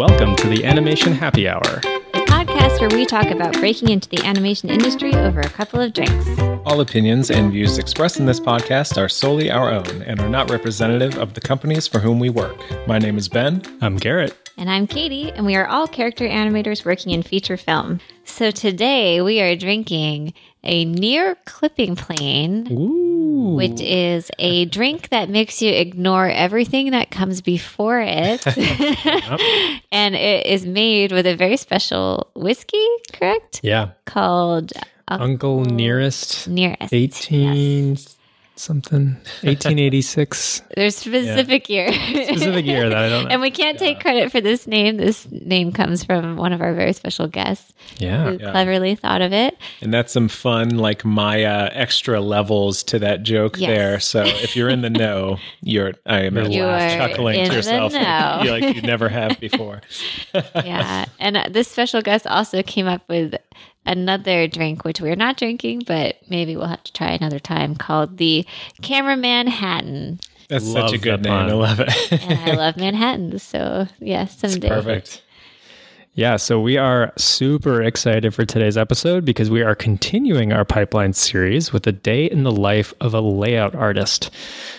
Welcome 0.00 0.34
to 0.36 0.48
the 0.48 0.64
Animation 0.64 1.12
Happy 1.12 1.46
Hour. 1.46 1.60
a 1.60 2.24
podcast 2.24 2.80
where 2.80 2.88
we 2.88 3.04
talk 3.04 3.26
about 3.26 3.52
breaking 3.52 3.90
into 3.90 4.08
the 4.08 4.24
animation 4.24 4.70
industry 4.70 5.14
over 5.14 5.40
a 5.40 5.50
couple 5.50 5.78
of 5.78 5.92
drinks. 5.92 6.26
All 6.64 6.80
opinions 6.80 7.30
and 7.30 7.52
views 7.52 7.76
expressed 7.76 8.18
in 8.18 8.24
this 8.24 8.40
podcast 8.40 8.96
are 8.96 9.10
solely 9.10 9.50
our 9.50 9.70
own 9.70 10.00
and 10.04 10.18
are 10.20 10.28
not 10.30 10.50
representative 10.50 11.18
of 11.18 11.34
the 11.34 11.42
companies 11.42 11.86
for 11.86 11.98
whom 11.98 12.18
we 12.18 12.30
work. 12.30 12.56
My 12.86 12.98
name 12.98 13.18
is 13.18 13.28
Ben. 13.28 13.60
I'm 13.82 13.96
Garrett. 13.96 14.34
And 14.60 14.70
I'm 14.70 14.86
Katie, 14.86 15.32
and 15.32 15.46
we 15.46 15.56
are 15.56 15.66
all 15.66 15.88
character 15.88 16.28
animators 16.28 16.84
working 16.84 17.12
in 17.12 17.22
feature 17.22 17.56
film. 17.56 17.98
So 18.24 18.50
today 18.50 19.22
we 19.22 19.40
are 19.40 19.56
drinking 19.56 20.34
a 20.62 20.84
near 20.84 21.38
clipping 21.46 21.96
plane, 21.96 22.68
Ooh. 22.70 23.54
which 23.54 23.80
is 23.80 24.30
a 24.38 24.66
drink 24.66 25.08
that 25.08 25.30
makes 25.30 25.62
you 25.62 25.72
ignore 25.72 26.28
everything 26.28 26.90
that 26.90 27.10
comes 27.10 27.40
before 27.40 28.02
it. 28.04 28.46
and 29.92 30.14
it 30.14 30.44
is 30.44 30.66
made 30.66 31.10
with 31.10 31.26
a 31.26 31.36
very 31.36 31.56
special 31.56 32.30
whiskey, 32.36 32.86
correct? 33.14 33.60
Yeah. 33.62 33.92
Called 34.04 34.74
uh, 35.08 35.16
Uncle 35.20 35.64
Nearest. 35.64 36.48
Nearest. 36.48 36.92
18 36.92 37.96
something. 38.60 39.16
1886. 39.42 40.62
There's 40.76 40.96
specific 40.96 41.68
year. 41.68 41.92
Specific 41.92 42.64
year 42.64 42.88
that 42.88 42.98
I 42.98 43.08
don't 43.08 43.24
know. 43.28 43.30
and 43.30 43.40
we 43.40 43.50
can't 43.50 43.78
take 43.78 44.00
credit 44.00 44.30
for 44.30 44.40
this 44.40 44.66
name. 44.66 44.96
This 44.96 45.30
name 45.30 45.72
comes 45.72 46.04
from 46.04 46.36
one 46.36 46.52
of 46.52 46.60
our 46.60 46.74
very 46.74 46.92
special 46.92 47.26
guests 47.26 47.72
Yeah. 47.98 48.24
who 48.30 48.38
cleverly 48.38 48.94
thought 48.94 49.22
of 49.22 49.32
it. 49.32 49.56
And 49.80 49.92
that's 49.92 50.12
some 50.12 50.28
fun, 50.28 50.76
like 50.78 51.04
Maya 51.04 51.70
extra 51.72 52.20
levels 52.20 52.82
to 52.84 52.98
that 53.00 53.22
joke 53.22 53.58
Yes. 53.58 53.68
there. 53.68 54.00
So 54.00 54.22
if 54.26 54.56
you're 54.56 54.68
in 54.68 54.82
the 54.82 54.90
know, 54.90 55.38
you're 55.62 55.92
I 56.06 56.22
am 56.22 56.36
You 56.50 56.64
are 56.64 56.78
chuckling 56.90 57.40
in 57.40 57.44
to 57.46 57.50
the 57.50 57.56
yourself 57.56 57.92
know. 57.92 58.40
you 58.44 58.50
like 58.50 58.76
you 58.76 58.82
never 58.82 59.08
have 59.08 59.40
before. 59.40 59.80
Yeah. 60.34 61.06
and 61.18 61.36
uh, 61.36 61.44
this 61.50 61.68
special 61.68 62.02
guest 62.02 62.26
also 62.26 62.62
came 62.62 62.86
up 62.86 63.02
with 63.08 63.34
another 63.86 64.46
drink, 64.46 64.84
which 64.84 65.00
we're 65.00 65.16
not 65.16 65.36
drinking, 65.36 65.82
but 65.86 66.16
maybe 66.28 66.56
we'll 66.56 66.66
have 66.66 66.84
to 66.84 66.92
try 66.92 67.10
another 67.10 67.38
time, 67.38 67.74
called 67.74 68.18
the 68.18 68.46
Cameraman 68.82 69.46
Hatton. 69.46 70.20
That's 70.48 70.66
Love 70.66 70.90
such 70.90 70.98
a 70.98 71.02
good 71.02 71.22
name. 71.22 71.32
pun. 71.32 71.50
I 71.50 71.52
love 71.52 71.80
it. 71.80 71.88
And 72.22 72.50
I 72.50 72.54
love 72.54 72.76
Manhattans. 72.76 73.42
So, 73.42 73.86
yeah, 74.00 74.24
someday. 74.26 74.68
Perfect. 74.68 75.22
Yeah, 76.14 76.36
so 76.36 76.60
we 76.60 76.76
are 76.76 77.12
super 77.16 77.80
excited 77.82 78.34
for 78.34 78.44
today's 78.44 78.76
episode 78.76 79.24
because 79.24 79.48
we 79.48 79.62
are 79.62 79.76
continuing 79.76 80.52
our 80.52 80.64
pipeline 80.64 81.12
series 81.12 81.72
with 81.72 81.86
a 81.86 81.92
day 81.92 82.26
in 82.26 82.42
the 82.42 82.50
life 82.50 82.92
of 83.00 83.14
a 83.14 83.20
layout 83.20 83.76
artist. 83.76 84.30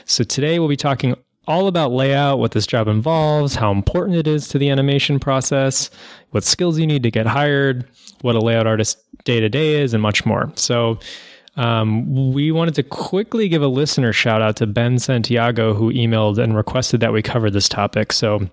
So 0.05 0.25
today 0.25 0.59
we'll 0.59 0.67
be 0.67 0.75
talking 0.75 1.15
all 1.47 1.67
about 1.67 1.91
layout, 1.91 2.39
what 2.39 2.51
this 2.51 2.67
job 2.67 2.87
involves, 2.87 3.55
how 3.55 3.71
important 3.71 4.17
it 4.17 4.27
is 4.27 4.49
to 4.49 4.57
the 4.57 4.69
animation 4.69 5.19
process, 5.19 5.89
what 6.31 6.43
skills 6.43 6.79
you 6.79 6.87
need 6.87 7.03
to 7.03 7.11
get 7.11 7.25
hired, 7.25 7.85
what 8.21 8.35
a 8.35 8.39
layout 8.39 8.67
artist 8.67 8.97
day 9.23 9.39
to 9.39 9.49
day 9.49 9.81
is, 9.81 9.93
and 9.93 10.01
much 10.01 10.25
more. 10.25 10.51
So 10.55 10.99
um, 11.57 12.33
we 12.33 12.51
wanted 12.51 12.75
to 12.75 12.83
quickly 12.83 13.49
give 13.49 13.61
a 13.61 13.67
listener 13.67 14.13
shout 14.13 14.41
out 14.41 14.55
to 14.57 14.67
Ben 14.67 14.99
Santiago, 14.99 15.73
who 15.73 15.91
emailed 15.91 16.37
and 16.37 16.55
requested 16.55 17.01
that 17.01 17.13
we 17.13 17.21
cover 17.21 17.49
this 17.49 17.67
topic. 17.67 18.13
So 18.13 18.49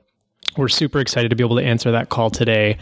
we're 0.56 0.68
super 0.68 0.98
excited 0.98 1.28
to 1.28 1.36
be 1.36 1.44
able 1.44 1.56
to 1.56 1.64
answer 1.64 1.92
that 1.92 2.08
call 2.08 2.30
today. 2.30 2.76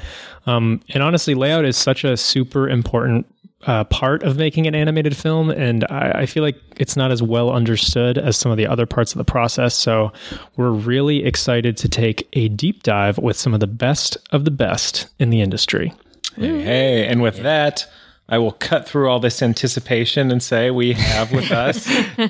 Um, 0.46 0.80
and 0.90 1.02
honestly, 1.02 1.34
layout 1.34 1.64
is 1.64 1.76
such 1.76 2.04
a 2.04 2.16
super 2.16 2.68
important 2.68 3.26
uh, 3.66 3.84
part 3.84 4.22
of 4.22 4.36
making 4.36 4.66
an 4.66 4.74
animated 4.74 5.16
film, 5.16 5.50
and 5.50 5.84
I, 5.90 6.20
I 6.20 6.26
feel 6.26 6.42
like 6.42 6.56
it's 6.76 6.96
not 6.96 7.10
as 7.10 7.22
well 7.22 7.50
understood 7.50 8.16
as 8.16 8.36
some 8.36 8.52
of 8.52 8.56
the 8.56 8.66
other 8.66 8.86
parts 8.86 9.12
of 9.12 9.18
the 9.18 9.24
process. 9.24 9.74
So 9.74 10.12
we're 10.56 10.70
really 10.70 11.24
excited 11.24 11.76
to 11.78 11.88
take 11.88 12.28
a 12.34 12.48
deep 12.48 12.84
dive 12.84 13.18
with 13.18 13.36
some 13.36 13.54
of 13.54 13.60
the 13.60 13.66
best 13.66 14.16
of 14.30 14.44
the 14.44 14.50
best 14.50 15.08
in 15.18 15.30
the 15.30 15.40
industry. 15.40 15.92
Hey, 16.36 16.62
hey, 16.62 17.06
and 17.06 17.22
with 17.22 17.42
that, 17.42 17.86
I 18.28 18.38
will 18.38 18.52
cut 18.52 18.88
through 18.88 19.08
all 19.08 19.20
this 19.20 19.42
anticipation 19.42 20.30
and 20.30 20.42
say 20.42 20.70
we 20.70 20.92
have 20.92 21.32
with 21.32 21.50
us 21.50 21.88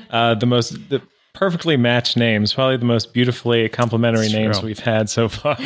uh, 0.09 0.35
the 0.35 0.45
most 0.45 0.89
the 0.89 1.01
perfectly 1.33 1.77
matched 1.77 2.17
names, 2.17 2.53
probably 2.53 2.77
the 2.77 2.85
most 2.85 3.13
beautifully 3.13 3.69
complimentary 3.69 4.29
names 4.29 4.63
we've 4.63 4.79
had 4.79 5.07
so 5.07 5.29
far. 5.29 5.55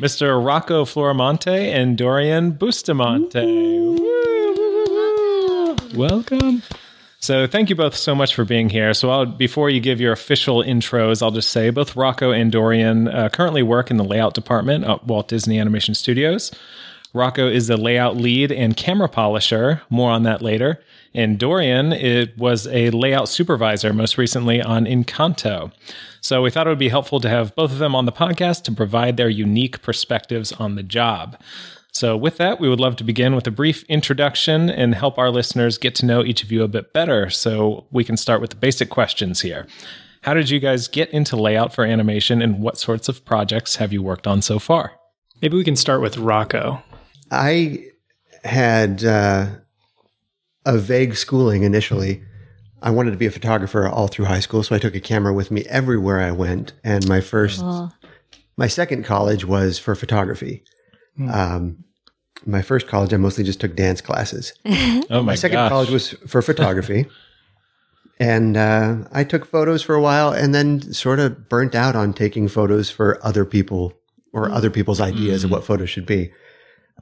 Mr. 0.00 0.44
Rocco 0.44 0.84
Floramonte 0.84 1.70
and 1.72 1.98
Dorian 1.98 2.52
Bustamante. 2.52 4.23
Welcome. 5.94 6.62
So 7.20 7.46
thank 7.46 7.70
you 7.70 7.76
both 7.76 7.96
so 7.96 8.14
much 8.14 8.34
for 8.34 8.44
being 8.44 8.68
here. 8.68 8.92
So 8.92 9.08
I'll, 9.10 9.24
before 9.24 9.70
you 9.70 9.80
give 9.80 9.98
your 9.98 10.12
official 10.12 10.62
intros, 10.62 11.22
I'll 11.22 11.30
just 11.30 11.48
say 11.50 11.70
both 11.70 11.96
Rocco 11.96 12.32
and 12.32 12.52
Dorian 12.52 13.08
uh, 13.08 13.30
currently 13.30 13.62
work 13.62 13.90
in 13.90 13.96
the 13.96 14.04
layout 14.04 14.34
department 14.34 14.84
at 14.84 15.06
Walt 15.06 15.28
Disney 15.28 15.58
Animation 15.58 15.94
Studios. 15.94 16.52
Rocco 17.14 17.48
is 17.48 17.68
the 17.68 17.76
layout 17.76 18.16
lead 18.16 18.52
and 18.52 18.76
camera 18.76 19.08
polisher. 19.08 19.80
More 19.88 20.10
on 20.10 20.24
that 20.24 20.42
later. 20.42 20.82
And 21.14 21.38
Dorian 21.38 21.92
it 21.92 22.36
was 22.36 22.66
a 22.66 22.90
layout 22.90 23.28
supervisor 23.28 23.92
most 23.92 24.18
recently 24.18 24.60
on 24.60 24.84
Encanto. 24.84 25.72
So 26.20 26.42
we 26.42 26.50
thought 26.50 26.66
it 26.66 26.70
would 26.70 26.78
be 26.78 26.88
helpful 26.88 27.20
to 27.20 27.28
have 27.28 27.54
both 27.54 27.70
of 27.70 27.78
them 27.78 27.94
on 27.94 28.04
the 28.04 28.12
podcast 28.12 28.64
to 28.64 28.72
provide 28.72 29.16
their 29.16 29.28
unique 29.28 29.80
perspectives 29.80 30.52
on 30.52 30.74
the 30.74 30.82
job. 30.82 31.38
So, 31.94 32.16
with 32.16 32.38
that, 32.38 32.58
we 32.58 32.68
would 32.68 32.80
love 32.80 32.96
to 32.96 33.04
begin 33.04 33.36
with 33.36 33.46
a 33.46 33.52
brief 33.52 33.84
introduction 33.84 34.68
and 34.68 34.96
help 34.96 35.16
our 35.16 35.30
listeners 35.30 35.78
get 35.78 35.94
to 35.96 36.06
know 36.06 36.24
each 36.24 36.42
of 36.42 36.50
you 36.50 36.64
a 36.64 36.68
bit 36.68 36.92
better. 36.92 37.30
So, 37.30 37.86
we 37.92 38.02
can 38.02 38.16
start 38.16 38.40
with 38.40 38.50
the 38.50 38.56
basic 38.56 38.90
questions 38.90 39.42
here. 39.42 39.68
How 40.22 40.34
did 40.34 40.50
you 40.50 40.58
guys 40.58 40.88
get 40.88 41.08
into 41.10 41.36
layout 41.36 41.72
for 41.72 41.84
animation 41.84 42.42
and 42.42 42.60
what 42.60 42.78
sorts 42.78 43.08
of 43.08 43.24
projects 43.24 43.76
have 43.76 43.92
you 43.92 44.02
worked 44.02 44.26
on 44.26 44.42
so 44.42 44.58
far? 44.58 44.92
Maybe 45.40 45.56
we 45.56 45.62
can 45.62 45.76
start 45.76 46.00
with 46.00 46.16
Rocco. 46.16 46.82
I 47.30 47.84
had 48.42 49.04
uh, 49.04 49.46
a 50.66 50.78
vague 50.78 51.14
schooling 51.14 51.62
initially. 51.62 52.22
I 52.82 52.90
wanted 52.90 53.12
to 53.12 53.16
be 53.16 53.26
a 53.26 53.30
photographer 53.30 53.86
all 53.86 54.08
through 54.08 54.24
high 54.24 54.40
school, 54.40 54.64
so 54.64 54.74
I 54.74 54.78
took 54.80 54.96
a 54.96 55.00
camera 55.00 55.32
with 55.32 55.52
me 55.52 55.64
everywhere 55.66 56.20
I 56.20 56.32
went. 56.32 56.72
And 56.82 57.06
my 57.06 57.20
first, 57.20 57.60
Cool. 57.60 57.92
my 58.56 58.66
second 58.66 59.04
college 59.04 59.44
was 59.44 59.78
for 59.78 59.94
photography. 59.94 60.64
Um, 61.30 61.84
my 62.46 62.62
first 62.62 62.86
college, 62.88 63.12
I 63.14 63.16
mostly 63.16 63.44
just 63.44 63.60
took 63.60 63.76
dance 63.76 64.00
classes. 64.00 64.52
Oh 65.10 65.20
my, 65.20 65.32
My 65.32 65.34
second 65.34 65.56
gosh. 65.56 65.68
college 65.68 65.90
was 65.90 66.10
for 66.26 66.40
photography. 66.42 67.06
and 68.18 68.56
uh, 68.56 68.96
I 69.12 69.24
took 69.24 69.44
photos 69.44 69.82
for 69.82 69.94
a 69.94 70.00
while 70.00 70.30
and 70.32 70.54
then 70.54 70.80
sort 70.92 71.20
of 71.20 71.48
burnt 71.48 71.74
out 71.74 71.94
on 71.94 72.12
taking 72.14 72.48
photos 72.48 72.90
for 72.90 73.24
other 73.24 73.44
people 73.44 73.92
or 74.32 74.50
other 74.50 74.70
people's 74.70 75.00
ideas 75.00 75.44
of 75.44 75.50
what 75.50 75.64
photos 75.64 75.90
should 75.90 76.06
be. 76.06 76.32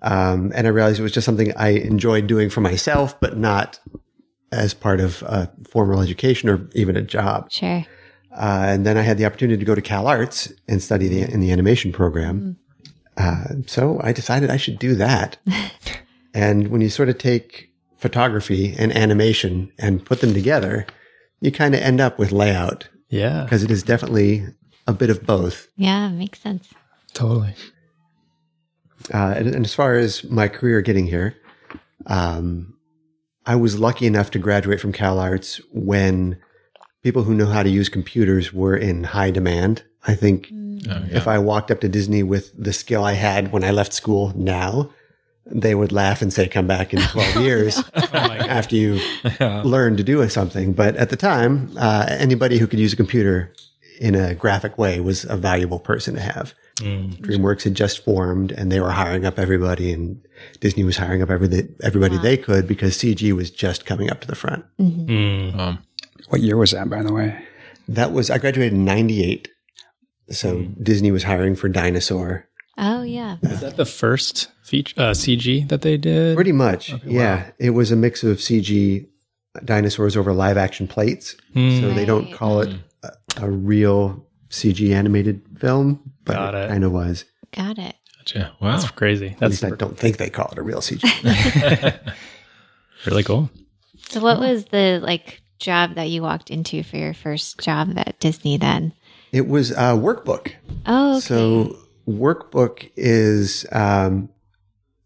Um, 0.03 0.53
and 0.55 0.67
I 0.67 0.71
realized 0.71 0.99
it 0.99 1.03
was 1.03 1.13
just 1.13 1.25
something 1.25 1.53
I 1.57 1.69
enjoyed 1.71 2.27
doing 2.27 2.51
for 2.51 2.61
myself, 2.61 3.19
but 3.21 3.39
not 3.39 3.79
as 4.51 4.75
part 4.75 5.01
of 5.01 5.23
a 5.23 5.51
formal 5.69 6.01
education 6.01 6.49
or 6.49 6.69
even 6.75 6.97
a 6.97 7.03
job. 7.03 7.51
Sure. 7.51 7.85
Uh, 8.35 8.65
and 8.67 8.85
then 8.85 8.99
I 8.99 9.03
had 9.03 9.17
the 9.17 9.27
opportunity 9.27 9.59
to 9.59 9.65
go 9.65 9.75
to 9.75 9.81
Cal 9.83 10.07
Arts 10.09 10.53
and 10.69 10.83
study 10.83 11.09
the, 11.09 11.23
in 11.23 11.41
the 11.41 11.53
animation 11.53 11.93
program. 11.93 12.57
Uh, 13.17 13.45
so 13.67 14.01
I 14.03 14.13
decided 14.13 14.51
I 14.51 14.57
should 14.57 14.79
do 14.79 14.95
that. 14.97 15.37
and 16.35 16.69
when 16.69 16.81
you 16.81 16.89
sort 16.89 17.09
of 17.09 17.19
take 17.19 17.71
photography 17.97 18.75
and 18.79 18.95
animation 18.97 19.71
and 19.79 20.05
put 20.05 20.21
them 20.21 20.35
together, 20.35 20.87
you 21.41 21.53
kind 21.53 21.75
of 21.75 21.81
end 21.81 22.01
up 22.01 22.19
with 22.19 22.33
layout 22.33 22.89
Yeah, 23.09 23.45
because 23.45 23.63
it 23.63 23.71
is 23.71 23.83
definitely 23.83 24.47
a 24.87 24.93
bit 24.93 25.11
of 25.11 25.25
both. 25.25 25.69
Yeah, 25.77 26.09
makes 26.09 26.41
sense. 26.41 26.69
totally. 27.13 27.55
Uh, 29.13 29.35
and, 29.37 29.49
and 29.55 29.65
as 29.65 29.75
far 29.75 29.95
as 29.95 30.23
my 30.25 30.47
career 30.49 30.81
getting 30.81 31.07
here, 31.07 31.37
um, 32.07 32.77
I 33.45 33.57
was 33.57 33.79
lucky 33.79 34.07
enough 34.07 34.31
to 34.33 34.39
graduate 34.39 34.81
from 34.81 34.93
Cal 34.93 35.19
Arts 35.19 35.61
when 35.73 36.39
people 37.03 37.25
who 37.25 37.35
know 37.35 37.47
how 37.47 37.63
to 37.63 37.69
use 37.71 37.89
computers 37.89 38.53
were 38.53 38.77
in 38.77 39.05
high 39.05 39.31
demand. 39.31 39.83
I 40.07 40.15
think 40.15 40.51
Oh, 40.91 41.05
if 41.13 41.29
I 41.29 41.39
walked 41.39 41.71
up 41.71 41.81
to 41.83 41.89
Disney 41.89 42.25
with 42.25 42.51
the 42.61 42.73
skill 42.73 43.05
I 43.05 43.13
had 43.13 43.53
when 43.53 43.63
I 43.63 43.71
left 43.71 43.93
school 43.93 44.33
now, 44.37 44.91
they 45.47 45.77
would 45.77 45.93
laugh 45.93 46.23
and 46.23 46.33
say, 46.33 46.49
come 46.49 46.67
back 46.67 46.93
in 46.93 47.01
12 47.13 47.37
years 47.37 47.83
after 48.13 48.75
you 48.75 49.01
learned 49.31 49.99
to 49.99 50.03
do 50.03 50.29
something. 50.29 50.73
But 50.73 50.97
at 50.97 51.11
the 51.11 51.17
time, 51.17 51.71
uh, 51.79 52.07
anybody 52.09 52.59
who 52.59 52.67
could 52.67 52.81
use 52.81 52.93
a 52.93 52.97
computer 52.97 53.53
in 54.01 54.17
a 54.17 54.35
graphic 54.35 54.77
way 54.77 54.99
was 54.99 55.25
a 55.27 55.37
valuable 55.37 55.79
person 55.79 56.17
to 56.17 56.21
have. 56.21 56.53
DreamWorks 56.81 57.63
had 57.63 57.75
just 57.75 58.03
formed 58.05 58.51
and 58.51 58.73
they 58.73 58.81
were 58.81 58.91
hiring 58.91 59.25
up 59.25 59.39
everybody 59.39 59.93
and 59.93 60.21
Disney 60.59 60.83
was 60.83 60.97
hiring 60.97 61.23
up 61.23 61.31
every, 61.31 61.69
everybody 61.81 62.19
they 62.19 62.37
could 62.37 62.67
because 62.67 62.97
CG 62.99 63.31
was 63.33 63.53
just 63.53 63.87
coming 63.87 64.11
up 64.11 64.21
to 64.23 64.27
the 64.27 64.35
front. 64.35 64.65
Um, 64.81 65.79
What 66.33 66.41
year 66.41 66.57
was 66.57 66.71
that, 66.71 66.89
by 66.89 67.03
the 67.03 67.13
way? 67.13 67.45
That 67.89 68.13
was, 68.13 68.31
I 68.31 68.39
graduated 68.39 68.73
in 68.73 68.87
98. 68.87 69.49
So 70.31 70.63
Disney 70.83 71.11
was 71.11 71.25
hiring 71.25 71.55
for 71.57 71.69
Dinosaur. 71.69 72.49
Oh, 72.79 73.03
yeah. 73.03 73.37
Is 73.43 73.61
that 73.61 73.77
the 73.77 73.85
first 73.85 74.49
feature 74.63 74.99
uh, 74.99 75.11
CG 75.11 75.69
that 75.69 75.83
they 75.83 75.99
did? 75.99 76.35
Pretty 76.35 76.53
much. 76.53 76.95
yeah. 77.05 77.51
It 77.59 77.71
was 77.71 77.93
a 77.93 77.97
mix 77.97 78.25
of 78.25 78.39
CG 78.39 79.07
dinosaurs 79.67 80.17
over 80.17 80.33
live 80.33 80.57
action 80.57 80.89
plates. 80.89 81.37
So 81.55 81.93
they 81.93 82.07
don't 82.07 82.25
Right. 82.25 82.35
call 82.35 82.63
it 82.63 82.75
a, 83.03 83.11
a 83.43 83.51
real 83.51 84.27
CG 84.49 84.91
animated 84.95 85.43
film, 85.59 86.01
but 86.25 86.37
Got 86.37 86.55
it 86.55 86.65
it. 86.65 86.69
kind 86.69 86.85
of 86.85 86.93
was. 86.93 87.27
Got 87.55 87.77
it. 87.77 87.95
Gotcha. 88.17 88.53
Wow. 88.59 88.71
That's 88.79 88.91
crazy. 88.93 89.27
At 89.33 89.39
That's 89.41 89.63
least 89.63 89.65
I 89.65 89.77
don't 89.77 89.99
think 89.99 90.17
they 90.17 90.31
call 90.31 90.49
it 90.51 90.57
a 90.57 90.63
real 90.63 90.79
CG. 90.81 91.03
really 93.07 93.23
cool. 93.23 93.51
So, 94.09 94.21
what 94.21 94.39
was 94.41 94.65
the 94.67 94.99
like 95.03 95.42
job 95.63 95.95
that 95.95 96.11
you 96.11 96.23
walked 96.23 96.51
into 96.51 96.83
for 96.83 96.97
your 96.97 97.15
first 97.15 97.59
job 97.61 97.93
at 97.97 98.19
Disney 98.21 98.57
then? 98.59 98.93
it 99.33 99.49
was 99.49 99.71
a 99.71 99.97
workbook. 99.97 100.53
Oh, 100.85 101.13
okay. 101.17 101.21
So 101.21 101.79
workbook 102.07 102.91
is 102.97 103.65
um, 103.73 104.29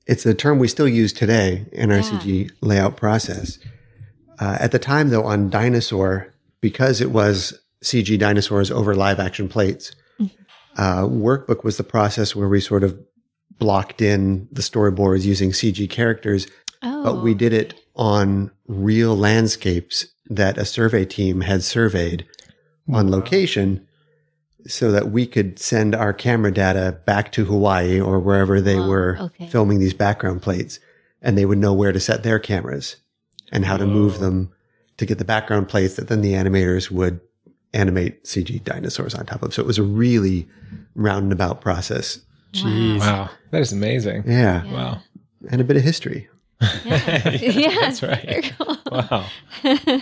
it's 0.06 0.26
a 0.26 0.35
term 0.35 0.58
we 0.58 0.67
still 0.69 0.88
use 0.88 1.12
today 1.12 1.67
in 1.73 1.93
our 1.93 1.99
Yeah. 1.99 2.03
CG 2.19 2.50
layout 2.61 2.97
process. 2.97 3.58
Uh, 4.41 4.56
at 4.61 4.73
the 4.73 4.79
time, 4.81 5.11
though, 5.11 5.23
on 5.25 5.49
Dinosaur, 5.49 6.35
because 6.61 7.00
it 7.00 7.11
was 7.12 7.55
CG 7.85 8.19
dinosaurs 8.19 8.70
over 8.70 8.94
live 8.97 9.20
action 9.20 9.49
plates, 9.49 9.93
uh, 10.76 11.02
workbook 11.05 11.62
was 11.64 11.76
the 11.76 11.85
process 11.85 12.35
where 12.37 12.49
we 12.49 12.61
sort 12.61 12.82
of 12.82 12.99
blocked 13.59 14.02
in 14.02 14.49
the 14.52 14.61
storyboards 14.61 15.25
using 15.25 15.50
CG 15.52 15.88
characters, 15.88 16.47
oh, 16.82 17.02
but 17.05 17.23
we 17.23 17.32
did 17.32 17.52
it 17.52 17.75
on 17.94 18.50
real 18.67 19.17
landscapes 19.17 20.06
that 20.31 20.58
a 20.58 20.64
survey 20.64 21.05
team 21.05 21.43
had 21.43 21.62
surveyed 21.62 22.26
on 22.93 23.11
location 23.11 23.87
so 24.67 24.90
that 24.90 25.11
we 25.11 25.26
could 25.26 25.58
send 25.58 25.94
our 25.94 26.12
camera 26.12 26.52
data 26.52 26.99
back 27.06 27.31
to 27.32 27.44
Hawaii 27.44 28.00
or 28.00 28.19
wherever 28.19 28.61
they 28.61 28.78
Wow, 28.78 28.88
were 28.88 29.17
okay. 29.20 29.46
filming 29.46 29.78
these 29.78 29.94
background 29.94 30.43
plates 30.43 30.81
and 31.23 31.38
they 31.38 31.44
would 31.46 31.58
know 31.58 31.73
where 31.73 31.93
to 31.93 32.00
set 32.00 32.23
their 32.25 32.38
cameras 32.38 32.96
and 33.52 33.64
how 33.64 33.76
to 33.76 33.87
move 33.87 34.19
them 34.19 34.52
to 34.96 35.06
get 35.06 35.19
the 35.19 35.25
background 35.25 35.69
plates 35.69 35.94
that 35.94 36.08
then 36.08 36.20
the 36.20 36.32
animators 36.32 36.90
would 36.90 37.20
animate 37.73 38.25
CG 38.25 38.62
dinosaurs 38.64 39.14
on 39.14 39.26
top 39.26 39.43
of. 39.43 39.55
So 39.55 39.62
it 39.62 39.67
was 39.67 39.78
a 39.78 39.82
really 39.84 40.49
roundabout 40.94 41.61
process. 41.61 42.20
Jeez. 42.52 43.00
Wow. 43.00 43.31
That 43.50 43.61
is 43.61 43.73
amazing. 43.73 44.25
Yeah. 44.26 44.64
Wow. 44.73 45.00
And 45.50 45.61
a 45.61 45.64
bit 45.64 45.76
of 45.76 45.82
history. 45.84 46.28
yeah, 46.84 47.70
That's 47.81 48.02
right. 48.02 48.52
cool. 48.58 48.76
Wow. 48.90 49.26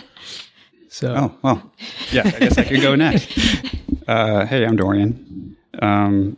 So 0.95 1.13
Oh, 1.13 1.37
well, 1.41 1.73
yeah, 2.13 2.21
I 2.23 2.39
guess 2.39 2.57
I 2.57 2.63
could 2.63 2.81
go 2.81 2.95
next. 2.95 3.29
Uh, 4.07 4.45
hey, 4.45 4.63
I'm 4.63 4.75
Dorian. 4.75 5.57
Um, 5.81 6.37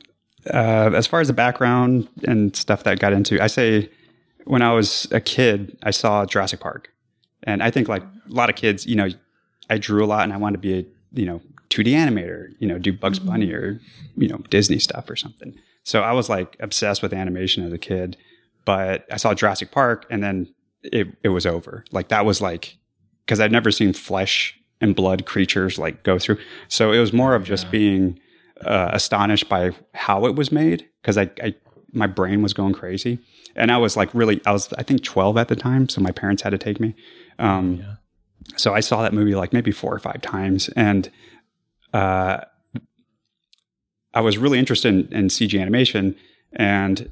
uh, 0.50 0.92
as 0.96 1.06
far 1.06 1.20
as 1.20 1.28
the 1.28 1.34
background 1.34 2.08
and 2.24 2.56
stuff 2.56 2.86
that 2.86 2.92
I 2.92 2.96
got 2.96 3.12
into, 3.12 3.44
I 3.44 3.48
say 3.48 3.90
when 4.46 4.62
I 4.62 4.72
was 4.72 5.06
a 5.12 5.20
kid, 5.20 5.78
I 5.84 5.92
saw 5.92 6.26
Jurassic 6.26 6.62
Park. 6.62 6.94
And 7.44 7.62
I 7.62 7.70
think 7.70 7.90
like 7.90 8.04
a 8.04 8.34
lot 8.34 8.50
of 8.50 8.56
kids, 8.56 8.86
you 8.86 8.96
know, 8.96 9.10
I 9.70 9.78
drew 9.78 10.02
a 10.02 10.08
lot 10.08 10.24
and 10.24 10.32
I 10.32 10.38
wanted 10.38 10.62
to 10.62 10.62
be 10.62 10.80
a, 10.80 10.86
you 11.12 11.26
know, 11.26 11.42
2D 11.72 11.88
animator, 11.88 12.54
you 12.60 12.70
know, 12.70 12.80
do 12.80 12.94
Bugs 12.94 13.20
Bunny 13.20 13.52
or, 13.52 13.82
you 14.16 14.30
know, 14.30 14.38
Disney 14.50 14.80
stuff 14.80 15.10
or 15.10 15.18
something. 15.18 15.54
So 15.84 16.04
I 16.04 16.14
was 16.14 16.30
like 16.30 16.56
obsessed 16.62 17.02
with 17.02 17.12
animation 17.12 17.66
as 17.66 17.74
a 17.74 17.78
kid, 17.78 18.16
but 18.64 19.06
I 19.12 19.18
saw 19.18 19.34
Jurassic 19.34 19.72
Park 19.72 20.06
and 20.10 20.24
then 20.24 20.54
it, 20.84 21.10
it 21.22 21.30
was 21.30 21.46
over. 21.46 21.84
Like 21.92 22.08
that 22.08 22.26
was 22.26 22.40
like, 22.40 22.78
because 23.28 23.42
I'd 23.42 23.52
never 23.52 23.72
seen 23.72 23.92
flesh 23.94 24.58
and 24.80 24.96
blood 24.96 25.26
creatures 25.26 25.78
like 25.78 26.04
go 26.04 26.18
through. 26.18 26.38
So 26.70 26.94
it 26.94 27.00
was 27.00 27.12
more 27.12 27.36
of 27.36 27.44
just 27.44 27.70
being 27.70 28.20
uh, 28.62 28.90
astonished 28.94 29.50
by 29.50 29.72
how 29.94 30.26
it 30.26 30.36
was 30.36 30.52
made 30.52 30.88
because 31.02 31.18
I, 31.18 31.30
I 31.44 31.54
my 31.92 32.08
brain 32.08 32.42
was 32.42 32.54
going 32.54 32.74
crazy, 32.74 33.20
and 33.56 33.72
I 33.72 33.78
was 33.78 33.98
like 33.98 34.14
really 34.14 34.42
I 34.46 34.52
was 34.52 34.72
I 34.74 34.84
think 34.84 35.04
twelve 35.04 35.38
at 35.38 35.50
the 35.50 35.56
time, 35.56 35.90
so 35.90 36.02
my 36.02 36.12
parents 36.12 36.42
had 36.42 36.52
to 36.52 36.58
take 36.58 36.80
me. 36.80 36.96
Um, 37.38 37.84
So 38.56 38.74
I 38.74 38.80
saw 38.80 39.02
that 39.02 39.14
movie 39.14 39.36
like 39.36 39.52
maybe 39.52 39.72
four 39.72 39.94
or 39.94 40.00
five 40.00 40.22
times, 40.22 40.70
and 40.70 41.12
uh, 41.94 42.38
I 44.14 44.22
was 44.22 44.38
really 44.38 44.58
interested 44.58 44.94
in, 44.94 45.14
in 45.14 45.28
CG 45.28 45.60
animation, 45.60 46.16
and 46.54 47.12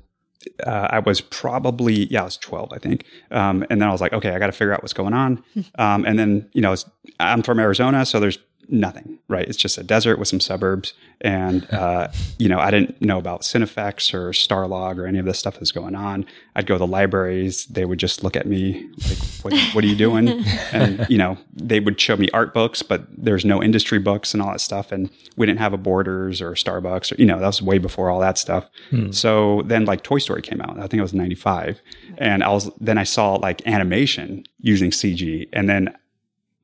uh, 0.65 0.87
I 0.91 0.99
was 0.99 1.21
probably 1.21 2.05
yeah, 2.05 2.21
I 2.21 2.25
was 2.25 2.37
twelve, 2.37 2.71
I 2.73 2.77
think. 2.77 3.05
Um, 3.31 3.65
and 3.69 3.81
then 3.81 3.89
I 3.89 3.91
was 3.91 4.01
like, 4.01 4.13
okay, 4.13 4.29
I 4.29 4.39
got 4.39 4.47
to 4.47 4.51
figure 4.51 4.73
out 4.73 4.81
what's 4.81 4.93
going 4.93 5.13
on. 5.13 5.43
Um, 5.77 6.05
and 6.05 6.17
then 6.17 6.49
you 6.53 6.61
know, 6.61 6.75
I'm 7.19 7.43
from 7.43 7.59
Arizona, 7.59 8.05
so 8.05 8.19
there's 8.19 8.37
nothing, 8.69 9.19
right? 9.27 9.47
It's 9.47 9.57
just 9.57 9.77
a 9.77 9.83
desert 9.83 10.19
with 10.19 10.27
some 10.27 10.39
suburbs, 10.39 10.93
and 11.21 11.67
uh, 11.73 12.09
you 12.37 12.49
know, 12.49 12.59
I 12.59 12.71
didn't 12.71 13.01
know 13.01 13.17
about 13.17 13.41
Cinefex 13.41 14.13
or 14.13 14.29
Starlog 14.31 14.97
or 14.97 15.07
any 15.07 15.19
of 15.19 15.25
this 15.25 15.39
stuff 15.39 15.55
that's 15.55 15.71
going 15.71 15.95
on. 15.95 16.25
I'd 16.55 16.65
go 16.65 16.75
to 16.75 16.79
the 16.79 16.87
libraries; 16.87 17.65
they 17.65 17.85
would 17.85 17.99
just 17.99 18.23
look 18.23 18.35
at 18.35 18.45
me 18.45 18.89
like, 19.07 19.17
"What, 19.41 19.53
what 19.73 19.83
are 19.83 19.87
you 19.87 19.95
doing?" 19.95 20.27
and 20.71 21.05
you 21.09 21.17
know, 21.17 21.37
they 21.53 21.79
would 21.79 21.99
show 21.99 22.17
me 22.17 22.29
art 22.33 22.53
books, 22.53 22.81
but 22.81 23.05
there's 23.17 23.45
no 23.45 23.61
industry 23.61 23.99
books 23.99 24.33
and 24.33 24.41
all 24.41 24.51
that 24.51 24.61
stuff, 24.61 24.91
and 24.91 25.09
we 25.35 25.45
didn't 25.45 25.59
have 25.59 25.73
a 25.73 25.77
Borders 25.77 26.41
or 26.41 26.51
Starbucks, 26.53 27.11
or 27.11 27.15
you 27.15 27.25
know, 27.25 27.39
that 27.39 27.47
was 27.47 27.61
way 27.61 27.77
before 27.77 28.09
all 28.09 28.19
that 28.19 28.37
stuff. 28.37 28.65
So 29.11 29.61
then, 29.65 29.85
like 29.85 30.03
Toy 30.03 30.19
Story 30.19 30.41
came 30.41 30.61
out. 30.61 30.77
I 30.77 30.87
think 30.87 30.95
it 30.95 31.01
was 31.01 31.13
'95, 31.13 31.81
and 32.17 32.43
I 32.43 32.49
was 32.49 32.71
then 32.79 32.97
I 32.97 33.03
saw 33.03 33.33
like 33.35 33.65
animation 33.67 34.43
using 34.59 34.91
CG, 34.91 35.47
and 35.53 35.69
then 35.69 35.95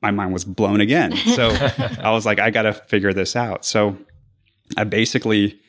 my 0.01 0.12
mind 0.12 0.33
was 0.33 0.45
blown 0.45 0.81
again. 0.81 1.13
So 1.31 1.50
I 2.01 2.12
was 2.12 2.25
like, 2.25 2.39
I 2.39 2.50
got 2.50 2.63
to 2.63 2.74
figure 2.74 3.13
this 3.13 3.36
out. 3.36 3.63
So 3.63 3.98
I 4.75 4.83
basically 4.83 5.59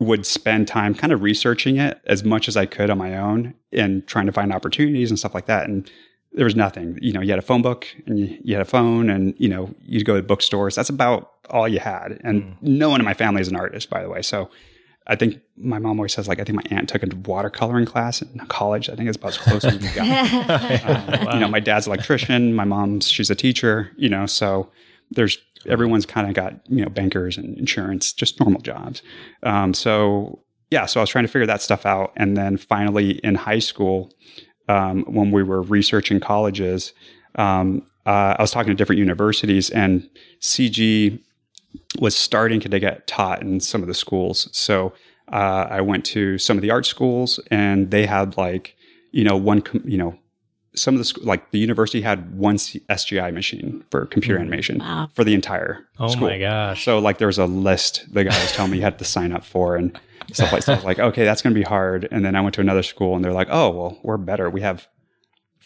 would 0.00 0.26
spend 0.26 0.66
time 0.66 0.94
kind 0.94 1.12
of 1.12 1.22
researching 1.22 1.76
it 1.76 2.00
as 2.06 2.24
much 2.24 2.48
as 2.48 2.56
I 2.56 2.66
could 2.66 2.90
on 2.90 2.98
my 2.98 3.16
own 3.16 3.54
and 3.72 4.06
trying 4.06 4.26
to 4.26 4.32
find 4.32 4.52
opportunities 4.52 5.10
and 5.10 5.18
stuff 5.18 5.34
like 5.34 5.46
that. 5.46 5.68
And 5.68 5.90
there 6.32 6.44
was 6.44 6.56
nothing. 6.56 6.98
You 7.00 7.12
know, 7.12 7.20
you 7.20 7.30
had 7.30 7.38
a 7.38 7.42
phone 7.42 7.62
book 7.62 7.86
and 8.06 8.18
you, 8.18 8.38
you 8.42 8.54
had 8.54 8.62
a 8.62 8.68
phone 8.68 9.08
and, 9.10 9.34
you 9.38 9.48
know, 9.48 9.74
you'd 9.82 10.04
go 10.04 10.16
to 10.16 10.22
bookstores. 10.22 10.74
That's 10.74 10.90
about 10.90 11.32
all 11.50 11.68
you 11.68 11.80
had. 11.80 12.20
And 12.24 12.42
hmm. 12.42 12.78
no 12.78 12.90
one 12.90 13.00
in 13.00 13.04
my 13.04 13.14
family 13.14 13.40
is 13.40 13.48
an 13.48 13.56
artist, 13.56 13.88
by 13.90 14.02
the 14.02 14.08
way. 14.08 14.22
So 14.22 14.50
I 15.08 15.16
think 15.16 15.40
my 15.56 15.78
mom 15.78 15.98
always 15.98 16.12
says, 16.12 16.28
like, 16.28 16.38
I 16.38 16.44
think 16.44 16.56
my 16.56 16.76
aunt 16.76 16.88
took 16.88 17.02
a 17.02 17.06
watercoloring 17.06 17.86
class 17.86 18.20
in 18.20 18.38
college. 18.48 18.90
I 18.90 18.94
think 18.94 19.08
it's 19.08 19.16
about 19.16 19.30
as 19.30 19.38
close 19.38 19.64
as 19.64 19.78
we 19.78 19.88
got. 19.94 20.06
Um, 21.28 21.34
You 21.34 21.40
know, 21.40 21.48
my 21.48 21.60
dad's 21.60 21.86
an 21.86 21.92
electrician. 21.92 22.54
My 22.54 22.64
mom's 22.64 23.08
she's 23.10 23.30
a 23.30 23.34
teacher. 23.34 23.90
You 23.96 24.08
know, 24.08 24.26
so 24.26 24.70
there's 25.10 25.38
everyone's 25.66 26.06
kind 26.06 26.28
of 26.28 26.34
got 26.34 26.54
you 26.68 26.82
know 26.84 26.90
bankers 26.90 27.36
and 27.38 27.56
insurance, 27.58 28.12
just 28.12 28.38
normal 28.40 28.60
jobs. 28.60 29.02
Um, 29.42 29.72
so 29.74 30.40
yeah, 30.70 30.86
so 30.86 31.00
I 31.00 31.02
was 31.02 31.10
trying 31.10 31.24
to 31.24 31.28
figure 31.28 31.46
that 31.46 31.62
stuff 31.62 31.86
out, 31.86 32.12
and 32.16 32.36
then 32.36 32.56
finally 32.58 33.12
in 33.24 33.34
high 33.34 33.58
school, 33.58 34.12
um, 34.68 35.04
when 35.04 35.30
we 35.30 35.42
were 35.42 35.62
researching 35.62 36.20
colleges, 36.20 36.92
um, 37.36 37.82
uh, 38.06 38.34
I 38.38 38.42
was 38.42 38.50
talking 38.50 38.70
to 38.70 38.74
different 38.74 38.98
universities, 38.98 39.70
and 39.70 40.08
CG 40.40 41.18
was 42.00 42.16
starting 42.16 42.60
to 42.60 42.78
get 42.78 43.06
taught 43.06 43.42
in 43.42 43.60
some 43.60 43.82
of 43.82 43.88
the 43.88 43.94
schools. 43.94 44.48
So 44.52 44.92
uh, 45.32 45.66
I 45.70 45.80
went 45.80 46.04
to 46.06 46.38
some 46.38 46.56
of 46.56 46.62
the 46.62 46.70
art 46.70 46.86
schools, 46.86 47.38
and 47.50 47.90
they 47.90 48.06
had 48.06 48.36
like 48.36 48.76
you 49.12 49.24
know 49.24 49.36
one 49.36 49.62
com- 49.62 49.82
you 49.84 49.98
know 49.98 50.18
some 50.74 50.94
of 50.94 50.98
the 50.98 51.04
sc- 51.04 51.24
like 51.24 51.50
the 51.50 51.58
university 51.58 52.02
had 52.02 52.36
one 52.38 52.58
C- 52.58 52.80
SGI 52.88 53.32
machine 53.34 53.84
for 53.90 54.06
computer 54.06 54.38
animation 54.38 54.78
Wow. 54.78 55.08
for 55.14 55.24
the 55.24 55.34
entire 55.34 55.84
oh 55.98 56.08
school. 56.08 56.28
my 56.28 56.38
gosh. 56.38 56.84
So 56.84 56.98
like 56.98 57.18
there 57.18 57.26
was 57.26 57.38
a 57.38 57.46
list 57.46 58.06
the 58.12 58.24
guy 58.24 58.38
was 58.42 58.52
telling 58.52 58.70
me 58.72 58.76
you 58.78 58.82
had 58.84 58.98
to 58.98 59.04
sign 59.04 59.32
up 59.32 59.44
for 59.44 59.76
and 59.76 59.98
stuff 60.32 60.52
like 60.52 60.64
that. 60.66 60.80
So 60.82 60.86
like, 60.86 60.98
okay, 60.98 61.24
that's 61.24 61.40
going 61.42 61.52
to 61.54 61.58
be 61.58 61.64
hard. 61.64 62.06
And 62.12 62.24
then 62.24 62.36
I 62.36 62.40
went 62.42 62.54
to 62.56 62.60
another 62.60 62.82
school 62.84 63.16
and 63.16 63.24
they're 63.24 63.32
like, 63.32 63.48
oh, 63.50 63.70
well, 63.70 63.98
we're 64.04 64.18
better. 64.18 64.50
We 64.50 64.60
have 64.60 64.86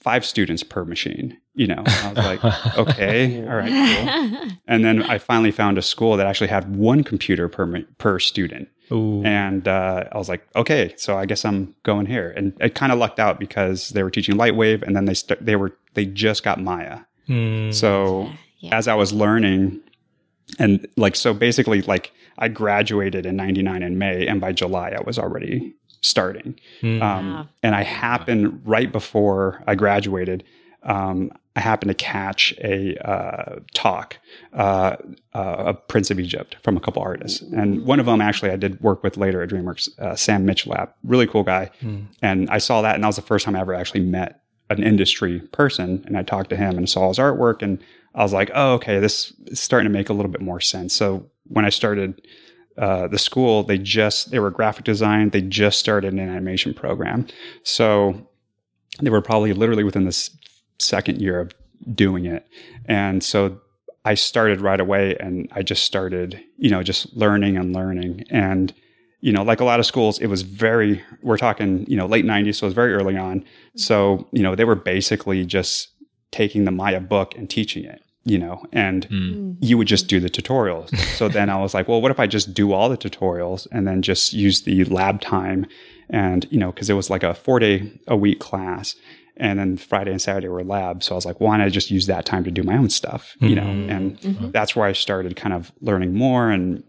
five 0.02 0.25
students 0.25 0.62
per 0.62 0.85
machine, 0.85 1.38
you 1.54 1.66
know. 1.66 1.82
I 1.87 2.09
was 2.12 2.16
like, 2.18 2.44
okay, 2.78 3.47
all 3.47 3.56
right, 3.56 3.71
cool. 3.71 4.49
And 4.66 4.85
then 4.85 5.02
I 5.02 5.18
finally 5.18 5.50
found 5.50 5.78
a 5.78 5.82
school 5.82 6.16
that 6.16 6.26
actually 6.26 6.49
had 6.49 6.75
one 6.76 7.04
computer 7.04 7.49
per 7.49 7.82
per 7.99 8.18
student. 8.18 8.68
Ooh. 8.90 9.23
And 9.25 9.66
uh, 9.68 10.04
I 10.12 10.18
was 10.18 10.28
like, 10.28 10.47
okay, 10.54 10.92
so 10.97 11.16
I 11.16 11.25
guess 11.26 11.44
I'm 11.44 11.75
going 11.82 12.06
here. 12.06 12.32
And 12.37 12.52
it 12.61 12.75
kind 12.75 12.92
of 12.92 12.99
lucked 12.99 13.18
out 13.18 13.38
because 13.40 13.90
they 13.90 14.02
were 14.02 14.11
teaching 14.11 14.37
Lightwave, 14.37 14.82
and 14.82 14.94
then 14.97 15.04
they 15.06 15.14
st- 15.14 15.44
they 15.44 15.56
were 15.56 15.73
they 15.94 16.04
just 16.06 16.42
got 16.42 16.61
Maya. 16.61 17.00
Hmm. 17.26 17.71
So 17.71 18.30
Yeah. 18.59 18.76
as 18.78 18.88
I 18.88 18.94
was 18.94 19.12
learning, 19.12 19.80
and 20.59 20.87
like 20.97 21.16
so 21.16 21.32
basically, 21.32 21.82
like 21.82 22.12
I 22.38 22.49
graduated 22.49 23.25
in 23.26 23.37
'99 23.37 23.82
in 23.82 23.99
May, 23.99 24.26
and 24.26 24.40
by 24.40 24.52
July 24.52 24.90
I 24.90 25.02
was 25.02 25.18
already 25.18 25.75
starting. 26.02 26.59
Hmm. 26.80 27.02
Um, 27.02 27.32
Wow. 27.32 27.49
And 27.62 27.75
I 27.75 27.82
happened 27.82 28.61
right 28.64 28.90
before 28.92 29.62
I 29.66 29.75
graduated. 29.75 30.44
Um, 30.82 31.30
I 31.54 31.61
happened 31.61 31.90
to 31.90 31.94
catch 31.94 32.54
a 32.64 32.97
uh, 33.09 33.61
talk 33.75 34.18
uh, 34.54 34.97
uh, 35.35 35.38
of 35.38 35.88
Prince 35.88 36.11
of 36.11 36.18
Egypt 36.18 36.56
from 36.62 36.76
a 36.76 36.80
couple 36.80 37.02
artists, 37.02 37.42
and 37.42 37.85
one 37.85 38.00
of 38.00 38.06
them 38.06 38.21
actually 38.23 38.50
I 38.50 38.56
did 38.56 38.80
work 38.80 39.02
with 39.02 39.16
later 39.16 39.42
at 39.42 39.50
DreamWorks, 39.50 39.99
uh, 39.99 40.16
Sam 40.16 40.47
Mitchell, 40.47 40.75
really 41.04 41.26
cool 41.26 41.42
guy. 41.42 41.71
And 42.23 42.49
I 42.50 42.59
saw 42.59 42.80
that, 42.82 42.94
and 42.94 43.04
that 43.04 43.09
was 43.09 43.16
the 43.16 43.23
first 43.23 43.44
time 43.44 43.54
I 43.54 43.61
ever 43.61 43.75
actually 43.75 44.00
met 44.00 44.40
an 44.71 44.82
industry 44.82 45.40
person, 45.52 46.02
and 46.06 46.16
I 46.16 46.23
talked 46.23 46.49
to 46.50 46.56
him 46.56 46.78
and 46.78 46.88
saw 46.88 47.09
his 47.09 47.18
artwork, 47.18 47.61
and 47.61 47.78
I 48.14 48.23
was 48.23 48.32
like, 48.32 48.50
oh, 48.54 48.73
okay, 48.75 48.99
this 48.99 49.32
is 49.47 49.61
starting 49.61 49.92
to 49.92 49.97
make 49.99 50.09
a 50.09 50.14
little 50.14 50.32
bit 50.32 50.40
more 50.40 50.61
sense. 50.61 50.94
So 50.94 51.30
when 51.44 51.66
I 51.66 51.68
started 51.68 52.21
uh, 52.79 53.09
the 53.09 53.19
school, 53.19 53.62
they 53.62 53.79
just 53.79 54.31
they 54.31 54.38
were 54.38 54.50
graphic 54.50 54.85
design. 54.85 55.31
They 55.31 55.43
just 55.43 55.79
started 55.79 56.12
an 56.12 56.19
animation 56.19 56.75
program, 56.75 57.26
so 57.62 58.29
they 59.00 59.11
were 59.11 59.23
probably 59.23 59.52
literally 59.52 59.85
within 59.85 60.05
this 60.05 60.31
second 60.79 61.21
year 61.21 61.41
of 61.41 61.52
doing 61.95 62.26
it, 62.26 62.47
and 62.87 63.23
so 63.23 63.61
I 64.05 64.14
started 64.14 64.61
right 64.61 64.81
away, 64.81 65.17
and 65.19 65.49
I 65.52 65.62
just 65.62 65.85
started, 65.85 66.41
you 66.57 66.71
know, 66.71 66.83
just 66.83 67.14
learning 67.17 67.57
and 67.57 67.75
learning, 67.75 68.25
and 68.31 68.73
you 69.23 69.33
know, 69.33 69.45
like 69.45 69.61
a 69.61 69.64
lot 69.64 69.79
of 69.79 69.87
schools, 69.87 70.19
it 70.19 70.26
was 70.26 70.43
very, 70.43 71.02
we're 71.23 71.38
talking, 71.38 71.87
you 71.88 71.97
know, 71.97 72.07
late 72.07 72.25
90s, 72.25 72.57
so 72.57 72.67
it 72.67 72.69
was 72.69 72.75
very 72.75 72.93
early 72.93 73.17
on. 73.17 73.45
So, 73.76 74.29
you 74.33 74.43
know, 74.43 74.57
they 74.57 74.64
were 74.64 74.75
basically 74.75 75.47
just 75.47 75.91
taking 76.33 76.64
the 76.64 76.73
Maya 76.73 77.00
book 77.00 77.37
and 77.37 77.49
teaching 77.49 77.85
it, 77.85 78.02
you 78.25 78.38
know, 78.38 78.62
and 78.73 79.09
Mm. 79.11 79.57
you 79.61 79.76
would 79.79 79.88
just 79.88 80.07
do 80.09 80.21
the 80.21 80.31
tutorials. 80.31 80.97
so 81.17 81.29
then 81.29 81.50
I 81.50 81.59
was 81.61 81.75
like, 81.75 81.88
well, 81.88 82.00
what 82.00 82.11
if 82.11 82.21
I 82.21 82.26
just 82.26 82.55
do 82.55 82.73
all 82.73 82.88
the 82.88 82.97
tutorials 82.97 83.67
and 83.73 83.87
then 83.87 84.02
just 84.02 84.33
use 84.33 84.62
the 84.62 84.85
lab 84.85 85.21
time? 85.21 85.67
And, 86.11 86.47
you 86.50 86.59
know, 86.59 86.71
because 86.73 86.88
it 86.91 86.95
was 86.95 87.11
like 87.11 87.23
a 87.23 87.35
four 87.35 87.59
day 87.59 87.91
a 88.07 88.17
week 88.17 88.38
class. 88.38 88.95
And 89.38 89.59
then 89.59 89.76
Friday 89.79 90.11
and 90.12 90.21
Saturday 90.21 90.49
were 90.49 90.62
lab. 90.62 91.02
So 91.02 91.14
I 91.14 91.17
was 91.17 91.25
like, 91.26 91.41
why 91.41 91.57
not 91.57 91.71
just 91.73 91.91
use 91.91 92.07
that 92.07 92.26
time 92.26 92.45
to 92.45 92.50
do 92.50 92.62
my 92.62 92.76
own 92.76 92.91
stuff, 92.91 93.35
you 93.41 93.55
know? 93.57 93.62
And 93.91 94.52
that's 94.52 94.76
where 94.76 94.87
I 94.87 94.93
started 94.93 95.35
kind 95.37 95.55
of 95.55 95.73
learning 95.81 96.14
more 96.14 96.50
and 96.50 96.85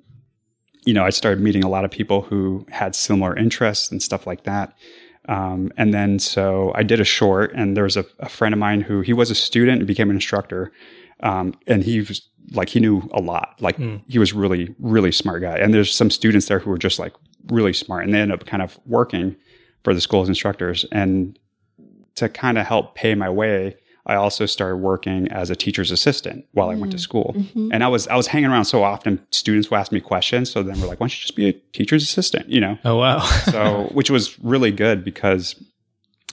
you 0.86 0.94
know, 0.94 1.06
I 1.06 1.12
started 1.12 1.42
meeting 1.42 1.64
a 1.64 1.70
lot 1.70 1.86
of 1.86 1.92
people 1.92 2.24
who 2.24 2.66
had 2.70 2.94
similar 2.94 3.34
interests 3.38 3.90
and 3.90 4.04
stuff 4.04 4.28
like 4.28 4.44
that. 4.44 4.74
Um, 5.30 5.72
and 5.78 5.94
then 5.94 6.20
so 6.20 6.74
I 6.76 6.84
did 6.84 7.00
a 7.00 7.06
short, 7.06 7.54
and 7.56 7.78
there 7.78 7.86
was 7.86 7.96
a, 7.96 8.04
a 8.20 8.28
friend 8.28 8.54
of 8.54 8.60
mine 8.60 8.82
who 8.82 9.00
he 9.00 9.14
was 9.14 9.32
a 9.32 9.36
student 9.36 9.80
and 9.80 9.88
became 9.88 10.10
an 10.10 10.18
instructor. 10.18 10.74
Um, 11.24 11.56
and 11.66 11.84
he 11.84 12.00
was 12.02 12.22
like, 12.52 12.70
he 12.70 12.80
knew 12.80 13.10
a 13.14 13.22
lot. 13.22 13.56
Like, 13.60 13.78
hmm. 13.78 13.98
he 14.08 14.20
was 14.20 14.34
really, 14.34 14.76
really 14.80 15.12
smart 15.12 15.42
guy. 15.42 15.58
And 15.58 15.74
there's 15.74 15.94
some 15.94 16.12
students 16.12 16.48
there 16.48 16.60
who 16.60 16.70
were 16.70 16.78
just 16.78 17.00
like 17.00 17.14
really 17.48 17.74
smart, 17.74 18.06
and 18.06 18.14
they 18.14 18.20
ended 18.20 18.40
up 18.40 18.46
kind 18.46 18.62
of 18.62 18.80
working 18.86 19.36
for 19.84 19.94
the 19.94 20.02
school 20.02 20.22
as 20.22 20.30
instructors. 20.30 20.86
And 20.92 21.40
to 22.16 22.30
kind 22.30 22.58
of 22.58 22.68
help 22.68 22.96
pay 22.96 23.16
my 23.16 23.30
way, 23.30 23.76
I 24.06 24.16
also 24.16 24.46
started 24.46 24.78
working 24.78 25.30
as 25.30 25.50
a 25.50 25.56
teacher's 25.56 25.90
assistant 25.90 26.46
while 26.52 26.70
I 26.70 26.76
went 26.76 26.92
to 26.92 26.98
hmm. 26.98 27.02
school. 27.02 27.34
Mm-hmm. 27.38 27.70
And 27.72 27.84
I 27.84 27.88
was 27.88 28.08
I 28.10 28.16
was 28.16 28.28
hanging 28.28 28.50
around 28.50 28.66
so 28.66 28.84
often, 28.84 29.26
students 29.32 29.72
would 29.72 29.78
ask 29.78 29.92
me 29.92 30.02
questions. 30.02 30.52
So 30.52 30.62
then 30.62 30.80
we're 30.80 30.88
like, 30.88 31.00
why 31.00 31.06
don't 31.06 31.18
you 31.18 31.22
just 31.22 31.36
be 31.36 31.48
a 31.48 31.54
teacher's 31.54 32.04
assistant? 32.04 32.50
You 32.50 32.60
know? 32.60 32.78
Oh 32.84 32.98
wow. 32.98 33.20
So 33.20 33.90
which 33.94 34.10
was 34.10 34.38
really 34.40 34.72
good 34.72 35.06
because 35.06 35.56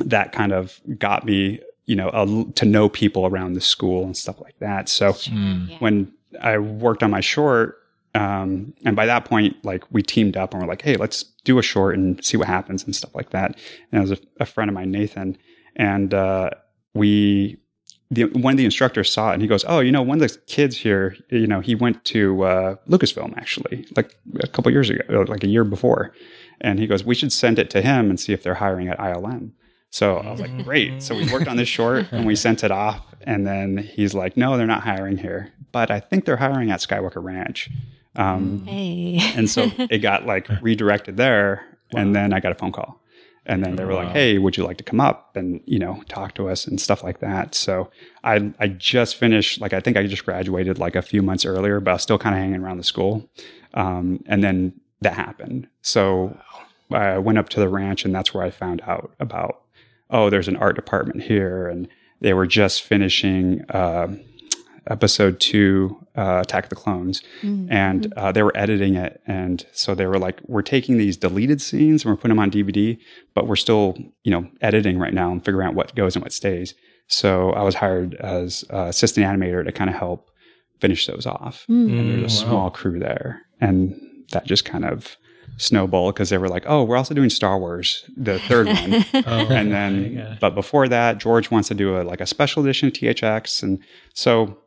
that 0.00 0.32
kind 0.32 0.52
of 0.52 0.80
got 0.98 1.24
me, 1.24 1.60
you 1.86 1.96
know, 1.96 2.08
a, 2.10 2.52
to 2.54 2.64
know 2.64 2.88
people 2.88 3.26
around 3.26 3.54
the 3.54 3.60
school 3.60 4.04
and 4.04 4.16
stuff 4.16 4.40
like 4.40 4.58
that. 4.60 4.88
So 4.88 5.14
Yeah. 5.24 5.76
when 5.80 6.12
I 6.40 6.58
worked 6.58 7.02
on 7.02 7.10
my 7.10 7.20
short, 7.20 7.76
um, 8.14 8.74
and 8.84 8.96
by 8.96 9.06
that 9.06 9.24
point, 9.24 9.56
like 9.64 9.84
we 9.90 10.02
teamed 10.02 10.36
up 10.36 10.52
and 10.52 10.62
we're 10.62 10.68
like, 10.68 10.82
hey, 10.82 10.96
let's 10.96 11.22
do 11.44 11.58
a 11.58 11.62
short 11.62 11.96
and 11.96 12.22
see 12.24 12.36
what 12.36 12.48
happens 12.48 12.84
and 12.84 12.94
stuff 12.94 13.14
like 13.14 13.30
that. 13.30 13.56
And 13.92 13.98
it 13.98 14.00
was 14.00 14.12
a, 14.12 14.18
a 14.40 14.46
friend 14.46 14.68
of 14.68 14.74
mine, 14.74 14.90
Nathan, 14.90 15.36
and 15.76 16.12
uh, 16.12 16.50
we, 16.94 17.58
the, 18.10 18.24
one 18.24 18.54
of 18.54 18.58
the 18.58 18.64
instructors 18.64 19.12
saw 19.12 19.30
it 19.30 19.34
and 19.34 19.42
he 19.42 19.48
goes, 19.48 19.64
oh, 19.68 19.78
you 19.78 19.92
know, 19.92 20.02
one 20.02 20.20
of 20.20 20.28
the 20.28 20.36
kids 20.46 20.76
here, 20.76 21.16
you 21.30 21.46
know, 21.46 21.60
he 21.60 21.76
went 21.76 22.04
to 22.06 22.42
uh, 22.42 22.74
Lucasfilm 22.88 23.36
actually, 23.36 23.86
like 23.96 24.16
a 24.40 24.48
couple 24.48 24.72
years 24.72 24.90
ago, 24.90 25.24
like 25.28 25.44
a 25.44 25.48
year 25.48 25.62
before, 25.64 26.12
and 26.60 26.78
he 26.80 26.86
goes, 26.88 27.04
we 27.04 27.14
should 27.14 27.32
send 27.32 27.58
it 27.60 27.70
to 27.70 27.80
him 27.80 28.10
and 28.10 28.18
see 28.18 28.32
if 28.32 28.42
they're 28.42 28.54
hiring 28.54 28.88
at 28.88 28.98
ILM. 28.98 29.52
So 29.90 30.16
I 30.18 30.30
was 30.30 30.40
like, 30.40 30.64
great. 30.64 31.02
So 31.02 31.14
we 31.16 31.30
worked 31.32 31.48
on 31.48 31.56
this 31.56 31.68
short 31.68 32.06
and 32.12 32.26
we 32.26 32.36
sent 32.36 32.62
it 32.64 32.70
off. 32.70 33.04
And 33.22 33.46
then 33.46 33.76
he's 33.78 34.14
like, 34.14 34.36
no, 34.36 34.56
they're 34.56 34.66
not 34.66 34.82
hiring 34.82 35.18
here, 35.18 35.52
but 35.72 35.90
I 35.90 36.00
think 36.00 36.24
they're 36.24 36.36
hiring 36.36 36.70
at 36.70 36.80
Skywalker 36.80 37.22
Ranch. 37.22 37.68
Um, 38.16 38.64
Hey. 38.66 39.18
and 39.36 39.48
so 39.50 39.70
it 39.78 39.98
got 39.98 40.26
like 40.26 40.48
redirected 40.62 41.16
there. 41.16 41.64
And 41.94 42.14
then 42.14 42.32
I 42.32 42.40
got 42.40 42.52
a 42.52 42.54
phone 42.54 42.72
call. 42.72 43.00
And 43.46 43.64
then 43.64 43.74
they 43.74 43.84
were 43.84 43.94
like, 43.94 44.10
hey, 44.12 44.38
would 44.38 44.56
you 44.56 44.64
like 44.64 44.76
to 44.76 44.84
come 44.84 45.00
up 45.00 45.34
and, 45.34 45.60
you 45.64 45.78
know, 45.78 46.02
talk 46.08 46.34
to 46.34 46.48
us 46.48 46.66
and 46.66 46.80
stuff 46.80 47.02
like 47.02 47.18
that. 47.20 47.54
So 47.54 47.90
I, 48.22 48.52
I 48.60 48.68
just 48.68 49.16
finished, 49.16 49.60
like, 49.60 49.72
I 49.72 49.80
think 49.80 49.96
I 49.96 50.06
just 50.06 50.24
graduated 50.24 50.78
like 50.78 50.94
a 50.94 51.02
few 51.02 51.20
months 51.20 51.44
earlier, 51.44 51.80
but 51.80 51.90
I 51.90 51.94
was 51.94 52.02
still 52.02 52.18
kind 52.18 52.34
of 52.34 52.40
hanging 52.40 52.60
around 52.62 52.76
the 52.76 52.84
school. 52.84 53.28
Um, 53.74 54.22
and 54.26 54.44
then 54.44 54.74
that 55.00 55.14
happened. 55.14 55.66
So 55.82 56.38
I 56.92 57.18
went 57.18 57.38
up 57.38 57.48
to 57.50 57.60
the 57.60 57.68
ranch 57.68 58.04
and 58.04 58.14
that's 58.14 58.32
where 58.32 58.44
I 58.44 58.50
found 58.50 58.82
out 58.82 59.12
about, 59.18 59.62
oh, 60.10 60.30
there's 60.30 60.48
an 60.48 60.56
art 60.56 60.76
department 60.76 61.22
here. 61.22 61.68
And 61.68 61.88
they 62.20 62.34
were 62.34 62.46
just 62.46 62.82
finishing, 62.82 63.64
um 63.70 64.20
episode 64.86 65.38
two, 65.40 65.96
uh, 66.16 66.40
Attack 66.42 66.64
of 66.64 66.70
the 66.70 66.76
Clones, 66.76 67.22
and 67.70 68.12
uh, 68.16 68.32
they 68.32 68.42
were 68.42 68.56
editing 68.56 68.94
it. 68.96 69.20
And 69.26 69.64
so 69.72 69.94
they 69.94 70.06
were 70.06 70.18
like, 70.18 70.40
we're 70.48 70.62
taking 70.62 70.96
these 70.96 71.16
deleted 71.16 71.60
scenes 71.60 72.02
and 72.04 72.10
we're 72.10 72.16
putting 72.16 72.34
them 72.36 72.40
on 72.40 72.50
DVD, 72.50 72.98
but 73.34 73.46
we're 73.46 73.56
still, 73.56 73.96
you 74.24 74.30
know, 74.30 74.48
editing 74.62 74.98
right 74.98 75.14
now 75.14 75.30
and 75.30 75.44
figuring 75.44 75.68
out 75.68 75.74
what 75.74 75.94
goes 75.94 76.16
and 76.16 76.24
what 76.24 76.32
stays. 76.32 76.74
So 77.06 77.50
I 77.50 77.62
was 77.62 77.74
hired 77.74 78.14
as 78.16 78.64
uh, 78.72 78.86
assistant 78.88 79.26
animator 79.26 79.64
to 79.64 79.70
kind 79.70 79.90
of 79.90 79.96
help 79.96 80.30
finish 80.80 81.06
those 81.06 81.26
off. 81.26 81.64
And 81.68 82.10
there's 82.10 82.32
a 82.32 82.36
small 82.36 82.70
crew 82.70 82.98
there. 82.98 83.42
And 83.60 84.00
that 84.32 84.46
just 84.46 84.64
kind 84.64 84.84
of 84.84 85.16
snowballed 85.56 86.14
because 86.14 86.30
they 86.30 86.38
were 86.38 86.48
like, 86.48 86.64
oh, 86.66 86.84
we're 86.84 86.96
also 86.96 87.14
doing 87.14 87.30
Star 87.30 87.58
Wars, 87.58 88.08
the 88.16 88.38
third 88.40 88.66
one. 88.66 89.04
and 89.14 89.72
then, 89.72 90.38
but 90.40 90.54
before 90.54 90.88
that, 90.88 91.18
George 91.18 91.50
wants 91.50 91.68
to 91.68 91.74
do 91.74 92.00
a 92.00 92.02
like 92.02 92.20
a 92.20 92.26
special 92.26 92.62
edition 92.62 92.88
of 92.88 92.94
THX. 92.94 93.62
And 93.62 93.78
so 94.14 94.58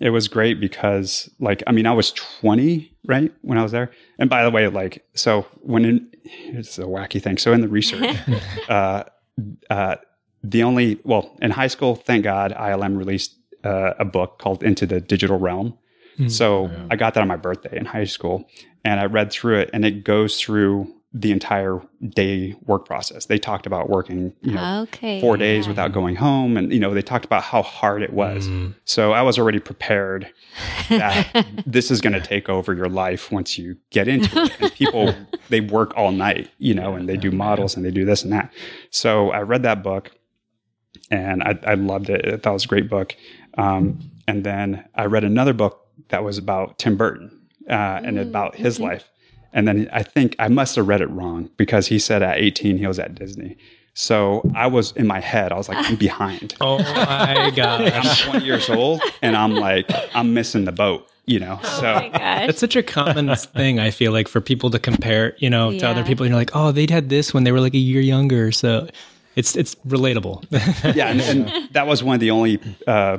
it 0.00 0.10
was 0.10 0.28
great 0.28 0.60
because 0.60 1.30
like 1.40 1.62
I 1.66 1.72
mean 1.72 1.86
I 1.86 1.92
was 1.92 2.12
20 2.12 2.92
right 3.06 3.32
when 3.42 3.58
I 3.58 3.62
was 3.62 3.72
there? 3.72 3.90
And 4.18 4.28
by 4.30 4.42
the 4.44 4.50
way 4.50 4.68
like 4.68 5.04
so 5.14 5.46
when 5.60 5.84
in 5.84 6.10
it's 6.24 6.78
a 6.78 6.82
wacky 6.82 7.22
thing 7.22 7.38
so 7.38 7.52
in 7.52 7.60
the 7.60 7.68
research 7.68 8.16
uh, 8.68 9.04
uh, 9.70 9.96
the 10.42 10.62
only 10.62 11.00
well 11.04 11.36
in 11.42 11.50
high 11.50 11.66
school 11.66 11.96
thank 11.96 12.24
God 12.24 12.52
ILM 12.52 12.96
released 12.96 13.36
uh, 13.64 13.94
a 13.98 14.04
book 14.04 14.38
called 14.38 14.62
Into 14.62 14.86
the 14.86 15.00
Digital 15.00 15.38
Realm. 15.38 15.78
So 16.28 16.70
I 16.90 16.96
got 16.96 17.14
that 17.14 17.22
on 17.22 17.28
my 17.28 17.36
birthday 17.36 17.76
in 17.76 17.86
high 17.86 18.04
school 18.04 18.48
and 18.84 19.00
I 19.00 19.04
read 19.06 19.30
through 19.30 19.58
it 19.60 19.70
and 19.72 19.84
it 19.84 20.04
goes 20.04 20.40
through 20.40 20.92
the 21.16 21.30
entire 21.30 21.80
day 22.08 22.56
work 22.66 22.86
process. 22.86 23.26
They 23.26 23.38
talked 23.38 23.66
about 23.66 23.88
working 23.88 24.32
you 24.42 24.52
know 24.52 24.80
Okay. 24.82 25.20
four 25.20 25.36
days 25.36 25.68
without 25.68 25.92
going 25.92 26.16
home 26.16 26.56
and 26.56 26.72
you 26.72 26.80
know 26.80 26.92
they 26.92 27.02
talked 27.02 27.24
about 27.24 27.44
how 27.44 27.62
hard 27.62 28.02
it 28.02 28.12
was. 28.12 28.48
So 28.84 29.12
i 29.12 29.22
was 29.22 29.38
already 29.38 29.60
prepared 29.60 30.28
that 30.88 31.46
this 31.66 31.90
is 31.92 32.00
going 32.00 32.14
to 32.14 32.20
take 32.20 32.48
over 32.48 32.74
your 32.74 32.88
life 32.88 33.30
once 33.30 33.56
you 33.56 33.76
get 33.90 34.08
into 34.08 34.42
it. 34.42 34.52
And 34.60 34.72
people 34.72 35.14
they 35.50 35.60
work 35.60 35.92
all 35.96 36.10
night 36.10 36.50
you 36.58 36.74
know 36.74 36.94
and 36.94 37.08
they 37.08 37.16
do 37.16 37.30
models 37.30 37.76
and 37.76 37.84
they 37.84 37.92
do 37.92 38.04
this 38.04 38.24
and 38.24 38.32
that. 38.32 38.52
So 38.90 39.30
i 39.30 39.40
read 39.42 39.62
that 39.62 39.82
book 39.84 40.10
and 41.12 41.42
i, 41.44 41.58
I 41.64 41.74
loved 41.74 42.10
it. 42.10 42.26
I 42.26 42.36
thought 42.38 42.50
it 42.50 42.54
was 42.54 42.64
a 42.64 42.68
great 42.68 42.88
book. 42.90 43.14
Um, 43.56 44.00
and 44.26 44.42
then 44.42 44.84
i 44.96 45.04
read 45.04 45.22
another 45.22 45.52
book 45.52 45.86
that 46.08 46.24
was 46.24 46.38
about 46.38 46.76
tim 46.78 46.96
burton 46.96 47.30
uh, 47.68 48.00
and 48.04 48.18
about 48.18 48.54
his 48.56 48.78
life 48.80 49.08
and 49.52 49.68
then 49.68 49.88
I 49.92 50.02
think 50.02 50.34
I 50.40 50.48
must 50.48 50.74
have 50.76 50.88
read 50.88 51.00
it 51.00 51.06
wrong 51.10 51.48
because 51.56 51.86
he 51.86 51.98
said 52.00 52.22
at 52.22 52.38
18 52.38 52.76
he 52.76 52.86
was 52.88 52.98
at 52.98 53.14
Disney. 53.14 53.56
So 53.96 54.42
I 54.56 54.66
was 54.66 54.90
in 54.96 55.06
my 55.06 55.20
head, 55.20 55.52
I 55.52 55.56
was 55.56 55.68
like, 55.68 55.78
I'm 55.88 55.94
behind. 55.94 56.54
Oh 56.60 56.78
my 56.78 57.52
God. 57.56 57.82
I'm 57.82 58.16
20 58.32 58.44
years 58.44 58.68
old 58.68 59.00
and 59.22 59.36
I'm 59.36 59.54
like, 59.54 59.88
I'm 60.12 60.34
missing 60.34 60.64
the 60.64 60.72
boat, 60.72 61.06
you 61.26 61.38
know? 61.38 61.60
Oh 61.62 61.78
So 61.80 61.94
my 61.94 62.08
gosh. 62.08 62.48
It's 62.48 62.58
such 62.58 62.74
a 62.74 62.82
common 62.82 63.32
thing, 63.36 63.78
I 63.78 63.92
feel 63.92 64.10
like, 64.10 64.26
for 64.26 64.40
people 64.40 64.70
to 64.70 64.80
compare, 64.80 65.36
you 65.38 65.48
know, 65.48 65.70
to 65.78 65.86
other 65.88 66.02
people. 66.02 66.24
And 66.26 66.32
you're 66.32 66.40
like, 66.40 66.50
oh, 66.54 66.72
they'd 66.72 66.90
had 66.90 67.08
this 67.08 67.32
when 67.32 67.44
they 67.44 67.52
were 67.52 67.60
like 67.60 67.74
a 67.74 67.78
year 67.78 68.00
younger. 68.00 68.50
So 68.50 68.88
it's 69.36 69.54
it's 69.54 69.76
relatable. 69.86 70.44
yeah, 70.96 71.08
and, 71.10 71.20
and 71.20 71.68
that 71.74 71.86
was 71.86 72.02
one 72.02 72.14
of 72.14 72.20
the 72.20 72.32
only 72.32 72.60
uh, 72.88 73.18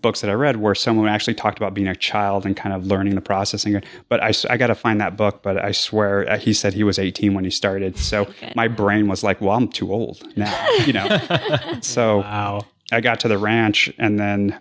books 0.00 0.20
that 0.20 0.30
I 0.30 0.34
read 0.34 0.56
where 0.56 0.74
someone 0.74 1.08
actually 1.08 1.34
talked 1.34 1.58
about 1.58 1.72
being 1.74 1.88
a 1.88 1.94
child 1.94 2.44
and 2.44 2.56
kind 2.56 2.74
of 2.74 2.86
learning 2.86 3.14
the 3.14 3.20
processing. 3.20 3.82
But 4.08 4.22
I 4.22 4.56
got 4.56 4.66
to 4.66 4.74
find 4.74 5.00
that 5.00 5.16
book. 5.16 5.42
But 5.42 5.62
I 5.64 5.72
swear 5.72 6.28
uh, 6.28 6.38
he 6.38 6.52
said 6.52 6.74
he 6.74 6.84
was 6.84 6.98
18 6.98 7.34
when 7.34 7.44
he 7.44 7.50
started. 7.50 7.96
So 8.14 8.32
my 8.54 8.68
brain 8.68 9.08
was 9.08 9.24
like, 9.24 9.40
well, 9.40 9.56
I'm 9.56 9.66
too 9.66 9.92
old 9.92 10.22
now, 10.36 10.68
you 10.84 10.92
know? 10.92 11.18
so 11.80 12.18
wow. 12.18 12.66
I 12.92 13.00
got 13.00 13.18
to 13.20 13.28
the 13.28 13.38
ranch 13.38 13.92
and 13.98 14.20
then 14.20 14.60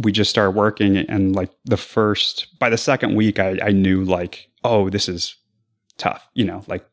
we 0.00 0.12
just 0.12 0.30
started 0.30 0.52
working. 0.52 0.98
And 0.98 1.34
like 1.34 1.50
the 1.64 1.76
first, 1.78 2.46
by 2.60 2.68
the 2.68 2.76
second 2.76 3.16
week, 3.16 3.38
I, 3.40 3.58
I 3.62 3.70
knew 3.70 4.04
like, 4.04 4.50
oh, 4.62 4.88
this 4.90 5.08
is 5.08 5.36
tough, 5.96 6.28
you 6.34 6.44
know, 6.44 6.62
like 6.68 6.86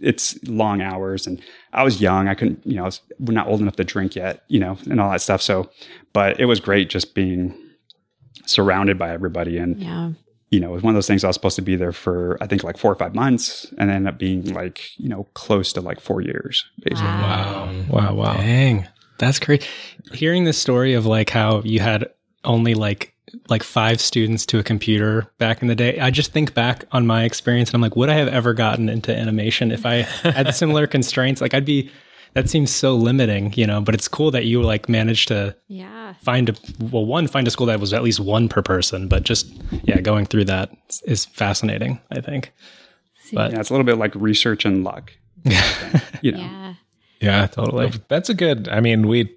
it's 0.00 0.38
long 0.44 0.82
hours. 0.82 1.26
And 1.26 1.42
I 1.72 1.82
was 1.82 2.00
young. 2.00 2.28
I 2.28 2.34
couldn't, 2.34 2.66
you 2.66 2.76
know, 2.76 2.82
I 2.82 2.86
was, 2.86 3.00
we're 3.18 3.34
not 3.34 3.46
old 3.46 3.60
enough 3.60 3.76
to 3.76 3.84
drink 3.84 4.16
yet, 4.16 4.44
you 4.48 4.58
know, 4.58 4.78
and 4.90 5.00
all 5.00 5.10
that 5.10 5.20
stuff. 5.20 5.42
So, 5.42 5.70
but 6.12 6.40
it 6.40 6.46
was 6.46 6.60
great 6.60 6.88
just 6.88 7.14
being 7.14 7.54
surrounded 8.46 8.98
by 8.98 9.10
everybody. 9.10 9.58
And, 9.58 9.78
yeah. 9.80 10.12
you 10.50 10.60
know, 10.60 10.70
it 10.70 10.74
was 10.74 10.82
one 10.82 10.92
of 10.92 10.96
those 10.96 11.06
things 11.06 11.24
I 11.24 11.26
was 11.26 11.34
supposed 11.34 11.56
to 11.56 11.62
be 11.62 11.76
there 11.76 11.92
for, 11.92 12.38
I 12.40 12.46
think 12.46 12.64
like 12.64 12.78
four 12.78 12.90
or 12.90 12.96
five 12.96 13.14
months 13.14 13.66
and 13.76 13.90
ended 13.90 14.14
up 14.14 14.18
being 14.18 14.54
like, 14.54 14.98
you 14.98 15.08
know, 15.08 15.24
close 15.34 15.72
to 15.74 15.80
like 15.80 16.00
four 16.00 16.22
years, 16.22 16.64
basically. 16.82 17.04
Wow. 17.04 17.70
Wow. 17.90 18.14
Wow. 18.14 18.36
Dang. 18.38 18.88
That's 19.18 19.38
great. 19.38 19.68
Hearing 20.12 20.44
the 20.44 20.52
story 20.52 20.94
of 20.94 21.04
like 21.04 21.28
how 21.30 21.60
you 21.62 21.80
had 21.80 22.08
only 22.44 22.74
like 22.74 23.14
like 23.48 23.62
five 23.62 24.00
students 24.00 24.44
to 24.46 24.58
a 24.58 24.62
computer 24.62 25.26
back 25.38 25.62
in 25.62 25.68
the 25.68 25.74
day. 25.74 25.98
I 26.00 26.10
just 26.10 26.32
think 26.32 26.54
back 26.54 26.84
on 26.92 27.06
my 27.06 27.24
experience 27.24 27.70
and 27.70 27.76
I'm 27.76 27.80
like, 27.80 27.96
would 27.96 28.08
I 28.10 28.14
have 28.14 28.28
ever 28.28 28.52
gotten 28.54 28.88
into 28.88 29.14
animation 29.16 29.72
if 29.72 29.86
I 29.86 30.02
had 30.22 30.54
similar 30.54 30.86
constraints? 30.86 31.40
Like 31.40 31.54
I'd 31.54 31.64
be 31.64 31.90
that 32.34 32.50
seems 32.50 32.70
so 32.70 32.94
limiting, 32.94 33.54
you 33.54 33.66
know, 33.66 33.80
but 33.80 33.94
it's 33.94 34.06
cool 34.06 34.30
that 34.32 34.44
you 34.44 34.60
like 34.62 34.88
managed 34.88 35.28
to 35.28 35.56
Yeah. 35.68 36.14
find 36.22 36.50
a 36.50 36.54
well 36.78 37.06
one 37.06 37.26
find 37.26 37.46
a 37.48 37.50
school 37.50 37.66
that 37.66 37.80
was 37.80 37.92
at 37.94 38.02
least 38.02 38.20
one 38.20 38.48
per 38.48 38.60
person, 38.62 39.08
but 39.08 39.22
just 39.22 39.46
yeah, 39.84 40.00
going 40.00 40.26
through 40.26 40.44
that 40.44 40.70
is 41.04 41.24
fascinating, 41.24 42.00
I 42.12 42.20
think. 42.20 42.52
But 43.32 43.52
Yeah, 43.52 43.60
it's 43.60 43.70
a 43.70 43.72
little 43.72 43.86
bit 43.86 43.96
like 43.96 44.14
research 44.14 44.64
and 44.66 44.84
luck. 44.84 45.12
you 46.22 46.32
know. 46.32 46.38
Yeah. 46.38 46.74
Yeah, 47.20 47.46
totally. 47.48 47.90
That's 48.08 48.28
a 48.28 48.34
good. 48.34 48.68
I 48.68 48.80
mean, 48.80 49.08
we. 49.08 49.34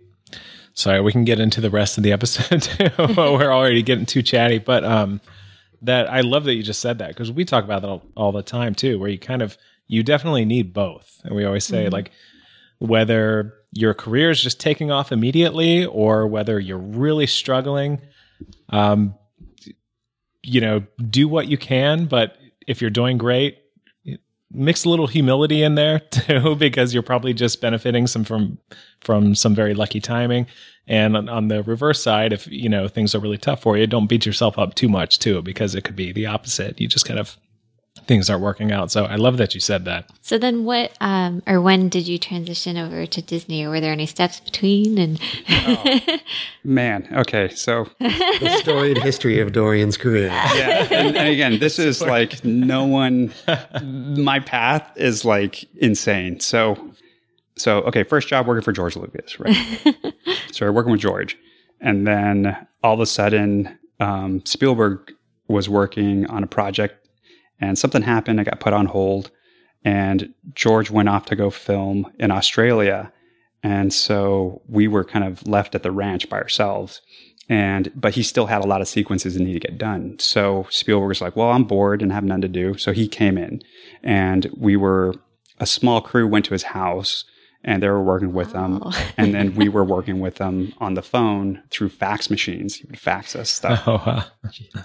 Sorry, 0.73 1.01
we 1.01 1.11
can 1.11 1.25
get 1.25 1.39
into 1.39 1.61
the 1.61 1.69
rest 1.69 1.97
of 1.97 2.03
the 2.03 2.11
episode 2.11 2.61
too. 2.61 2.89
We're 3.17 3.53
already 3.53 3.83
getting 3.83 4.05
too 4.05 4.21
chatty, 4.21 4.59
but 4.59 4.83
um, 4.83 5.21
that 5.81 6.09
I 6.09 6.21
love 6.21 6.45
that 6.45 6.55
you 6.55 6.63
just 6.63 6.81
said 6.81 6.99
that 6.99 7.09
because 7.09 7.31
we 7.31 7.45
talk 7.45 7.63
about 7.63 7.81
that 7.81 7.89
all, 7.89 8.03
all 8.15 8.31
the 8.31 8.43
time 8.43 8.75
too. 8.75 8.99
Where 8.99 9.09
you 9.09 9.19
kind 9.19 9.41
of 9.41 9.57
you 9.87 10.03
definitely 10.03 10.45
need 10.45 10.73
both, 10.73 11.21
and 11.23 11.35
we 11.35 11.45
always 11.45 11.65
say 11.65 11.89
like 11.89 12.11
whether 12.79 13.53
your 13.73 13.93
career 13.93 14.31
is 14.31 14.41
just 14.41 14.59
taking 14.59 14.91
off 14.91 15.11
immediately 15.11 15.85
or 15.85 16.27
whether 16.27 16.59
you're 16.59 16.77
really 16.77 17.27
struggling, 17.27 18.01
um, 18.69 19.15
you 20.43 20.59
know, 20.61 20.83
do 21.09 21.27
what 21.27 21.47
you 21.47 21.57
can. 21.57 22.05
But 22.05 22.37
if 22.67 22.81
you're 22.81 22.89
doing 22.89 23.17
great, 23.17 23.60
mix 24.53 24.85
a 24.85 24.89
little 24.89 25.07
humility 25.07 25.63
in 25.63 25.75
there 25.75 25.99
too, 26.11 26.55
because 26.55 26.93
you're 26.93 27.03
probably 27.03 27.33
just 27.33 27.61
benefiting 27.61 28.07
some 28.07 28.23
from 28.23 28.57
from 29.01 29.35
some 29.35 29.55
very 29.55 29.73
lucky 29.73 29.99
timing. 29.99 30.47
And 30.87 31.15
on, 31.15 31.29
on 31.29 31.47
the 31.47 31.63
reverse 31.63 32.01
side, 32.01 32.33
if 32.33 32.47
you 32.47 32.69
know 32.69 32.87
things 32.87 33.13
are 33.15 33.19
really 33.19 33.37
tough 33.37 33.61
for 33.61 33.77
you, 33.77 33.87
don't 33.87 34.07
beat 34.07 34.25
yourself 34.25 34.57
up 34.57 34.75
too 34.75 34.89
much 34.89 35.19
too, 35.19 35.41
because 35.41 35.75
it 35.75 35.83
could 35.83 35.95
be 35.95 36.11
the 36.11 36.25
opposite. 36.25 36.79
You 36.79 36.87
just 36.87 37.05
kind 37.05 37.19
of 37.19 37.37
things 38.07 38.29
aren't 38.29 38.43
working 38.43 38.71
out. 38.71 38.91
So 38.91 39.05
I 39.05 39.15
love 39.15 39.37
that 39.37 39.53
you 39.53 39.59
said 39.59 39.85
that. 39.85 40.09
So 40.21 40.37
then, 40.37 40.63
what 40.65 40.91
um, 41.01 41.41
or 41.47 41.61
when 41.61 41.89
did 41.89 42.07
you 42.07 42.17
transition 42.17 42.77
over 42.77 43.05
to 43.05 43.21
Disney, 43.21 43.63
or 43.63 43.69
were 43.69 43.79
there 43.79 43.91
any 43.93 44.05
steps 44.05 44.39
between? 44.39 44.97
And 44.97 45.19
Man, 46.63 47.07
okay, 47.11 47.49
so 47.49 47.87
The 47.99 48.57
storied 48.61 48.97
history 48.99 49.39
of 49.39 49.51
Dorian's 49.51 49.97
career. 49.97 50.27
yeah, 50.27 50.87
and, 50.91 51.15
and 51.15 51.27
again, 51.29 51.59
this 51.59 51.79
is 51.79 52.01
like 52.15 52.43
no 52.43 52.85
one. 52.85 53.33
My 53.83 54.39
path 54.39 54.89
is 54.95 55.25
like 55.25 55.65
insane. 55.75 56.39
So, 56.39 56.91
so 57.57 57.79
okay, 57.83 58.03
first 58.03 58.27
job 58.27 58.47
working 58.47 58.63
for 58.63 58.71
George 58.71 58.95
Lucas, 58.95 59.39
right? 59.39 59.95
so 60.51 60.71
working 60.71 60.91
with 60.91 61.01
George, 61.01 61.37
and 61.79 62.05
then 62.05 62.55
all 62.83 62.93
of 62.93 62.99
a 62.99 63.05
sudden, 63.05 63.77
um, 63.99 64.43
Spielberg 64.45 65.11
was 65.47 65.67
working 65.67 66.25
on 66.27 66.43
a 66.43 66.47
project, 66.47 67.00
and 67.61 67.77
something 67.79 68.01
happened. 68.01 68.41
I 68.41 68.43
got 68.43 68.59
put 68.59 68.73
on 68.73 68.87
hold, 68.87 69.31
and 69.85 70.33
George 70.53 70.91
went 70.91 71.07
off 71.09 71.25
to 71.27 71.35
go 71.35 71.49
film 71.49 72.11
in 72.19 72.31
Australia, 72.31 73.13
and 73.63 73.93
so 73.93 74.61
we 74.67 74.87
were 74.87 75.05
kind 75.05 75.23
of 75.23 75.47
left 75.47 75.75
at 75.75 75.83
the 75.83 75.91
ranch 75.91 76.27
by 76.29 76.37
ourselves 76.37 77.01
and 77.49 77.91
but 77.95 78.13
he 78.13 78.23
still 78.23 78.45
had 78.45 78.63
a 78.63 78.67
lot 78.67 78.81
of 78.81 78.87
sequences 78.87 79.33
that 79.33 79.43
need 79.43 79.53
to 79.53 79.59
get 79.59 79.77
done. 79.77 80.17
So 80.19 80.67
Spielberg 80.69 81.09
was 81.09 81.21
like, 81.21 81.35
"Well, 81.35 81.49
I'm 81.51 81.63
bored 81.65 82.01
and 82.01 82.11
have 82.11 82.23
nothing 82.23 82.43
to 82.43 82.47
do." 82.47 82.77
So 82.77 82.93
he 82.93 83.07
came 83.07 83.37
in, 83.37 83.61
and 84.03 84.49
we 84.55 84.75
were 84.77 85.15
a 85.59 85.65
small 85.65 86.01
crew 86.01 86.27
went 86.27 86.45
to 86.45 86.53
his 86.53 86.63
house, 86.63 87.25
and 87.63 87.81
they 87.83 87.89
were 87.89 88.01
working 88.03 88.31
with 88.31 88.53
him, 88.53 88.79
Oh. 88.83 88.91
and 89.17 89.33
then 89.33 89.55
we 89.55 89.67
were 89.69 89.83
working 89.83 90.19
with 90.21 90.35
them 90.35 90.73
on 90.79 90.93
the 90.93 91.01
phone 91.01 91.61
through 91.71 91.89
fax 91.89 92.29
machines. 92.29 92.75
He 92.75 92.85
would 92.87 92.99
fax 92.99 93.35
us 93.35 93.49
stuff, 93.49 93.83
Oh, 93.87 94.01
wow. 94.05 94.23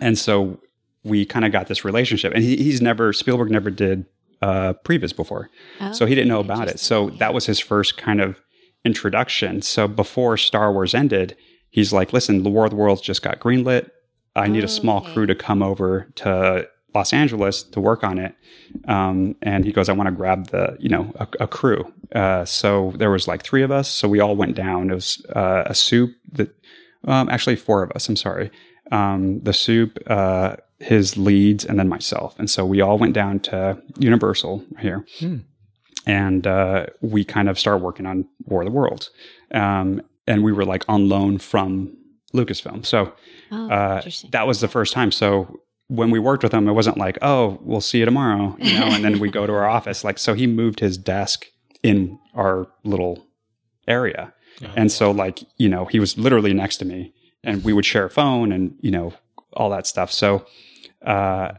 and 0.01 0.19
so 0.19 0.59
we 1.07 1.25
kind 1.25 1.45
of 1.45 1.53
got 1.53 1.67
this 1.69 1.85
relationship. 1.85 2.33
And 2.35 2.43
he, 2.43 2.57
he's 2.57 2.81
never 2.83 3.13
Spielberg 3.13 3.51
never 3.51 3.71
did 3.71 4.05
uh, 4.43 4.75
previs 4.85 5.15
before, 5.17 5.49
so 5.93 6.05
he 6.07 6.15
didn't 6.15 6.29
know 6.29 6.41
about 6.41 6.69
it. 6.69 6.79
So 6.81 7.11
that 7.21 7.33
was 7.33 7.47
his 7.47 7.59
first 7.61 7.97
kind 7.97 8.21
of 8.21 8.41
introduction. 8.85 9.63
So 9.63 9.89
before 9.89 10.37
Star 10.37 10.73
Wars 10.73 10.95
ended, 10.95 11.37
he's 11.71 11.93
like, 11.93 12.13
"Listen, 12.13 12.43
the 12.43 12.51
War 12.51 12.65
of 12.65 12.71
the 12.71 12.77
Worlds 12.77 13.01
just 13.01 13.23
got 13.23 13.41
greenlit. 13.41 13.91
I 14.35 14.49
need 14.49 14.65
a 14.65 14.69
small 14.69 14.99
Okay. 15.01 15.13
crew 15.15 15.27
to 15.27 15.35
come 15.35 15.63
over 15.63 16.09
to 16.17 16.69
Los 16.95 17.13
Angeles 17.13 17.63
to 17.63 17.81
work 17.81 18.05
on 18.05 18.19
it." 18.19 18.35
Um, 18.87 19.37
and 19.43 19.65
he 19.65 19.73
goes, 19.73 19.89
"I 19.89 19.93
want 19.93 20.09
to 20.09 20.15
grab 20.15 20.49
the, 20.51 20.77
you 20.79 20.89
know, 20.91 21.13
a, 21.17 21.27
a 21.41 21.47
crew." 21.47 21.91
Uh, 22.15 22.45
so 22.45 22.93
there 22.99 23.11
was 23.11 23.27
like 23.27 23.43
three 23.43 23.63
of 23.63 23.71
us. 23.71 23.89
So 23.91 24.09
we 24.09 24.21
all 24.21 24.37
went 24.37 24.55
down. 24.55 24.91
It 24.91 24.95
was 24.95 25.25
uh, 25.35 25.65
a 25.67 25.75
soup 25.75 26.11
that, 26.33 26.51
um, 27.05 27.29
actually 27.29 27.57
four 27.57 27.83
of 27.83 27.91
us. 27.93 28.09
I'm 28.09 28.17
sorry. 28.17 28.51
Um, 28.93 29.41
the 29.43 29.53
soup, 29.53 29.99
uh, 30.07 30.57
his 30.79 31.17
leads, 31.17 31.65
and 31.65 31.79
then 31.79 31.89
myself. 31.89 32.39
And 32.39 32.51
so 32.51 32.65
we 32.67 32.81
all 32.81 32.99
went 32.99 33.15
down 33.15 33.41
to 33.41 33.81
Universal 33.99 34.65
here 34.81 35.05
and 36.07 36.47
uh, 36.47 36.87
we 37.01 37.25
kind 37.25 37.49
of 37.49 37.59
started 37.59 37.83
working 37.83 38.07
on 38.07 38.29
War 38.45 38.63
of 38.63 38.67
the 38.67 38.73
Worlds. 38.73 39.11
Um, 39.53 40.03
and 40.27 40.45
we 40.45 40.53
were 40.53 40.65
like 40.65 40.85
on 40.89 41.09
loan 41.09 41.39
from 41.39 41.97
Lucasfilm. 42.35 42.85
So 42.85 43.13
Oh, 43.53 43.71
uh, 43.71 44.01
that 44.33 44.47
was 44.47 44.61
the 44.61 44.69
first 44.69 44.93
time. 44.93 45.11
So 45.13 45.61
when 45.89 46.11
we 46.11 46.19
worked 46.19 46.43
with 46.43 46.53
him, 46.53 46.69
it 46.69 46.73
wasn't 46.73 46.99
like, 46.99 47.17
oh, 47.23 47.59
we'll 47.63 47.81
see 47.81 47.99
you 48.01 48.05
tomorrow, 48.05 48.57
you 48.59 48.79
know, 48.79 48.87
and 48.87 49.05
then 49.05 49.19
we 49.21 49.31
go 49.31 49.47
to 49.47 49.53
our 49.53 49.67
office. 49.79 50.03
Like, 50.05 50.19
so 50.19 50.35
he 50.35 50.47
moved 50.47 50.81
his 50.81 50.99
desk 50.99 51.47
in 51.83 52.19
our 52.35 52.67
little 52.85 53.25
area. 53.87 54.35
And 54.75 54.91
so, 54.91 55.11
like, 55.13 55.41
you 55.59 55.69
know, 55.69 55.85
he 55.85 56.01
was 56.01 56.19
literally 56.19 56.53
next 56.53 56.79
to 56.79 56.85
me 56.85 57.13
and 57.45 57.63
we 57.63 57.73
would 57.73 57.85
share 57.87 58.07
a 58.07 58.11
phone 58.11 58.51
and, 58.53 58.75
you 58.81 58.91
know, 58.91 59.13
all 59.53 59.71
that 59.71 59.87
stuff. 59.87 60.11
So, 60.11 60.45
uh, 61.07 61.53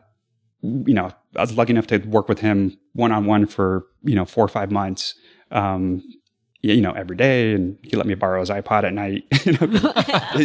you 0.62 0.94
know, 0.94 1.10
I 1.36 1.42
was 1.42 1.56
lucky 1.58 1.72
enough 1.72 1.88
to 1.88 1.98
work 2.00 2.28
with 2.30 2.40
him 2.40 2.78
one 2.94 3.12
on 3.12 3.26
one 3.26 3.46
for, 3.48 3.86
you 4.04 4.16
know, 4.16 4.26
four 4.26 4.44
or 4.46 4.50
five 4.50 4.72
months. 4.72 5.16
Um, 5.52 6.04
you 6.64 6.82
know, 6.82 6.92
every 6.92 7.16
day, 7.16 7.54
and 7.54 7.78
he 7.84 7.96
let 7.96 8.08
me 8.08 8.16
borrow 8.16 8.40
his 8.42 8.50
iPod 8.50 8.84
at 8.84 8.94
night. 8.94 9.24
You 9.46 9.54
know, 9.54 9.68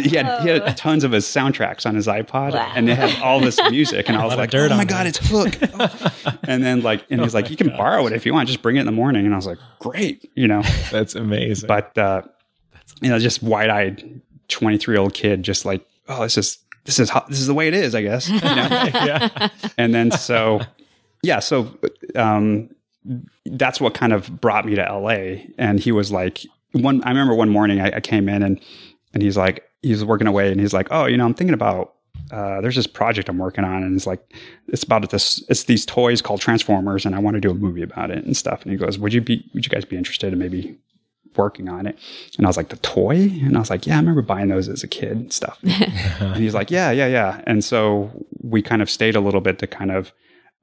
he 0.01 0.15
had 0.15 0.41
he 0.43 0.49
had 0.49 0.77
tons 0.77 1.03
of 1.03 1.11
his 1.11 1.25
soundtracks 1.25 1.85
on 1.85 1.95
his 1.95 2.07
iPod, 2.07 2.53
Wow. 2.53 2.71
and 2.75 2.87
they 2.87 2.95
had 2.95 3.19
all 3.21 3.41
this 3.41 3.59
music. 3.69 4.07
And 4.07 4.15
I 4.17 4.23
was 4.23 4.35
like, 4.37 4.51
dirt 4.51 4.71
"Oh 4.71 4.75
my 4.75 4.81
on 4.81 4.87
god, 4.87 4.99
there. 5.01 5.07
it's 5.07 5.17
Hook!" 5.29 5.57
Oh. 5.73 6.37
And 6.43 6.63
then 6.63 6.81
like, 6.83 7.03
and 7.09 7.19
he's 7.19 7.33
like, 7.33 7.49
"You 7.49 7.57
can 7.57 7.69
borrow 7.69 8.05
it 8.07 8.13
if 8.13 8.25
you 8.25 8.33
want. 8.33 8.47
Just 8.47 8.61
bring 8.61 8.77
it 8.77 8.81
in 8.81 8.85
the 8.85 8.91
morning." 8.93 9.25
And 9.25 9.33
I 9.33 9.37
was 9.37 9.47
like, 9.47 9.57
"Great," 9.79 10.29
you 10.35 10.47
know. 10.47 10.61
That's 10.91 11.15
amazing. 11.15 11.67
But 11.67 11.97
uh, 11.97 12.21
you 13.01 13.09
know, 13.09 13.19
just 13.19 13.43
wide 13.43 13.69
eyed, 13.69 14.21
twenty 14.47 14.77
three 14.77 14.93
year 14.95 15.01
old 15.01 15.13
kid, 15.15 15.43
just 15.43 15.65
like, 15.65 15.85
"Oh, 16.07 16.21
this 16.23 16.37
is 16.37 16.57
this 16.85 16.99
is 16.99 17.11
this 17.29 17.39
is 17.39 17.47
the 17.47 17.53
way 17.53 17.67
it 17.67 17.73
is, 17.73 17.95
I 17.95 18.01
guess." 18.01 18.29
You 18.29 18.39
know? 18.39 18.67
yeah. 18.93 19.49
and 19.77 19.93
then 19.93 20.11
so 20.11 20.61
yeah 21.21 21.39
so 21.39 21.75
um 22.15 22.69
that's 23.45 23.79
what 23.81 23.93
kind 23.93 24.13
of 24.13 24.41
brought 24.41 24.65
me 24.65 24.75
to 24.75 24.97
la 24.97 25.09
and 25.57 25.79
he 25.79 25.91
was 25.91 26.11
like 26.11 26.39
one 26.73 27.03
i 27.03 27.09
remember 27.09 27.33
one 27.33 27.49
morning 27.49 27.81
i, 27.81 27.97
I 27.97 27.99
came 27.99 28.29
in 28.29 28.43
and 28.43 28.59
and 29.13 29.23
he's 29.23 29.37
like 29.37 29.69
he's 29.81 30.03
working 30.03 30.27
away 30.27 30.51
and 30.51 30.59
he's 30.59 30.73
like 30.73 30.87
oh 30.91 31.05
you 31.05 31.17
know 31.17 31.25
i'm 31.25 31.33
thinking 31.33 31.53
about 31.53 31.93
uh, 32.31 32.61
there's 32.61 32.75
this 32.75 32.87
project 32.87 33.29
I'm 33.29 33.37
working 33.37 33.63
on, 33.63 33.83
and 33.83 33.95
it's 33.95 34.07
like 34.07 34.33
it's 34.67 34.83
about 34.83 35.07
this. 35.09 35.43
It's 35.49 35.65
these 35.65 35.85
toys 35.85 36.21
called 36.21 36.41
Transformers, 36.41 37.05
and 37.05 37.15
I 37.15 37.19
want 37.19 37.35
to 37.35 37.41
do 37.41 37.51
a 37.51 37.53
movie 37.53 37.83
about 37.83 38.11
it 38.11 38.23
and 38.23 38.35
stuff. 38.35 38.63
And 38.63 38.71
he 38.71 38.77
goes, 38.77 38.97
"Would 38.97 39.13
you 39.13 39.21
be? 39.21 39.47
Would 39.53 39.65
you 39.65 39.69
guys 39.69 39.85
be 39.85 39.97
interested 39.97 40.33
in 40.33 40.39
maybe 40.39 40.75
working 41.37 41.69
on 41.69 41.85
it?" 41.85 41.97
And 42.37 42.45
I 42.45 42.49
was 42.49 42.57
like, 42.57 42.69
"The 42.69 42.77
toy?" 42.77 43.15
And 43.15 43.55
I 43.55 43.59
was 43.59 43.69
like, 43.69 43.85
"Yeah, 43.85 43.95
I 43.95 43.99
remember 43.99 44.21
buying 44.21 44.49
those 44.49 44.69
as 44.69 44.83
a 44.83 44.87
kid 44.87 45.11
and 45.11 45.33
stuff." 45.33 45.59
and 45.63 46.37
he's 46.37 46.53
like, 46.53 46.71
"Yeah, 46.71 46.91
yeah, 46.91 47.07
yeah." 47.07 47.41
And 47.45 47.63
so 47.63 48.11
we 48.41 48.61
kind 48.61 48.81
of 48.81 48.89
stayed 48.89 49.15
a 49.15 49.19
little 49.19 49.41
bit 49.41 49.59
to 49.59 49.67
kind 49.67 49.91
of 49.91 50.11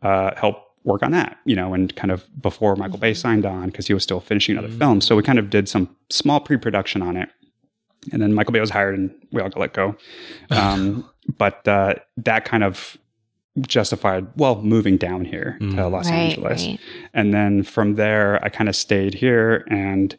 uh, 0.02 0.34
help 0.36 0.64
work 0.84 1.02
on 1.02 1.12
that, 1.12 1.38
you 1.44 1.54
know, 1.54 1.74
and 1.74 1.94
kind 1.96 2.10
of 2.10 2.24
before 2.40 2.76
Michael 2.76 2.98
Bay 2.98 3.14
signed 3.14 3.44
on 3.44 3.66
because 3.66 3.86
he 3.86 3.94
was 3.94 4.02
still 4.02 4.20
finishing 4.20 4.56
other 4.56 4.68
films. 4.68 5.06
So 5.06 5.16
we 5.16 5.22
kind 5.22 5.38
of 5.38 5.50
did 5.50 5.68
some 5.68 5.94
small 6.08 6.40
pre-production 6.40 7.02
on 7.02 7.16
it, 7.16 7.28
and 8.12 8.22
then 8.22 8.32
Michael 8.32 8.52
Bay 8.52 8.60
was 8.60 8.70
hired, 8.70 8.98
and 8.98 9.14
we 9.30 9.42
all 9.42 9.48
got 9.48 9.60
let 9.60 9.72
go. 9.72 9.96
Um, 10.50 11.08
but 11.38 11.66
uh, 11.68 11.94
that 12.16 12.44
kind 12.44 12.64
of 12.64 12.96
justified 13.60 14.26
well 14.36 14.62
moving 14.62 14.96
down 14.96 15.24
here 15.24 15.58
to 15.60 15.86
Los 15.86 16.06
right, 16.06 16.16
Angeles, 16.16 16.66
right. 16.66 16.80
and 17.14 17.32
then 17.32 17.62
from 17.62 17.94
there 17.94 18.42
I 18.44 18.48
kind 18.48 18.68
of 18.68 18.74
stayed 18.74 19.14
here 19.14 19.64
and 19.68 20.16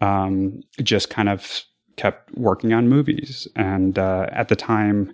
um, 0.00 0.60
just 0.82 1.10
kind 1.10 1.28
of 1.28 1.62
kept 1.96 2.32
working 2.36 2.72
on 2.72 2.88
movies. 2.88 3.48
And 3.56 3.98
uh, 3.98 4.26
at 4.30 4.48
the 4.48 4.56
time, 4.56 5.12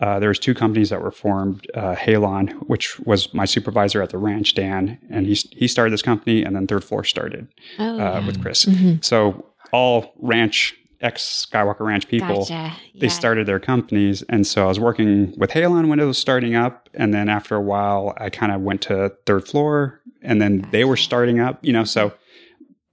uh, 0.00 0.18
there 0.18 0.28
was 0.30 0.38
two 0.38 0.54
companies 0.54 0.90
that 0.90 1.02
were 1.02 1.10
formed. 1.10 1.66
Uh, 1.74 1.94
Halon, 1.94 2.52
which 2.68 2.98
was 3.00 3.32
my 3.34 3.44
supervisor 3.44 4.02
at 4.02 4.10
the 4.10 4.18
ranch, 4.18 4.54
Dan, 4.54 4.98
and 5.10 5.26
he 5.26 5.34
he 5.34 5.68
started 5.68 5.92
this 5.92 6.02
company, 6.02 6.42
and 6.42 6.56
then 6.56 6.66
Third 6.66 6.82
Floor 6.84 7.04
started 7.04 7.46
Oh, 7.78 7.98
uh, 8.00 8.22
with 8.26 8.40
Chris. 8.42 8.64
Mhm. 8.64 9.04
So 9.04 9.44
all 9.72 10.12
ranch 10.20 10.74
ex 11.02 11.46
Skywalker 11.50 11.80
Ranch 11.80 12.06
people 12.08 12.44
gotcha. 12.44 12.72
they 12.94 13.06
Yeah. 13.08 13.12
started 13.12 13.46
their 13.48 13.58
companies 13.58 14.22
and 14.28 14.46
so 14.46 14.64
i 14.66 14.68
was 14.68 14.78
working 14.78 15.34
with 15.36 15.50
halon 15.50 15.88
when 15.88 15.98
it 15.98 16.04
was 16.04 16.16
starting 16.16 16.54
up 16.54 16.88
and 16.94 17.12
then 17.12 17.28
after 17.28 17.56
a 17.56 17.60
while 17.60 18.14
i 18.18 18.30
kind 18.30 18.52
of 18.52 18.60
went 18.60 18.82
to 18.82 19.10
third 19.26 19.48
floor 19.48 20.00
and 20.22 20.40
then 20.40 20.64
they 20.70 20.84
were 20.84 20.96
starting 20.96 21.40
up 21.40 21.58
you 21.64 21.72
know 21.72 21.82
so 21.82 22.12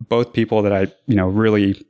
both 0.08 0.34
people 0.34 0.62
that 0.62 0.74
i 0.74 0.82
you 1.08 1.16
know 1.16 1.28
really 1.28 1.86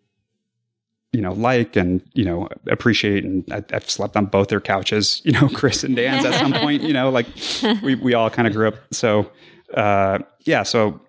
you 1.14 1.22
know 1.22 1.34
like 1.34 1.76
and 1.76 2.02
you 2.14 2.26
know 2.26 2.48
appreciate 2.68 3.24
and 3.24 3.44
I, 3.52 3.64
i've 3.74 3.90
slept 3.90 4.16
on 4.16 4.26
both 4.26 4.50
their 4.50 4.62
couches 4.62 5.22
you 5.26 5.32
know 5.32 5.50
chris 5.50 5.84
and 5.84 5.96
dan's 5.96 6.26
at 6.26 6.36
some 6.36 6.54
point 6.54 6.82
you 6.84 6.94
know 6.94 7.10
like 7.10 7.28
we, 7.84 7.96
we 7.96 8.14
all 8.14 8.30
kind 8.30 8.48
of 8.48 8.54
grew 8.54 8.68
up. 8.68 8.76
So 8.92 9.32
uh 9.74 10.20
yeah 10.46 10.64
so 10.64 11.00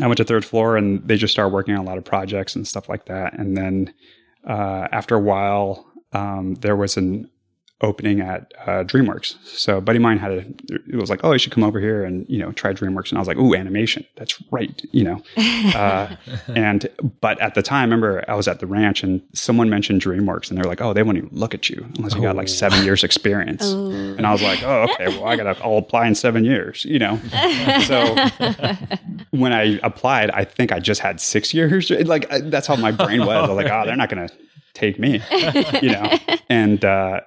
i 0.00 0.06
went 0.06 0.16
to 0.18 0.24
third 0.24 0.44
floor 0.44 0.76
and 0.76 1.06
they 1.06 1.16
just 1.16 1.32
started 1.32 1.52
working 1.52 1.74
on 1.74 1.80
a 1.80 1.84
lot 1.84 1.98
of 1.98 2.04
projects 2.04 2.56
and 2.56 2.66
stuff 2.66 2.88
like 2.88 3.06
that. 3.06 3.38
And 3.38 3.56
then 3.56 3.92
uh, 4.46 4.88
after 4.92 5.14
a 5.14 5.20
while, 5.20 5.86
um, 6.12 6.54
there 6.56 6.76
was 6.76 6.96
an 6.96 7.30
opening 7.84 8.20
at 8.20 8.52
uh, 8.66 8.82
DreamWorks. 8.84 9.36
So 9.46 9.78
a 9.78 9.80
buddy 9.80 9.98
of 9.98 10.02
mine 10.02 10.18
had 10.18 10.32
a, 10.32 10.38
it 10.88 10.96
was 10.96 11.10
like, 11.10 11.20
oh, 11.22 11.32
you 11.32 11.38
should 11.38 11.52
come 11.52 11.62
over 11.62 11.78
here 11.78 12.04
and, 12.04 12.26
you 12.28 12.38
know, 12.38 12.50
try 12.52 12.72
DreamWorks. 12.72 13.10
And 13.10 13.18
I 13.18 13.20
was 13.20 13.28
like, 13.28 13.36
ooh, 13.36 13.54
animation. 13.54 14.04
That's 14.16 14.42
right. 14.50 14.82
You 14.90 15.04
know, 15.04 15.22
uh, 15.74 16.16
and, 16.48 16.88
but 17.20 17.40
at 17.40 17.54
the 17.54 17.62
time, 17.62 17.80
I 17.80 17.82
remember 17.82 18.24
I 18.26 18.34
was 18.34 18.48
at 18.48 18.60
the 18.60 18.66
ranch 18.66 19.02
and 19.02 19.20
someone 19.34 19.68
mentioned 19.68 20.00
DreamWorks 20.00 20.48
and 20.48 20.56
they're 20.56 20.64
like, 20.64 20.80
oh, 20.80 20.94
they 20.94 21.02
won't 21.02 21.18
even 21.18 21.30
look 21.32 21.54
at 21.54 21.68
you 21.68 21.86
unless 21.96 22.14
you 22.14 22.22
got 22.22 22.36
like 22.36 22.48
seven 22.48 22.82
years 22.84 23.04
experience. 23.04 23.62
And 23.64 24.26
I 24.26 24.32
was 24.32 24.42
like, 24.42 24.62
oh, 24.62 24.86
okay, 24.90 25.08
well, 25.08 25.26
I 25.26 25.36
got 25.36 25.54
to, 25.54 25.62
I'll 25.62 25.76
apply 25.76 26.06
in 26.06 26.14
seven 26.14 26.44
years, 26.44 26.84
you 26.86 26.98
know? 26.98 27.20
so 27.86 28.14
when 29.30 29.52
I 29.52 29.78
applied, 29.82 30.30
I 30.30 30.44
think 30.44 30.72
I 30.72 30.78
just 30.78 31.00
had 31.00 31.20
six 31.20 31.52
years. 31.52 31.90
Like 32.04 32.28
that's 32.28 32.66
how 32.66 32.76
my 32.76 32.92
brain 32.92 33.20
was. 33.20 33.28
I 33.28 33.40
was 33.52 33.56
like, 33.56 33.72
oh, 33.72 33.86
they're 33.86 33.96
not 33.96 34.10
going 34.10 34.28
to 34.28 34.34
take 34.74 34.98
me, 34.98 35.22
you 35.80 35.90
know? 35.90 36.18
And, 36.48 36.84
uh, 36.84 37.20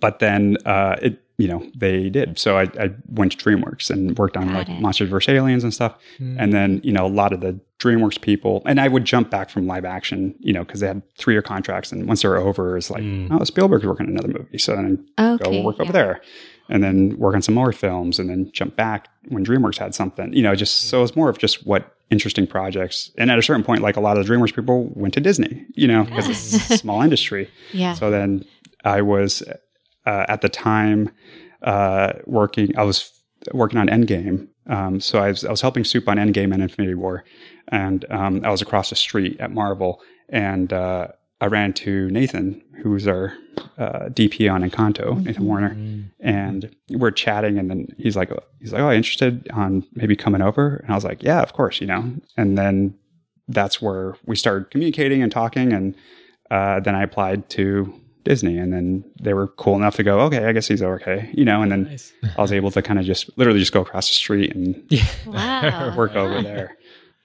but 0.00 0.18
then 0.18 0.56
uh, 0.64 0.96
it 1.02 1.22
you 1.38 1.48
know 1.48 1.62
they 1.74 2.08
did. 2.08 2.38
So 2.38 2.56
I, 2.56 2.62
I 2.80 2.90
went 3.08 3.32
to 3.32 3.38
dreamworks 3.38 3.90
and 3.90 4.16
worked 4.16 4.36
on 4.36 4.48
Got 4.48 4.54
like 4.54 4.68
it. 4.68 4.80
monsters 4.80 5.10
vs. 5.10 5.28
Aliens 5.28 5.64
and 5.64 5.72
stuff. 5.72 5.96
Hmm. 6.18 6.36
And 6.38 6.52
then 6.52 6.80
you 6.82 6.92
know 6.92 7.06
a 7.06 7.08
lot 7.08 7.32
of 7.32 7.40
the 7.40 7.58
dreamworks 7.78 8.18
people 8.18 8.62
and 8.64 8.80
i 8.80 8.88
would 8.88 9.04
jump 9.04 9.28
back 9.28 9.50
from 9.50 9.66
live 9.66 9.84
action 9.84 10.34
you 10.38 10.50
know 10.50 10.64
because 10.64 10.80
they 10.80 10.86
had 10.86 11.02
three-year 11.18 11.42
contracts 11.42 11.92
and 11.92 12.08
once 12.08 12.22
they 12.22 12.28
were 12.28 12.38
over 12.38 12.74
it's 12.78 12.88
like 12.88 13.02
hmm. 13.02 13.28
oh 13.30 13.44
spielberg's 13.44 13.84
working 13.84 14.06
on 14.06 14.12
another 14.12 14.28
movie. 14.28 14.56
So 14.56 14.74
then 14.74 15.06
Okay, 15.18 15.44
go 15.44 15.62
work 15.62 15.78
over 15.78 15.92
there 15.92 16.22
and 16.70 16.82
then 16.82 17.18
work 17.18 17.34
on 17.34 17.42
some 17.42 17.54
more 17.54 17.72
films 17.72 18.18
and 18.18 18.30
then 18.30 18.50
jump 18.52 18.76
back 18.76 19.08
when 19.28 19.44
dreamworks 19.44 19.76
had 19.76 19.94
something. 19.94 20.32
You 20.32 20.42
know 20.42 20.54
just 20.54 20.82
hmm. 20.82 20.88
so 20.88 21.02
it's 21.02 21.14
more 21.14 21.28
of 21.28 21.38
just 21.38 21.66
what 21.66 21.94
interesting 22.08 22.46
projects 22.46 23.10
and 23.18 23.30
at 23.30 23.38
a 23.38 23.42
certain 23.42 23.64
point 23.64 23.82
like 23.82 23.96
a 23.96 24.00
lot 24.00 24.16
of 24.16 24.24
the 24.24 24.32
dreamworks 24.32 24.54
people 24.54 24.90
went 24.94 25.12
to 25.12 25.18
disney 25.18 25.66
you 25.74 25.88
know 25.88 26.04
because 26.04 26.28
it's 26.28 26.70
a 26.70 26.78
small 26.78 27.02
industry. 27.02 27.50
Yeah. 27.72 27.92
so 27.94 28.10
then 28.10 28.44
I 28.84 29.02
was 29.02 29.42
uh, 30.06 30.24
at 30.28 30.40
the 30.40 30.48
time 30.48 31.10
uh, 31.62 32.12
working. 32.26 32.76
I 32.78 32.84
was 32.84 33.12
working 33.52 33.78
on 33.78 33.88
Endgame. 33.88 34.48
Um, 34.68 35.00
so 35.00 35.18
I 35.18 35.28
was, 35.28 35.44
I 35.44 35.50
was 35.50 35.60
helping 35.60 35.84
Soup 35.84 36.08
on 36.08 36.16
Endgame 36.16 36.52
and 36.52 36.62
Infinity 36.62 36.94
War, 36.94 37.24
and 37.68 38.04
um, 38.10 38.40
I 38.44 38.50
was 38.50 38.62
across 38.62 38.90
the 38.90 38.96
street 38.96 39.38
at 39.40 39.52
Marvel, 39.52 40.02
and 40.28 40.72
uh, 40.72 41.08
I 41.40 41.46
ran 41.46 41.72
to 41.74 42.10
Nathan, 42.10 42.62
who's 42.82 43.06
our 43.06 43.32
uh, 43.78 44.08
DP 44.08 44.52
on 44.52 44.68
Encanto, 44.68 45.22
Nathan 45.22 45.44
Warner, 45.44 45.76
and 46.18 46.74
we're 46.90 47.12
chatting, 47.12 47.58
and 47.58 47.70
then 47.70 47.88
he's 47.96 48.16
like, 48.16 48.32
he's 48.58 48.72
like, 48.72 48.82
oh, 48.82 48.90
interested 48.90 49.48
on 49.52 49.84
maybe 49.94 50.16
coming 50.16 50.42
over, 50.42 50.76
and 50.78 50.90
I 50.90 50.94
was 50.94 51.04
like, 51.04 51.22
yeah, 51.22 51.42
of 51.42 51.52
course, 51.52 51.80
you 51.80 51.86
know, 51.86 52.12
and 52.36 52.58
then 52.58 52.98
that's 53.46 53.80
where 53.80 54.16
we 54.24 54.34
started 54.34 54.70
communicating 54.72 55.22
and 55.22 55.30
talking, 55.30 55.72
and 55.72 55.94
uh, 56.50 56.80
then 56.80 56.96
I 56.96 57.04
applied 57.04 57.48
to 57.50 57.94
Disney, 58.26 58.58
and 58.58 58.72
then 58.72 59.02
they 59.22 59.32
were 59.32 59.46
cool 59.46 59.76
enough 59.76 59.96
to 59.96 60.02
go, 60.02 60.20
okay, 60.20 60.44
I 60.44 60.52
guess 60.52 60.66
he's 60.68 60.82
okay, 60.82 61.30
you 61.32 61.44
know, 61.44 61.62
and 61.62 61.72
then 61.72 61.96
I 62.36 62.42
was 62.42 62.52
able 62.52 62.70
to 62.72 62.82
kind 62.82 62.98
of 62.98 63.04
just 63.06 63.30
literally 63.38 63.60
just 63.60 63.72
go 63.72 63.80
across 63.80 64.08
the 64.08 64.14
street 64.14 64.54
and 64.54 64.74
Wow. 65.26 65.96
work 65.96 66.14
over 66.14 66.42
there. 66.42 66.76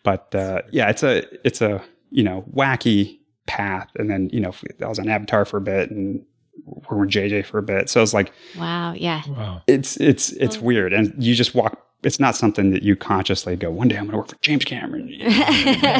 But 0.03 0.33
uh, 0.33 0.61
yeah, 0.71 0.89
it's 0.89 1.03
a 1.03 1.23
it's 1.45 1.61
a 1.61 1.83
you 2.11 2.23
know 2.23 2.43
wacky 2.53 3.19
path, 3.47 3.89
and 3.95 4.09
then 4.09 4.29
you 4.31 4.39
know 4.39 4.53
I 4.83 4.87
was 4.87 4.99
on 4.99 5.09
Avatar 5.09 5.43
for 5.45 5.57
a 5.57 5.61
bit 5.61 5.91
and 5.91 6.23
we 6.65 6.97
were 6.97 7.07
JJ 7.07 7.45
for 7.45 7.57
a 7.57 7.63
bit, 7.63 7.89
so 7.89 8.01
it's 8.01 8.13
like 8.13 8.31
Wow. 8.57 8.93
Yeah. 8.93 9.21
Wow. 9.27 9.61
it's 9.67 9.97
it's 9.97 10.31
it's 10.33 10.57
weird, 10.59 10.93
and 10.93 11.13
you 11.21 11.35
just 11.35 11.53
walk. 11.55 11.79
It's 12.03 12.19
not 12.19 12.35
something 12.35 12.71
that 12.71 12.81
you 12.81 12.95
consciously 12.95 13.55
go. 13.55 13.69
One 13.69 13.87
day 13.87 13.95
I'm 13.95 14.05
going 14.05 14.13
to 14.13 14.17
work 14.17 14.29
for 14.29 14.35
James 14.41 14.65
Cameron. 14.65 15.07
you 15.07 15.19
know, 15.27 15.33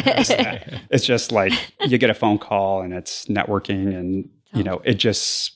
this, 0.04 0.30
that. 0.30 0.82
it's 0.90 1.06
just 1.06 1.32
like 1.32 1.54
you 1.88 2.00
get 2.00 2.10
a 2.10 2.16
phone 2.16 2.40
call 2.40 2.82
and 2.82 2.92
it's 2.92 3.26
networking, 3.28 3.96
and 3.96 4.28
you 4.54 4.64
know 4.64 4.82
it 4.86 4.96
just 4.96 5.52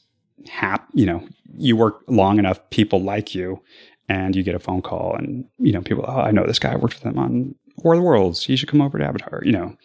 hap. 0.50 0.88
You 0.94 1.06
know, 1.06 1.28
you 1.58 1.76
work 1.76 2.02
long 2.08 2.40
enough, 2.40 2.60
people 2.70 3.02
like 3.02 3.34
you, 3.36 3.62
and 4.10 4.36
you 4.36 4.44
get 4.44 4.56
a 4.56 4.60
phone 4.60 4.82
call, 4.82 5.16
and 5.16 5.46
you 5.60 5.72
know 5.72 5.82
people. 5.82 6.06
Oh, 6.08 6.20
I 6.22 6.32
know 6.32 6.46
this 6.46 6.60
guy. 6.60 6.74
I 6.74 6.76
worked 6.76 6.96
with 6.96 7.04
him 7.04 7.18
on 7.20 7.56
War 7.78 7.94
of 7.94 8.00
the 8.00 8.04
Worlds. 8.06 8.46
He 8.46 8.56
should 8.56 8.70
come 8.70 8.82
over 8.82 8.98
to 8.98 9.06
Avatar. 9.06 9.42
You 9.46 9.52
know, 9.52 9.76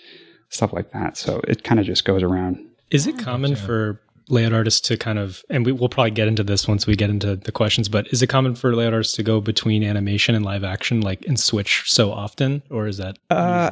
stuff 0.49 0.73
like 0.73 0.93
that. 0.93 1.17
So 1.17 1.41
it 1.49 1.65
kind 1.65 1.81
of 1.81 1.87
just 1.87 2.05
goes 2.05 2.23
around. 2.23 2.59
Is 2.91 3.07
it 3.07 3.19
common 3.19 3.55
for 3.57 4.01
layout 4.29 4.53
artists 4.53 4.81
to 4.89 4.97
kind 4.97 5.19
of, 5.19 5.43
and 5.51 5.67
we, 5.67 5.73
we'll 5.73 5.89
probably 5.89 6.11
get 6.13 6.29
into 6.29 6.45
this 6.45 6.69
once 6.69 6.87
we 6.87 6.95
get 6.95 7.11
into 7.11 7.35
the 7.35 7.51
questions, 7.51 7.89
but 7.89 8.07
is 8.13 8.23
it 8.23 8.29
common 8.29 8.55
for 8.55 8.75
layout 8.77 8.93
artists 8.93 9.17
to 9.17 9.25
go 9.25 9.41
between 9.41 9.83
animation 9.83 10.37
and 10.37 10.45
live 10.45 10.63
action, 10.63 11.01
like 11.01 11.25
and 11.27 11.39
switch 11.39 11.83
so 11.87 12.13
often, 12.13 12.63
or 12.71 12.87
is 12.87 12.97
that? 12.99 13.19
Uh, 13.29 13.71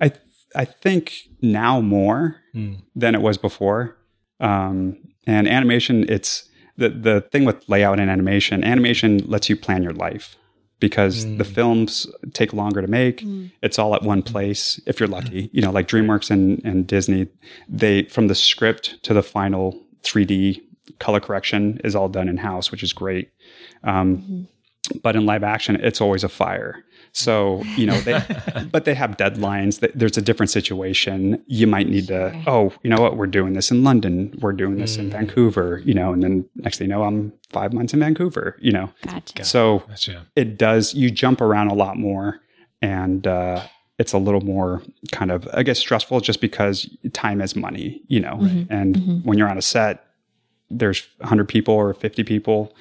I 0.00 0.12
I 0.54 0.64
think 0.64 1.14
now 1.42 1.80
more 1.80 2.36
Hmm. 2.52 2.74
than 2.94 3.14
it 3.16 3.20
was 3.20 3.36
before. 3.36 3.96
Um, 4.40 4.96
and 5.26 5.48
animation, 5.48 6.04
it's 6.08 6.48
the 6.76 6.88
the 6.90 7.20
thing 7.32 7.44
with 7.44 7.66
layout 7.68 7.98
and 8.00 8.10
animation. 8.10 8.62
Animation 8.64 9.18
lets 9.26 9.48
you 9.48 9.56
plan 9.56 9.82
your 9.82 9.92
life 9.94 10.36
because 10.80 11.24
the 11.38 11.44
films 11.44 12.06
take 12.34 12.52
longer 12.52 12.82
to 12.82 12.88
make. 12.88 13.24
It's 13.62 13.78
all 13.78 13.94
at 13.94 14.02
one 14.02 14.22
place 14.22 14.80
if 14.86 15.00
you're 15.00 15.08
lucky. 15.08 15.48
You 15.52 15.62
know, 15.62 15.70
like 15.70 15.88
DreamWorks 15.88 16.30
and, 16.30 16.62
and 16.64 16.86
Disney, 16.86 17.28
they 17.68 18.02
from 18.04 18.28
the 18.28 18.34
script 18.34 19.02
to 19.04 19.14
the 19.14 19.22
final 19.22 19.80
3D 20.02 20.60
color 20.98 21.20
correction 21.20 21.80
is 21.84 21.94
all 21.94 22.08
done 22.08 22.28
in 22.28 22.36
house, 22.36 22.70
which 22.70 22.82
is 22.82 22.92
great. 22.92 23.30
Um, 23.84 24.48
But 25.02 25.16
in 25.16 25.24
live 25.24 25.42
action, 25.42 25.76
it's 25.76 26.00
always 26.02 26.24
a 26.24 26.28
fire. 26.28 26.84
So 27.14 27.62
you 27.76 27.86
know, 27.86 27.98
they, 28.00 28.22
but 28.72 28.84
they 28.84 28.94
have 28.94 29.16
deadlines. 29.16 29.80
Th- 29.80 29.92
There's 29.94 30.16
a 30.16 30.22
different 30.22 30.50
situation. 30.50 31.42
You 31.46 31.66
might 31.66 31.88
need 31.88 32.08
to. 32.08 32.42
Oh, 32.46 32.72
you 32.82 32.90
know 32.90 33.00
what? 33.00 33.16
We're 33.16 33.26
doing 33.26 33.54
this 33.54 33.70
in 33.70 33.84
London. 33.84 34.36
We're 34.40 34.52
doing 34.52 34.76
this 34.76 34.96
in 34.96 35.08
mm. 35.08 35.12
Vancouver. 35.12 35.80
You 35.84 35.94
know, 35.94 36.12
and 36.12 36.22
then 36.22 36.48
next 36.56 36.78
thing 36.78 36.88
you 36.88 36.94
know, 36.94 37.04
I'm 37.04 37.32
five 37.50 37.72
months 37.72 37.94
in 37.94 38.00
Vancouver. 38.00 38.56
You 38.60 38.72
know, 38.72 38.90
Gotcha. 39.06 39.44
so 39.44 39.84
Gotcha. 39.88 40.26
it 40.36 40.58
does 40.58 40.92
you 40.94 41.10
jump 41.10 41.40
around 41.40 41.68
a 41.68 41.74
lot 41.74 41.96
more 41.96 42.40
and 42.82 43.26
uh, 43.26 43.62
it's 43.98 44.12
a 44.12 44.18
little 44.18 44.40
more 44.40 44.82
kind 45.12 45.30
of 45.30 45.48
i 45.54 45.62
guess 45.62 45.78
stressful 45.78 46.20
just 46.20 46.40
because 46.40 46.88
time 47.12 47.40
is 47.40 47.56
money 47.56 48.02
you 48.08 48.20
know 48.20 48.36
mm-hmm. 48.36 48.72
and 48.72 48.96
mm-hmm. 48.96 49.18
when 49.26 49.38
you're 49.38 49.48
on 49.48 49.58
a 49.58 49.62
set 49.62 50.06
there's 50.70 51.06
100 51.18 51.48
people 51.48 51.74
or 51.74 51.94
50 51.94 52.24
people 52.24 52.74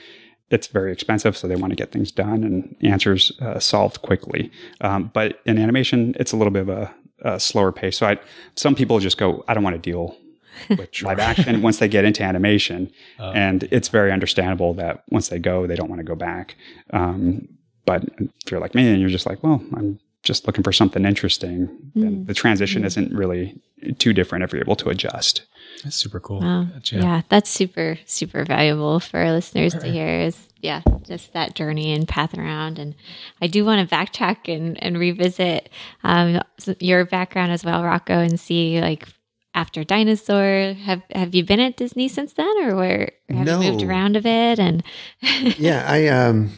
it's 0.54 0.68
very 0.68 0.92
expensive 0.92 1.36
so 1.36 1.48
they 1.48 1.56
want 1.56 1.72
to 1.72 1.76
get 1.76 1.92
things 1.92 2.12
done 2.12 2.44
and 2.44 2.76
answers 2.82 3.32
uh, 3.42 3.60
solved 3.60 4.02
quickly 4.02 4.52
um, 4.82 5.12
but 5.14 5.40
in 5.46 5.58
animation 5.58 6.16
it's 6.20 6.32
a 6.32 6.38
little 6.38 6.52
bit 6.52 6.62
of 6.62 6.70
a, 6.70 6.94
a 7.24 7.40
slower 7.40 7.72
pace 7.72 7.98
so 7.98 8.08
I, 8.08 8.20
some 8.56 8.76
people 8.76 9.00
just 9.00 9.18
go 9.18 9.44
i 9.48 9.54
don't 9.54 9.64
want 9.64 9.76
to 9.76 9.92
deal 9.92 10.16
with 10.70 11.02
live 11.02 11.20
action 11.20 11.62
once 11.62 11.80
they 11.80 11.88
get 11.88 12.06
into 12.06 12.24
animation. 12.24 12.92
and 13.34 13.64
it's 13.72 13.88
very 13.88 14.12
understandable 14.12 14.74
that 14.76 15.04
once 15.10 15.30
they 15.30 15.40
go, 15.40 15.68
they 15.68 15.76
don't 15.76 15.90
want 15.90 16.00
to 16.00 16.04
go 16.04 16.16
back. 16.16 16.56
Um, 16.92 17.48
but 17.86 18.04
if 18.20 18.52
you're 18.52 18.60
like 18.60 18.76
me 18.76 18.90
and 18.90 19.00
you're 19.00 19.10
just 19.10 19.26
like, 19.26 19.44
well, 19.44 19.64
I'm 19.76 20.00
just 20.24 20.48
looking 20.48 20.64
for 20.64 20.72
something 20.72 21.06
interesting, 21.06 21.70
then 21.96 22.26
the 22.26 22.34
transition 22.34 22.86
isn't 22.86 23.14
really 23.14 23.60
too 23.98 24.14
different 24.14 24.44
if 24.44 24.54
you're 24.54 24.62
able 24.62 24.78
to 24.78 24.90
adjust. 24.90 25.42
That's 25.84 25.96
super 25.96 26.20
cool. 26.20 26.40
Wow. 26.40 26.64
Gotcha. 26.66 26.98
Yeah, 26.98 27.22
that's 27.30 27.50
super, 27.50 27.98
super 28.06 28.46
valuable 28.46 29.00
for 29.00 29.20
our 29.20 29.32
listeners 29.32 29.74
to 29.76 29.88
hear 29.92 30.22
is 30.22 30.48
yeah, 30.62 30.82
just 31.06 31.34
that 31.34 31.56
journey 31.56 31.92
and 31.94 32.08
path 32.08 32.38
around. 32.38 32.80
And 32.80 32.96
I 33.42 33.48
do 33.48 33.66
want 33.66 33.88
to 33.88 33.96
backtrack 33.96 34.54
and, 34.54 34.82
and 34.82 34.98
revisit 34.98 35.70
um, 36.04 36.40
your 36.80 37.06
background 37.06 37.52
as 37.52 37.66
well, 37.66 37.84
Rocco, 37.84 38.14
and 38.20 38.40
see 38.40 38.80
like 38.80 39.08
after 39.54 39.84
dinosaur, 39.84 40.74
have 40.74 41.04
have 41.14 41.36
you 41.36 41.44
been 41.44 41.60
at 41.60 41.76
Disney 41.78 42.08
since 42.08 42.34
then 42.34 42.54
or 42.64 42.76
where 42.76 43.12
have 43.30 43.46
No. 43.46 43.60
you 43.60 43.72
moved 43.72 43.84
around 43.84 44.16
a 44.16 44.22
bit 44.22 44.58
and 44.58 44.84
yeah, 45.22 45.86
I 45.88 46.08
um, 46.08 46.50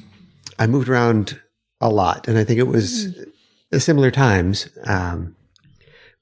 I 0.59 0.67
moved 0.67 0.87
around 0.87 1.41
a 1.81 1.89
lot, 1.89 2.27
and 2.27 2.37
I 2.37 2.43
think 2.43 2.59
it 2.59 2.67
was 2.67 3.13
similar 3.77 4.11
times. 4.11 4.69
Um, 4.85 5.35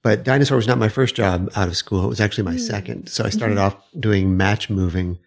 but 0.04 0.24
dinosaur 0.24 0.58
was 0.58 0.68
not 0.68 0.78
my 0.78 0.90
first 0.90 1.16
job 1.16 1.50
out 1.56 1.68
of 1.68 1.76
school; 1.76 2.04
it 2.06 2.10
was 2.10 2.22
actually 2.22 2.44
my 2.44 2.58
second. 2.58 3.08
So 3.10 3.24
I 3.26 3.30
started 3.30 3.58
off 3.58 3.76
doing 4.00 4.38
match 4.38 4.70
moving 4.70 5.18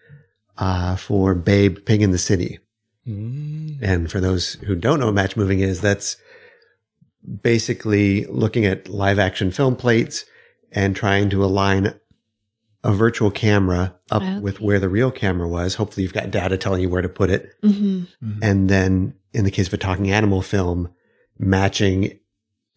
uh, 0.59 0.95
for 0.97 1.35
Babe 1.35 1.79
Pig 1.85 2.01
in 2.03 2.13
the 2.13 2.19
City. 2.19 2.61
And 3.09 4.11
for 4.11 4.21
those 4.21 4.55
who 4.55 4.75
don't 4.75 4.99
know 4.99 5.07
what 5.07 5.15
match 5.15 5.37
moving 5.37 5.61
is, 5.61 5.81
that's 5.81 6.17
basically 7.43 8.25
looking 8.27 8.65
at 8.67 8.89
live 8.89 9.19
action 9.19 9.51
film 9.51 9.77
plates 9.77 10.25
and 10.73 10.95
trying 10.97 11.31
to 11.31 11.45
align 11.45 11.95
a 12.85 12.93
virtual 12.93 13.31
camera 13.31 13.95
up 14.11 14.23
Okay. 14.23 14.39
with 14.41 14.61
where 14.61 14.79
the 14.79 14.89
real 14.89 15.11
camera 15.11 15.49
was. 15.49 15.75
Hopefully 15.77 16.03
you've 16.03 16.13
got 16.13 16.31
data 16.31 16.57
telling 16.57 16.83
you 16.83 16.89
where 16.89 17.03
to 17.03 17.09
put 17.09 17.31
it. 17.31 17.51
Mm-hmm. 17.63 18.39
And 18.43 18.69
then 18.69 19.15
in 19.33 19.45
the 19.45 19.51
case 19.51 19.67
of 19.69 19.75
a 19.75 19.79
talking 19.79 20.11
animal 20.11 20.43
film, 20.43 20.93
matching 21.39 22.19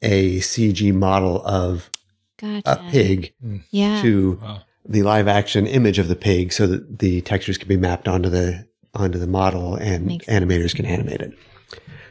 a 0.01 0.38
CG 0.39 0.93
model 0.93 1.41
of 1.45 1.89
gotcha. 2.38 2.62
a 2.65 2.91
pig 2.91 3.33
Yeah. 3.71 4.01
to 4.01 4.39
Wow. 4.41 4.62
the 4.88 5.03
live 5.03 5.27
action 5.27 5.67
image 5.67 5.99
of 5.99 6.07
the 6.07 6.15
pig 6.15 6.51
so 6.53 6.67
that 6.67 6.99
the 6.99 7.21
textures 7.21 7.57
can 7.57 7.67
be 7.67 7.77
mapped 7.77 8.07
onto 8.07 8.29
the 8.29 8.65
onto 8.95 9.19
the 9.19 9.27
model 9.27 9.75
and 9.75 10.05
Makes 10.07 10.25
sense. 10.25 10.43
animators 10.45 10.75
can 10.75 10.85
animate 10.85 11.21
it. 11.21 11.31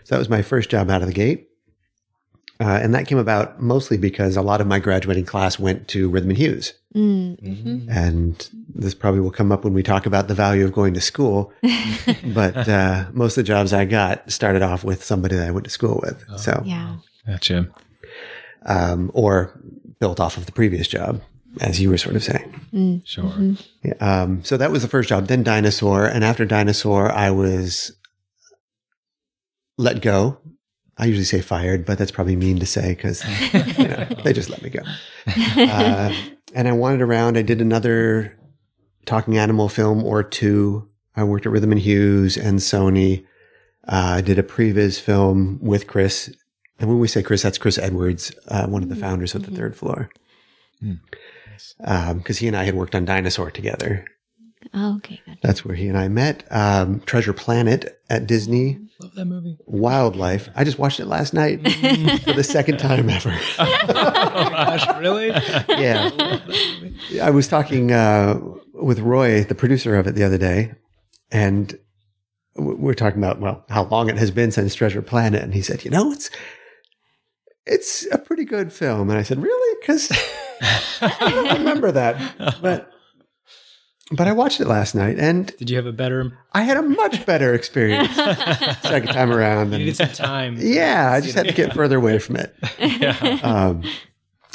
So 0.05 0.15
that 0.15 0.19
was 0.19 0.29
my 0.29 0.43
first 0.43 0.71
job 0.71 0.89
out 0.91 1.03
of 1.03 1.09
the 1.09 1.15
gate. 1.15 1.47
Uh, 2.61 2.79
and 2.83 2.93
that 2.95 3.07
came 3.07 3.19
about 3.19 3.61
mostly 3.63 3.97
because 3.97 4.37
a 4.37 4.43
lot 4.43 4.61
of 4.61 4.67
my 4.67 4.79
graduating 4.81 5.25
class 5.25 5.59
went 5.61 5.87
to 5.89 6.09
Rhythm 6.09 6.31
and 6.31 6.39
Hues. 6.39 6.75
Mm-hmm. 6.95 7.89
And 7.91 8.49
this 8.75 8.95
probably 8.95 9.21
will 9.21 9.31
come 9.31 9.53
up 9.53 9.63
when 9.65 9.75
we 9.75 9.83
talk 9.83 10.07
about 10.07 10.27
the 10.29 10.35
value 10.35 10.65
of 10.65 10.73
going 10.73 10.95
to 10.95 11.01
school. 11.01 11.53
but 12.35 12.69
uh, 12.69 13.07
most 13.13 13.37
of 13.37 13.45
the 13.45 13.47
jobs 13.49 13.73
I 13.73 13.85
got 13.85 14.31
started 14.33 14.63
off 14.63 14.83
with 14.85 15.05
somebody 15.05 15.37
that 15.37 15.47
I 15.47 15.51
went 15.53 15.65
to 15.65 15.71
school 15.71 16.01
with. 16.03 16.25
So, 16.39 16.63
Yeah. 16.65 16.97
Gotcha. 17.29 17.69
um, 18.67 19.11
or 19.15 19.61
built 20.01 20.19
off 20.21 20.37
of 20.37 20.47
the 20.47 20.53
previous 20.53 20.89
job, 20.89 21.21
as 21.61 21.81
you 21.81 21.91
were 21.91 21.99
sort 21.99 22.17
of 22.17 22.25
saying. 22.25 23.03
Sure. 23.05 23.33
Yeah, 23.83 23.95
um, 24.01 24.43
so 24.45 24.57
that 24.57 24.71
was 24.71 24.83
the 24.83 24.89
first 24.89 25.09
job. 25.09 25.27
Then 25.27 25.43
Dinosaur, 25.43 26.07
and 26.07 26.25
after 26.25 26.45
Dinosaur, 26.45 27.11
I 27.13 27.31
was 27.31 27.93
let 29.77 30.01
go. 30.03 30.39
I 30.97 31.07
usually 31.07 31.25
say 31.25 31.41
fired, 31.41 31.85
but 31.87 31.97
that's 31.99 32.11
probably 32.11 32.35
mean 32.35 32.59
to 32.59 32.67
say 32.67 32.89
because 32.95 33.23
you 33.79 33.87
know, 33.89 34.07
they 34.25 34.33
just 34.33 34.51
let 34.51 34.63
me 34.63 34.71
go. 34.71 34.81
Uh, 35.57 36.13
and 36.55 36.67
I 36.67 36.73
wandered 36.73 37.03
around. 37.03 37.39
I 37.39 37.43
did 37.43 37.61
another 37.61 38.37
talking 39.07 39.39
animal 39.39 39.69
film 39.69 40.03
or 40.05 40.25
two. 40.25 40.89
I 41.15 41.23
worked 41.25 41.47
at 41.47 41.53
Rhythm 41.53 41.73
and 41.73 41.81
Hues 41.81 42.37
and 42.37 42.59
Sony. 42.59 43.25
Uh, 43.87 44.17
I 44.17 44.21
did 44.21 44.39
a 44.39 44.43
previs 44.43 45.01
film 45.01 45.59
with 45.63 45.87
Chris. 45.87 46.35
And 46.79 46.89
when 46.89 46.99
we 46.99 47.09
say 47.09 47.23
Chris, 47.23 47.43
that's 47.43 47.59
Chris 47.59 47.79
Edwards, 47.79 48.33
uh, 48.49 48.67
one 48.67 48.83
of 48.83 48.89
the 48.89 48.97
founders 48.97 49.35
of 49.35 49.45
the 49.45 49.51
third 49.57 49.77
floor. 49.77 50.11
Because 51.79 52.39
he 52.39 52.47
and 52.47 52.57
I 52.57 52.65
had 52.65 52.75
worked 52.75 52.95
on 52.95 53.05
Dinosaur 53.05 53.51
together. 53.51 54.07
Oh, 54.75 54.97
okay, 54.97 55.21
good. 55.25 55.39
That's 55.43 55.65
where 55.65 55.75
he 55.75 55.89
and 55.89 55.97
I 55.97 56.09
met. 56.09 56.45
Um, 56.51 57.01
Treasure 57.01 57.33
Planet 57.33 58.01
at 58.11 58.27
Disney. 58.27 58.79
Love 59.01 59.15
that 59.15 59.25
movie. 59.25 59.57
Wildlife. 59.67 60.49
I 60.55 60.65
just 60.65 60.79
watched 60.79 61.01
it 61.01 61.07
last 61.07 61.33
night 61.33 61.63
for 62.23 62.33
the 62.33 62.45
second 62.45 62.79
time 62.79 63.09
ever. 63.09 63.31
Gosh, 63.57 64.99
really? 64.99 65.29
yeah. 65.29 66.11
I 67.23 67.31
was 67.31 67.47
talking 67.49 67.93
uh, 67.93 68.41
with 68.75 68.99
Roy, 68.99 69.45
the 69.45 69.55
producer 69.55 69.97
of 69.97 70.07
it, 70.07 70.15
the 70.15 70.25
other 70.25 70.39
day, 70.39 70.73
and 71.31 71.79
we 72.57 72.75
we're 72.75 72.95
talking 72.95 73.23
about 73.23 73.39
well 73.41 73.65
how 73.69 73.85
long 73.85 74.09
it 74.09 74.19
has 74.19 74.33
been 74.33 74.51
since 74.51 74.75
Treasure 74.75 75.03
Planet, 75.03 75.43
and 75.43 75.55
he 75.55 75.63
said, 75.63 75.85
"You 75.85 75.93
know, 75.93 76.11
it's 76.11 76.31
it's 77.69 78.07
a 78.13 78.19
pretty 78.19 78.45
good 78.45 78.73
film." 78.73 79.11
And 79.11 79.19
I 79.19 79.23
said, 79.23 79.43
"Really?" 79.43 79.77
Because 79.81 80.11
I 81.01 81.31
don't 81.31 81.59
remember 81.59 81.93
that, 81.93 82.61
but 82.63 82.93
but 84.11 84.27
I 84.27 84.33
watched 84.33 84.61
it 84.61 84.67
last 84.67 84.95
night, 84.95 85.19
and 85.19 85.55
Did 85.59 85.69
you 85.71 85.77
have 85.77 85.87
a 85.87 85.93
better? 85.93 86.37
I 86.53 86.63
had 86.63 86.77
a 86.79 86.83
much 86.83 87.27
better 87.27 87.53
experience 87.55 88.15
second 88.83 89.09
time 89.09 89.31
around. 89.31 89.73
You 89.73 89.79
needed 89.79 89.97
some 89.97 90.09
time. 90.09 90.57
yeah, 90.59 91.13
I 91.13 91.21
just 91.21 91.35
had 91.35 91.47
to 91.47 91.53
get 91.53 91.75
further 91.75 91.97
away 91.99 92.19
from 92.19 92.37
it. 92.37 92.55
Um, 93.45 93.83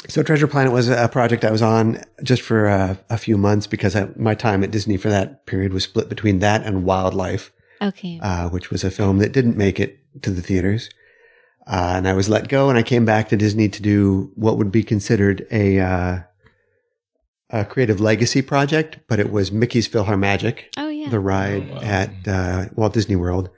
so 0.08 0.22
Treasure 0.22 0.46
Planet 0.46 0.72
was 0.72 0.88
a 0.88 1.08
project 1.08 1.44
I 1.44 1.50
was 1.50 1.62
on 1.62 2.02
just 2.22 2.42
for 2.42 2.68
uh, 2.68 2.96
a 3.08 3.16
few 3.16 3.38
months 3.38 3.66
because 3.66 3.96
I, 3.96 4.08
my 4.16 4.34
time 4.34 4.62
at 4.62 4.70
Disney 4.70 4.96
for 4.98 5.08
that 5.08 5.46
period 5.46 5.72
was 5.72 5.84
split 5.84 6.08
between 6.10 6.40
that 6.40 6.62
and 6.66 6.84
Wildlife, 6.84 7.52
Okay. 7.80 8.18
uh, 8.22 8.48
which 8.50 8.70
was 8.70 8.84
a 8.84 8.90
film 8.90 9.18
that 9.18 9.32
didn't 9.32 9.56
make 9.56 9.80
it 9.80 10.00
to 10.22 10.30
the 10.30 10.42
theaters. 10.42 10.90
Uh, 11.66 11.94
and 11.96 12.08
I 12.08 12.12
was 12.12 12.28
let 12.28 12.48
go, 12.48 12.68
and 12.68 12.78
I 12.78 12.82
came 12.82 13.04
back 13.04 13.28
to 13.30 13.36
Disney 13.36 13.68
to 13.70 13.82
do 13.82 14.30
what 14.34 14.58
would 14.58 14.70
be 14.70 14.82
considered 14.82 15.46
a 15.50 15.80
uh, 15.80 16.18
a 17.50 17.64
creative 17.64 18.00
legacy 18.00 18.42
project, 18.42 18.98
but 19.08 19.20
it 19.20 19.30
was 19.30 19.52
Mickey's 19.52 19.88
PhilharMagic 19.88 20.64
oh, 20.76 20.88
yeah. 20.88 21.08
the 21.08 21.20
ride 21.20 21.70
at 21.82 22.10
uh, 22.26 22.66
Walt 22.74 22.92
Disney 22.94 23.16
World. 23.16 23.48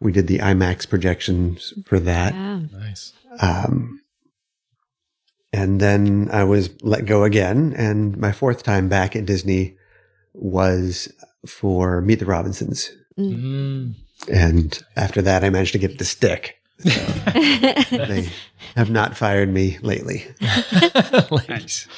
We 0.00 0.12
did 0.12 0.28
the 0.28 0.38
IMAX 0.38 0.88
projections 0.88 1.74
for 1.84 1.98
that. 2.00 2.34
Wow. 2.34 2.62
Nice. 2.72 3.12
Um, 3.40 4.00
and 5.52 5.80
then 5.80 6.28
I 6.32 6.44
was 6.44 6.70
let 6.82 7.04
go 7.04 7.24
again. 7.24 7.74
And 7.76 8.16
my 8.16 8.32
fourth 8.32 8.62
time 8.62 8.88
back 8.88 9.14
at 9.14 9.26
Disney 9.26 9.76
was 10.32 11.12
for 11.46 12.00
Meet 12.00 12.20
the 12.20 12.26
Robinsons. 12.26 12.90
Mm. 13.18 13.94
And 14.32 14.82
after 14.96 15.20
that, 15.22 15.44
I 15.44 15.50
managed 15.50 15.72
to 15.72 15.78
get 15.78 15.98
the 15.98 16.04
stick. 16.04 16.61
They 16.78 18.28
have 18.76 18.90
not 18.90 19.16
fired 19.16 19.52
me 19.52 19.78
lately. 19.82 20.26
Nice. 21.48 21.88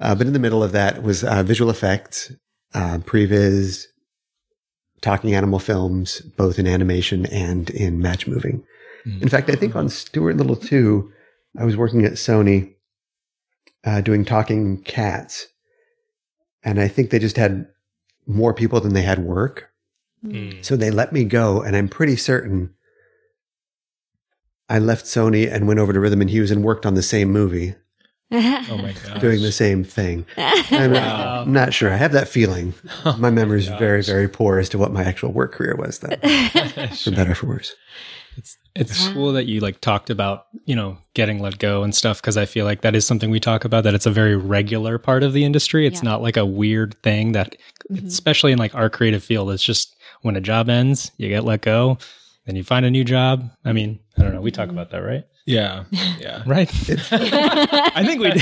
Uh, 0.00 0.14
but 0.14 0.26
in 0.26 0.32
the 0.32 0.38
middle 0.38 0.62
of 0.62 0.72
that 0.72 1.02
was 1.02 1.24
uh, 1.24 1.42
visual 1.42 1.70
effects, 1.70 2.32
uh, 2.74 2.98
previs, 2.98 3.86
talking 5.00 5.34
animal 5.34 5.58
films, 5.58 6.20
both 6.20 6.58
in 6.58 6.66
animation 6.66 7.26
and 7.26 7.70
in 7.70 8.00
match 8.00 8.26
moving. 8.26 8.64
In 9.20 9.28
fact, 9.28 9.48
I 9.48 9.54
think 9.54 9.74
on 9.74 9.88
Stuart 9.88 10.36
Little 10.36 10.56
2, 10.56 11.10
I 11.58 11.64
was 11.64 11.76
working 11.76 12.04
at 12.04 12.12
Sony 12.12 12.74
uh, 13.84 14.00
doing 14.00 14.24
talking 14.24 14.82
cats. 14.82 15.46
And 16.62 16.80
I 16.80 16.88
think 16.88 17.10
they 17.10 17.18
just 17.18 17.36
had 17.36 17.66
more 18.26 18.52
people 18.52 18.80
than 18.80 18.92
they 18.92 19.02
had 19.02 19.20
work. 19.20 19.70
Mm. 20.24 20.64
So 20.64 20.76
they 20.76 20.90
let 20.90 21.12
me 21.12 21.24
go. 21.24 21.62
And 21.62 21.74
I'm 21.74 21.88
pretty 21.88 22.16
certain 22.16 22.74
I 24.68 24.78
left 24.78 25.06
Sony 25.06 25.50
and 25.50 25.66
went 25.66 25.80
over 25.80 25.92
to 25.92 26.00
Rhythm 26.00 26.20
and 26.20 26.30
Hues 26.30 26.50
and 26.50 26.62
worked 26.62 26.84
on 26.84 26.94
the 26.94 27.02
same 27.02 27.30
movie, 27.30 27.74
Oh 28.30 28.78
my 28.82 28.92
gosh. 29.06 29.20
doing 29.20 29.40
the 29.40 29.52
same 29.52 29.84
thing. 29.84 30.26
I'm, 30.36 30.92
not, 30.92 31.48
not 31.48 31.72
sure. 31.74 31.90
I 31.92 31.96
have 31.96 32.12
that 32.12 32.28
feeling. 32.28 32.74
Oh 33.04 33.16
my 33.18 33.30
memory 33.30 33.60
is 33.60 33.68
very, 33.68 34.02
very 34.02 34.28
poor 34.28 34.58
as 34.58 34.68
to 34.70 34.78
what 34.78 34.92
my 34.92 35.02
actual 35.04 35.32
work 35.32 35.52
career 35.52 35.76
was, 35.76 36.00
though, 36.00 36.08
for 37.02 37.10
better 37.10 37.32
or 37.32 37.34
for 37.34 37.46
worse. 37.46 37.74
It's 38.76 39.00
uh-huh. 39.06 39.14
cool 39.14 39.32
that 39.32 39.46
you 39.46 39.58
like 39.58 39.80
talked 39.80 40.10
about, 40.10 40.44
you 40.64 40.76
know, 40.76 40.98
getting 41.14 41.40
let 41.40 41.58
go 41.58 41.82
and 41.82 41.92
stuff 41.92 42.20
because 42.22 42.36
I 42.36 42.44
feel 42.44 42.64
like 42.64 42.82
that 42.82 42.94
is 42.94 43.04
something 43.04 43.30
we 43.30 43.40
talk 43.40 43.64
about 43.64 43.82
that 43.84 43.94
it's 43.94 44.06
a 44.06 44.10
very 44.10 44.36
regular 44.36 44.98
part 44.98 45.24
of 45.24 45.32
the 45.32 45.44
industry. 45.44 45.86
It's 45.86 46.02
Yeah. 46.02 46.10
not 46.10 46.22
like 46.22 46.36
a 46.36 46.46
weird 46.46 46.94
thing 47.02 47.32
that 47.32 47.56
mm-hmm. 47.90 48.06
especially 48.06 48.52
in 48.52 48.58
like 48.58 48.74
our 48.76 48.88
creative 48.88 49.24
field, 49.24 49.50
it's 49.50 49.64
just 49.64 49.96
when 50.22 50.36
a 50.36 50.40
job 50.40 50.68
ends, 50.68 51.10
you 51.16 51.28
get 51.28 51.42
let 51.44 51.62
go, 51.62 51.98
then 52.46 52.54
you 52.54 52.62
find 52.62 52.86
a 52.86 52.90
new 52.90 53.02
job. 53.02 53.50
I 53.64 53.72
mean, 53.72 53.98
I 54.18 54.22
don't 54.22 54.34
know, 54.34 54.40
we 54.40 54.50
talk 54.50 54.68
about 54.68 54.90
that, 54.90 54.98
right? 54.98 55.24
Yeah. 55.46 55.84
Yeah. 56.18 56.42
Right? 56.46 56.68
I 57.12 58.04
think 58.04 58.20
we 58.20 58.30
do. 58.32 58.40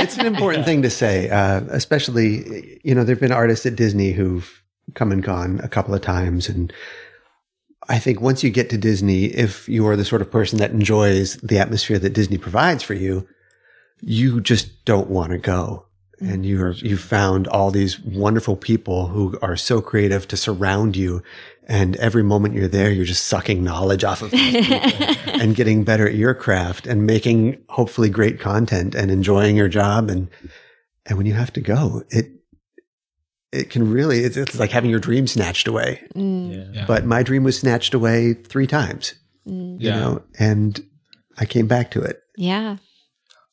It's 0.00 0.16
an 0.16 0.26
important 0.26 0.64
thing 0.64 0.82
to 0.82 0.90
say, 0.90 1.28
uh, 1.28 1.60
especially, 1.68 2.80
you 2.82 2.94
know, 2.94 3.04
there 3.04 3.14
have 3.14 3.20
been 3.20 3.30
artists 3.30 3.66
at 3.66 3.76
Disney 3.76 4.12
who've 4.12 4.62
come 4.94 5.12
and 5.12 5.22
gone 5.22 5.60
a 5.62 5.68
couple 5.68 5.94
of 5.94 6.00
times. 6.00 6.48
And 6.48 6.72
I 7.88 7.98
think 7.98 8.20
once 8.20 8.42
you 8.42 8.50
get 8.50 8.70
to 8.70 8.78
Disney, 8.78 9.26
if 9.26 9.68
you 9.68 9.86
are 9.86 9.96
the 9.96 10.04
sort 10.04 10.22
of 10.22 10.30
person 10.30 10.58
that 10.58 10.70
enjoys 10.70 11.36
the 11.36 11.58
atmosphere 11.58 11.98
that 11.98 12.14
Disney 12.14 12.38
provides 12.38 12.82
for 12.82 12.94
you, 12.94 13.28
you 14.00 14.40
just 14.40 14.84
don't 14.84 15.10
want 15.10 15.32
to 15.32 15.38
go. 15.38 15.86
And 16.20 16.46
you 16.46 16.62
are, 16.62 16.72
you've 16.72 17.00
found 17.00 17.46
all 17.48 17.70
these 17.70 18.00
wonderful 18.00 18.56
people 18.56 19.08
who 19.08 19.38
are 19.42 19.56
so 19.56 19.80
creative 19.82 20.26
to 20.28 20.36
surround 20.36 20.96
you. 20.96 21.22
And 21.66 21.96
every 21.96 22.22
moment 22.22 22.54
you're 22.54 22.68
there, 22.68 22.90
you're 22.90 23.04
just 23.06 23.26
sucking 23.26 23.64
knowledge 23.64 24.04
off 24.04 24.20
of 24.22 24.30
these 24.30 24.66
people 24.66 25.14
and 25.40 25.54
getting 25.56 25.82
better 25.82 26.06
at 26.06 26.14
your 26.14 26.34
craft 26.34 26.86
and 26.86 27.06
making 27.06 27.62
hopefully 27.70 28.10
great 28.10 28.38
content 28.38 28.94
and 28.94 29.10
enjoying 29.10 29.56
your 29.56 29.68
job. 29.68 30.10
And, 30.10 30.28
and 31.06 31.16
when 31.16 31.26
you 31.26 31.32
have 31.32 31.52
to 31.54 31.60
go, 31.62 32.02
it, 32.10 32.26
it 33.50 33.70
can 33.70 33.90
really, 33.90 34.24
it's, 34.24 34.36
it's 34.36 34.58
like 34.58 34.70
having 34.72 34.90
your 34.90 35.00
dream 35.00 35.26
snatched 35.26 35.66
away. 35.66 36.02
Mm, 36.14 36.74
Yeah. 36.74 36.84
But 36.86 37.06
my 37.06 37.22
dream 37.22 37.44
was 37.44 37.58
snatched 37.58 37.94
away 37.94 38.34
three 38.34 38.66
times, 38.66 39.14
mm. 39.48 39.80
you 39.80 39.88
Yeah. 39.88 40.00
know, 40.00 40.22
and 40.38 40.84
I 41.38 41.46
came 41.46 41.66
back 41.66 41.90
to 41.92 42.02
it. 42.02 42.20
Yeah. 42.36 42.76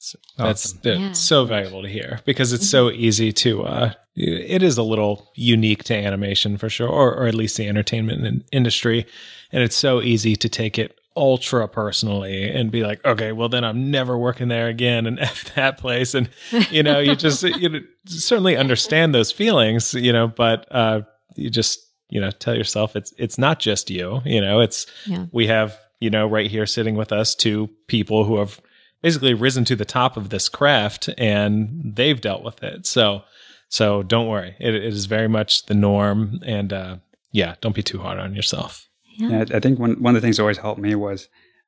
That's 0.01 0.15
that's 0.37 0.75
Yeah. 0.83 0.93
Mm-hmm. 0.93 1.13
so 1.13 1.45
valuable 1.45 1.81
to 1.83 1.87
hear 1.89 2.19
because 2.25 2.53
it's 2.53 2.69
so 2.69 2.89
easy 2.91 3.31
to. 3.33 3.63
Uh, 3.63 3.93
it 4.15 4.61
is 4.61 4.77
a 4.77 4.83
little 4.83 5.31
unique 5.35 5.83
to 5.85 5.95
animation 5.95 6.57
for 6.57 6.69
sure, 6.69 6.89
or, 6.89 7.13
or 7.15 7.27
at 7.27 7.35
least 7.35 7.55
the 7.57 7.67
entertainment 7.67 8.25
in- 8.25 8.43
industry, 8.51 9.05
and 9.51 9.63
it's 9.63 9.75
so 9.75 10.01
easy 10.01 10.35
to 10.35 10.49
take 10.49 10.77
it 10.77 10.97
ultra 11.15 11.67
personally 11.67 12.49
and 12.49 12.71
be 12.71 12.83
like, 12.83 13.03
okay, 13.05 13.31
well 13.33 13.47
then 13.49 13.63
I'm 13.63 13.91
never 13.91 14.17
working 14.17 14.47
there 14.49 14.67
again, 14.67 15.05
and 15.05 15.19
f 15.19 15.53
that 15.55 15.77
place, 15.77 16.13
and 16.13 16.29
you 16.71 16.83
know, 16.83 16.99
you 16.99 17.15
just 17.15 17.43
you 17.43 17.69
know, 17.69 17.79
certainly 18.05 18.57
understand 18.57 19.13
those 19.15 19.31
feelings, 19.31 19.93
you 19.93 20.11
know, 20.11 20.27
but 20.27 20.67
uh, 20.71 21.01
you 21.35 21.49
just 21.49 21.79
you 22.09 22.19
know 22.19 22.31
tell 22.31 22.55
yourself 22.55 22.95
it's 22.95 23.13
it's 23.17 23.37
not 23.37 23.59
just 23.59 23.89
you, 23.89 24.21
you 24.25 24.41
know, 24.41 24.59
it's 24.59 24.87
Yeah. 25.05 25.25
we 25.31 25.47
have 25.47 25.77
you 26.01 26.09
know 26.09 26.27
right 26.27 26.49
here 26.51 26.65
sitting 26.65 26.95
with 26.95 27.11
us 27.13 27.35
two 27.35 27.69
people 27.87 28.25
who 28.25 28.39
have 28.39 28.59
basically 29.01 29.33
risen 29.33 29.65
to 29.65 29.75
the 29.75 29.85
top 29.85 30.17
of 30.17 30.29
this 30.29 30.49
craft 30.49 31.09
and 31.17 31.93
they've 31.95 32.19
dealt 32.19 32.43
with 32.43 32.63
it. 32.63 32.85
So 32.85 33.23
so 33.69 34.03
don't 34.03 34.27
worry. 34.27 34.55
It, 34.59 34.75
it 34.75 34.83
is 34.83 35.05
very 35.05 35.29
much 35.29 35.65
the 35.65 35.73
norm 35.73 36.39
and 36.45 36.73
uh 36.73 36.97
yeah 37.31 37.55
don't 37.61 37.75
be 37.75 37.83
too 37.83 37.99
hard 37.99 38.19
on 38.19 38.35
yourself. 38.35 38.87
Yeah, 39.17 39.45
I 39.53 39.59
think 39.59 39.79
one 39.79 40.01
one 40.01 40.15
of 40.15 40.21
the 40.21 40.25
things 40.25 40.37
that 40.37 40.43
always 40.43 40.57
helped 40.57 40.81
me 40.81 40.95
was 40.95 41.27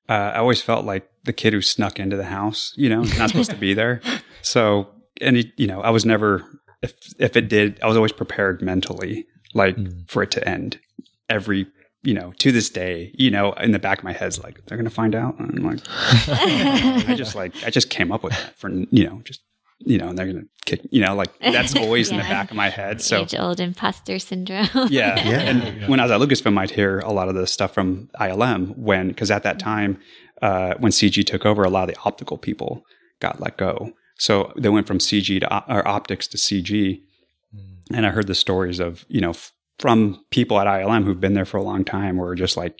uh, 0.09 0.33
I 0.35 0.39
always 0.39 0.61
felt 0.61 0.85
like 0.85 1.09
the 1.23 1.31
kid 1.31 1.53
who 1.53 1.61
snuck 1.61 1.97
into 1.97 2.17
the 2.17 2.25
house, 2.25 2.73
you 2.75 2.89
know, 2.89 3.03
not 3.03 3.29
supposed 3.29 3.51
to 3.51 3.55
be 3.55 3.73
there. 3.81 4.01
So, 4.41 4.89
and 5.21 5.37
it, 5.37 5.53
you 5.55 5.65
know, 5.65 5.81
I 5.81 5.91
was 5.91 6.05
never 6.05 6.43
if 6.81 6.93
if 7.17 7.35
it 7.35 7.47
did, 7.47 7.79
I 7.81 7.87
was 7.87 7.95
always 7.95 8.11
prepared 8.11 8.61
mentally, 8.61 9.25
like 9.53 9.77
for 10.07 10.21
it 10.21 10.31
to 10.31 10.47
end. 10.47 10.79
Every 11.29 11.67
you 12.03 12.13
know, 12.13 12.33
to 12.39 12.51
this 12.51 12.69
day, 12.69 13.11
you 13.17 13.31
know, 13.31 13.53
in 13.53 13.71
the 13.71 13.79
back 13.79 13.99
of 13.99 14.03
my 14.03 14.13
head's 14.13 14.41
like, 14.43 14.65
they're 14.65 14.77
going 14.77 14.89
to 14.89 14.93
find 14.93 15.15
out. 15.15 15.39
And 15.39 15.57
I'm 15.57 15.63
like, 15.63 15.79
I 15.87 17.15
just 17.15 17.35
like, 17.35 17.53
I 17.65 17.69
just 17.69 17.89
came 17.89 18.11
up 18.11 18.23
with 18.23 18.33
that 18.33 18.57
for, 18.57 18.69
you 18.69 19.05
know, 19.07 19.21
just, 19.23 19.41
you 19.79 19.97
know, 19.97 20.07
and 20.09 20.17
they're 20.17 20.25
going 20.25 20.41
to 20.41 20.47
kick, 20.65 20.81
you 20.91 21.01
know, 21.01 21.15
like 21.15 21.29
that's 21.39 21.75
always 21.83 22.09
in 22.11 22.17
the 22.17 22.23
back 22.23 22.51
of 22.51 22.57
my 22.57 22.69
head. 22.69 23.01
So, 23.01 23.21
Age 23.21 23.35
old 23.37 23.59
imposter 23.59 24.19
syndrome. 24.19 24.67
yeah. 24.89 25.15
Yeah. 25.25 25.39
And 25.41 25.87
when 25.87 25.99
I 25.99 26.03
was 26.03 26.11
at 26.11 26.19
Lucasfilm, 26.21 26.57
I'd 26.57 26.71
hear 26.71 26.99
a 26.99 27.11
lot 27.11 27.29
of 27.29 27.35
the 27.35 27.47
stuff 27.47 27.73
from 27.73 28.09
ILM 28.19 28.77
when, 28.77 29.07
because 29.09 29.31
at 29.31 29.43
that 29.43 29.59
time, 29.59 29.99
uh, 30.41 30.73
when 30.79 30.91
CG 30.91 31.25
took 31.25 31.45
over, 31.45 31.63
a 31.63 31.69
lot 31.69 31.87
of 31.89 31.95
the 31.95 32.01
optical 32.05 32.37
people 32.37 32.83
got 33.19 33.39
let 33.39 33.57
go. 33.57 33.93
So 34.17 34.51
they 34.57 34.69
went 34.69 34.87
from 34.87 34.99
CG 34.99 35.39
to 35.39 35.49
op- 35.49 35.69
or 35.69 35.87
optics 35.87 36.27
to 36.27 36.37
CG. 36.37 37.01
And 37.93 38.05
I 38.05 38.09
heard 38.11 38.27
the 38.27 38.35
stories 38.35 38.79
of, 38.79 39.05
you 39.09 39.21
know, 39.21 39.31
f- 39.31 39.51
from 39.79 40.23
people 40.29 40.59
at 40.59 40.67
ILM 40.67 41.03
who've 41.03 41.19
been 41.19 41.33
there 41.33 41.45
for 41.45 41.57
a 41.57 41.63
long 41.63 41.83
time 41.83 42.17
were 42.17 42.35
just 42.35 42.55
like, 42.57 42.79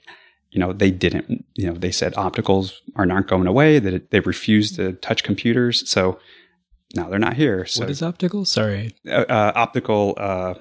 you 0.52 0.60
know, 0.60 0.72
they 0.74 0.92
didn't, 0.92 1.46
you 1.56 1.68
know, 1.68 1.74
they 1.74 1.92
said 1.92 2.14
opticals 2.14 2.74
are 2.96 3.06
not 3.06 3.28
going 3.28 3.48
away, 3.48 3.80
that 3.80 3.94
it, 3.94 4.12
they 4.12 4.20
refused 4.20 4.76
to 4.76 4.94
touch 4.94 5.24
computers. 5.24 5.88
So 5.90 6.20
now 6.96 7.10
they're 7.10 7.20
not 7.20 7.34
here. 7.36 7.66
So 7.66 7.82
what 7.82 7.90
is 7.90 8.04
optical? 8.04 8.46
Sorry. 8.46 8.96
uh, 9.08 9.26
uh, 9.28 9.52
optical. 9.56 10.14
Uh, 10.18 10.54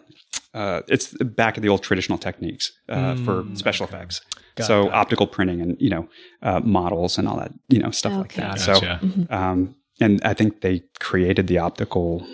uh, 0.55 0.83
it's 0.88 1.12
back 1.23 1.57
of 1.57 1.62
the 1.62 1.68
old 1.68 1.83
traditional 1.83 2.18
techniques 2.18 2.73
uh, 2.88 3.14
for 3.16 3.45
Mm, 3.45 3.57
special 3.59 3.85
okay. 3.85 3.97
effects. 3.97 4.21
Got 4.55 4.66
so 4.66 4.81
it, 4.81 4.85
got 4.85 4.88
it. 4.88 4.95
optical 4.95 5.27
printing 5.27 5.61
and 5.61 5.77
you 5.81 5.88
know 5.90 6.09
uh, 6.42 6.61
models 6.61 7.16
and 7.18 7.27
all 7.29 7.37
that 7.38 7.53
you 7.68 7.79
know 7.79 7.90
stuff 7.90 8.12
like 8.14 8.35
that. 8.35 8.59
Gotcha. 8.59 9.01
So 9.03 9.35
um, 9.35 9.75
and 10.01 10.21
I 10.25 10.35
think 10.35 10.61
they 10.62 10.83
created 11.01 11.47
the 11.47 11.59
optical. 11.59 12.27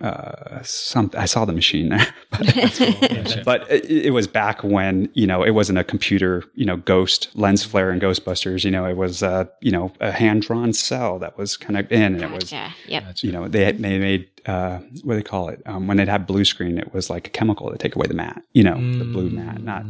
Uh, 0.00 0.62
some 0.62 1.10
I 1.16 1.24
saw 1.24 1.44
the 1.46 1.52
machine 1.54 1.88
there, 1.88 2.06
but, 2.30 3.42
but 3.44 3.70
it, 3.70 3.84
it 4.06 4.10
was 4.10 4.26
back 4.26 4.62
when 4.62 5.08
you 5.14 5.26
know 5.26 5.42
it 5.42 5.52
wasn't 5.52 5.78
a 5.78 5.84
computer 5.84 6.44
you 6.54 6.66
know 6.66 6.76
ghost 6.76 7.28
lens 7.34 7.64
flare 7.64 7.90
and 7.90 8.00
Ghostbusters. 8.00 8.64
You 8.64 8.70
know 8.70 8.84
it 8.84 8.96
was 8.96 9.22
uh, 9.22 9.46
you 9.60 9.72
know 9.72 9.92
a 10.00 10.12
hand 10.12 10.42
drawn 10.42 10.72
cell 10.74 11.18
that 11.20 11.38
was 11.38 11.56
kind 11.56 11.78
of 11.78 11.90
in, 11.90 12.14
and 12.14 12.22
it 12.22 12.30
was 12.30 12.50
Gotcha. 12.50 12.74
Yep. 12.88 13.16
you 13.22 13.32
know, 13.32 13.48
they 13.48 13.64
had, 13.64 13.78
they 13.78 13.98
made 13.98 14.28
uh, 14.46 14.78
what 15.02 15.14
do 15.14 15.20
they 15.20 15.22
call 15.22 15.48
it? 15.48 15.62
Um, 15.66 15.86
when 15.86 15.96
they'd 15.96 16.08
have 16.08 16.26
blue 16.26 16.44
screen, 16.44 16.78
it 16.78 16.92
was 16.92 17.08
like 17.10 17.26
a 17.28 17.30
chemical 17.30 17.70
to 17.70 17.78
take 17.78 17.96
away 17.96 18.06
the 18.06 18.14
mat, 18.14 18.42
You 18.52 18.64
know, 18.64 18.74
the 18.98 19.04
blue 19.04 19.30
mat, 19.30 19.62
not 19.62 19.84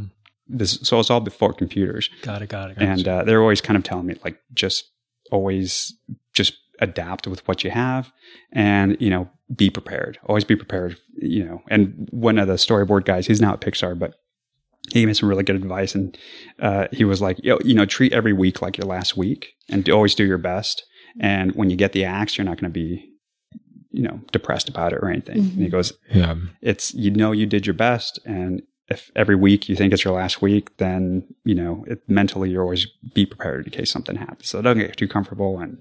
this. 0.49 0.79
So 0.83 1.01
it's 1.01 1.11
all 1.11 1.21
before 1.21 1.53
computers, 1.53 2.09
Got 2.23 2.43
it. 2.43 2.49
Got 2.49 2.71
it. 2.71 2.77
and 2.79 3.07
uh, 3.09 3.25
they're 3.25 3.43
always 3.43 3.61
kind 3.61 3.77
of 3.77 3.83
telling 3.83 4.07
me 4.07 4.15
like 4.25 4.39
just 4.55 4.85
always 5.33 5.93
just 6.33 6.55
adapt 6.81 7.27
with 7.27 7.47
what 7.49 7.65
you 7.65 7.71
have, 7.71 8.13
and 8.53 8.97
you 9.01 9.11
know, 9.11 9.29
be 9.55 9.71
prepared. 9.71 10.19
Always 10.27 10.45
be 10.45 10.57
prepared. 10.57 10.97
You 11.17 11.45
know, 11.45 11.63
and 11.69 12.09
one 12.11 12.39
of 12.39 12.49
the 12.49 12.55
storyboard 12.55 13.05
guys, 13.05 13.27
he's 13.27 13.41
now 13.41 13.53
at 13.53 13.61
Pixar, 13.61 13.99
but 13.99 14.15
he 14.89 15.01
gave 15.01 15.09
me 15.09 15.15
some 15.15 15.29
really 15.29 15.43
good 15.45 15.57
advice, 15.57 15.95
and 15.95 16.17
uh, 16.61 16.87
he 16.93 17.05
was 17.05 17.21
like, 17.21 17.39
you 17.43 17.51
know, 17.51 17.59
you 17.65 17.75
know, 17.75 17.87
treat 17.87 18.13
every 18.13 18.33
week 18.33 18.63
like 18.63 18.79
your 18.79 18.87
last 18.87 19.17
week, 19.17 19.55
and 19.69 19.85
do, 19.85 19.93
always 19.93 20.15
do 20.15 20.25
your 20.25 20.39
best. 20.39 20.85
And 21.21 21.53
when 21.55 21.71
you 21.71 21.77
get 21.77 21.93
the 21.93 22.05
axe, 22.05 22.37
you're 22.37 22.45
not 22.45 22.61
going 22.61 22.71
to 22.71 22.75
be, 22.79 23.11
you 23.91 24.03
know, 24.03 24.21
depressed 24.33 24.69
about 24.69 24.93
it 24.93 24.99
or 25.01 25.09
anything. 25.09 25.39
And 25.39 25.53
he 25.63 25.69
goes, 25.69 25.93
Yeah. 26.13 26.35
it's 26.61 26.93
you 26.95 27.11
know 27.11 27.33
you 27.33 27.47
did 27.47 27.67
your 27.67 27.75
best, 27.75 28.21
and 28.25 28.63
if 28.89 29.11
every 29.17 29.35
week 29.35 29.69
you 29.69 29.75
think 29.75 29.93
it's 29.93 30.05
your 30.05 30.15
last 30.15 30.41
week, 30.41 30.77
then 30.77 31.27
you 31.45 31.55
know 31.55 31.85
it, 31.89 32.03
mentally 32.09 32.51
you're 32.51 32.63
always 32.63 32.87
be 33.15 33.27
prepared 33.27 33.65
in 33.67 33.73
case 33.73 33.91
something 33.91 34.17
happens. 34.17 34.49
So 34.49 34.63
don't 34.63 34.79
get 34.79 34.97
too 34.97 35.09
comfortable 35.09 35.59
and 35.59 35.79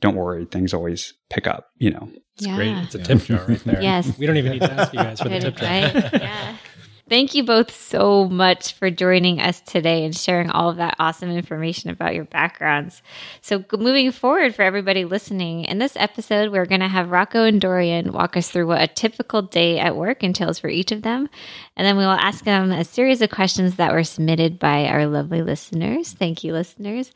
don't 0.00 0.16
worry. 0.16 0.44
Things 0.46 0.74
always 0.74 1.14
pick 1.30 1.46
up. 1.46 1.68
You 1.78 1.90
know. 1.92 2.08
It's 2.36 2.46
yeah. 2.46 2.56
great. 2.56 2.76
It's 2.78 2.94
a 2.94 2.98
tip 2.98 3.22
jar 3.22 3.44
right 3.46 3.58
there. 3.64 3.80
Yes. 3.80 4.18
We 4.18 4.26
don't 4.26 4.36
even 4.36 4.52
need 4.52 4.62
to 4.62 4.72
ask 4.72 4.92
you 4.92 4.98
guys 4.98 5.20
for 5.20 5.28
the 5.28 5.38
tip 5.38 5.56
jar. 5.56 5.68
advice. 5.68 6.10
yeah. 6.12 6.56
Thank 7.06 7.34
you 7.34 7.44
both 7.44 7.70
so 7.70 8.30
much 8.30 8.72
for 8.72 8.90
joining 8.90 9.38
us 9.38 9.60
today 9.60 10.06
and 10.06 10.16
sharing 10.16 10.48
all 10.48 10.70
of 10.70 10.78
that 10.78 10.96
awesome 10.98 11.30
information 11.30 11.90
about 11.90 12.14
your 12.14 12.24
backgrounds. 12.24 13.02
So, 13.42 13.62
moving 13.76 14.10
forward 14.10 14.54
for 14.54 14.62
everybody 14.62 15.04
listening, 15.04 15.66
in 15.66 15.78
this 15.78 15.96
episode, 15.96 16.50
we're 16.50 16.64
going 16.64 16.80
to 16.80 16.88
have 16.88 17.10
Rocco 17.10 17.44
and 17.44 17.60
Dorian 17.60 18.14
walk 18.14 18.38
us 18.38 18.48
through 18.48 18.68
what 18.68 18.80
a 18.80 18.86
typical 18.86 19.42
day 19.42 19.78
at 19.78 19.96
work 19.96 20.24
entails 20.24 20.58
for 20.58 20.68
each 20.68 20.92
of 20.92 21.02
them. 21.02 21.28
And 21.76 21.86
then 21.86 21.98
we 21.98 22.04
will 22.04 22.12
ask 22.12 22.42
them 22.42 22.72
a 22.72 22.84
series 22.84 23.20
of 23.20 23.28
questions 23.28 23.76
that 23.76 23.92
were 23.92 24.04
submitted 24.04 24.58
by 24.58 24.86
our 24.86 25.06
lovely 25.06 25.42
listeners. 25.42 26.14
Thank 26.14 26.42
you, 26.42 26.54
listeners. 26.54 27.12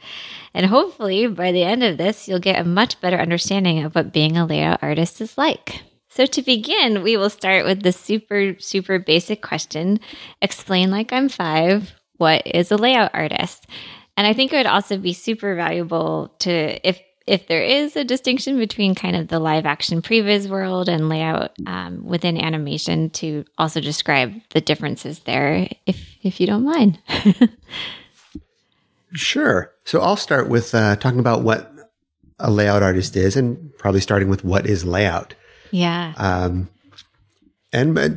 And 0.53 0.67
hopefully, 0.67 1.29
by 1.29 1.51
the 1.51 1.65
end 1.65 1.83
of 1.83 1.97
this, 1.97 2.29
you'll 2.29 2.41
get 2.41 2.61
a 2.61 2.65
much 2.65 3.01
better 3.01 3.17
understanding 3.17 3.83
of 3.85 3.95
what 3.95 4.13
being 4.13 4.37
a 4.37 4.45
layout 4.45 4.83
artist 4.83 5.23
is 5.23 5.39
like. 5.39 5.81
So, 6.19 6.27
to 6.27 6.43
begin, 6.43 7.05
we 7.05 7.17
will 7.17 7.31
start 7.31 7.65
with 7.65 7.85
the 7.85 7.93
super, 7.93 8.59
super 8.59 8.99
basic 8.99 9.41
question 9.41 10.01
explain 10.43 10.91
like 10.91 11.13
I'm 11.13 11.29
five, 11.29 11.95
what 12.17 12.43
is 12.45 12.73
a 12.73 12.77
layout 12.77 13.13
artist? 13.15 13.69
And 14.17 14.27
I 14.27 14.33
think 14.33 14.53
it 14.53 14.57
would 14.57 14.67
also 14.67 14.99
be 14.99 15.13
super 15.13 15.55
valuable 15.55 16.35
to, 16.41 16.85
if 16.85 17.01
if 17.29 17.47
there 17.47 17.63
is 17.63 17.95
a 17.95 18.03
distinction 18.03 18.59
between 18.59 18.97
kind 18.97 19.15
of 19.15 19.29
the 19.29 19.39
live 19.39 19.65
action 19.65 20.03
previs 20.03 20.49
world 20.49 20.89
and 20.89 21.09
layout 21.09 21.53
um, 21.69 22.05
within 22.05 22.37
animation, 22.37 23.11
to 23.11 23.45
also 23.57 23.81
describe 23.81 24.35
the 24.51 24.61
differences 24.61 25.21
there, 25.21 25.69
if 25.87 26.17
if 26.25 26.41
you 26.41 26.49
don't 26.49 26.65
mind. 26.65 26.99
Sure. 29.15 29.73
So 29.85 30.01
I'll 30.03 30.17
start 30.17 30.51
with 30.51 30.75
uh, 30.75 30.97
talking 30.97 31.19
about 31.19 31.43
what 31.43 31.73
a 32.39 32.51
layout 32.51 32.83
artist 32.83 33.17
is, 33.17 33.37
and 33.37 33.75
probably 33.79 34.01
starting 34.01 34.29
with 34.29 34.45
what 34.45 34.67
is 34.67 34.85
layout. 34.85 35.35
Yeah. 35.71 36.15
Um, 36.17 36.69
and 37.73 37.99
uh, 37.99 38.09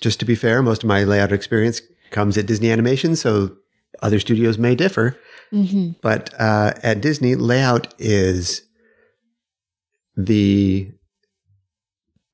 just 0.00 0.18
to 0.20 0.26
be 0.26 0.34
fair, 0.34 0.62
most 0.62 0.82
of 0.82 0.88
my 0.88 1.04
layout 1.04 1.32
experience 1.32 1.80
comes 2.10 2.36
at 2.36 2.46
Disney 2.46 2.70
Animation, 2.70 3.16
so 3.16 3.56
other 4.02 4.18
studios 4.18 4.58
may 4.58 4.74
differ. 4.74 5.16
hmm 5.50 5.90
But 6.02 6.34
uh, 6.38 6.72
at 6.82 7.00
Disney, 7.00 7.34
layout 7.36 7.94
is 7.98 8.62
the 10.16 10.90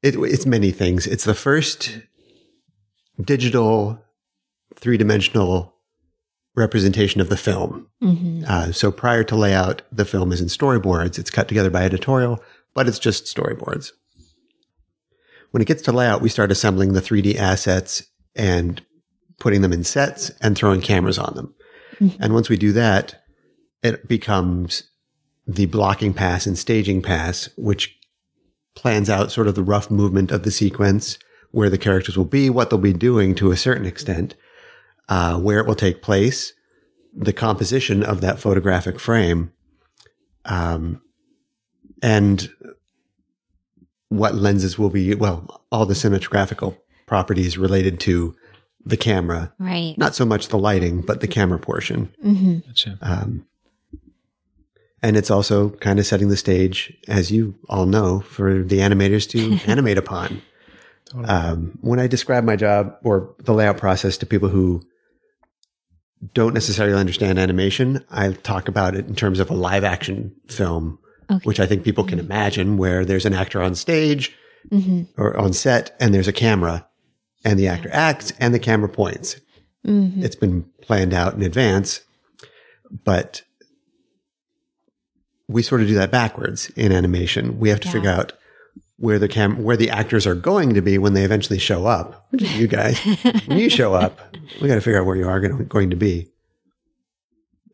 it, 0.03 0.15
it's 0.17 0.47
many 0.47 0.71
things. 0.71 1.07
It's 1.07 1.25
the 1.25 1.35
first 1.35 1.99
digital 3.21 3.99
three 4.77 4.97
dimensional 4.97 5.75
representation 6.57 7.21
of 7.21 7.29
the 7.29 7.37
film. 7.37 7.89
hmm 8.01 8.43
Uh, 8.49 8.73
so 8.73 8.91
prior 8.91 9.25
to 9.25 9.37
layout, 9.37 9.83
the 9.93 10.05
film 10.05 10.33
is 10.33 10.41
in 10.41 10.49
storyboards. 10.49 11.19
It's 11.19 11.31
cut 11.31 11.49
together 11.49 11.71
by 11.71 11.85
editorial, 11.85 12.43
but 12.75 12.89
it's 12.89 12.99
just 12.99 13.25
storyboards. 13.27 13.93
When 15.51 15.63
it 15.63 15.67
gets 15.67 15.83
to 15.83 15.93
layout, 15.93 16.21
we 16.21 16.29
start 16.29 16.51
assembling 16.51 16.93
the 16.93 17.01
3D 17.01 17.37
assets 17.37 18.03
and 18.35 18.83
putting 19.39 19.63
them 19.63 19.73
in 19.73 19.85
sets 19.85 20.31
and 20.41 20.57
throwing 20.57 20.81
cameras 20.81 21.19
on 21.19 21.35
them. 21.35 21.55
And 22.21 22.33
once 22.33 22.49
we 22.49 22.57
do 22.57 22.73
that, 22.73 23.23
it 23.83 24.07
becomes 24.07 24.85
the 25.47 25.67
blocking 25.67 26.13
pass 26.13 26.47
and 26.47 26.59
staging 26.59 27.03
pass, 27.03 27.49
which 27.57 27.97
plans 28.75 29.11
out 29.11 29.33
sort 29.33 29.49
of 29.49 29.55
the 29.55 29.63
rough 29.63 29.91
movement 29.91 30.31
of 30.31 30.43
the 30.43 30.51
sequence, 30.51 31.19
where 31.51 31.71
the 31.71 31.79
characters 31.79 32.17
will 32.17 32.25
be, 32.25 32.51
what 32.51 32.71
they'll 32.71 32.79
be 32.79 32.93
doing 32.93 33.35
to 33.35 33.51
a 33.51 33.57
certain 33.57 33.87
extent, 33.87 34.35
uh, 35.09 35.39
where 35.39 35.59
it 35.59 35.67
will 35.67 35.75
take 35.75 36.03
place, 36.03 36.53
the 37.15 37.33
composition 37.33 38.03
of 38.03 38.21
that 38.21 38.39
photographic 38.39 39.01
frame, 39.01 39.53
um, 40.45 41.01
and 42.03 42.51
what 44.09 44.35
lenses 44.35 44.79
will 44.79 44.91
be, 44.91 45.15
well, 45.15 45.63
all 45.71 45.87
the 45.87 45.95
cinematographical 45.95 46.77
properties 47.07 47.59
related 47.59 48.01
to 48.01 48.35
the 48.85 48.97
camera. 48.97 49.53
Right. 49.59 49.97
Not 49.99 50.15
so 50.15 50.25
much 50.25 50.49
the 50.49 50.59
lighting, 50.59 51.03
but 51.03 51.21
the 51.21 51.29
camera 51.29 51.59
portion. 51.59 52.15
hmm 52.23 52.59
Gotcha. 52.67 52.99
Um, 53.03 53.47
and 55.03 55.17
it's 55.17 55.31
also 55.31 55.71
kind 55.71 55.99
of 55.99 56.07
setting 56.07 56.29
the 56.29 56.37
stage, 56.37 56.97
as 57.07 57.31
you 57.31 57.55
all 57.69 57.87
know, 57.87 58.21
for 58.21 58.63
the 58.63 58.79
animators 58.79 59.29
to 59.31 59.59
animate 59.71 59.99
upon. 59.99 60.43
Um, 61.25 61.79
when 61.81 62.01
I 62.01 62.07
describe 62.07 62.45
my 62.45 62.57
job 62.57 62.97
or 63.03 63.35
the 63.39 63.55
layout 63.55 63.79
process 63.79 64.19
to 64.19 64.27
people 64.27 64.49
who 64.49 64.83
don't 66.35 66.53
necessarily 66.53 66.99
understand 66.99 67.39
animation, 67.39 68.05
I 68.11 68.33
talk 68.33 68.69
about 68.69 68.95
it 68.97 69.07
in 69.07 69.15
terms 69.15 69.39
of 69.41 69.51
a 69.51 69.55
live 69.55 69.85
action 69.85 70.35
film, 70.49 70.99
Okay. 71.31 71.45
which 71.45 71.61
I 71.61 71.67
think 71.67 71.85
people 71.85 72.05
can 72.05 72.19
imagine, 72.19 72.77
where 72.79 73.05
there's 73.05 73.27
an 73.27 73.35
actor 73.35 73.61
on 73.63 73.75
stage 73.75 74.35
hmm 74.71 75.03
or 75.17 75.37
on 75.37 75.53
set 75.53 75.95
and 76.01 76.13
there's 76.13 76.29
a 76.29 76.33
camera 76.33 76.87
and 77.45 77.59
the 77.59 77.69
actor 77.69 77.89
acts 77.93 78.33
and 78.41 78.53
the 78.53 78.59
camera 78.59 78.89
points 78.89 79.37
hmm 79.85 80.23
it's 80.25 80.35
been 80.37 80.65
planned 80.83 81.15
out 81.15 81.35
in 81.35 81.43
advance, 81.43 82.01
but 83.05 83.43
we 85.49 85.63
sort 85.63 85.81
of 85.81 85.87
do 85.89 85.95
that 85.95 86.11
backwards 86.11 86.71
in 86.71 86.93
animation. 86.93 87.59
We 87.59 87.69
have 87.71 87.81
to 87.81 87.89
Yeah. 87.89 87.93
figure 87.93 88.11
out 88.11 88.33
where 88.99 89.19
the 89.19 89.29
cam 89.29 89.63
where 89.63 89.77
the 89.77 89.91
actors 89.91 90.27
are 90.27 90.35
going 90.35 90.75
to 90.75 90.83
be 90.83 90.99
when 90.99 91.15
they 91.15 91.25
eventually 91.25 91.59
show 91.59 91.87
up. 91.87 92.27
You 92.33 92.67
guys, 92.67 92.99
when 93.47 93.59
you 93.59 93.71
show 93.71 93.95
up, 93.95 94.19
we 94.61 94.67
got 94.69 94.75
to 94.75 94.81
figure 94.81 95.01
out 95.01 95.07
where 95.07 95.17
you 95.17 95.29
are 95.29 95.41
going 95.41 95.91
to 95.91 95.97
be. 95.97 96.29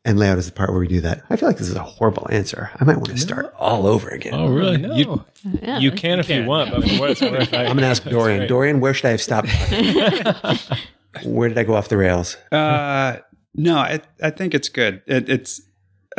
And 0.07 0.18
layout 0.18 0.36
is 0.36 0.44
the 0.46 0.52
part 0.52 0.68
where 0.70 0.78
we 0.80 0.86
do 0.88 1.00
that. 1.00 1.24
I 1.30 1.36
feel 1.36 1.48
like 1.48 1.57
this 1.57 1.68
is 1.68 1.76
a 1.76 1.82
horrible 1.82 2.26
answer. 2.30 2.70
I 2.78 2.84
might 2.84 2.96
want 2.96 3.09
to 3.09 3.16
start 3.18 3.55
all 3.59 3.86
over 3.86 4.11
again. 4.11 4.34
Oh, 4.34 4.48
really? 4.48 4.76
No. 4.76 4.94
You, 4.94 5.24
Yeah. 5.62 5.78
you 5.78 5.90
can 5.92 6.20
if 6.20 6.28
you 6.28 6.44
want, 6.44 6.70
but 6.72 6.82
for 6.86 6.94
what 7.00 7.11
it's 7.11 7.22
worth, 7.22 7.55
I, 7.55 7.61
I'm 7.62 7.68
going 7.68 7.78
to 7.78 7.86
ask 7.86 8.05
Dorian. 8.05 8.40
great. 8.40 8.48
Dorian, 8.48 8.80
where 8.80 8.92
should 8.92 9.07
I 9.07 9.11
have 9.12 9.22
stopped? 9.22 9.48
where 11.24 11.48
did 11.48 11.57
I 11.57 11.64
go 11.64 11.74
off 11.74 11.88
the 11.88 11.96
rails? 11.96 12.36
Uh, 12.52 13.16
no, 13.55 13.76
I 13.78 14.00
I 14.22 14.30
think 14.30 14.52
it's 14.52 14.68
good. 14.68 15.00
It, 15.07 15.28
it's 15.30 15.62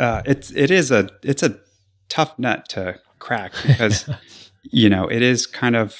uh, 0.00 0.22
it's 0.26 0.50
it 0.52 0.70
is 0.72 0.90
a 0.90 1.08
it's 1.22 1.42
a 1.44 1.58
tough 2.08 2.36
nut 2.38 2.68
to 2.70 2.98
crack 3.20 3.52
because 3.64 4.08
you 4.64 4.88
know 4.88 5.06
it 5.06 5.22
is 5.22 5.46
kind 5.46 5.76
of 5.76 5.94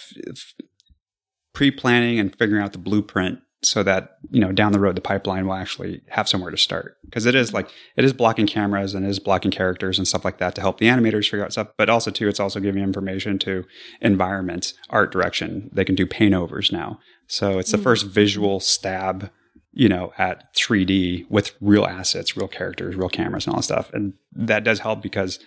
pre-planning 1.52 2.18
and 2.18 2.34
figuring 2.36 2.62
out 2.62 2.72
the 2.72 2.78
blueprint 2.78 3.38
so 3.66 3.82
that 3.82 4.18
you 4.30 4.40
know 4.40 4.52
down 4.52 4.72
the 4.72 4.80
road 4.80 4.96
the 4.96 5.00
pipeline 5.00 5.46
will 5.46 5.54
actually 5.54 6.02
have 6.08 6.28
somewhere 6.28 6.50
to 6.50 6.56
start. 6.56 6.96
Because 7.04 7.26
it 7.26 7.34
is 7.34 7.52
like 7.52 7.68
it 7.96 8.04
is 8.04 8.12
blocking 8.12 8.46
cameras 8.46 8.94
and 8.94 9.04
it 9.04 9.08
is 9.08 9.18
blocking 9.18 9.50
characters 9.50 9.98
and 9.98 10.06
stuff 10.06 10.24
like 10.24 10.38
that 10.38 10.54
to 10.54 10.60
help 10.60 10.78
the 10.78 10.86
animators 10.86 11.24
figure 11.24 11.44
out 11.44 11.52
stuff 11.52 11.68
but 11.76 11.90
also 11.90 12.10
too 12.10 12.28
it's 12.28 12.40
also 12.40 12.60
giving 12.60 12.82
information 12.82 13.38
to 13.40 13.64
environments 14.00 14.74
art 14.90 15.12
direction. 15.12 15.70
They 15.72 15.84
can 15.84 15.94
do 15.94 16.06
paint 16.06 16.34
overs 16.34 16.70
now. 16.70 17.00
So 17.26 17.58
it's 17.58 17.72
the 17.72 17.76
hmm. 17.76 17.82
first 17.82 18.06
visual 18.06 18.60
stab 18.60 19.30
you 19.72 19.88
know 19.88 20.12
at 20.16 20.54
3d 20.54 21.28
with 21.28 21.54
real 21.60 21.84
assets 21.84 22.36
real 22.36 22.48
characters 22.48 22.96
real 22.96 23.08
cameras 23.08 23.46
and 23.46 23.54
all 23.54 23.60
that 23.60 23.64
stuff. 23.64 23.92
And 23.92 24.14
that 24.32 24.64
does 24.64 24.80
help 24.80 25.02
because 25.02 25.38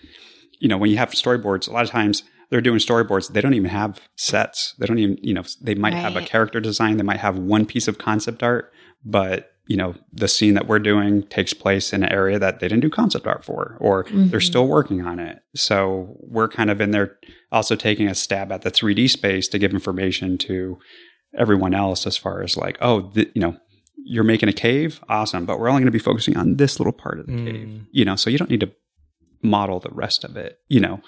you 0.59 0.67
know 0.67 0.78
when 0.78 0.91
you 0.91 0.97
have 0.97 1.11
storyboards 1.11 1.67
a 1.67 1.72
lot 1.72 1.84
of 1.84 1.89
times 1.89 2.24
they're 2.49 2.61
doing 2.61 2.79
storyboards 2.79 3.31
they 3.31 3.41
don't 3.41 3.53
even 3.53 3.69
have 3.69 3.99
sets. 4.15 4.75
They 4.79 4.85
don't 4.85 4.99
even 4.99 5.17
you 5.21 5.33
know 5.33 5.43
they 5.61 5.75
might 5.75 5.93
have 5.93 6.15
a 6.15 6.21
character 6.21 6.59
design 6.59 6.97
they 6.97 7.03
might 7.03 7.19
have 7.19 7.37
one 7.37 7.65
piece 7.65 7.87
of 7.87 7.97
concept 7.97 8.43
art 8.43 8.71
but 9.03 9.53
you 9.69 9.77
know 9.77 9.93
the 10.11 10.27
scene 10.27 10.55
that 10.55 10.67
we're 10.67 10.79
doing 10.79 11.23
takes 11.27 11.53
place 11.53 11.93
in 11.93 12.03
an 12.03 12.11
area 12.11 12.39
that 12.39 12.59
they 12.59 12.67
didn't 12.67 12.81
do 12.81 12.89
concept 12.89 13.27
art 13.27 13.45
for 13.45 13.77
or 13.79 14.03
they're 14.09 14.23
mm-hmm. 14.23 14.39
still 14.39 14.67
working 14.67 15.05
on 15.05 15.19
it. 15.19 15.43
So 15.55 16.17
we're 16.21 16.47
kind 16.47 16.71
of 16.71 16.81
in 16.81 16.89
there 16.91 17.17
also 17.51 17.75
taking 17.75 18.07
a 18.07 18.15
stab 18.15 18.51
at 18.51 18.63
the 18.63 18.71
3d 18.71 19.09
space 19.11 19.47
to 19.49 19.59
give 19.59 19.71
information 19.71 20.39
to 20.39 20.79
everyone 21.37 21.75
else 21.75 22.07
as 22.07 22.17
far 22.17 22.41
as 22.41 22.57
like 22.57 22.79
oh 22.81 23.11
th- 23.11 23.29
you 23.35 23.41
know 23.41 23.55
you're 24.01 24.23
making 24.23 24.49
a 24.49 24.53
cave? 24.53 25.01
Awesome. 25.07 25.45
But 25.45 25.59
we're 25.59 25.69
only 25.69 25.81
going 25.81 25.91
to 25.91 25.91
be 25.91 25.99
focusing 25.99 26.35
on 26.35 26.55
this 26.55 26.79
little 26.79 26.93
part 26.93 27.19
of 27.19 27.27
the 27.27 27.33
cave. 27.33 27.67
Mm. 27.67 27.85
You 27.91 28.05
know 28.05 28.15
so 28.15 28.31
you 28.31 28.39
don't 28.39 28.49
need 28.49 28.61
to 28.61 28.71
model 29.43 29.79
the 29.79 29.91
rest 29.91 30.25
of 30.25 30.35
it 30.35 30.59
you 30.67 30.81
know 30.81 30.99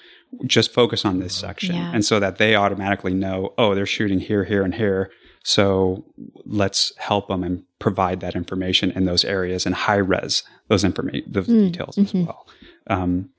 just 0.46 0.72
focus 0.72 1.04
on 1.04 1.20
this 1.20 1.34
section. 1.34 1.74
Yeah. 1.74 1.92
and 1.94 2.04
so 2.04 2.18
that 2.20 2.38
they 2.38 2.54
automatically 2.54 3.14
know 3.14 3.54
oh 3.58 3.74
they're 3.74 3.86
shooting 3.86 4.20
here 4.20 4.44
here 4.44 4.62
and 4.62 4.74
here. 4.74 5.10
So 5.44 6.04
let's 6.44 6.92
help 6.98 7.28
them 7.28 7.42
and 7.42 7.64
provide 7.80 8.20
that 8.20 8.36
information 8.36 8.92
in 8.92 9.06
those 9.06 9.24
areas 9.24 9.66
and 9.66 9.74
high 9.74 9.96
res 9.96 10.44
those 10.68 10.84
information 10.84 11.30
those 11.30 11.46
details 11.46 11.98
as 11.98 12.14
well. 12.14 12.46
Um, 12.86 13.30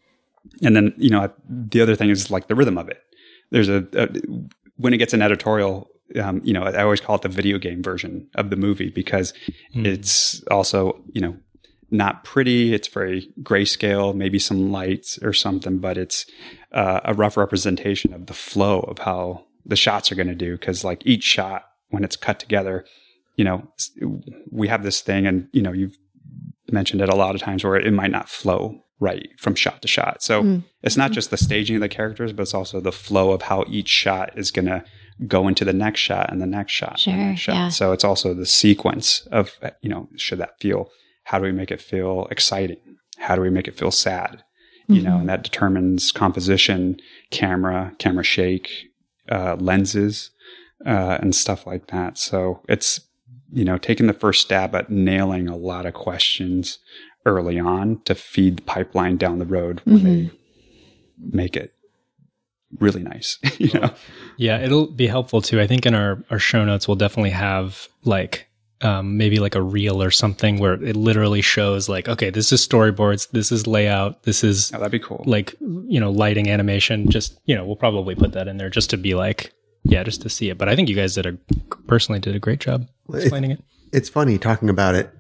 and 0.61 0.75
then 0.75 0.93
you 0.97 1.09
know 1.09 1.31
the 1.47 1.81
other 1.81 1.95
thing 1.95 2.09
is 2.09 2.29
like 2.29 2.47
the 2.47 2.55
rhythm 2.55 2.77
of 2.77 2.89
it. 2.89 3.01
There's 3.51 3.69
a, 3.69 3.87
a 3.93 4.09
when 4.77 4.93
it 4.93 4.97
gets 4.97 5.13
an 5.13 5.21
editorial 5.21 5.89
um, 6.21 6.41
you 6.43 6.53
know 6.53 6.63
i 6.63 6.83
always 6.83 7.01
call 7.01 7.15
it 7.15 7.21
the 7.21 7.29
video 7.29 7.57
game 7.57 7.81
version 7.81 8.27
of 8.35 8.49
the 8.49 8.55
movie 8.55 8.89
because 8.89 9.33
it's 9.73 10.43
also 10.51 11.01
you 11.13 11.21
know 11.21 11.35
not 11.93 12.23
pretty 12.23 12.73
it's 12.73 12.87
very 12.87 13.29
grayscale 13.43 14.13
maybe 14.15 14.39
some 14.39 14.71
lights 14.71 15.17
or 15.21 15.31
something 15.31 15.77
but 15.77 15.97
it's 15.97 16.25
uh, 16.73 16.99
a 17.05 17.13
rough 17.13 17.37
representation 17.37 18.13
of 18.13 18.25
the 18.25 18.33
flow 18.33 18.79
of 18.81 18.97
how 18.99 19.45
the 19.65 19.75
shots 19.75 20.11
are 20.11 20.15
going 20.15 20.27
to 20.27 20.35
do 20.35 20.53
because 20.57 20.83
like 20.83 21.01
each 21.05 21.23
shot 21.23 21.63
when 21.89 22.03
it's 22.03 22.15
cut 22.15 22.39
together 22.39 22.83
you 23.37 23.45
know 23.45 23.67
we 24.51 24.67
have 24.67 24.83
this 24.83 25.01
thing 25.01 25.25
and 25.27 25.47
you 25.53 25.61
know 25.61 25.71
you've 25.71 25.97
mentioned 26.71 27.01
it 27.01 27.09
a 27.09 27.15
lot 27.15 27.35
of 27.35 27.41
times 27.41 27.63
where 27.63 27.75
it 27.75 27.93
might 27.93 28.11
not 28.11 28.27
flow 28.29 28.79
right 28.99 29.29
from 29.37 29.53
shot 29.53 29.81
to 29.81 29.87
shot. 29.87 30.23
So 30.23 30.61
it's 30.81 30.95
not 30.95 31.11
just 31.11 31.29
the 31.29 31.35
staging 31.37 31.75
of 31.75 31.81
the 31.81 31.89
characters 31.89 32.31
but 32.31 32.43
it's 32.43 32.53
also 32.53 32.79
the 32.79 32.91
flow 32.91 33.31
of 33.31 33.43
how 33.43 33.65
each 33.67 33.89
shot 33.89 34.37
is 34.37 34.49
going 34.49 34.67
to 34.67 34.83
go 35.27 35.47
into 35.47 35.65
the 35.65 35.73
next 35.73 35.99
shot 35.99 36.31
and 36.31 36.41
the 36.41 36.45
next 36.47 36.71
shot 36.71 36.91
and 36.91 36.97
the 36.97 37.01
Sure, 37.01 37.15
next 37.17 37.41
shot. 37.41 37.53
yeah. 37.55 37.69
so 37.69 37.91
it's 37.91 38.03
also 38.03 38.33
the 38.33 38.45
sequence 38.45 39.27
of 39.31 39.51
you 39.81 39.89
know 39.89 40.07
should 40.15 40.39
that 40.39 40.59
feel 40.59 40.89
how 41.23 41.39
do 41.39 41.43
we 41.43 41.51
make 41.51 41.71
it 41.71 41.81
feel 41.81 42.27
exciting? 42.29 42.77
How 43.17 43.35
do 43.35 43.41
we 43.41 43.49
make 43.49 43.67
it 43.67 43.77
feel 43.77 43.91
sad? 43.91 44.43
You 44.87 45.01
know 45.01 45.17
and 45.17 45.29
that 45.29 45.43
determines 45.43 46.11
composition 46.11 46.99
camera 47.31 47.93
camera 47.99 48.23
shake 48.23 48.69
uh, 49.31 49.55
lenses 49.55 50.29
uh, 50.85 51.17
and 51.21 51.33
stuff 51.33 51.65
like 51.65 51.87
that. 51.87 52.17
So 52.17 52.61
it's 52.67 52.99
you 53.51 53.63
know 53.63 53.77
taking 53.77 54.07
the 54.07 54.13
first 54.13 54.41
stab 54.41 54.75
at 54.75 54.89
nailing 54.89 55.47
a 55.47 55.55
lot 55.55 55.85
of 55.85 55.93
questions 55.93 56.79
early 57.25 57.59
on 57.59 58.01
to 58.03 58.13
feed 58.13 58.57
the 58.57 58.61
pipeline 58.63 59.15
down 59.15 59.39
the 59.39 59.45
road 59.45 59.81
when 59.85 60.03
they 60.03 60.31
make 61.17 61.55
it 61.55 61.73
really 62.79 63.03
nice 63.03 63.37
you 63.59 63.79
know? 63.79 63.93
Yeah, 64.37 64.59
it'll 64.59 64.87
be 64.87 65.07
helpful 65.07 65.41
too. 65.41 65.61
I 65.61 65.67
think 65.67 65.85
in 65.85 65.93
our, 65.93 66.23
our 66.29 66.39
show 66.39 66.65
notes, 66.65 66.87
we'll 66.87 66.95
definitely 66.95 67.29
have 67.31 67.87
like 68.03 68.47
um, 68.83 69.17
maybe 69.17 69.39
like 69.39 69.55
a 69.55 69.61
reel 69.61 70.01
or 70.01 70.11
something 70.11 70.57
where 70.57 70.73
it 70.73 70.95
literally 70.95 71.41
shows 71.41 71.87
like, 71.87 72.07
okay, 72.07 72.29
this 72.29 72.51
is 72.51 72.65
storyboards, 72.65 73.29
this 73.31 73.51
is 73.51 73.67
layout, 73.67 74.23
this 74.23 74.43
is 74.43 74.73
oh, 74.73 74.77
that'd 74.77 74.91
be 74.91 74.99
cool 74.99 75.23
like, 75.25 75.55
you 75.59 75.99
know, 75.99 76.11
lighting 76.11 76.49
animation. 76.49 77.09
Just, 77.09 77.39
you 77.45 77.55
know, 77.55 77.65
we'll 77.65 77.75
probably 77.75 78.15
put 78.15 78.33
that 78.33 78.47
in 78.47 78.57
there 78.57 78.69
just 78.69 78.89
to 78.91 78.97
be 78.97 79.13
like, 79.15 79.53
yeah, 79.83 80.03
just 80.03 80.21
to 80.21 80.29
see 80.29 80.49
it. 80.49 80.57
But 80.57 80.69
I 80.69 80.75
think 80.75 80.89
you 80.89 80.95
guys 80.95 81.15
did 81.15 81.25
a, 81.25 81.33
personally 81.87 82.19
did 82.19 82.35
a 82.35 82.39
great 82.39 82.59
job 82.59 82.87
explaining 83.13 83.51
it. 83.51 83.63
It's 83.91 84.09
funny 84.09 84.37
talking 84.37 84.69
about 84.69 84.95
it 84.95 85.11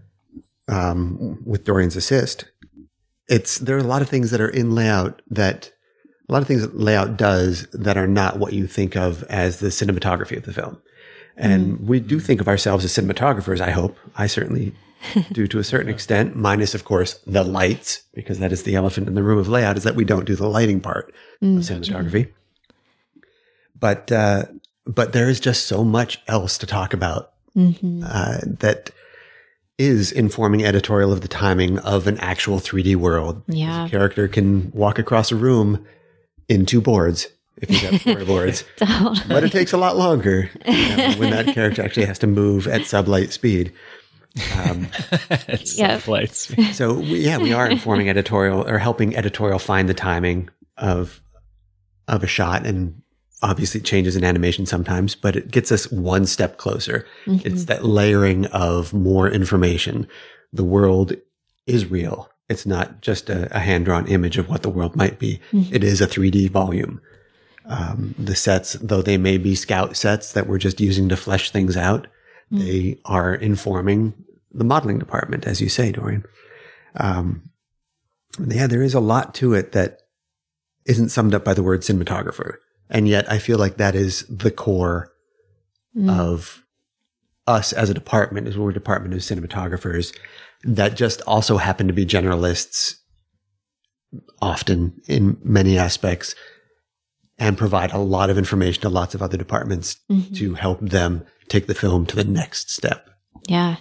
um, 0.67 1.41
with 1.45 1.63
Dorian's 1.63 1.95
assist. 1.95 2.45
It's 3.27 3.57
there 3.59 3.75
are 3.75 3.79
a 3.79 3.83
lot 3.83 4.01
of 4.01 4.09
things 4.09 4.31
that 4.31 4.41
are 4.41 4.49
in 4.49 4.75
layout 4.75 5.21
that 5.29 5.71
a 6.29 6.33
lot 6.33 6.41
of 6.41 6.47
things 6.47 6.61
that 6.61 6.77
layout 6.77 7.17
does 7.17 7.67
that 7.73 7.97
are 7.97 8.07
not 8.07 8.39
what 8.39 8.53
you 8.53 8.67
think 8.67 8.95
of 8.95 9.23
as 9.23 9.59
the 9.59 9.67
cinematography 9.67 10.37
of 10.37 10.43
the 10.43 10.53
film. 10.53 10.81
And 11.35 11.87
we 11.87 11.99
do 11.99 12.19
think 12.19 12.41
of 12.41 12.47
ourselves 12.47 12.85
as 12.85 12.91
cinematographers, 12.91 13.59
I 13.59 13.71
hope. 13.71 13.97
I 14.15 14.27
certainly 14.27 14.73
do 15.31 15.47
to 15.47 15.59
a 15.59 15.63
certain 15.63 15.89
extent, 15.89 16.35
minus, 16.35 16.75
of 16.75 16.85
course, 16.85 17.15
the 17.25 17.43
lights, 17.43 18.03
because 18.13 18.39
that 18.39 18.51
is 18.51 18.63
the 18.63 18.75
elephant 18.75 19.07
in 19.07 19.15
the 19.15 19.23
room 19.23 19.39
of 19.39 19.47
layout, 19.49 19.77
is 19.77 19.83
that 19.83 19.95
we 19.95 20.05
don't 20.05 20.25
do 20.25 20.35
the 20.35 20.47
lighting 20.47 20.79
part 20.79 21.13
of 21.41 21.63
cinematography. 21.63 22.31
But, 23.79 24.11
uh, 24.11 24.45
but 24.85 25.13
there 25.13 25.29
is 25.29 25.39
just 25.39 25.65
so 25.65 25.83
much 25.83 26.21
else 26.27 26.57
to 26.59 26.65
talk 26.67 26.93
about 26.93 27.31
uh, 28.05 28.39
that 28.45 28.91
is 29.77 30.11
informing 30.11 30.63
editorial 30.63 31.11
of 31.11 31.21
the 31.21 31.27
timing 31.27 31.79
of 31.79 32.07
an 32.07 32.17
actual 32.19 32.59
3D 32.59 32.95
world. 32.95 33.41
Yeah. 33.47 33.85
A 33.85 33.89
character 33.89 34.27
can 34.27 34.71
walk 34.71 34.99
across 34.99 35.31
a 35.31 35.35
room 35.35 35.85
in 36.47 36.65
two 36.65 36.79
boards 36.79 37.27
if 37.57 37.69
you 37.69 37.77
have 37.87 38.01
storyboards, 38.01 38.63
but 39.27 39.43
it 39.43 39.51
takes 39.51 39.73
a 39.73 39.77
lot 39.77 39.95
longer 39.97 40.49
you 40.67 40.95
know, 40.97 41.13
when 41.17 41.29
that 41.31 41.47
character 41.55 41.81
actually 41.83 42.05
has 42.05 42.19
to 42.19 42.27
move 42.27 42.67
at 42.67 42.81
sublight 42.81 43.31
speed. 43.31 43.71
Um, 44.57 44.87
It's 45.47 45.77
Yep. 45.77 46.07
lights. 46.07 46.75
so 46.75 46.93
we, 46.95 47.19
yeah, 47.19 47.37
we 47.37 47.53
are 47.53 47.67
informing 47.69 48.09
editorial 48.09 48.67
or 48.67 48.79
helping 48.79 49.15
editorial 49.15 49.59
find 49.59 49.87
the 49.87 49.93
timing 49.93 50.49
of 50.77 51.21
of 52.07 52.23
a 52.23 52.27
shot, 52.27 52.65
and 52.65 53.01
obviously 53.41 53.79
it 53.79 53.85
changes 53.85 54.15
in 54.15 54.23
animation 54.23 54.65
sometimes, 54.65 55.15
but 55.15 55.35
it 55.35 55.51
gets 55.51 55.71
us 55.71 55.89
one 55.91 56.25
step 56.25 56.57
closer. 56.57 57.05
It's 57.27 57.65
that 57.65 57.85
layering 57.85 58.45
of 58.47 58.93
more 58.93 59.29
information. 59.29 60.07
The 60.51 60.63
world 60.65 61.13
is 61.67 61.85
real. 61.89 62.29
It's 62.49 62.65
not 62.65 63.01
just 63.01 63.29
a, 63.29 63.55
a 63.55 63.59
hand 63.59 63.85
drawn 63.85 64.07
image 64.07 64.37
of 64.37 64.49
what 64.49 64.63
the 64.63 64.69
world 64.69 64.95
might 64.95 65.17
be. 65.19 65.39
It 65.53 65.83
is 65.83 66.01
a 66.01 66.07
3D 66.07 66.49
volume. 66.49 66.99
Um, 67.65 68.13
the 68.17 68.35
sets, 68.35 68.73
though 68.73 69.01
they 69.01 69.17
may 69.17 69.37
be 69.37 69.55
scout 69.55 69.95
sets 69.95 70.33
that 70.33 70.47
we're 70.47 70.57
just 70.57 70.81
using 70.81 71.09
to 71.09 71.15
flesh 71.15 71.51
things 71.51 71.77
out, 71.77 72.07
they 72.51 72.99
are 73.05 73.33
informing 73.33 74.13
the 74.51 74.63
modeling 74.63 74.99
department, 74.99 75.45
as 75.45 75.61
you 75.61 75.69
say, 75.69 75.91
Dorian. 75.91 76.25
Um, 76.95 77.49
yeah, 78.39 78.67
there 78.67 78.83
is 78.83 78.93
a 78.93 78.99
lot 78.99 79.33
to 79.35 79.53
it 79.53 79.71
that 79.71 79.99
isn't 80.85 81.09
summed 81.09 81.33
up 81.33 81.43
by 81.43 81.53
the 81.53 81.63
word 81.63 81.81
cinematographer. 81.81 82.57
And 82.89 83.07
yet 83.07 83.31
I 83.31 83.39
feel 83.39 83.57
like 83.57 83.77
that 83.77 83.95
is 83.95 84.25
the 84.27 84.51
core 84.51 85.11
of 86.07 86.63
us 87.47 87.71
as 87.71 87.89
a 87.89 87.93
department, 87.93 88.47
as 88.47 88.57
we're 88.57 88.71
a 88.71 88.73
department 88.73 89.13
of 89.13 89.21
cinematographers 89.21 90.13
that 90.63 90.95
just 90.95 91.21
also 91.27 91.57
happen 91.57 91.87
to 91.87 91.93
be 91.93 92.05
generalists 92.05 92.95
often 94.41 94.93
in 95.07 95.37
many 95.43 95.77
aspects 95.77 96.35
and 97.43 97.57
provide 97.57 97.91
a 97.91 97.97
lot 97.97 98.29
of 98.29 98.37
information 98.37 98.81
to 98.81 98.89
lots 98.89 99.13
of 99.13 99.21
other 99.21 99.37
departments 99.37 99.97
to 100.35 100.53
help 100.53 100.79
them 100.79 101.25
take 101.49 101.67
the 101.67 101.73
film 101.75 102.05
to 102.05 102.15
the 102.15 102.23
next 102.23 102.71
step. 102.71 103.09
Yeah. 103.47 103.75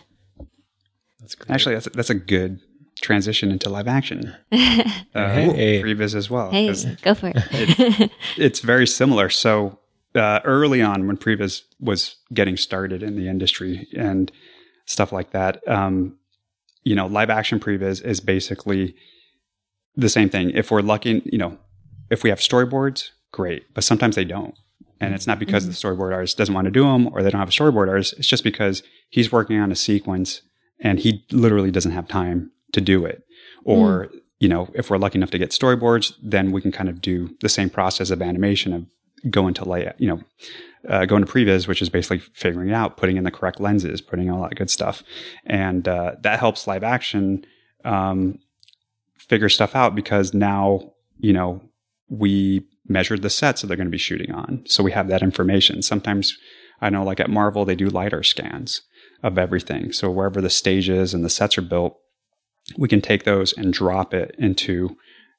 Actually, 1.49 1.77
that's 1.77 1.89
that's 1.95 2.11
a 2.11 2.15
good 2.15 2.61
transition 3.01 3.51
into 3.51 3.69
live 3.71 3.89
action. 3.89 4.35
Uh, 5.15 5.29
Hey. 5.29 5.83
Previs 5.83 6.15
as 6.15 6.31
well. 6.31 6.51
Hey, 6.51 6.69
'cause 6.69 6.87
go 7.03 7.15
for 7.15 7.31
it. 7.35 8.11
it's 8.39 8.61
very 8.61 8.87
similar. 8.87 9.29
So 9.29 9.79
uh, 10.15 10.41
early 10.45 10.81
on, 10.81 11.07
when 11.07 11.19
Previs 11.19 11.61
was 11.81 12.17
getting 12.33 12.57
started 12.57 13.03
in 13.03 13.15
the 13.17 13.29
industry 13.29 13.87
and 13.95 14.33
stuff 14.87 15.13
like 15.13 15.33
that, 15.33 15.67
um, 15.69 16.17
you 16.83 16.95
know, 16.97 17.07
live 17.07 17.29
action 17.29 17.61
Previs 17.61 18.03
is 18.03 18.21
basically 18.21 18.95
the 19.97 20.09
same 20.09 20.31
thing. 20.31 20.51
If 20.51 20.71
we're 20.71 20.81
lucky, 20.81 21.21
you 21.27 21.37
know, 21.39 21.59
if 22.11 22.23
we 22.25 22.31
have 22.31 22.39
storyboards, 22.41 23.11
great, 23.33 23.72
but 23.74 23.85
sometimes 23.85 24.16
they 24.16 24.24
don't. 24.24 24.55
And 25.01 25.14
it's 25.14 25.26
not 25.26 25.41
because 25.41 25.66
the 25.66 25.72
storyboard 25.72 26.12
artist 26.12 26.39
doesn't 26.39 26.55
want 26.55 26.66
to 26.66 26.70
do 26.70 26.85
them 26.85 27.09
or 27.09 27.22
they 27.22 27.30
don't 27.30 27.41
have 27.41 27.49
a 27.49 27.53
storyboard 27.53 27.89
artist. 27.89 28.14
It's 28.18 28.28
just 28.28 28.45
because 28.45 28.85
he's 29.11 29.33
working 29.33 29.59
on 29.59 29.72
a 29.72 29.76
sequence 29.76 30.43
and 30.78 31.01
he 31.01 31.24
literally 31.33 31.72
doesn't 31.72 31.91
have 31.91 32.07
time 32.07 32.53
to 32.72 32.80
do 32.80 33.05
it. 33.05 33.24
Or, 33.64 34.11
you 34.39 34.49
know, 34.49 34.70
if 34.74 34.91
we're 34.91 34.99
lucky 34.99 35.18
enough 35.18 35.33
to 35.33 35.39
get 35.39 35.51
storyboards, 35.51 36.14
then 36.22 36.53
we 36.53 36.61
can 36.61 36.70
kind 36.70 36.89
of 36.89 37.01
do 37.01 37.37
the 37.41 37.49
same 37.49 37.68
process 37.68 38.11
of 38.11 38.22
animation 38.22 38.72
of 38.72 38.87
going 39.30 39.55
to 39.55 39.68
layout, 39.68 40.01
you 40.01 40.09
know, 40.09 40.20
uh, 40.89 41.05
going 41.05 41.24
to 41.24 41.30
previs, 41.30 41.66
which 41.66 41.83
is 41.83 41.89
basically 41.89 42.18
figuring 42.18 42.68
it 42.68 42.74
out, 42.74 42.97
putting 42.97 43.16
in 43.16 43.24
the 43.24 43.30
correct 43.30 43.61
lenses, 43.61 44.01
putting 44.01 44.30
all 44.30 44.43
that 44.43 44.55
good 44.55 44.70
stuff. 44.70 45.03
And 45.47 45.87
uh, 45.87 46.16
that 46.20 46.39
helps 46.39 46.66
live 46.66 46.83
action 46.83 47.45
um, 47.85 48.39
figure 49.16 49.49
stuff 49.49 49.74
out 49.74 49.95
because 49.95 50.35
now, 50.35 50.93
you 51.18 51.33
know, 51.33 51.61
we 52.09 52.66
measured 52.93 53.22
the 53.22 53.30
sets 53.30 53.61
that 53.61 53.66
they're 53.66 53.76
going 53.76 53.86
to 53.86 53.90
be 53.90 53.99
shooting 53.99 54.32
on. 54.32 54.62
So 54.66 54.82
we 54.82 54.93
have 54.93 55.09
that 55.09 55.22
information. 55.22 55.82
Sometimes 55.82 56.36
I 56.80 56.90
know, 56.90 57.05
like 57.05 57.20
at 57.20 57.30
Marvel, 57.30 57.64
they 57.64 57.74
do 57.74 57.88
LiDAR 57.88 58.22
scans 58.22 58.82
of 59.22 59.38
everything. 59.38 59.93
So 59.93 60.11
wherever 60.11 60.40
the 60.40 60.51
stages 60.51 61.14
and 61.14 61.24
the 61.24 61.30
sets 61.30 61.57
are 61.57 61.62
built, 61.62 61.97
we 62.76 62.88
can 62.88 63.01
take 63.01 63.24
those 63.24 63.53
and 63.53 63.72
drop 63.72 64.12
it 64.12 64.34
into 64.38 64.97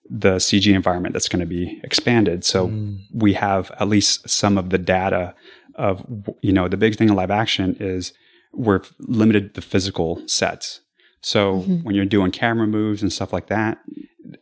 the 0.10 0.36
CG 0.36 0.74
environment 0.74 1.14
that's 1.14 1.30
going 1.30 1.40
to 1.40 1.46
be 1.46 1.80
expanded. 1.84 2.44
So 2.44 2.68
mm. 2.68 3.00
we 3.14 3.34
have 3.34 3.72
at 3.80 3.88
least 3.88 4.30
some 4.30 4.58
of 4.58 4.70
the 4.70 4.78
data 4.78 5.34
of, 5.76 6.06
you 6.42 6.52
know, 6.52 6.68
the 6.68 6.78
big 6.78 6.96
thing 6.96 7.10
in 7.10 7.16
live 7.16 7.32
action 7.32 7.76
is 7.80 8.14
we're 8.54 8.82
limited 9.00 9.54
the 9.54 9.62
physical 9.62 10.22
sets. 10.28 10.82
So 11.22 11.60
mm-hmm. 11.60 11.84
when 11.84 11.96
you're 11.96 12.06
doing 12.06 12.32
camera 12.32 12.68
moves 12.68 13.02
and 13.02 13.12
stuff 13.12 13.32
like 13.34 13.48
that, 13.48 13.80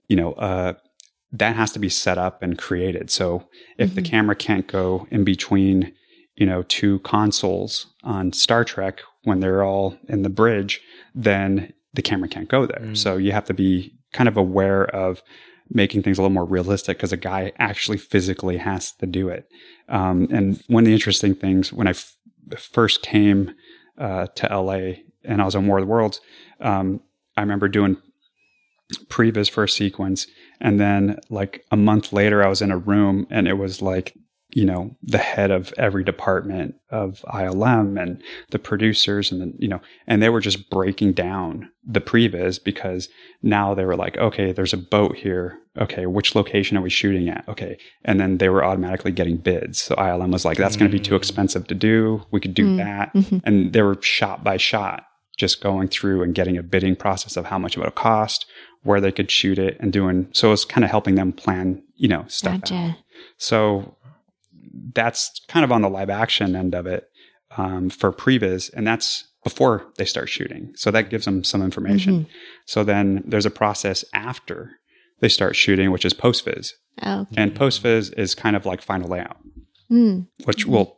you 0.08 0.16
know, 0.16 0.34
uh, 0.34 0.74
that 1.32 1.56
has 1.56 1.72
to 1.72 1.80
be 1.80 1.90
set 1.90 2.18
up 2.18 2.44
and 2.44 2.58
created. 2.58 3.10
So 3.10 3.48
if 3.78 3.90
mm-hmm. 3.90 3.96
the 3.96 4.02
camera 4.02 4.36
can't 4.36 4.68
go 4.68 5.08
in 5.12 5.24
between, 5.24 5.94
you 6.36 6.46
know, 6.46 6.64
two 6.64 7.00
consoles 7.00 7.88
on 8.04 8.34
Star 8.34 8.66
Trek 8.66 9.02
when 9.24 9.40
they're 9.40 9.64
all 9.64 9.98
in 10.08 10.24
the 10.24 10.30
bridge, 10.30 10.82
then 11.16 11.74
the 11.94 12.02
camera 12.02 12.28
can't 12.28 12.50
go 12.50 12.66
there. 12.66 12.82
Mm. 12.82 12.98
So 12.98 13.18
you 13.18 13.32
have 13.32 13.46
to 13.46 13.54
be 13.54 13.94
kind 14.14 14.28
of 14.28 14.38
aware 14.38 14.84
of 14.96 15.22
making 15.70 16.04
things 16.04 16.18
a 16.18 16.22
little 16.22 16.34
more 16.34 16.46
realistic 16.46 16.98
because 16.98 17.14
a 17.14 17.18
guy 17.18 17.54
actually 17.58 17.98
physically 17.98 18.58
has 18.58 18.92
to 18.94 19.06
do 19.06 19.30
it. 19.30 19.50
Um, 19.88 20.28
and 20.32 20.62
one 20.68 20.84
of 20.84 20.88
the 20.88 20.94
interesting 20.94 21.34
things 21.34 21.72
when 21.72 21.88
I 21.88 21.92
f- 21.92 22.16
first 22.58 23.02
came 23.02 23.54
uh, 23.98 24.28
to 24.28 24.48
LA 24.48 25.04
and 25.24 25.42
I 25.42 25.46
was 25.46 25.56
on 25.56 25.68
War 25.68 25.78
of 25.78 25.84
the 25.84 25.88
Worlds, 25.88 26.20
um, 26.60 27.02
I 27.38 27.42
remember 27.42 27.70
doing 27.70 27.98
previs 28.98 29.50
for 29.50 29.64
a 29.64 29.70
sequence. 29.70 30.28
And 30.60 30.80
then 30.80 31.20
like 31.30 31.66
a 31.72 31.78
month 31.78 32.14
later, 32.14 32.44
I 32.44 32.50
was 32.50 32.62
in 32.62 32.72
a 32.72 32.78
room 32.78 33.28
and 33.30 33.48
it 33.48 33.58
was 33.58 33.82
like 33.82 34.16
you 34.54 34.66
know 34.66 34.96
the 35.02 35.18
head 35.18 35.52
of 35.52 35.74
every 35.78 36.04
department 36.04 36.76
of 36.90 37.24
ILM 37.34 38.02
and 38.02 38.22
the 38.50 38.60
producers 38.60 39.32
and 39.32 39.42
the 39.42 39.54
you 39.58 39.68
know 39.68 39.80
and 40.08 40.22
they 40.22 40.30
were 40.30 40.42
just 40.42 40.70
breaking 40.70 41.14
down 41.14 41.70
the 41.86 42.02
previs 42.02 42.62
because 42.62 43.10
now 43.42 43.74
they 43.74 43.86
were 43.86 43.96
like 43.96 44.18
okay 44.18 44.52
there's 44.52 44.74
a 44.74 44.78
boat 44.78 45.16
here 45.16 45.58
okay 45.78 46.06
which 46.06 46.36
location 46.36 46.78
are 46.78 46.82
we 46.82 46.90
shooting 46.90 47.30
at 47.30 47.48
okay 47.48 47.78
and 48.04 48.20
then 48.20 48.38
they 48.38 48.50
were 48.50 48.64
automatically 48.64 49.12
getting 49.12 49.38
bids 49.38 49.82
so 49.82 49.96
ILM 49.96 50.32
was 50.32 50.46
like 50.46 50.58
that's 50.58 50.76
going 50.76 50.92
to 50.92 50.98
be 50.98 51.04
too 51.04 51.14
mm. 51.14 51.18
expensive 51.18 51.68
to 51.68 51.76
do 51.76 52.22
we 52.32 52.40
could 52.40 52.54
do 52.54 52.66
mm. 52.66 52.78
that 52.78 53.14
mm-hmm. 53.14 53.38
and 53.46 53.74
they 53.74 53.82
were 53.82 54.02
shot 54.02 54.44
by 54.44 54.58
shot 54.58 55.06
just 55.38 55.62
going 55.62 55.88
through 55.88 56.22
and 56.22 56.36
getting 56.36 56.58
a 56.58 56.64
bidding 56.64 56.96
process 56.96 57.38
of 57.38 57.46
how 57.46 57.58
much 57.58 57.78
it 57.78 57.80
would 57.80 57.96
cost 57.96 58.46
where 58.84 59.02
they 59.02 59.12
could 59.12 59.30
shoot 59.30 59.60
it 59.60 59.78
and 59.80 59.94
doing 59.94 60.28
so 60.32 60.52
it's 60.52 60.66
kind 60.66 60.84
of 60.84 60.90
helping 60.90 61.16
them 61.16 61.32
plan 61.32 61.82
you 61.96 62.08
know 62.08 62.26
stuff 62.28 62.62
gotcha. 62.62 62.76
out. 62.76 62.96
so 63.38 63.96
that's 64.94 65.42
kind 65.48 65.64
of 65.64 65.72
on 65.72 65.82
the 65.82 65.90
live 65.90 66.10
action 66.10 66.56
end 66.56 66.74
of 66.74 66.86
it 66.86 67.12
um, 67.58 67.90
for 67.90 68.12
previs, 68.12 68.72
and 68.74 68.88
that's 68.88 69.26
before 69.44 69.86
they 69.98 70.06
start 70.06 70.30
shooting. 70.30 70.72
So 70.76 70.92
that 70.92 71.10
gives 71.10 71.26
them 71.26 71.44
some 71.44 71.62
information. 71.62 72.22
Mm-hmm. 72.22 72.32
So 72.66 72.84
then 72.84 73.24
there's 73.26 73.46
a 73.46 73.52
process 73.52 74.06
after 74.14 74.72
they 75.20 75.30
start 75.30 75.56
shooting, 75.56 75.92
which 75.92 76.06
is 76.06 76.14
post 76.14 76.46
viz. 76.46 76.74
Oh, 77.02 77.22
okay. 77.22 77.36
And 77.38 77.56
post 77.56 77.82
viz 77.82 78.10
is 78.12 78.36
kind 78.36 78.56
of 78.56 78.66
like 78.66 78.82
final 78.82 79.10
layout, 79.10 79.38
mm. 79.92 80.28
which 80.44 80.66
will 80.66 80.98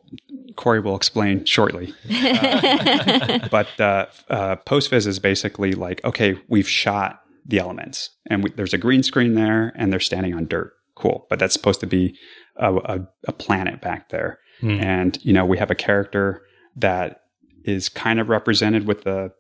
Corey 0.56 0.80
will 0.80 0.96
explain 0.96 1.46
shortly. 1.46 1.94
Uh, 2.14 3.48
but 3.50 3.80
uh, 3.80 4.06
uh, 4.30 4.56
post 4.58 4.90
viz 4.90 5.08
is 5.08 5.20
basically 5.20 5.74
like, 5.74 6.04
okay, 6.04 6.40
we've 6.48 6.68
shot 6.68 7.23
the 7.46 7.60
elements, 7.60 8.10
and 8.30 8.44
we, 8.44 8.52
there's 8.52 8.74
a 8.74 8.78
green 8.78 9.04
screen 9.04 9.36
there, 9.36 9.74
and 9.76 9.92
they're 9.92 10.00
standing 10.00 10.34
on 10.34 10.46
dirt. 10.46 10.74
Cool, 10.96 11.26
but 11.30 11.40
that's 11.40 11.54
supposed 11.54 11.80
to 11.80 11.88
be 11.88 12.16
a, 12.58 12.74
a, 12.74 13.08
a 13.28 13.32
planet 13.34 13.82
back 13.82 14.10
there. 14.10 14.40
Mm. 14.62 14.82
And, 14.82 15.20
you 15.24 15.34
know, 15.34 15.46
we 15.46 15.58
have 15.58 15.72
a 15.72 15.76
character 15.76 16.44
that 16.76 17.22
is 17.66 17.90
kind 17.90 18.20
of 18.20 18.30
represented 18.30 18.88
with 18.88 19.04
the 19.04 19.32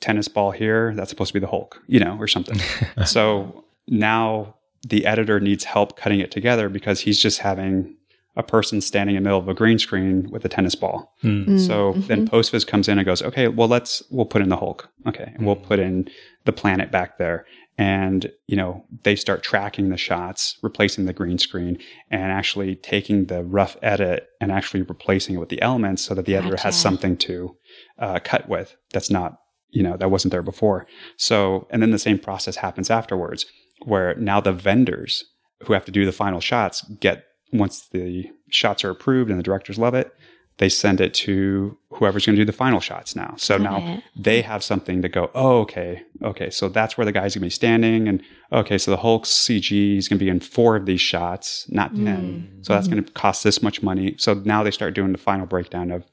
tennis 0.00 0.28
ball 0.28 0.50
here. 0.50 0.94
That's 0.94 1.10
supposed 1.10 1.28
to 1.28 1.34
be 1.34 1.40
the 1.40 1.50
Hulk, 1.50 1.80
you 1.86 2.00
know, 2.00 2.16
or 2.18 2.26
something. 2.26 2.58
so 3.06 3.64
now 3.88 4.56
the 4.86 5.06
editor 5.06 5.40
needs 5.40 5.64
help 5.64 5.96
cutting 5.96 6.20
it 6.20 6.30
together 6.30 6.68
because 6.68 7.00
he's 7.00 7.18
just 7.18 7.40
having 7.40 7.96
a 8.36 8.42
person 8.42 8.82
standing 8.82 9.16
in 9.16 9.22
the 9.22 9.28
middle 9.28 9.38
of 9.38 9.48
a 9.48 9.54
green 9.54 9.78
screen 9.78 10.28
with 10.30 10.44
a 10.44 10.48
tennis 10.48 10.74
ball. 10.74 11.14
Mm. 11.24 11.58
So 11.58 11.92
mm-hmm. 11.92 12.06
then 12.06 12.28
postviz 12.28 12.66
comes 12.66 12.86
in 12.86 12.98
and 12.98 13.06
goes, 13.06 13.22
okay, 13.22 13.48
well, 13.48 13.68
let's, 13.68 14.02
we'll 14.10 14.26
put 14.26 14.42
in 14.42 14.50
the 14.50 14.56
Hulk. 14.56 14.88
Okay. 15.06 15.32
And 15.34 15.46
we'll 15.46 15.56
put 15.56 15.78
in 15.78 16.08
the 16.46 16.52
planet 16.52 16.90
back 16.90 17.18
there 17.18 17.44
and 17.76 18.32
you 18.46 18.56
know 18.56 18.84
they 19.02 19.14
start 19.14 19.42
tracking 19.42 19.90
the 19.90 19.96
shots 19.96 20.58
replacing 20.62 21.04
the 21.04 21.12
green 21.12 21.38
screen 21.38 21.78
and 22.10 22.32
actually 22.32 22.76
taking 22.76 23.26
the 23.26 23.44
rough 23.44 23.76
edit 23.82 24.28
and 24.40 24.50
actually 24.50 24.82
replacing 24.82 25.34
it 25.34 25.38
with 25.38 25.50
the 25.50 25.60
elements 25.60 26.02
so 26.02 26.14
that 26.14 26.24
the 26.24 26.32
gotcha. 26.32 26.46
editor 26.46 26.62
has 26.62 26.74
something 26.74 27.16
to 27.16 27.54
uh, 27.98 28.18
cut 28.24 28.48
with 28.48 28.76
that's 28.92 29.10
not 29.10 29.40
you 29.70 29.82
know 29.82 29.96
that 29.96 30.10
wasn't 30.10 30.30
there 30.30 30.42
before 30.42 30.86
so 31.16 31.66
and 31.70 31.82
then 31.82 31.90
the 31.90 31.98
same 31.98 32.18
process 32.18 32.56
happens 32.56 32.90
afterwards 32.90 33.44
where 33.84 34.14
now 34.14 34.40
the 34.40 34.52
vendors 34.52 35.24
who 35.64 35.72
have 35.72 35.84
to 35.84 35.92
do 35.92 36.06
the 36.06 36.12
final 36.12 36.40
shots 36.40 36.82
get 37.00 37.24
once 37.52 37.88
the 37.92 38.30
shots 38.50 38.84
are 38.84 38.90
approved 38.90 39.30
and 39.30 39.38
the 39.38 39.42
directors 39.42 39.78
love 39.78 39.94
it 39.94 40.12
they 40.58 40.68
send 40.68 41.00
it 41.00 41.12
to 41.12 41.76
whoever's 41.90 42.24
going 42.24 42.36
to 42.36 42.40
do 42.40 42.46
the 42.46 42.52
final 42.52 42.80
shots 42.80 43.14
now. 43.14 43.34
So 43.36 43.58
Got 43.58 43.64
now 43.64 43.94
it. 43.94 44.04
they 44.16 44.42
have 44.42 44.62
something 44.62 45.02
to 45.02 45.08
go, 45.08 45.30
oh, 45.34 45.60
okay, 45.60 46.02
okay. 46.22 46.50
So 46.50 46.68
that's 46.68 46.96
where 46.96 47.04
the 47.04 47.12
guy's 47.12 47.34
going 47.34 47.42
to 47.42 47.46
be 47.46 47.50
standing. 47.50 48.08
And 48.08 48.22
okay, 48.52 48.78
so 48.78 48.90
the 48.90 48.96
Hulk 48.96 49.24
CG 49.24 49.98
is 49.98 50.08
going 50.08 50.18
to 50.18 50.24
be 50.24 50.30
in 50.30 50.40
four 50.40 50.76
of 50.76 50.86
these 50.86 51.00
shots, 51.00 51.66
not 51.68 51.94
10. 51.94 52.04
Mm. 52.04 52.66
So 52.66 52.72
that's 52.72 52.86
mm-hmm. 52.86 52.94
going 52.96 53.04
to 53.04 53.12
cost 53.12 53.44
this 53.44 53.62
much 53.62 53.82
money. 53.82 54.14
So 54.18 54.34
now 54.34 54.62
they 54.62 54.70
start 54.70 54.94
doing 54.94 55.12
the 55.12 55.18
final 55.18 55.46
breakdown 55.46 55.90
of 55.90 56.04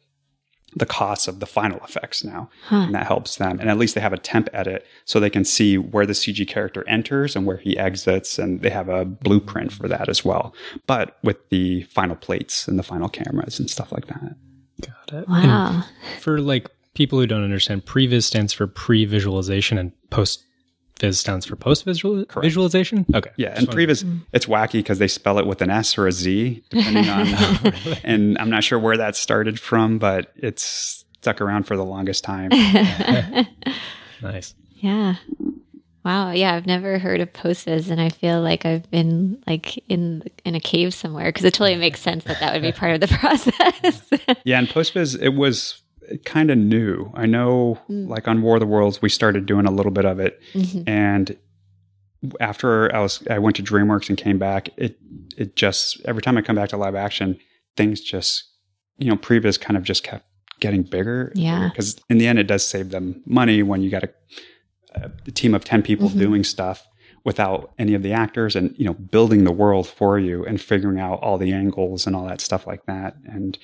the 0.76 0.86
costs 0.86 1.28
of 1.28 1.40
the 1.40 1.46
final 1.46 1.80
effects 1.80 2.24
now. 2.24 2.50
Huh. 2.66 2.78
And 2.78 2.96
that 2.96 3.08
helps 3.08 3.38
them. 3.38 3.60
And 3.60 3.70
at 3.70 3.78
least 3.78 3.96
they 3.96 4.02
have 4.02 4.14
a 4.14 4.18
temp 4.18 4.50
edit 4.54 4.86
so 5.06 5.20
they 5.20 5.30
can 5.30 5.46
see 5.46 5.78
where 5.78 6.06
the 6.06 6.14
CG 6.14 6.48
character 6.48 6.88
enters 6.88 7.36
and 7.36 7.46
where 7.46 7.58
he 7.58 7.78
exits. 7.78 8.40
And 8.40 8.62
they 8.62 8.70
have 8.70 8.90
a 8.90 9.06
blueprint 9.06 9.72
for 9.72 9.88
that 9.88 10.10
as 10.10 10.24
well. 10.26 10.54
But 10.88 11.18
with 11.24 11.38
the 11.50 11.84
final 11.84 12.16
plates 12.16 12.68
and 12.68 12.80
the 12.80 12.84
final 12.84 13.10
cameras 13.10 13.60
and 13.60 13.70
stuff 13.70 13.92
like 13.92 14.08
that. 14.08 14.36
Got 14.82 15.22
it. 15.22 15.28
Wow. 15.28 15.84
And 15.84 16.22
for 16.22 16.40
like 16.40 16.70
people 16.94 17.20
who 17.20 17.28
don't 17.28 17.44
understand, 17.44 17.86
previs 17.86 18.24
stands 18.24 18.54
for 18.54 18.68
pre 18.68 19.06
visualization 19.06 19.78
and 19.78 19.92
post 20.10 20.44
Viz 21.00 21.20
stands 21.20 21.46
for 21.46 21.56
post 21.56 21.86
visualization. 21.86 23.06
Okay. 23.14 23.32
Yeah, 23.36 23.54
and 23.58 23.68
previs 23.68 24.06
it's 24.32 24.46
wacky 24.46 24.74
because 24.74 25.00
they 25.00 25.08
spell 25.08 25.40
it 25.40 25.46
with 25.46 25.62
an 25.62 25.70
S 25.70 25.98
or 25.98 26.08
a 26.08 26.12
Z, 26.12 26.64
depending 26.70 27.10
on. 27.10 27.24
Oh, 27.34 27.96
and 28.04 28.38
I'm 28.38 28.50
not 28.50 28.64
sure 28.64 28.80
where 28.80 28.98
that 28.98 29.16
started 29.16 29.60
from, 29.60 29.98
but 29.98 30.32
it's 30.36 31.04
stuck 31.18 31.42
around 31.42 31.64
for 31.64 31.76
the 31.76 31.84
longest 31.84 32.24
time. 32.24 32.50
nice. 34.22 34.56
Yeah. 34.76 35.16
Wow. 36.06 36.32
Yeah, 36.32 36.54
I've 36.54 36.66
never 36.66 37.00
heard 37.00 37.22
of 37.22 37.32
post 37.32 37.66
viz, 37.66 37.90
and 37.90 38.02
I 38.02 38.10
feel 38.10 38.42
like 38.42 38.66
I've 38.66 38.90
been 38.92 39.42
like 39.48 39.84
in 39.90 40.24
in 40.46 40.56
a 40.56 40.60
cave 40.60 40.94
somewhere 40.94 41.30
because 41.30 41.46
it 41.46 41.54
totally 41.54 41.78
makes 41.78 42.02
sense 42.02 42.24
that 42.26 42.40
that 42.40 42.54
would 42.54 42.62
be 42.62 42.72
part 42.72 42.94
of 42.96 43.02
the 43.02 43.08
process. 43.08 44.10
yeah, 44.44 44.60
and 44.60 44.70
post 44.70 44.94
viz, 44.94 45.16
it 45.16 45.30
was 45.30 45.82
kind 46.26 46.52
of 46.52 46.58
new. 46.58 47.12
I 47.14 47.26
know, 47.26 47.80
mm. 47.90 48.08
like 48.08 48.28
on 48.28 48.42
War 48.42 48.56
of 48.56 48.60
the 48.60 48.68
Worlds, 48.68 49.02
we 49.02 49.10
started 49.10 49.46
doing 49.46 49.66
a 49.66 49.72
little 49.72 49.92
bit 49.92 50.06
of 50.06 50.20
it, 50.20 50.40
mm-hmm. 50.54 50.88
and 50.88 51.38
after 52.40 52.94
I 52.96 53.00
was, 53.00 53.26
I 53.30 53.40
went 53.40 53.56
to 53.58 53.64
DreamWorks 53.64 54.10
and 54.10 54.18
came 54.18 54.38
back. 54.38 54.70
It 54.78 54.98
it 55.38 55.56
just 55.56 56.02
every 56.06 56.22
time 56.22 56.38
I 56.38 56.42
come 56.42 56.56
back 56.56 56.70
to 56.70 56.78
live 56.78 56.96
action, 56.96 57.38
things 57.76 58.02
just 58.02 58.50
you 58.98 59.10
know, 59.10 59.18
previs 59.18 59.60
kind 59.60 59.78
of 59.78 59.84
just 59.84 60.04
kept 60.04 60.26
getting 60.60 60.84
bigger. 60.84 61.32
Yeah, 61.36 61.70
because 61.70 62.00
in 62.10 62.18
the 62.18 62.28
end, 62.28 62.40
it 62.40 62.48
does 62.48 62.68
save 62.68 62.90
them 62.90 63.22
money 63.26 63.64
when 63.64 63.82
you 63.82 63.90
got 63.90 64.04
a, 64.04 64.10
a 65.28 65.32
team 65.32 65.54
of 65.54 65.64
ten 65.64 65.82
people 65.82 66.10
mm-hmm. 66.10 66.20
doing 66.20 66.44
stuff 66.44 66.88
without 67.26 67.72
any 67.80 67.94
of 67.94 68.04
the 68.04 68.12
actors 68.12 68.56
and 68.56 68.76
you 68.78 68.86
know 68.86 68.94
building 68.94 69.44
the 69.44 69.52
world 69.52 69.88
for 69.88 70.20
you 70.20 70.46
and 70.46 70.62
figuring 70.62 71.00
out 71.00 71.20
all 71.22 71.38
the 71.38 71.54
angles 71.54 72.06
and 72.06 72.16
all 72.16 72.28
that 72.28 72.42
stuff 72.42 72.68
like 72.68 72.86
that 72.86 73.16
and 73.26 73.58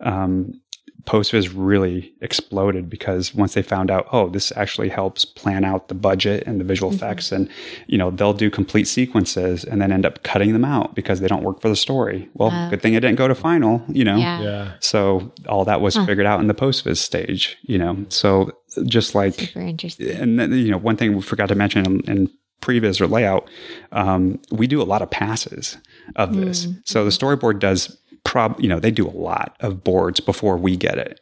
um, 0.00 0.60
postviz 1.06 1.50
really 1.50 2.12
exploded 2.20 2.88
because 2.88 3.34
once 3.34 3.54
they 3.54 3.62
found 3.62 3.90
out 3.90 4.06
oh 4.12 4.28
this 4.28 4.52
actually 4.56 4.88
helps 4.88 5.24
plan 5.24 5.64
out 5.64 5.88
the 5.88 5.94
budget 5.94 6.42
and 6.46 6.60
the 6.60 6.64
visual 6.64 6.90
mm-hmm. 6.90 6.96
effects 6.96 7.30
and 7.30 7.48
you 7.86 7.98
know 7.98 8.10
they'll 8.10 8.32
do 8.32 8.50
complete 8.50 8.86
sequences 8.86 9.64
and 9.64 9.82
then 9.82 9.92
end 9.92 10.06
up 10.06 10.22
cutting 10.22 10.52
them 10.52 10.64
out 10.64 10.94
because 10.94 11.20
they 11.20 11.28
don't 11.28 11.42
work 11.42 11.60
for 11.60 11.68
the 11.68 11.76
story 11.76 12.28
well 12.34 12.50
Oh. 12.52 12.70
good 12.70 12.80
thing 12.80 12.94
it 12.94 13.00
didn't 13.00 13.18
go 13.18 13.28
to 13.28 13.34
final 13.34 13.82
you 13.88 14.04
know 14.04 14.16
Yeah. 14.16 14.40
Yeah. 14.42 14.72
so 14.80 15.32
all 15.48 15.64
that 15.64 15.80
was 15.80 15.96
figured 15.96 16.26
out 16.26 16.40
in 16.40 16.46
the 16.46 16.54
postviz 16.54 17.00
stage 17.00 17.58
you 17.62 17.78
know 17.78 18.04
so 18.08 18.52
just 18.86 19.14
like 19.14 19.34
Super 19.34 19.60
interesting. 19.60 20.10
and 20.10 20.38
then, 20.40 20.52
you 20.52 20.70
know 20.70 20.78
one 20.78 20.96
thing 20.96 21.14
we 21.14 21.22
forgot 21.22 21.48
to 21.48 21.54
mention 21.54 21.84
in, 21.84 22.00
in 22.10 22.30
previs 22.62 22.98
or 23.00 23.06
layout 23.06 23.46
um, 23.92 24.40
we 24.50 24.66
do 24.66 24.80
a 24.80 24.84
lot 24.84 25.02
of 25.02 25.10
passes 25.10 25.76
of 26.16 26.34
this 26.34 26.66
mm. 26.66 26.80
so 26.86 27.04
the 27.04 27.10
mm-hmm. 27.10 27.26
storyboard 27.26 27.58
does 27.58 27.98
prob 28.24 28.58
you 28.60 28.68
know 28.68 28.80
they 28.80 28.90
do 28.90 29.06
a 29.06 29.10
lot 29.10 29.56
of 29.60 29.84
boards 29.84 30.20
before 30.20 30.56
we 30.56 30.76
get 30.76 30.98
it. 30.98 31.20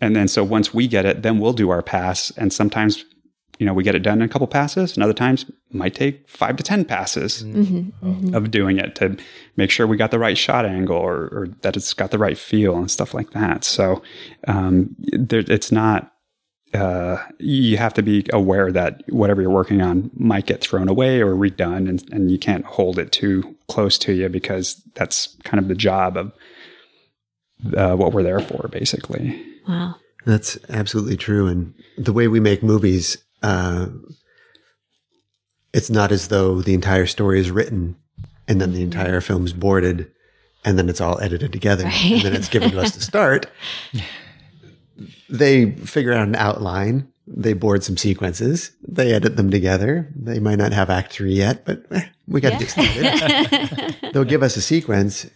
And 0.00 0.14
then 0.14 0.28
so 0.28 0.44
once 0.44 0.72
we 0.72 0.86
get 0.86 1.04
it 1.04 1.22
then 1.22 1.38
we'll 1.38 1.52
do 1.52 1.70
our 1.70 1.82
pass. 1.82 2.30
And 2.36 2.52
sometimes 2.52 3.04
you 3.58 3.66
know 3.66 3.74
we 3.74 3.84
get 3.84 3.94
it 3.94 4.02
done 4.02 4.20
in 4.20 4.24
a 4.24 4.28
couple 4.28 4.46
passes 4.46 4.94
and 4.94 5.02
other 5.02 5.12
times 5.12 5.44
might 5.70 5.94
take 5.94 6.28
five 6.28 6.56
to 6.56 6.62
ten 6.62 6.84
passes 6.84 7.42
mm-hmm. 7.42 7.60
Mm-hmm. 7.60 8.08
Mm-hmm. 8.08 8.34
of 8.34 8.50
doing 8.50 8.78
it 8.78 8.94
to 8.96 9.16
make 9.56 9.70
sure 9.70 9.86
we 9.86 9.96
got 9.96 10.10
the 10.10 10.18
right 10.18 10.38
shot 10.38 10.64
angle 10.64 10.96
or, 10.96 11.28
or 11.32 11.48
that 11.62 11.76
it's 11.76 11.92
got 11.92 12.10
the 12.10 12.18
right 12.18 12.38
feel 12.38 12.76
and 12.76 12.90
stuff 12.90 13.14
like 13.14 13.30
that. 13.30 13.64
So 13.64 14.02
um, 14.48 14.94
there, 14.98 15.44
it's 15.46 15.70
not 15.70 16.13
uh, 16.74 17.22
you 17.38 17.76
have 17.76 17.94
to 17.94 18.02
be 18.02 18.26
aware 18.32 18.72
that 18.72 19.02
whatever 19.08 19.40
you're 19.40 19.50
working 19.50 19.80
on 19.80 20.10
might 20.14 20.46
get 20.46 20.60
thrown 20.60 20.88
away 20.88 21.20
or 21.20 21.34
redone, 21.34 21.88
and, 21.88 22.04
and 22.12 22.30
you 22.30 22.38
can't 22.38 22.64
hold 22.64 22.98
it 22.98 23.12
too 23.12 23.54
close 23.68 23.96
to 23.98 24.12
you 24.12 24.28
because 24.28 24.82
that's 24.94 25.36
kind 25.44 25.62
of 25.62 25.68
the 25.68 25.74
job 25.74 26.16
of 26.16 26.32
uh, 27.76 27.94
what 27.94 28.12
we're 28.12 28.22
there 28.22 28.40
for, 28.40 28.68
basically. 28.68 29.40
Wow. 29.68 29.96
That's 30.26 30.58
absolutely 30.68 31.16
true. 31.16 31.46
And 31.46 31.74
the 31.96 32.12
way 32.12 32.28
we 32.28 32.40
make 32.40 32.62
movies, 32.62 33.18
uh, 33.42 33.88
it's 35.72 35.90
not 35.90 36.12
as 36.12 36.28
though 36.28 36.60
the 36.60 36.74
entire 36.74 37.06
story 37.06 37.38
is 37.40 37.50
written 37.50 37.96
and 38.48 38.60
then 38.60 38.72
the 38.72 38.82
entire 38.82 39.20
film's 39.20 39.52
boarded 39.52 40.10
and 40.64 40.78
then 40.78 40.88
it's 40.88 41.00
all 41.00 41.20
edited 41.20 41.52
together 41.52 41.84
and 41.86 42.22
then 42.22 42.34
it's 42.34 42.48
given 42.48 42.70
to 42.70 42.80
us 42.80 42.92
to 42.92 43.00
start. 43.00 43.46
They 45.28 45.72
figure 45.72 46.12
out 46.12 46.28
an 46.28 46.36
outline. 46.36 47.08
They 47.26 47.54
board 47.54 47.82
some 47.82 47.96
sequences. 47.96 48.72
They 48.86 49.12
edit 49.12 49.36
them 49.36 49.50
together. 49.50 50.12
They 50.14 50.38
might 50.38 50.58
not 50.58 50.72
have 50.72 50.90
act 50.90 51.12
three 51.12 51.34
yet, 51.34 51.64
but 51.64 51.84
eh, 51.90 52.06
we 52.28 52.40
got 52.40 52.58
to 52.58 52.58
get 52.58 52.70
started. 52.70 53.96
They'll 54.12 54.24
give 54.24 54.42
us 54.42 54.56
a 54.56 54.62
sequence 54.62 55.26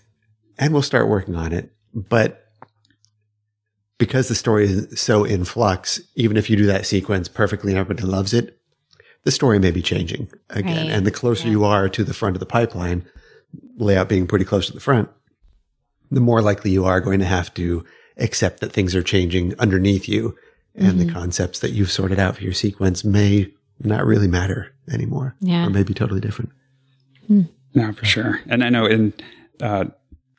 and 0.58 0.72
we'll 0.72 0.82
start 0.82 1.08
working 1.08 1.34
on 1.34 1.52
it. 1.52 1.72
But 1.94 2.44
because 3.96 4.28
the 4.28 4.34
story 4.34 4.64
is 4.66 5.00
so 5.00 5.24
in 5.24 5.44
flux, 5.44 6.00
even 6.14 6.36
if 6.36 6.48
you 6.50 6.56
do 6.56 6.66
that 6.66 6.86
sequence 6.86 7.28
perfectly 7.28 7.72
and 7.72 7.78
everybody 7.78 8.06
loves 8.06 8.34
it, 8.34 8.58
the 9.24 9.30
story 9.30 9.58
may 9.58 9.70
be 9.70 9.82
changing 9.82 10.30
again. 10.50 10.86
Right. 10.86 10.94
And 10.94 11.06
the 11.06 11.10
closer 11.10 11.48
you 11.48 11.64
are 11.64 11.88
to 11.88 12.04
the 12.04 12.14
front 12.14 12.36
of 12.36 12.40
the 12.40 12.46
pipeline, 12.46 13.06
layout 13.76 14.08
being 14.08 14.26
pretty 14.26 14.44
close 14.44 14.66
to 14.68 14.72
the 14.72 14.80
front, 14.80 15.08
the 16.10 16.20
more 16.20 16.40
likely 16.40 16.70
you 16.70 16.84
are 16.84 17.00
going 17.00 17.18
to 17.18 17.26
have 17.26 17.52
to 17.54 17.84
accept 18.18 18.60
that 18.60 18.72
things 18.72 18.94
are 18.94 19.02
changing 19.02 19.54
underneath 19.58 20.08
you 20.08 20.36
and 20.74 21.00
the 21.00 21.10
concepts 21.12 21.58
that 21.60 21.72
you've 21.72 21.90
sorted 21.90 22.18
out 22.20 22.36
for 22.36 22.44
your 22.44 22.52
sequence 22.52 23.04
may 23.04 23.48
not 23.80 24.04
really 24.06 24.28
matter 24.28 24.72
anymore 24.92 25.34
Yeah. 25.40 25.66
or 25.66 25.70
may 25.70 25.82
be 25.82 25.92
totally 25.94 26.20
different. 26.20 26.50
No, 27.74 27.92
for 27.92 28.04
sure. 28.04 28.40
And 28.48 28.64
I 28.64 28.70
know 28.70 28.86
in 28.86 29.12
uh, 29.60 29.86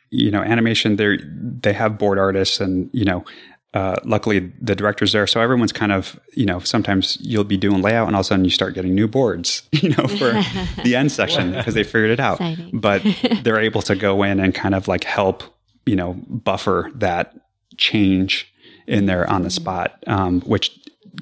you 0.10 0.32
know 0.32 0.42
animation, 0.42 0.96
they 0.96 1.18
they 1.62 1.74
have 1.74 1.98
board 1.98 2.18
artists, 2.20 2.60
and 2.60 2.90
you 2.94 3.06
know. 3.06 3.24
Uh, 3.72 3.96
luckily, 4.04 4.52
the 4.60 4.74
director's 4.76 5.12
there, 5.12 5.28
so 5.28 5.40
everyone's 5.40 5.72
kind 5.72 5.92
of, 5.92 6.20
you 6.36 6.44
know, 6.44 6.58
sometimes 6.58 7.20
you'll 7.22 7.44
be 7.44 7.56
doing 7.56 7.84
layout, 7.84 8.08
and 8.08 8.16
all 8.16 8.22
of 8.22 8.26
a 8.26 8.28
sudden 8.28 8.44
you 8.44 8.50
start 8.50 8.74
getting 8.74 8.96
new 8.96 9.08
boards, 9.08 9.62
you 9.72 9.90
know, 9.90 10.08
for 10.08 10.32
the 10.84 10.96
end 10.96 11.12
section 11.12 11.52
because 11.52 11.76
they 11.76 11.84
figured 11.84 12.10
it 12.10 12.20
out. 12.20 12.42
Exciting. 12.42 12.80
But 12.80 13.04
they're 13.44 13.60
able 13.60 13.84
to 13.84 13.96
go 13.96 14.24
in 14.24 14.40
and 14.40 14.56
kind 14.56 14.74
of 14.74 14.88
like 14.88 15.04
help, 15.04 15.44
you 15.86 15.96
know, 15.96 16.14
buffer 16.28 16.90
that 16.96 17.39
change 17.80 18.52
in 18.88 19.06
there 19.06 19.30
on 19.30 19.42
the 19.42 19.50
mm-hmm. 19.50 19.62
spot, 19.62 20.04
um, 20.08 20.42
which 20.42 20.78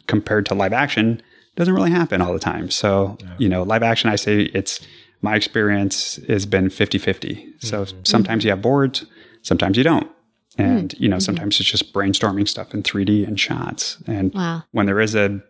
compared 0.07 0.45
to 0.47 0.53
live 0.53 0.73
action 0.73 1.21
doesn't 1.55 1.73
really 1.73 1.91
happen 1.91 2.21
all 2.21 2.33
the 2.33 2.39
time. 2.39 2.69
So, 2.69 3.17
you 3.37 3.49
know, 3.49 3.63
live 3.63 3.83
action, 3.83 4.09
I 4.09 4.15
say 4.15 4.41
it's 4.53 4.79
my 5.21 5.35
experience 5.35 6.19
has 6.27 6.45
been 6.45 6.69
50 6.69 6.97
50. 6.97 7.53
So 7.59 7.85
mm-hmm. 7.85 7.99
sometimes 8.03 8.43
you 8.43 8.51
have 8.51 8.61
boards, 8.61 9.05
sometimes 9.41 9.77
you 9.77 9.83
don't. 9.83 10.07
Mm-hmm. 10.57 10.61
And, 10.61 10.93
you 10.99 11.09
know, 11.09 11.19
sometimes 11.19 11.59
it's 11.59 11.69
just 11.69 11.93
brainstorming 11.93 12.47
stuff 12.47 12.73
in 12.73 12.83
3D 12.83 13.27
and 13.27 13.39
shots. 13.39 13.97
And 14.07 14.33
Wow. 14.33 14.63
when 14.71 14.85
there 14.85 14.99
is 14.99 15.15
a 15.15 15.41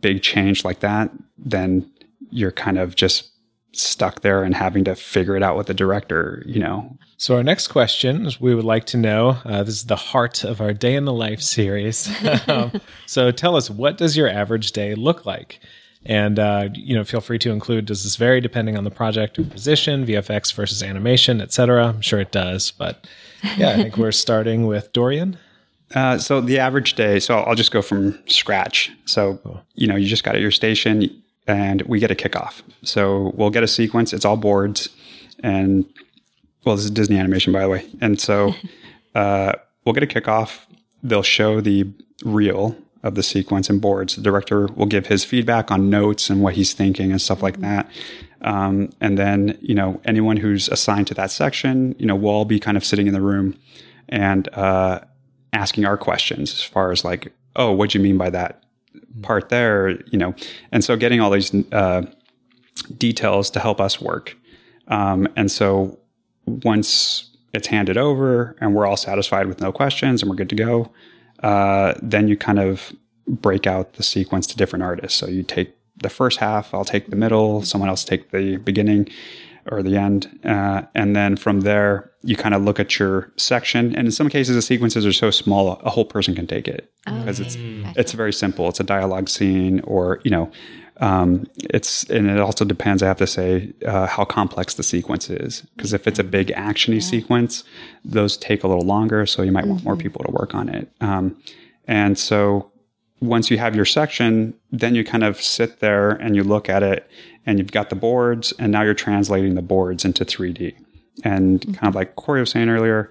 big 0.00 0.22
change 0.22 0.64
like 0.64 0.80
that, 0.80 1.10
then 1.38 1.90
you're 2.30 2.52
kind 2.52 2.78
of 2.78 2.94
just 2.94 3.30
stuck 3.72 4.20
there 4.20 4.42
and 4.42 4.54
having 4.54 4.84
to 4.84 4.94
figure 4.94 5.36
it 5.36 5.42
out 5.42 5.56
with 5.56 5.66
the 5.66 5.74
director, 5.74 6.42
you 6.46 6.60
know. 6.60 6.96
So 7.20 7.36
our 7.36 7.42
next 7.42 7.68
question 7.68 8.24
is 8.24 8.40
we 8.40 8.54
would 8.54 8.64
like 8.64 8.86
to 8.86 8.96
know. 8.96 9.36
Uh, 9.44 9.62
this 9.62 9.74
is 9.74 9.84
the 9.84 9.94
heart 9.94 10.42
of 10.42 10.58
our 10.62 10.72
day 10.72 10.94
in 10.94 11.04
the 11.04 11.12
life 11.12 11.42
series. 11.42 12.08
um, 12.48 12.80
so 13.04 13.30
tell 13.30 13.56
us, 13.56 13.68
what 13.68 13.98
does 13.98 14.16
your 14.16 14.26
average 14.26 14.72
day 14.72 14.94
look 14.94 15.26
like? 15.26 15.60
And 16.06 16.38
uh, 16.38 16.70
you 16.72 16.94
know, 16.94 17.04
feel 17.04 17.20
free 17.20 17.38
to 17.40 17.50
include. 17.50 17.84
Does 17.84 18.04
this 18.04 18.16
vary 18.16 18.40
depending 18.40 18.74
on 18.78 18.84
the 18.84 18.90
project 18.90 19.38
or 19.38 19.44
position, 19.44 20.06
VFX 20.06 20.54
versus 20.54 20.82
animation, 20.82 21.42
etc. 21.42 21.88
I'm 21.88 22.00
sure 22.00 22.20
it 22.20 22.32
does, 22.32 22.70
but 22.70 23.06
yeah, 23.58 23.72
I 23.72 23.76
think 23.76 23.98
we're 23.98 24.12
starting 24.26 24.66
with 24.66 24.90
Dorian. 24.94 25.36
Uh, 25.94 26.16
so 26.16 26.40
the 26.40 26.58
average 26.58 26.94
day, 26.94 27.20
so 27.20 27.40
I'll 27.40 27.54
just 27.54 27.70
go 27.70 27.82
from 27.82 28.18
scratch. 28.28 28.90
So, 29.04 29.62
you 29.74 29.86
know, 29.86 29.96
you 29.96 30.06
just 30.06 30.24
got 30.24 30.36
at 30.36 30.40
your 30.40 30.52
station 30.52 31.22
and 31.46 31.82
we 31.82 31.98
get 31.98 32.10
a 32.10 32.14
kickoff. 32.14 32.62
So 32.82 33.32
we'll 33.34 33.50
get 33.50 33.62
a 33.62 33.68
sequence. 33.68 34.14
It's 34.14 34.24
all 34.24 34.38
boards 34.38 34.88
and 35.42 35.84
well, 36.64 36.76
this 36.76 36.84
is 36.84 36.90
Disney 36.90 37.18
animation, 37.18 37.52
by 37.52 37.62
the 37.62 37.68
way. 37.68 37.88
And 38.00 38.20
so, 38.20 38.54
uh, 39.14 39.52
we'll 39.84 39.92
get 39.92 40.02
a 40.02 40.06
kickoff. 40.06 40.60
They'll 41.02 41.22
show 41.22 41.60
the 41.60 41.86
reel 42.24 42.76
of 43.02 43.14
the 43.14 43.22
sequence 43.22 43.70
and 43.70 43.80
boards. 43.80 44.16
The 44.16 44.22
director 44.22 44.66
will 44.66 44.86
give 44.86 45.06
his 45.06 45.24
feedback 45.24 45.70
on 45.70 45.88
notes 45.88 46.28
and 46.28 46.42
what 46.42 46.54
he's 46.54 46.74
thinking 46.74 47.10
and 47.10 47.20
stuff 47.20 47.42
like 47.42 47.60
that. 47.60 47.90
Um, 48.42 48.90
and 49.00 49.18
then, 49.18 49.58
you 49.60 49.74
know, 49.74 50.00
anyone 50.04 50.36
who's 50.36 50.68
assigned 50.68 51.06
to 51.08 51.14
that 51.14 51.30
section, 51.30 51.94
you 51.98 52.06
know, 52.06 52.14
we'll 52.14 52.32
all 52.32 52.44
be 52.44 52.60
kind 52.60 52.76
of 52.76 52.84
sitting 52.84 53.06
in 53.06 53.14
the 53.14 53.20
room 53.20 53.58
and, 54.08 54.48
uh, 54.54 55.00
asking 55.52 55.84
our 55.84 55.96
questions 55.96 56.52
as 56.52 56.62
far 56.62 56.92
as 56.92 57.04
like, 57.04 57.32
oh, 57.56 57.72
what 57.72 57.90
do 57.90 57.98
you 57.98 58.02
mean 58.02 58.18
by 58.18 58.30
that 58.30 58.62
part 59.22 59.48
there? 59.48 59.90
You 60.10 60.18
know, 60.18 60.34
and 60.72 60.84
so 60.84 60.96
getting 60.96 61.20
all 61.20 61.30
these 61.30 61.54
uh, 61.72 62.02
details 62.96 63.50
to 63.50 63.60
help 63.60 63.80
us 63.80 64.00
work. 64.00 64.36
Um, 64.88 65.28
and 65.36 65.50
so 65.50 65.99
once 66.64 67.30
it's 67.52 67.68
handed 67.68 67.96
over 67.96 68.56
and 68.60 68.74
we're 68.74 68.86
all 68.86 68.96
satisfied 68.96 69.46
with 69.46 69.60
no 69.60 69.72
questions 69.72 70.22
and 70.22 70.30
we're 70.30 70.36
good 70.36 70.50
to 70.50 70.56
go, 70.56 70.90
uh, 71.42 71.94
then 72.02 72.28
you 72.28 72.36
kind 72.36 72.58
of 72.58 72.92
break 73.26 73.66
out 73.66 73.94
the 73.94 74.02
sequence 74.02 74.46
to 74.48 74.56
different 74.56 74.82
artists. 74.82 75.18
So 75.18 75.26
you 75.26 75.42
take 75.42 75.74
the 75.96 76.10
first 76.10 76.38
half, 76.38 76.72
I'll 76.74 76.84
take 76.84 77.10
the 77.10 77.16
middle, 77.16 77.62
someone 77.62 77.88
else 77.88 78.04
take 78.04 78.30
the 78.30 78.56
beginning 78.56 79.08
or 79.70 79.82
the 79.82 79.96
end. 79.96 80.40
Uh, 80.44 80.82
and 80.94 81.14
then 81.14 81.36
from 81.36 81.60
there, 81.60 82.10
you 82.22 82.36
kind 82.36 82.54
of 82.54 82.62
look 82.62 82.80
at 82.80 82.98
your 82.98 83.32
section. 83.36 83.94
And 83.96 84.06
in 84.06 84.10
some 84.12 84.28
cases, 84.28 84.54
the 84.54 84.62
sequences 84.62 85.06
are 85.06 85.12
so 85.12 85.30
small, 85.30 85.72
a 85.72 85.90
whole 85.90 86.04
person 86.04 86.34
can 86.34 86.46
take 86.46 86.68
it 86.68 86.92
because 87.04 87.40
it's 87.40 87.56
it's 87.96 88.12
very 88.12 88.32
simple. 88.32 88.68
It's 88.68 88.80
a 88.80 88.84
dialogue 88.84 89.28
scene, 89.28 89.80
or 89.80 90.20
you 90.24 90.30
know, 90.30 90.50
um, 91.00 91.46
it's 91.56 92.04
and 92.04 92.28
it 92.28 92.38
also 92.38 92.64
depends. 92.64 93.02
I 93.02 93.06
have 93.06 93.16
to 93.18 93.26
say 93.26 93.72
uh, 93.86 94.06
how 94.06 94.24
complex 94.24 94.74
the 94.74 94.82
sequence 94.82 95.30
is 95.30 95.62
because 95.74 95.94
if 95.94 96.06
it's 96.06 96.18
a 96.18 96.24
big 96.24 96.48
actiony 96.48 97.02
sequence, 97.02 97.64
those 98.04 98.36
take 98.36 98.62
a 98.62 98.68
little 98.68 98.84
longer. 98.84 99.24
So 99.24 99.42
you 99.42 99.50
might 99.50 99.66
want 99.66 99.82
more 99.82 99.96
people 99.96 100.22
to 100.24 100.30
work 100.30 100.54
on 100.54 100.68
it. 100.68 100.92
Um, 101.00 101.36
and 101.86 102.18
so 102.18 102.70
once 103.20 103.50
you 103.50 103.58
have 103.58 103.74
your 103.74 103.86
section, 103.86 104.54
then 104.70 104.94
you 104.94 105.02
kind 105.02 105.24
of 105.24 105.40
sit 105.40 105.80
there 105.80 106.10
and 106.10 106.36
you 106.36 106.42
look 106.44 106.68
at 106.68 106.82
it 106.82 107.10
and 107.46 107.58
you've 107.58 107.72
got 107.72 107.90
the 107.90 107.96
boards 107.96 108.52
and 108.58 108.70
now 108.70 108.82
you're 108.82 108.94
translating 108.94 109.54
the 109.54 109.62
boards 109.62 110.04
into 110.04 110.24
3D. 110.24 110.74
And 111.24 111.62
kind 111.76 111.88
of 111.88 111.94
like 111.94 112.16
Corey 112.16 112.40
was 112.40 112.50
saying 112.50 112.68
earlier, 112.68 113.10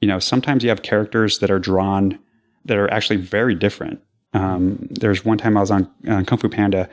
you 0.00 0.08
know, 0.08 0.18
sometimes 0.18 0.62
you 0.62 0.68
have 0.68 0.82
characters 0.82 1.38
that 1.38 1.50
are 1.50 1.58
drawn 1.58 2.18
that 2.66 2.76
are 2.76 2.90
actually 2.92 3.16
very 3.16 3.54
different. 3.54 4.00
Um, 4.36 4.78
there's 4.90 5.24
one 5.24 5.38
time 5.38 5.56
I 5.56 5.60
was 5.60 5.70
on 5.70 5.90
uh, 6.08 6.22
Kung 6.24 6.38
Fu 6.38 6.48
Panda, 6.48 6.88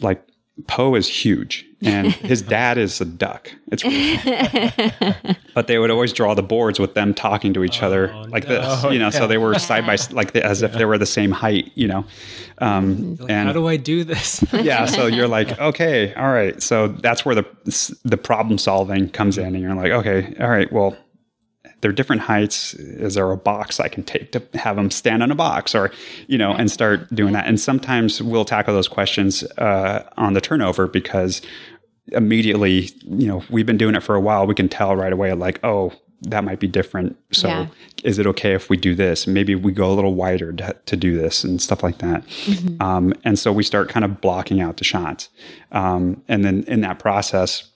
like 0.00 0.22
Po 0.66 0.94
is 0.94 1.08
huge 1.08 1.66
and 1.84 2.12
his 2.12 2.42
dad 2.42 2.78
is 2.78 3.00
a 3.00 3.04
duck. 3.04 3.50
It's 3.70 3.82
but 5.54 5.66
they 5.66 5.78
would 5.78 5.90
always 5.90 6.12
draw 6.12 6.34
the 6.34 6.42
boards 6.42 6.78
with 6.80 6.94
them 6.94 7.14
talking 7.14 7.52
to 7.54 7.64
each 7.64 7.82
other 7.82 8.08
like 8.28 8.46
this, 8.46 8.84
you 8.84 8.98
know. 8.98 9.10
So 9.10 9.26
they 9.26 9.38
were 9.38 9.58
side 9.58 9.86
by 9.86 9.96
like 10.10 10.32
the, 10.32 10.44
as 10.44 10.62
if 10.62 10.72
they 10.72 10.84
were 10.84 10.98
the 10.98 11.06
same 11.06 11.30
height, 11.30 11.72
you 11.74 11.88
know. 11.88 12.04
Um, 12.58 13.18
and 13.28 13.48
How 13.48 13.52
do 13.52 13.66
I 13.66 13.76
do 13.76 14.04
this? 14.04 14.44
yeah, 14.52 14.86
so 14.86 15.06
you're 15.06 15.28
like, 15.28 15.58
okay, 15.58 16.14
all 16.14 16.32
right. 16.32 16.62
So 16.62 16.88
that's 16.88 17.24
where 17.24 17.34
the 17.34 17.98
the 18.04 18.16
problem 18.16 18.58
solving 18.58 19.10
comes 19.10 19.38
in, 19.38 19.54
and 19.54 19.60
you're 19.60 19.74
like, 19.74 19.92
okay, 19.92 20.34
all 20.40 20.48
right, 20.48 20.72
well, 20.72 20.96
they're 21.84 21.92
different 21.92 22.22
heights. 22.22 22.72
Is 22.74 23.14
there 23.14 23.30
a 23.30 23.36
box 23.36 23.78
I 23.78 23.88
can 23.88 24.02
take 24.04 24.32
to 24.32 24.42
have 24.54 24.76
them 24.76 24.90
stand 24.90 25.22
on 25.22 25.30
a 25.30 25.34
box, 25.34 25.74
or 25.74 25.90
you 26.28 26.38
know, 26.38 26.52
and 26.54 26.70
start 26.70 27.14
doing 27.14 27.34
that? 27.34 27.46
And 27.46 27.60
sometimes 27.60 28.22
we'll 28.22 28.46
tackle 28.46 28.72
those 28.72 28.88
questions 28.88 29.42
uh, 29.58 30.08
on 30.16 30.32
the 30.32 30.40
turnover 30.40 30.86
because 30.86 31.42
immediately, 32.12 32.88
you 33.02 33.26
know, 33.26 33.44
we've 33.50 33.66
been 33.66 33.76
doing 33.76 33.94
it 33.94 34.02
for 34.02 34.14
a 34.14 34.20
while. 34.20 34.46
We 34.46 34.54
can 34.54 34.68
tell 34.70 34.96
right 34.96 35.12
away, 35.12 35.34
like, 35.34 35.60
oh, 35.62 35.92
that 36.22 36.42
might 36.42 36.58
be 36.58 36.66
different. 36.66 37.16
So 37.32 37.48
Yeah. 37.48 37.66
is 38.02 38.18
it 38.18 38.26
okay 38.28 38.54
if 38.54 38.70
we 38.70 38.78
do 38.78 38.94
this? 38.94 39.26
Maybe 39.26 39.54
we 39.54 39.72
go 39.72 39.90
a 39.90 39.94
little 39.94 40.14
wider 40.14 40.54
to, 40.54 40.74
to 40.86 40.96
do 40.96 41.18
this 41.18 41.44
and 41.44 41.60
stuff 41.60 41.82
like 41.82 41.98
that. 41.98 42.24
Um, 42.80 43.12
and 43.24 43.38
so 43.38 43.52
we 43.52 43.62
start 43.62 43.90
kind 43.90 44.04
of 44.06 44.22
blocking 44.22 44.62
out 44.62 44.78
the 44.78 44.84
shots. 44.84 45.28
Um, 45.72 46.22
and 46.26 46.42
then 46.42 46.64
in 46.66 46.80
that 46.80 46.98
process, 46.98 47.70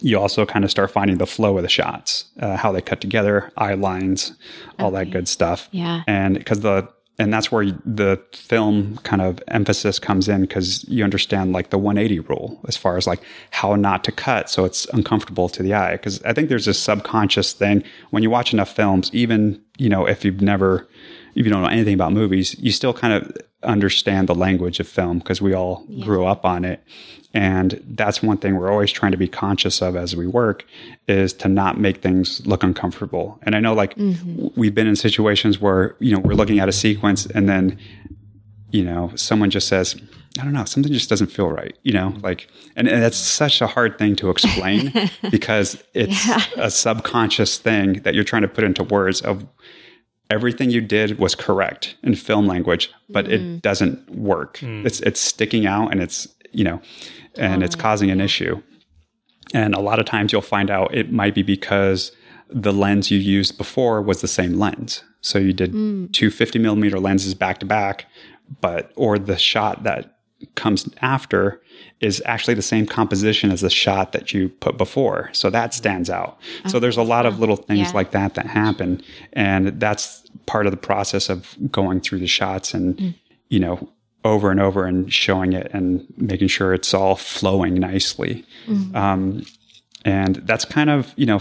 you 0.00 0.18
also 0.18 0.46
kind 0.46 0.64
of 0.64 0.70
start 0.70 0.90
finding 0.90 1.18
the 1.18 1.26
flow 1.26 1.56
of 1.56 1.62
the 1.62 1.68
shots, 1.68 2.26
uh, 2.40 2.56
how 2.56 2.72
they 2.72 2.80
cut 2.80 3.00
together, 3.00 3.52
eye 3.56 3.74
lines, 3.74 4.32
all 4.78 4.90
that 4.92 5.10
good 5.10 5.28
stuff. 5.28 5.68
Yeah. 5.72 6.02
And 6.06 6.38
because 6.38 6.60
the 6.60 6.88
and 7.18 7.32
that's 7.32 7.50
where 7.50 7.64
the 7.84 8.22
film 8.32 8.98
kind 8.98 9.22
of 9.22 9.42
emphasis 9.48 9.98
comes 9.98 10.28
in 10.28 10.42
because 10.42 10.84
you 10.88 11.02
understand 11.02 11.52
like 11.52 11.70
the 11.70 11.78
180 11.78 12.20
rule 12.20 12.60
as 12.68 12.76
far 12.76 12.96
as 12.96 13.06
like 13.06 13.22
how 13.50 13.74
not 13.74 14.04
to 14.04 14.12
cut 14.12 14.50
so 14.50 14.64
it's 14.64 14.84
uncomfortable 14.86 15.48
to 15.48 15.62
the 15.62 15.72
eye 15.72 15.92
because 15.92 16.22
i 16.24 16.32
think 16.32 16.48
there's 16.48 16.66
this 16.66 16.78
subconscious 16.78 17.52
thing 17.52 17.82
when 18.10 18.22
you 18.22 18.30
watch 18.30 18.52
enough 18.52 18.74
films 18.74 19.10
even 19.12 19.60
you 19.78 19.88
know 19.88 20.06
if 20.06 20.24
you've 20.24 20.40
never 20.40 20.86
if 21.34 21.44
you 21.44 21.50
don't 21.50 21.62
know 21.62 21.68
anything 21.68 21.94
about 21.94 22.12
movies 22.12 22.58
you 22.58 22.70
still 22.70 22.92
kind 22.92 23.12
of 23.12 23.36
understand 23.66 24.28
the 24.28 24.34
language 24.34 24.80
of 24.80 24.88
film 24.88 25.18
because 25.18 25.42
we 25.42 25.54
all 25.54 25.84
grew 26.00 26.24
up 26.24 26.44
on 26.44 26.64
it. 26.64 26.82
And 27.34 27.82
that's 27.86 28.22
one 28.22 28.38
thing 28.38 28.56
we're 28.56 28.70
always 28.70 28.90
trying 28.90 29.12
to 29.12 29.18
be 29.18 29.28
conscious 29.28 29.82
of 29.82 29.94
as 29.94 30.16
we 30.16 30.26
work 30.26 30.64
is 31.06 31.34
to 31.34 31.48
not 31.48 31.78
make 31.78 31.98
things 31.98 32.46
look 32.46 32.62
uncomfortable. 32.62 33.38
And 33.42 33.54
I 33.54 33.60
know 33.60 33.74
like 33.74 33.94
mm-hmm. 33.96 34.36
w- 34.36 34.52
we've 34.56 34.74
been 34.74 34.86
in 34.86 34.96
situations 34.96 35.60
where, 35.60 35.96
you 35.98 36.14
know, 36.14 36.20
we're 36.20 36.34
looking 36.34 36.60
at 36.60 36.68
a 36.68 36.72
sequence 36.72 37.26
and 37.26 37.46
then, 37.46 37.78
you 38.70 38.84
know, 38.84 39.12
someone 39.16 39.50
just 39.50 39.68
says, 39.68 40.00
I 40.38 40.44
don't 40.44 40.52
know, 40.52 40.64
something 40.64 40.92
just 40.92 41.10
doesn't 41.10 41.28
feel 41.28 41.50
right, 41.50 41.76
you 41.82 41.92
know, 41.92 42.14
like, 42.22 42.48
and, 42.74 42.88
and 42.88 43.02
that's 43.02 43.16
such 43.16 43.60
a 43.60 43.66
hard 43.66 43.98
thing 43.98 44.16
to 44.16 44.30
explain 44.30 44.92
because 45.30 45.82
it's 45.94 46.28
a 46.56 46.70
subconscious 46.70 47.58
thing 47.58 47.94
that 48.02 48.14
you're 48.14 48.24
trying 48.24 48.42
to 48.42 48.48
put 48.48 48.64
into 48.64 48.82
words 48.82 49.20
of 49.20 49.46
everything 50.30 50.70
you 50.70 50.80
did 50.80 51.18
was 51.18 51.34
correct 51.34 51.96
in 52.02 52.14
film 52.14 52.46
language, 52.46 52.92
but 53.08 53.30
it 53.30 53.40
mm. 53.40 53.62
doesn't 53.62 54.10
work. 54.10 54.58
Mm. 54.58 54.84
It's, 54.84 55.00
it's 55.00 55.20
sticking 55.20 55.66
out 55.66 55.92
and 55.92 56.02
it's, 56.02 56.28
you 56.52 56.64
know, 56.64 56.80
and 57.36 57.62
it's 57.62 57.76
oh. 57.76 57.80
causing 57.80 58.10
an 58.10 58.20
issue. 58.20 58.62
And 59.54 59.74
a 59.74 59.80
lot 59.80 59.98
of 59.98 60.06
times 60.06 60.32
you'll 60.32 60.42
find 60.42 60.70
out 60.70 60.94
it 60.94 61.12
might 61.12 61.34
be 61.34 61.42
because 61.42 62.12
the 62.48 62.72
lens 62.72 63.10
you 63.10 63.18
used 63.18 63.56
before 63.56 64.02
was 64.02 64.20
the 64.20 64.28
same 64.28 64.58
lens. 64.58 65.02
So 65.20 65.38
you 65.38 65.52
did 65.52 65.72
mm. 65.72 66.12
two 66.12 66.30
50 66.30 66.58
millimeter 66.58 66.98
lenses 66.98 67.34
back 67.34 67.58
to 67.58 67.66
back, 67.66 68.06
but, 68.60 68.92
or 68.96 69.18
the 69.18 69.38
shot 69.38 69.82
that 69.84 70.18
comes 70.54 70.88
after 71.00 71.60
is 72.00 72.22
actually 72.26 72.54
the 72.54 72.62
same 72.62 72.86
composition 72.86 73.50
as 73.50 73.60
the 73.62 73.70
shot 73.70 74.12
that 74.12 74.32
you 74.34 74.48
put 74.48 74.76
before. 74.76 75.30
So 75.32 75.50
that 75.50 75.72
stands 75.74 76.10
out. 76.10 76.38
so 76.66 76.78
there's 76.78 76.96
a 76.96 77.02
lot 77.02 77.26
of 77.26 77.38
little 77.40 77.56
things 77.56 77.88
Yeah. 77.88 77.92
like 77.94 78.10
that 78.12 78.34
that 78.34 78.46
happen. 78.46 79.02
And 79.32 79.80
that's 79.80 80.22
part 80.46 80.66
of 80.66 80.70
the 80.72 80.76
process 80.76 81.28
of 81.28 81.56
going 81.70 82.00
through 82.00 82.18
the 82.20 82.26
shots 82.26 82.74
and, 82.74 83.14
you 83.48 83.58
know, 83.60 83.88
over 84.24 84.50
and 84.50 84.60
over 84.60 84.84
and 84.84 85.12
showing 85.12 85.52
it 85.52 85.70
and 85.72 86.04
making 86.16 86.48
sure 86.48 86.74
it's 86.74 86.92
all 86.92 87.14
flowing 87.16 87.74
nicely. 87.74 88.44
Um, 88.94 89.44
and 90.04 90.36
that's 90.36 90.64
kind 90.64 90.90
of, 90.90 91.12
you 91.16 91.26
know, 91.26 91.40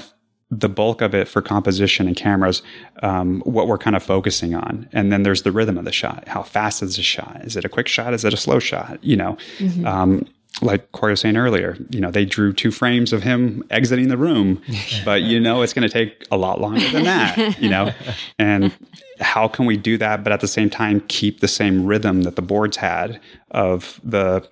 the 0.59 0.69
bulk 0.69 1.01
of 1.01 1.13
it 1.13 1.27
for 1.27 1.41
composition 1.41 2.07
and 2.07 2.15
cameras, 2.15 2.61
um, 3.01 3.41
what 3.41 3.67
we're 3.67 3.77
kind 3.77 3.95
of 3.95 4.03
focusing 4.03 4.55
on. 4.55 4.87
And 4.93 5.11
then 5.11 5.23
there's 5.23 5.43
the 5.43 5.51
rhythm 5.51 5.77
of 5.77 5.85
the 5.85 5.91
shot. 5.91 6.27
How 6.27 6.43
fast 6.43 6.81
is 6.83 6.95
the 6.95 7.03
shot? 7.03 7.41
Is 7.43 7.55
it 7.55 7.65
a 7.65 7.69
quick 7.69 7.87
shot? 7.87 8.13
Is 8.13 8.23
it 8.23 8.33
a 8.33 8.37
slow 8.37 8.59
shot? 8.59 9.03
You 9.03 9.17
know, 9.17 9.37
um, 9.85 10.25
like 10.61 10.91
Corey 10.93 11.11
was 11.11 11.19
saying 11.19 11.35
earlier, 11.35 11.77
you 11.89 11.99
know, 11.99 12.11
they 12.11 12.25
drew 12.25 12.53
two 12.53 12.71
frames 12.71 13.11
of 13.11 13.23
him 13.23 13.63
exiting 13.69 14.07
the 14.07 14.17
room, 14.17 14.61
but 15.05 15.21
you 15.21 15.39
know, 15.39 15.61
it's 15.61 15.73
going 15.73 15.87
to 15.87 15.93
take 15.93 16.25
a 16.31 16.37
lot 16.37 16.61
longer 16.61 16.87
than 16.89 17.03
that, 17.03 17.59
you 17.61 17.69
know, 17.69 17.91
and 18.39 18.73
how 19.19 19.47
can 19.47 19.65
we 19.65 19.77
do 19.77 19.97
that? 19.97 20.23
But 20.23 20.31
at 20.31 20.39
the 20.39 20.47
same 20.47 20.69
time, 20.69 21.01
keep 21.07 21.39
the 21.39 21.47
same 21.47 21.85
rhythm 21.85 22.21
that 22.23 22.35
the 22.35 22.41
boards 22.41 22.77
had 22.77 23.19
of 23.51 23.99
the 24.03 24.47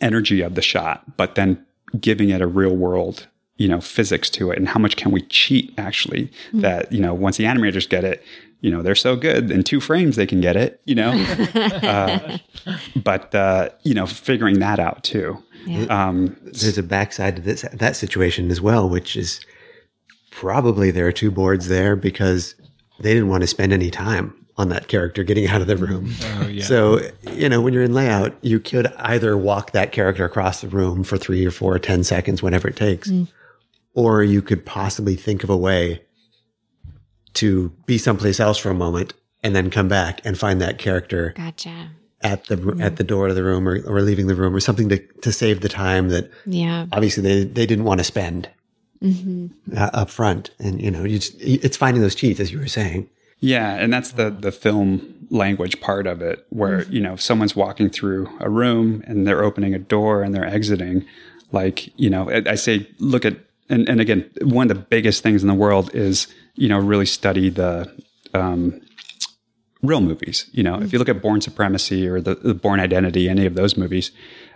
energy 0.00 0.42
of 0.42 0.54
the 0.54 0.62
shot, 0.62 1.16
but 1.16 1.34
then 1.34 1.64
giving 1.98 2.30
it 2.30 2.40
a 2.40 2.46
real 2.46 2.76
world, 2.76 3.26
you 3.60 3.68
know, 3.68 3.78
physics 3.78 4.30
to 4.30 4.50
it. 4.50 4.56
And 4.56 4.66
how 4.66 4.80
much 4.80 4.96
can 4.96 5.10
we 5.10 5.20
cheat 5.20 5.74
actually 5.76 6.32
that, 6.54 6.90
you 6.90 6.98
know, 6.98 7.12
once 7.12 7.36
the 7.36 7.44
animators 7.44 7.86
get 7.86 8.04
it, 8.04 8.24
you 8.62 8.70
know, 8.70 8.80
they're 8.80 8.94
so 8.94 9.16
good 9.16 9.50
in 9.50 9.62
two 9.62 9.80
frames, 9.80 10.16
they 10.16 10.26
can 10.26 10.40
get 10.40 10.56
it, 10.56 10.80
you 10.86 10.94
know, 10.94 11.10
uh, 11.54 12.38
but, 12.96 13.34
uh, 13.34 13.68
you 13.82 13.92
know, 13.92 14.06
figuring 14.06 14.60
that 14.60 14.80
out 14.80 15.04
too. 15.04 15.36
Um, 15.90 16.36
There's 16.42 16.78
a 16.78 16.82
backside 16.82 17.36
to 17.36 17.42
this 17.42 17.66
that 17.70 17.96
situation 17.96 18.50
as 18.50 18.62
well, 18.62 18.88
which 18.88 19.14
is 19.14 19.40
probably 20.30 20.90
there 20.90 21.06
are 21.06 21.12
two 21.12 21.30
boards 21.30 21.68
there 21.68 21.96
because 21.96 22.54
they 22.98 23.12
didn't 23.12 23.28
want 23.28 23.42
to 23.42 23.46
spend 23.46 23.74
any 23.74 23.90
time 23.90 24.34
on 24.56 24.70
that 24.70 24.88
character 24.88 25.22
getting 25.22 25.46
out 25.48 25.60
of 25.60 25.66
the 25.66 25.76
room. 25.76 26.14
So, 26.62 27.00
you 27.32 27.46
know, 27.50 27.60
when 27.60 27.74
you're 27.74 27.82
in 27.82 27.92
layout, 27.92 28.34
you 28.40 28.58
could 28.58 28.86
either 28.96 29.36
walk 29.36 29.72
that 29.72 29.92
character 29.92 30.24
across 30.24 30.62
the 30.62 30.68
room 30.68 31.04
for 31.04 31.18
three 31.18 31.44
or 31.44 31.50
four 31.50 31.74
or 31.74 31.78
10 31.78 32.04
seconds, 32.04 32.42
whenever 32.42 32.68
it 32.68 32.76
takes, 32.76 33.10
or 33.94 34.22
you 34.22 34.42
could 34.42 34.64
possibly 34.64 35.16
think 35.16 35.44
of 35.44 35.50
a 35.50 35.56
way 35.56 36.02
to 37.34 37.70
be 37.86 37.98
someplace 37.98 38.40
else 38.40 38.58
for 38.58 38.70
a 38.70 38.74
moment 38.74 39.14
and 39.42 39.54
then 39.54 39.70
come 39.70 39.88
back 39.88 40.20
and 40.24 40.38
find 40.38 40.60
that 40.60 40.78
character 40.78 41.32
Gotcha. 41.36 41.90
at 42.20 42.44
the 42.46 42.56
mm-hmm. 42.56 42.82
at 42.82 42.96
the 42.96 43.04
door 43.04 43.28
of 43.28 43.34
the 43.34 43.44
room 43.44 43.68
or, 43.68 43.80
or 43.86 44.02
leaving 44.02 44.26
the 44.26 44.34
room 44.34 44.54
or 44.54 44.60
something 44.60 44.88
to, 44.88 44.98
to 44.98 45.32
save 45.32 45.60
the 45.60 45.68
time 45.68 46.08
that 46.08 46.30
Yeah. 46.46 46.86
obviously 46.92 47.22
they, 47.22 47.44
they 47.44 47.66
didn't 47.66 47.84
want 47.84 47.98
to 48.00 48.04
spend 48.04 48.48
mm-hmm. 49.02 49.76
uh, 49.76 49.90
up 49.92 50.10
front. 50.10 50.50
And, 50.58 50.80
you 50.80 50.90
know, 50.90 51.04
you 51.04 51.18
just, 51.18 51.34
it's 51.40 51.76
finding 51.76 52.02
those 52.02 52.14
cheats, 52.14 52.40
as 52.40 52.52
you 52.52 52.58
were 52.58 52.66
saying. 52.66 53.08
Yeah, 53.40 53.74
and 53.76 53.90
that's 53.90 54.12
the 54.12 54.28
the 54.28 54.52
film 54.52 55.26
language 55.30 55.80
part 55.80 56.06
of 56.06 56.20
it, 56.20 56.46
where 56.50 56.80
mm-hmm. 56.80 56.92
you 56.92 57.00
know 57.00 57.14
if 57.14 57.22
someone's 57.22 57.56
walking 57.56 57.88
through 57.88 58.28
a 58.38 58.50
room 58.50 59.02
and 59.06 59.26
they're 59.26 59.42
opening 59.42 59.74
a 59.74 59.78
door 59.78 60.22
and 60.22 60.34
they're 60.34 60.44
exiting. 60.46 61.06
Like 61.50 61.90
you 61.98 62.10
know, 62.10 62.30
I, 62.30 62.42
I 62.50 62.54
say, 62.54 62.86
look 62.98 63.24
at 63.24 63.38
and 63.70 63.88
and 63.88 64.00
again, 64.00 64.30
one 64.42 64.70
of 64.70 64.76
the 64.76 64.82
biggest 64.82 65.22
things 65.22 65.42
in 65.42 65.48
the 65.48 65.54
world 65.54 65.94
is 65.94 66.26
you 66.54 66.68
know 66.68 66.78
really 66.78 67.06
study 67.06 67.48
the 67.48 67.90
um, 68.34 68.80
real 69.82 70.00
movies. 70.00 70.48
You 70.52 70.62
know, 70.62 70.80
if 70.80 70.92
you 70.92 70.98
look 70.98 71.08
at 71.08 71.22
Bourne 71.22 71.40
Supremacy 71.40 72.06
or 72.06 72.20
the, 72.20 72.34
the 72.34 72.54
Bourne 72.54 72.80
Identity, 72.80 73.28
any 73.28 73.46
of 73.46 73.54
those 73.54 73.76
movies, 73.76 74.10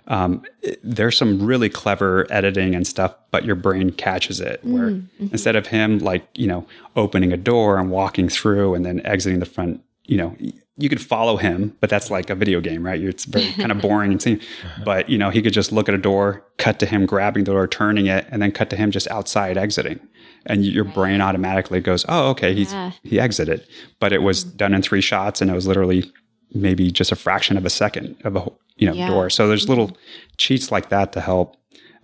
um, 0.09 0.45
there's 0.83 1.17
some 1.17 1.45
really 1.45 1.71
clever 1.71 2.27
editing 2.31 2.75
and 2.75 2.87
stuff, 2.87 3.15
but 3.31 3.45
your 3.45 3.57
brain 3.57 3.91
catches 3.91 4.41
it. 4.41 4.61
Where 4.65 5.01
instead 5.33 5.57
of 5.57 5.69
him 5.69 6.01
like 6.01 6.27
you 6.35 6.47
know 6.47 6.67
opening 6.97 7.33
a 7.33 7.39
door 7.39 7.79
and 7.79 7.91
walking 7.91 8.29
through 8.29 8.75
and 8.75 8.85
then 8.85 9.01
exiting 9.07 9.41
the 9.41 9.47
front, 9.47 9.83
you 10.05 10.17
know. 10.17 10.37
Y- 10.77 10.83
You 10.85 10.89
could 10.89 11.01
follow 11.01 11.37
him, 11.37 11.77
but 11.81 11.91
that's 11.91 12.11
like 12.11 12.31
a 12.31 12.35
video 12.35 12.61
game, 12.61 12.85
right? 12.85 13.01
It's 13.01 13.25
very 13.25 13.53
kind 13.53 13.73
of 13.73 13.81
boring 13.83 14.13
and 14.13 14.21
same. 14.23 14.41
Uh-huh. 14.65 14.83
But 14.85 15.09
you 15.09 15.19
know, 15.19 15.31
he 15.31 15.43
could 15.43 15.53
just 15.53 15.73
look 15.73 15.89
at 15.89 15.95
a 15.95 15.99
door, 15.99 16.45
cut 16.59 16.79
to 16.81 16.87
him 16.87 17.07
grabbing 17.07 17.45
the 17.45 17.53
door, 17.53 17.67
turning 17.67 18.07
it, 18.07 18.27
and 18.31 18.41
then 18.43 18.53
cut 18.53 18.71
to 18.71 18.77
him 18.77 18.91
just 18.91 19.09
outside 19.11 19.57
exiting 19.57 20.01
and 20.47 20.61
y- 20.61 20.67
your 20.69 20.85
brain 20.85 21.21
automatically 21.21 21.81
goes, 21.81 22.05
"Oh, 22.09 22.31
okay, 22.31 22.55
he's 22.55 22.73
Yeah. 22.73 22.93
he 23.03 23.19
exited." 23.21 23.67
But 24.01 24.13
it 24.13 24.23
was 24.23 24.45
mm-hmm. 24.45 24.57
done 24.57 24.75
in 24.75 24.83
three 24.83 25.01
shots, 25.01 25.41
and 25.41 25.51
it 25.51 25.55
was 25.55 25.67
literally 25.67 26.11
maybe 26.53 26.91
just 26.91 27.11
a 27.13 27.17
fraction 27.17 27.57
of 27.57 27.65
a 27.65 27.71
second 27.71 28.17
of 28.25 28.37
a 28.37 28.41
whole- 28.41 28.59
you 28.77 28.87
know 28.87 28.95
Yeah. 28.95 29.09
door. 29.09 29.31
So 29.31 29.49
there's 29.49 29.69
little 29.69 29.89
mm-hmm. 29.89 30.35
cheats 30.37 30.71
like 30.71 30.89
that 30.91 31.13
to 31.13 31.21
help. 31.21 31.57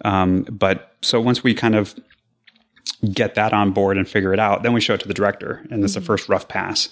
Um, 0.05 0.45
but 0.51 0.93
so 1.03 1.21
once 1.21 1.45
we 1.45 1.53
kind 1.55 1.75
of 1.75 1.95
get 3.13 3.35
that 3.35 3.53
on 3.53 3.73
board 3.73 3.97
and 3.97 4.09
figure 4.09 4.33
it 4.33 4.39
out, 4.39 4.63
then 4.63 4.73
we 4.73 4.81
show 4.81 4.95
it 4.95 5.01
to 5.01 5.09
the 5.09 5.15
director, 5.15 5.67
and 5.71 5.83
it's 5.83 5.95
the 5.95 6.01
mm-hmm. 6.01 6.07
first 6.07 6.29
rough 6.29 6.49
pass. 6.49 6.89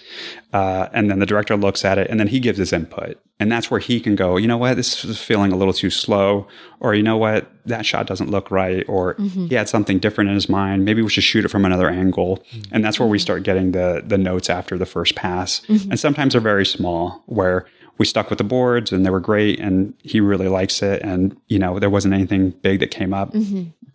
Uh, 0.53 0.89
and 0.93 1.11
then 1.11 1.19
the 1.19 1.27
director 1.27 1.57
looks 1.57 1.85
at 1.85 1.99
it, 1.99 2.09
and 2.11 2.19
then 2.19 2.29
he 2.29 2.41
gives 2.41 2.59
his 2.59 2.73
input, 2.73 3.21
and 3.39 3.53
that's 3.53 3.71
where 3.71 3.81
he 3.81 4.01
can 4.01 4.17
go. 4.17 4.37
You 4.37 4.49
know 4.49 4.57
what? 4.57 4.77
This 4.77 5.05
is 5.05 5.21
feeling 5.21 5.53
a 5.53 5.57
little 5.57 5.75
too 5.75 5.91
slow, 5.91 6.49
or 6.81 6.95
you 6.95 7.03
know 7.03 7.19
what? 7.19 7.51
That 7.67 7.85
shot 7.85 8.07
doesn't 8.07 8.31
look 8.31 8.51
right, 8.51 8.89
or 8.89 9.15
mm-hmm. 9.15 9.47
he 9.47 9.55
had 9.55 9.69
something 9.69 9.99
different 9.99 10.31
in 10.31 10.35
his 10.35 10.49
mind. 10.49 10.85
Maybe 10.85 11.03
we 11.03 11.11
should 11.11 11.25
shoot 11.25 11.45
it 11.45 11.49
from 11.49 11.65
another 11.67 11.91
angle, 11.91 12.39
mm-hmm. 12.53 12.75
and 12.75 12.85
that's 12.85 12.99
where 12.99 13.09
we 13.09 13.19
start 13.19 13.43
getting 13.43 13.73
the 13.73 14.03
the 14.07 14.19
notes 14.19 14.49
after 14.49 14.79
the 14.79 14.87
first 14.87 15.15
pass. 15.15 15.61
And 15.69 16.01
sometimes 16.01 16.33
they're 16.33 16.41
very 16.41 16.67
small, 16.67 17.23
where 17.27 17.67
we 17.99 18.07
stuck 18.07 18.31
with 18.31 18.39
the 18.39 18.45
boards 18.45 18.93
and 18.93 19.05
they 19.05 19.11
were 19.11 19.21
great 19.21 19.59
and 19.59 19.93
he 20.03 20.21
really 20.21 20.49
likes 20.49 20.83
it 20.83 21.03
and 21.03 21.37
you 21.49 21.59
know 21.59 21.79
there 21.79 21.91
wasn't 21.91 22.15
anything 22.15 22.51
big 22.51 22.81
that 22.81 22.91
came 22.93 23.13
up 23.13 23.35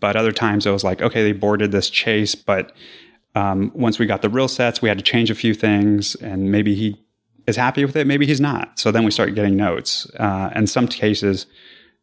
but 0.04 0.18
other 0.18 0.34
times 0.34 0.66
it 0.66 0.72
was 0.72 0.84
like 0.84 1.02
okay 1.02 1.24
they 1.24 1.32
boarded 1.32 1.72
this 1.72 1.90
chase 1.90 2.36
but 2.36 2.74
um, 3.36 3.72
once 3.74 3.98
we 3.98 4.06
got 4.06 4.22
the 4.22 4.30
real 4.30 4.48
sets 4.48 4.82
we 4.82 4.90
had 4.90 4.98
to 4.98 5.04
change 5.04 5.32
a 5.32 5.36
few 5.36 5.54
things 5.54 6.16
and 6.16 6.52
maybe 6.52 6.76
he 6.76 7.02
is 7.48 7.56
happy 7.56 7.86
with 7.86 7.96
it 7.96 8.06
maybe 8.06 8.26
he's 8.26 8.42
not 8.42 8.78
so 8.78 8.92
then 8.92 9.04
we 9.06 9.12
start 9.12 9.34
getting 9.34 9.56
notes 9.56 10.06
uh, 10.20 10.50
and 10.54 10.70
some 10.70 10.88
cases 10.88 11.46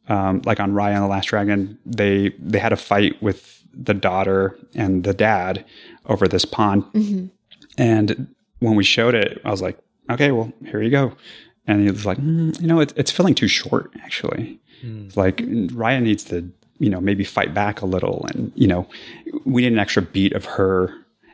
um, 0.09 0.43
like 0.45 0.59
on 0.61 0.73
Raya 0.73 0.95
and 0.95 1.05
the 1.05 1.09
Last 1.09 1.27
Dragon, 1.27 1.79
they 1.87 2.31
they 2.39 2.59
had 2.59 2.73
a 2.73 2.77
fight 2.77 3.23
with 3.23 3.65
the 3.73 3.95
daughter 3.95 4.59
and 4.75 5.05
the 5.05 5.15
dad 5.15 5.65
over 6.07 6.27
this 6.27 6.45
pond. 6.45 6.85
And 7.79 8.35
when 8.59 8.75
we 8.75 8.83
showed 8.83 9.15
it, 9.15 9.41
I 9.45 9.51
was 9.51 9.63
like, 9.63 9.79
okay, 10.11 10.33
well, 10.33 10.53
here 10.67 10.83
you 10.83 10.91
go. 10.91 11.13
And 11.69 11.83
he 11.83 11.91
was 11.91 12.05
like, 12.05 12.19
mm, 12.19 12.61
you 12.61 12.67
know, 12.67 12.81
it's, 12.81 12.93
it's 12.97 13.13
feeling 13.13 13.37
too 13.37 13.47
short, 13.47 13.93
actually. 14.03 14.59
It's 15.07 15.17
like 15.17 15.37
Raya 15.37 16.03
needs 16.03 16.25
to, 16.25 16.51
you 16.81 16.91
know, 16.91 17.01
maybe 17.01 17.23
fight 17.23 17.55
back 17.55 17.81
a 17.83 17.87
little. 17.87 18.27
And, 18.35 18.51
you 18.57 18.67
know, 18.67 18.89
we 19.45 19.63
need 19.63 19.73
an 19.73 19.79
extra 19.79 20.03
beat 20.03 20.33
of 20.33 20.45
her 20.47 20.93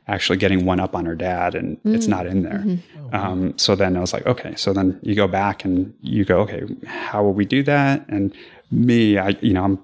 actually 0.09 0.38
getting 0.38 0.64
one 0.64 0.78
up 0.78 0.94
on 0.94 1.05
her 1.05 1.16
dad, 1.16 1.55
and 1.55 1.80
it's 1.84 2.07
not 2.07 2.26
in 2.26 2.42
there. 2.42 2.64
Um, 3.12 3.59
so 3.59 3.74
then 3.74 3.97
I 3.97 4.01
was 4.01 4.12
like, 4.12 4.24
okay. 4.26 4.55
So 4.55 4.72
then 4.72 5.01
you 5.03 5.16
go 5.16 5.26
back 5.26 5.64
and 5.64 5.92
you 6.01 6.24
go, 6.24 6.40
okay, 6.40 6.62
how 6.86 7.24
will 7.24 7.32
we 7.32 7.44
do 7.44 7.64
that? 7.64 8.05
And 8.09 8.32
me, 8.70 9.18
I, 9.18 9.30
you 9.40 9.53
know, 9.53 9.64
I'm 9.64 9.78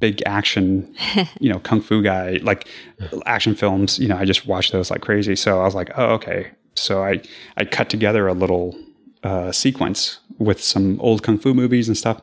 big 0.00 0.22
action, 0.26 0.94
you 1.40 1.50
know, 1.50 1.58
kung 1.60 1.80
fu 1.80 2.02
guy, 2.02 2.40
like 2.42 2.68
action 3.24 3.54
films, 3.54 3.98
you 3.98 4.08
know, 4.08 4.18
I 4.18 4.26
just 4.26 4.46
watch 4.46 4.70
those 4.70 4.90
like 4.90 5.00
crazy. 5.00 5.36
So 5.36 5.60
I 5.60 5.64
was 5.64 5.74
like, 5.74 5.90
oh, 5.96 6.14
okay. 6.14 6.50
So 6.74 7.02
I, 7.02 7.22
I 7.56 7.64
cut 7.64 7.88
together 7.88 8.26
a 8.26 8.34
little 8.34 8.76
uh, 9.26 9.50
sequence 9.64 10.00
with 10.38 10.60
some 10.62 10.86
old 11.00 11.20
kung 11.24 11.38
fu 11.42 11.50
movies 11.62 11.86
and 11.88 11.96
stuff. 11.96 12.18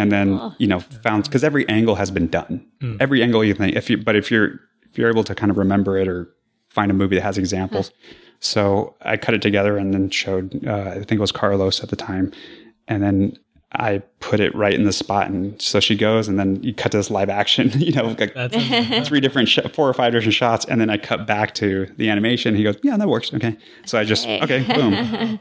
and 0.00 0.10
then, 0.10 0.28
you 0.62 0.66
know, 0.66 0.80
found, 1.04 1.30
cause 1.30 1.44
every 1.50 1.64
angle 1.68 1.96
has 2.02 2.10
been 2.10 2.28
done. 2.38 2.54
Every 3.04 3.22
angle 3.22 3.42
you 3.48 3.54
think, 3.54 3.76
if 3.76 3.88
you, 3.90 3.96
but 4.08 4.14
if 4.16 4.30
you're, 4.30 4.48
if 4.90 4.98
you're 4.98 5.10
able 5.14 5.24
to 5.24 5.34
kind 5.34 5.50
of 5.52 5.56
remember 5.64 5.92
it 6.02 6.08
or 6.08 6.28
find 6.76 6.90
a 6.90 6.94
movie 6.94 7.16
that 7.16 7.22
has 7.22 7.38
examples. 7.38 7.86
So 8.40 8.96
I 9.02 9.16
cut 9.24 9.34
it 9.34 9.42
together 9.42 9.76
and 9.80 9.88
then 9.94 10.10
showed, 10.10 10.46
uh, 10.66 10.90
I 10.90 11.04
think 11.06 11.12
it 11.12 11.20
was 11.28 11.32
Carlos 11.32 11.82
at 11.84 11.88
the 11.90 11.96
time. 11.96 12.32
And 12.88 13.02
then 13.02 13.38
I 13.72 14.02
put 14.22 14.38
it 14.40 14.54
right 14.54 14.72
in 14.72 14.84
the 14.84 14.92
spot. 14.92 15.28
And 15.28 15.60
so 15.60 15.80
she 15.80 15.96
goes, 15.96 16.28
and 16.28 16.38
then 16.38 16.62
you 16.62 16.72
cut 16.72 16.92
to 16.92 16.98
this 16.98 17.10
live 17.10 17.28
action, 17.28 17.70
you 17.76 17.92
know, 17.92 18.14
like 18.18 18.32
That's 18.52 19.08
three 19.08 19.20
different, 19.20 19.48
sh- 19.48 19.58
four 19.74 19.88
or 19.88 19.92
five 19.92 20.12
different 20.12 20.32
shots. 20.32 20.64
And 20.64 20.80
then 20.80 20.88
I 20.88 20.96
cut 20.96 21.26
back 21.26 21.54
to 21.56 21.86
the 21.96 22.08
animation. 22.08 22.54
He 22.54 22.62
goes, 22.62 22.76
yeah, 22.82 22.96
that 22.96 23.08
works. 23.08 23.34
Okay. 23.34 23.56
So 23.84 23.98
I 23.98 24.04
just, 24.04 24.26
okay, 24.26 24.62
boom. 24.74 25.38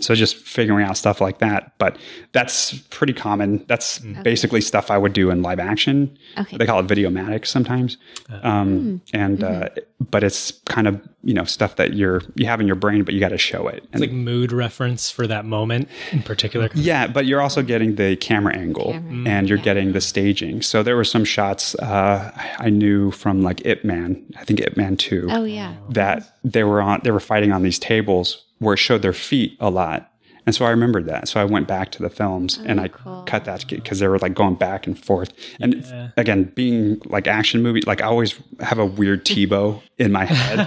so 0.00 0.14
just 0.14 0.36
figuring 0.36 0.84
out 0.84 0.96
stuff 0.96 1.20
like 1.20 1.38
that. 1.38 1.72
But 1.78 1.96
that's 2.32 2.74
pretty 2.90 3.12
common. 3.12 3.64
That's 3.68 4.00
basically 4.00 4.60
stuff 4.60 4.90
I 4.90 4.98
would 4.98 5.12
do 5.12 5.30
in 5.30 5.42
live 5.42 5.60
action. 5.60 6.18
Okay. 6.36 6.56
They 6.56 6.66
call 6.66 6.80
it 6.80 6.86
videomatic 6.88 7.46
sometimes. 7.46 7.96
Um, 8.42 9.00
and, 9.12 9.44
uh, 9.44 9.68
but 10.10 10.24
it's 10.24 10.50
kind 10.66 10.86
of, 10.88 11.00
you 11.22 11.32
know, 11.32 11.44
stuff 11.44 11.76
that 11.76 11.94
you're, 11.94 12.20
you 12.34 12.46
have 12.46 12.60
in 12.60 12.66
your 12.66 12.76
brain, 12.76 13.04
but 13.04 13.14
you 13.14 13.20
got 13.20 13.28
to 13.28 13.38
show 13.38 13.68
it. 13.68 13.86
And 13.92 14.00
like 14.00 14.10
mood 14.10 14.52
reference 14.52 15.10
for 15.10 15.26
that 15.28 15.44
moment 15.44 15.88
in 16.12 16.22
particular. 16.22 16.68
yeah, 16.74 17.06
but 17.06 17.24
you're 17.26 17.40
also 17.40 17.62
getting 17.62 17.94
the 17.94 18.16
camera 18.28 18.54
angle 18.56 18.92
Camera, 18.92 19.28
and 19.32 19.48
you're 19.48 19.58
getting 19.70 19.92
the 19.92 20.00
staging. 20.00 20.62
So 20.62 20.82
there 20.82 20.96
were 20.96 21.04
some 21.16 21.24
shots 21.24 21.74
uh, 21.76 22.30
I 22.66 22.70
knew 22.70 23.10
from 23.10 23.42
like 23.42 23.64
Ip 23.66 23.84
Man, 23.84 24.08
I 24.40 24.44
think 24.44 24.60
Ip 24.60 24.76
Man 24.76 24.96
2, 24.96 25.28
Oh 25.30 25.44
yeah. 25.44 25.74
that 25.90 26.18
they 26.42 26.64
were 26.64 26.80
on 26.80 27.00
they 27.04 27.10
were 27.10 27.20
fighting 27.32 27.52
on 27.52 27.62
these 27.62 27.78
tables 27.78 28.44
where 28.58 28.74
it 28.74 28.78
showed 28.78 29.02
their 29.02 29.12
feet 29.12 29.56
a 29.60 29.70
lot. 29.70 30.10
And 30.46 30.54
so 30.54 30.66
I 30.66 30.70
remembered 30.70 31.06
that. 31.06 31.26
So 31.28 31.40
I 31.40 31.44
went 31.44 31.66
back 31.66 31.90
to 31.92 32.02
the 32.02 32.10
films 32.10 32.58
and 32.66 32.78
I 32.78 32.88
cool. 32.88 33.22
cut 33.26 33.46
that 33.46 33.66
because 33.66 33.98
they 33.98 34.08
were 34.08 34.18
like 34.18 34.34
going 34.34 34.56
back 34.56 34.86
and 34.86 34.94
forth. 35.08 35.30
And 35.58 35.74
Yeah. 35.76 36.08
again, 36.18 36.52
being 36.54 37.00
like 37.06 37.26
action 37.26 37.62
movie, 37.62 37.80
like 37.86 38.02
I 38.02 38.06
always 38.06 38.34
have 38.60 38.78
a 38.78 38.84
weird 38.84 39.24
TiVo 39.24 39.80
in 39.98 40.12
my 40.12 40.26
head 40.26 40.58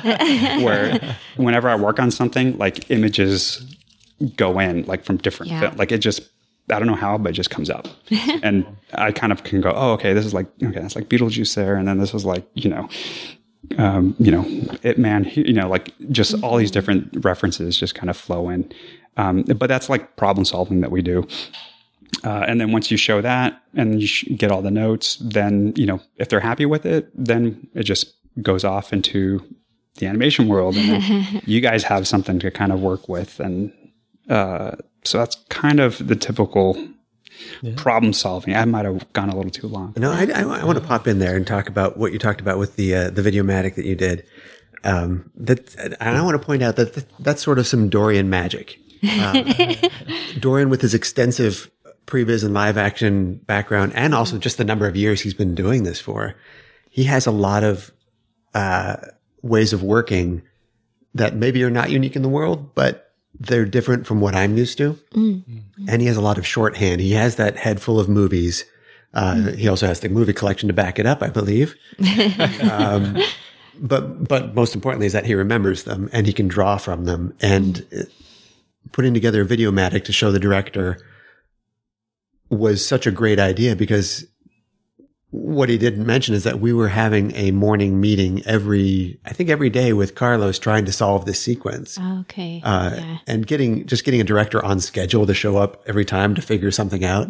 where 0.65 1.15
whenever 1.35 1.69
I 1.69 1.75
work 1.75 1.99
on 1.99 2.09
something, 2.09 2.57
like 2.57 2.89
images 2.89 3.61
go 4.35 4.59
in 4.59 4.83
like 4.91 5.03
from 5.05 5.17
different 5.17 5.51
Yeah. 5.51 5.59
fil- 5.69 5.77
like 5.77 5.91
it 5.91 5.99
just 5.99 6.21
I 6.69 6.79
don't 6.79 6.87
know 6.87 6.95
how, 6.95 7.17
but 7.17 7.29
it 7.29 7.33
just 7.33 7.49
comes 7.49 7.69
up. 7.69 7.87
and 8.43 8.65
I 8.93 9.11
kind 9.11 9.31
of 9.31 9.43
can 9.43 9.61
go, 9.61 9.71
oh, 9.75 9.93
okay, 9.93 10.13
this 10.13 10.25
is 10.25 10.33
like 10.33 10.47
okay, 10.61 10.79
that's 10.79 10.95
like 10.95 11.09
Beetlejuice 11.09 11.55
there, 11.55 11.75
and 11.75 11.87
then 11.87 11.97
this 11.97 12.13
was 12.13 12.25
like, 12.25 12.47
you 12.53 12.69
know, 12.69 12.89
um, 13.77 14.15
you 14.19 14.31
know, 14.31 14.45
Ip 14.83 14.97
Man, 14.97 15.29
you 15.33 15.53
know, 15.53 15.69
like 15.69 15.93
just 16.11 16.41
all 16.43 16.57
these 16.57 16.71
different 16.71 17.25
references 17.25 17.77
just 17.77 17.95
kind 17.95 18.09
of 18.09 18.17
flow 18.17 18.49
in. 18.49 18.71
Um, 19.17 19.43
but 19.43 19.67
that's 19.67 19.89
like 19.89 20.15
problem 20.15 20.45
solving 20.45 20.81
that 20.81 20.91
we 20.91 21.01
do. 21.01 21.27
Uh, 22.23 22.45
and 22.47 22.61
then 22.61 22.71
once 22.71 22.89
you 22.89 22.97
show 22.97 23.21
that 23.21 23.61
and 23.75 24.01
you 24.01 24.07
sh- 24.07 24.25
get 24.35 24.51
all 24.51 24.61
the 24.61 24.71
notes, 24.71 25.17
then, 25.17 25.73
you 25.75 25.85
know, 25.85 25.99
if 26.17 26.29
they're 26.29 26.39
happy 26.39 26.65
with 26.65 26.85
it, 26.85 27.09
then 27.13 27.67
it 27.73 27.83
just 27.83 28.13
goes 28.41 28.63
off 28.63 28.93
into 28.93 29.43
the 29.95 30.05
animation 30.05 30.47
world. 30.47 30.75
And 30.77 31.41
you 31.47 31.59
guys 31.61 31.83
have 31.83 32.07
something 32.07 32.39
to 32.39 32.51
kind 32.51 32.71
of 32.71 32.81
work 32.81 33.09
with. 33.09 33.39
And 33.39 33.73
uh, 34.29 34.75
so 35.03 35.17
that's 35.17 35.35
kind 35.49 35.79
of 35.79 36.07
the 36.07 36.15
typical 36.15 36.77
problem 37.75 38.13
solving. 38.13 38.55
I 38.55 38.65
might 38.65 38.85
have 38.85 39.11
gone 39.13 39.29
a 39.29 39.35
little 39.35 39.51
too 39.51 39.67
long. 39.67 39.93
No, 39.97 40.11
I, 40.11 40.27
I, 40.33 40.41
I 40.41 40.65
want 40.65 40.77
to 40.77 40.83
pop 40.83 41.07
in 41.07 41.19
there 41.19 41.35
and 41.35 41.45
talk 41.45 41.69
about 41.69 41.97
what 41.97 42.11
you 42.11 42.19
talked 42.19 42.41
about 42.41 42.57
with 42.57 42.75
the 42.75 42.95
uh, 42.95 43.09
the 43.09 43.21
Videomatic 43.21 43.75
that 43.75 43.85
you 43.85 43.95
did. 43.95 44.25
Um, 44.83 45.31
that 45.35 45.75
and 45.99 46.17
I 46.17 46.21
want 46.21 46.39
to 46.39 46.45
point 46.45 46.63
out 46.63 46.75
that 46.75 46.93
th- 46.93 47.07
that's 47.19 47.41
sort 47.41 47.59
of 47.59 47.67
some 47.67 47.89
Dorian 47.89 48.29
magic. 48.29 48.79
Uh, 49.03 49.43
Dorian, 50.39 50.69
with 50.69 50.81
his 50.81 50.93
extensive 50.93 51.69
previs 52.05 52.43
and 52.43 52.53
live 52.53 52.77
action 52.77 53.35
background, 53.45 53.91
and 53.95 54.15
also 54.15 54.37
just 54.37 54.57
the 54.57 54.63
number 54.63 54.87
of 54.87 54.95
years 54.95 55.21
he's 55.21 55.33
been 55.33 55.55
doing 55.55 55.83
this 55.83 55.99
for, 55.99 56.35
he 56.89 57.03
has 57.03 57.27
a 57.27 57.31
lot 57.31 57.63
of 57.63 57.91
uh, 58.53 58.97
ways 59.41 59.73
of 59.73 59.83
working 59.83 60.41
that 61.13 61.35
maybe 61.35 61.63
are 61.63 61.69
not 61.69 61.89
unique 61.89 62.15
in 62.15 62.21
the 62.21 62.29
world, 62.29 62.73
but 62.75 63.06
they're 63.39 63.65
different 63.65 64.07
from 64.07 64.19
what 64.21 64.35
I'm 64.35 64.57
used 64.57 64.77
to. 64.79 64.97
And 65.13 66.01
he 66.01 66.07
has 66.07 66.17
a 66.17 66.21
lot 66.21 66.37
of 66.37 66.45
shorthand. 66.45 67.01
He 67.01 67.11
has 67.11 67.35
that 67.35 67.57
head 67.57 67.81
full 67.81 67.99
of 67.99 68.09
movies. 68.09 68.65
Uh, 69.13 69.51
He 69.51 69.67
also 69.67 69.87
has 69.87 69.99
the 69.99 70.09
movie 70.09 70.33
collection 70.33 70.67
to 70.67 70.73
back 70.73 70.99
it 70.99 71.05
up, 71.05 71.21
I 71.21 71.29
believe. 71.29 71.75
um, 72.71 73.17
but 73.79 74.27
but 74.27 74.55
most 74.55 74.73
importantly 74.75 75.05
is 75.05 75.13
that 75.13 75.25
he 75.25 75.35
remembers 75.35 75.83
them 75.83 76.09
and 76.11 76.25
he 76.25 76.33
can 76.33 76.47
draw 76.47 76.77
from 76.77 77.05
them. 77.05 77.33
And 77.41 77.85
putting 78.91 79.13
together 79.13 79.41
a 79.41 79.45
videomatic 79.45 80.03
to 80.05 80.13
show 80.13 80.31
the 80.31 80.39
director 80.39 80.97
was 82.49 82.85
such 82.85 83.05
a 83.05 83.11
great 83.11 83.39
idea 83.39 83.75
because 83.75 84.25
what 85.37 85.69
he 85.69 85.77
didn't 85.77 86.05
mention 86.05 86.33
is 86.35 86.43
that 86.43 86.59
we 86.59 86.73
were 86.73 86.87
having 86.89 87.35
a 87.35 87.51
morning 87.51 88.01
meeting 88.01 88.43
every, 88.45 89.19
I 89.25 89.33
think 89.33 89.49
every 89.49 89.69
day 89.69 89.93
with 89.93 90.15
Carlos 90.15 90.59
trying 90.59 90.85
to 90.85 90.91
solve 90.91 91.25
this 91.25 91.39
sequence. 91.39 91.97
Okay. 91.99 92.61
Uh, 92.63 92.91
yeah. 92.95 93.17
and 93.27 93.45
getting 93.45 93.85
just 93.85 94.03
getting 94.03 94.21
a 94.21 94.23
director 94.23 94.63
on 94.63 94.79
schedule 94.79 95.25
to 95.25 95.33
show 95.33 95.57
up 95.57 95.83
every 95.87 96.05
time 96.05 96.35
to 96.35 96.41
figure 96.41 96.71
something 96.71 97.05
out 97.05 97.27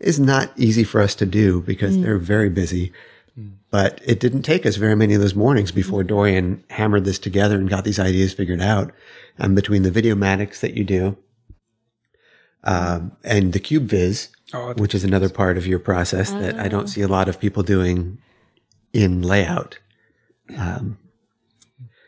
is 0.00 0.20
not 0.20 0.52
easy 0.56 0.84
for 0.84 1.00
us 1.00 1.14
to 1.16 1.26
do 1.26 1.60
because 1.62 1.98
they're 2.00 2.18
very 2.18 2.48
busy. 2.48 2.92
But 3.70 4.00
it 4.04 4.18
didn't 4.18 4.42
take 4.42 4.64
us 4.64 4.76
very 4.76 4.96
many 4.96 5.14
of 5.14 5.20
those 5.20 5.34
mornings 5.34 5.72
before 5.72 6.02
Dorian 6.02 6.64
hammered 6.70 7.04
this 7.04 7.18
together 7.18 7.56
and 7.56 7.68
got 7.68 7.84
these 7.84 7.98
ideas 7.98 8.32
figured 8.32 8.62
out. 8.62 8.92
And 9.36 9.54
between 9.54 9.82
the 9.82 9.90
videomatics 9.90 10.60
that 10.60 10.74
you 10.74 10.84
do, 10.84 11.16
um, 12.64 13.12
and 13.24 13.52
the 13.52 13.60
Cube 13.60 13.88
Oh, 14.54 14.68
Viz, 14.68 14.80
which 14.80 14.94
is 14.94 15.04
another 15.04 15.28
part 15.28 15.58
of 15.58 15.66
your 15.66 15.78
process 15.78 16.30
that 16.30 16.58
I 16.58 16.68
don't 16.68 16.84
ah. 16.84 16.86
see 16.86 17.02
a 17.02 17.08
lot 17.08 17.28
of 17.28 17.38
people 17.38 17.62
doing 17.62 18.18
in 18.92 19.22
layout. 19.22 19.78
Um, 20.56 20.98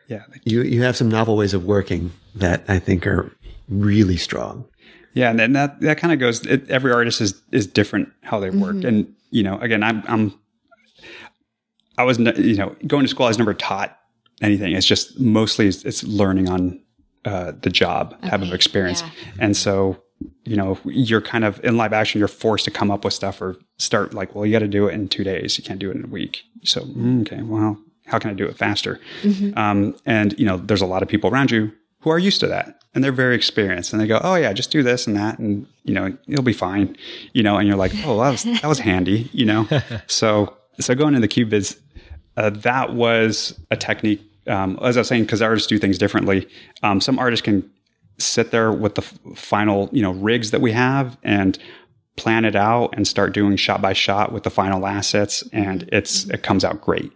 yeah. 0.09 0.25
You 0.45 0.63
you 0.63 0.83
have 0.83 0.97
some 0.97 1.09
novel 1.09 1.37
ways 1.37 1.55
of 1.55 1.65
working 1.65 2.13
that 2.35 2.65
I 2.69 2.79
think 2.79 3.07
are 3.07 3.31
really 3.69 4.17
strong. 4.17 4.67
Yeah, 5.15 5.31
and 5.31 5.39
then 5.39 5.53
that 5.53 5.81
that 5.81 5.99
kind 5.99 6.13
of 6.13 6.19
goes. 6.19 6.45
It, 6.47 6.69
every 6.71 6.93
artist 6.93 7.21
is 7.21 7.41
is 7.53 7.67
different 7.67 8.11
how 8.23 8.41
they 8.41 8.51
work, 8.51 8.77
mm-hmm. 8.77 8.87
and 8.87 9.15
you 9.31 9.43
know, 9.43 9.59
again, 9.59 9.83
I'm 9.83 10.03
I'm 10.07 10.39
I 11.99 12.05
was 12.05 12.19
ne- 12.19 12.39
you 12.41 12.57
know 12.57 12.77
going 12.87 13.05
to 13.05 13.09
school. 13.09 13.27
I 13.27 13.31
was 13.31 13.39
never 13.39 13.55
taught 13.55 13.97
anything. 14.41 14.73
It's 14.75 14.87
just 14.87 15.19
mostly 15.19 15.67
it's, 15.67 15.85
it's 15.85 16.05
learning 16.05 16.49
on 16.49 16.81
uh, 17.25 17.53
the 17.61 17.71
job 17.71 18.21
type 18.23 18.43
of 18.43 18.53
experience, 18.53 19.03
yeah. 19.03 19.33
and 19.41 19.57
so 19.57 20.01
you 20.45 20.57
know 20.57 20.79
you're 20.85 21.21
kind 21.21 21.45
of 21.45 21.63
in 21.65 21.77
live 21.77 21.93
action. 21.93 22.19
You're 22.19 22.29
forced 22.29 22.65
to 22.67 22.71
come 22.71 22.91
up 22.91 23.05
with 23.05 23.15
stuff 23.15 23.41
or 23.41 23.57
start 23.79 24.15
like, 24.15 24.35
well, 24.35 24.47
you 24.47 24.53
got 24.53 24.61
to 24.61 24.69
do 24.69 24.89
it 24.89 24.95
in 24.95 25.09
two 25.09 25.25
days. 25.25 25.59
You 25.59 25.65
can't 25.65 25.79
do 25.79 25.91
it 25.91 25.97
in 25.97 26.05
a 26.05 26.09
week. 26.09 26.43
So 26.65 26.83
mm, 26.83 27.23
okay, 27.23 27.43
well, 27.43 27.79
how 28.07 28.19
can 28.19 28.31
I 28.31 28.35
do 28.35 28.47
it 28.47 28.57
faster? 28.57 29.01
Um, 29.57 29.97
and 30.07 30.39
you 30.39 30.47
know, 30.47 30.57
there's 30.57 30.83
a 30.83 30.87
lot 30.87 31.03
of 31.03 31.09
people 31.09 31.31
around 31.31 31.51
you 31.51 31.73
who 32.01 32.11
are 32.11 32.19
used 32.19 32.41
to 32.41 32.47
that 32.49 32.81
and 32.95 33.05
they're 33.05 33.13
very 33.13 33.37
experienced 33.37 33.93
and 33.93 34.01
they 34.01 34.07
go, 34.07 34.21
Oh 34.23 34.35
yeah, 34.35 34.53
just 34.53 34.71
do 34.71 34.83
this 34.83 35.07
and 35.07 35.17
that. 35.17 35.39
And 35.39 35.67
you 35.85 35.95
know, 35.95 36.17
it'll 36.27 36.45
be 36.45 36.53
fine, 36.53 36.97
you 37.33 37.43
know, 37.43 37.57
and 37.57 37.69
you're 37.69 37.77
like, 37.77 37.93
Oh, 38.05 38.19
that 38.21 38.31
was, 38.31 38.43
that 38.45 38.67
was 38.67 38.81
handy, 38.81 39.31
you 39.33 39.45
know? 39.45 39.69
so, 40.07 40.57
so 40.79 40.95
going 40.95 41.15
into 41.15 41.21
the 41.21 41.29
cube 41.29 41.53
uh, 42.37 42.51
that 42.51 42.95
was 42.95 43.59
a 43.71 43.77
technique. 43.77 44.23
Um, 44.47 44.79
as 44.83 44.97
I 44.97 45.01
was 45.01 45.09
saying, 45.09 45.27
cause 45.27 45.43
artists 45.43 45.69
do 45.69 45.79
things 45.79 45.99
differently. 45.99 46.49
Um, 46.83 47.01
some 47.01 47.19
artists 47.19 47.45
can 47.45 47.71
sit 48.21 48.51
there 48.51 48.73
with 48.73 48.95
the 48.95 49.03
final, 49.35 49.89
you 49.93 50.03
know, 50.03 50.13
rigs 50.13 50.51
that 50.51 50.61
we 50.61 50.73
have 50.73 51.17
and 51.23 51.59
plan 52.17 52.45
it 52.45 52.55
out 52.57 52.93
and 52.97 53.07
start 53.09 53.33
doing 53.33 53.57
shot 53.57 53.81
by 53.81 53.93
shot 53.93 54.33
with 54.33 54.43
the 54.43 54.51
final 54.51 54.87
assets. 54.87 55.43
And 55.53 55.89
it's, 55.93 56.25
it 56.31 56.43
comes 56.43 56.65
out 56.65 56.81
great. 56.81 57.11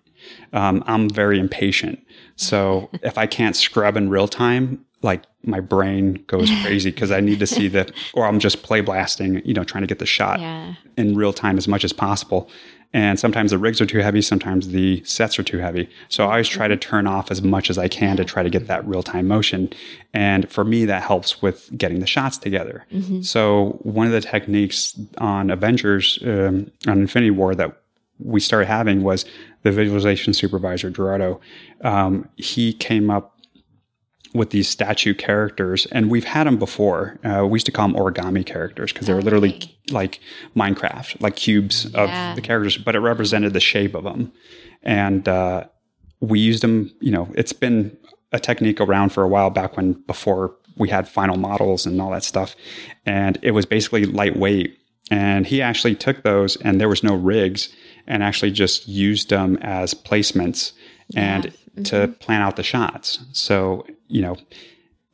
Um, 0.52 0.82
I'm 0.86 1.10
very 1.10 1.38
impatient. 1.38 1.98
So 2.36 2.88
if 3.02 3.18
I 3.18 3.26
can't 3.26 3.54
scrub 3.56 3.96
in 3.96 4.08
real 4.08 4.28
time, 4.28 4.84
like 5.02 5.22
my 5.42 5.60
brain 5.60 6.24
goes 6.26 6.48
crazy 6.62 6.90
because 6.90 7.10
I 7.10 7.20
need 7.20 7.38
to 7.40 7.46
see 7.46 7.68
the, 7.68 7.92
or 8.14 8.24
I'm 8.24 8.38
just 8.38 8.62
play 8.62 8.80
blasting, 8.80 9.42
you 9.44 9.52
know, 9.52 9.62
trying 9.64 9.82
to 9.82 9.86
get 9.86 9.98
the 9.98 10.06
shot 10.06 10.40
Yeah. 10.44 10.74
in 10.96 11.14
real 11.14 11.34
time 11.34 11.58
as 11.58 11.68
much 11.68 11.84
as 11.84 11.92
possible. 11.92 12.48
And 12.94 13.18
sometimes 13.18 13.50
the 13.50 13.58
rigs 13.58 13.80
are 13.80 13.86
too 13.86 13.98
heavy, 13.98 14.22
sometimes 14.22 14.68
the 14.68 15.02
sets 15.04 15.38
are 15.38 15.42
too 15.42 15.58
heavy. 15.58 15.90
So 16.08 16.24
I 16.24 16.30
always 16.30 16.48
try 16.48 16.68
to 16.68 16.76
turn 16.76 17.06
off 17.06 17.30
as 17.30 17.42
much 17.42 17.68
as 17.68 17.76
I 17.76 17.88
can 17.88 18.16
to 18.16 18.24
try 18.24 18.42
to 18.42 18.48
get 18.48 18.68
that 18.68 18.86
real 18.86 19.02
time 19.02 19.26
motion. 19.28 19.70
And 20.14 20.48
for 20.50 20.64
me, 20.64 20.84
that 20.86 21.02
helps 21.02 21.42
with 21.42 21.76
getting 21.76 21.98
the 21.98 22.06
shots 22.06 22.38
together. 22.38 22.86
So 23.22 23.80
one 23.82 24.06
of 24.06 24.12
the 24.12 24.20
techniques 24.22 24.98
on 25.18 25.50
Avengers, 25.50 26.20
um, 26.24 26.70
on 26.86 27.00
Infinity 27.00 27.32
War 27.32 27.54
that 27.56 27.80
we 28.20 28.38
started 28.38 28.66
having 28.66 29.02
was 29.02 29.24
the 29.64 29.72
visualization 29.72 30.32
supervisor, 30.32 30.88
Gerardo. 30.88 31.40
Um, 31.80 32.28
he 32.36 32.72
came 32.72 33.10
up 33.10 33.33
with 34.34 34.50
these 34.50 34.68
statue 34.68 35.14
characters, 35.14 35.86
and 35.92 36.10
we've 36.10 36.24
had 36.24 36.46
them 36.46 36.58
before. 36.58 37.18
Uh, 37.24 37.46
we 37.46 37.56
used 37.56 37.66
to 37.66 37.72
call 37.72 37.86
them 37.88 37.96
origami 37.96 38.44
characters 38.44 38.92
because 38.92 39.06
they 39.06 39.14
were 39.14 39.22
literally 39.22 39.60
like 39.90 40.18
Minecraft, 40.56 41.20
like 41.20 41.36
cubes 41.36 41.86
of 41.86 42.08
Yeah. 42.08 42.34
the 42.34 42.40
characters, 42.40 42.76
but 42.76 42.96
it 42.96 43.00
represented 43.00 43.52
the 43.52 43.60
shape 43.60 43.94
of 43.94 44.02
them. 44.04 44.32
And 44.82 45.28
uh, 45.28 45.64
we 46.20 46.40
used 46.40 46.62
them, 46.62 46.90
you 47.00 47.12
know, 47.12 47.28
it's 47.34 47.52
been 47.52 47.96
a 48.32 48.40
technique 48.40 48.80
around 48.80 49.10
for 49.10 49.22
a 49.22 49.28
while 49.28 49.50
back 49.50 49.76
when 49.76 49.92
before 50.06 50.56
we 50.76 50.88
had 50.88 51.06
final 51.08 51.36
models 51.36 51.86
and 51.86 52.00
all 52.00 52.10
that 52.10 52.24
stuff. 52.24 52.56
And 53.06 53.38
it 53.42 53.52
was 53.52 53.64
basically 53.66 54.04
lightweight. 54.04 54.76
And 55.12 55.46
he 55.46 55.62
actually 55.62 55.94
took 55.94 56.22
those, 56.24 56.56
and 56.56 56.80
there 56.80 56.88
was 56.88 57.04
no 57.04 57.14
rigs, 57.14 57.68
and 58.06 58.22
actually 58.22 58.50
just 58.50 58.88
used 58.88 59.28
them 59.30 59.58
as 59.60 59.94
placements 59.94 60.72
and 61.14 61.52
to 61.76 61.94
mm-hmm. 61.94 62.12
plan 62.14 62.42
out 62.42 62.56
the 62.56 62.62
shots. 62.62 63.24
So, 63.32 63.86
you 64.08 64.22
know, 64.22 64.36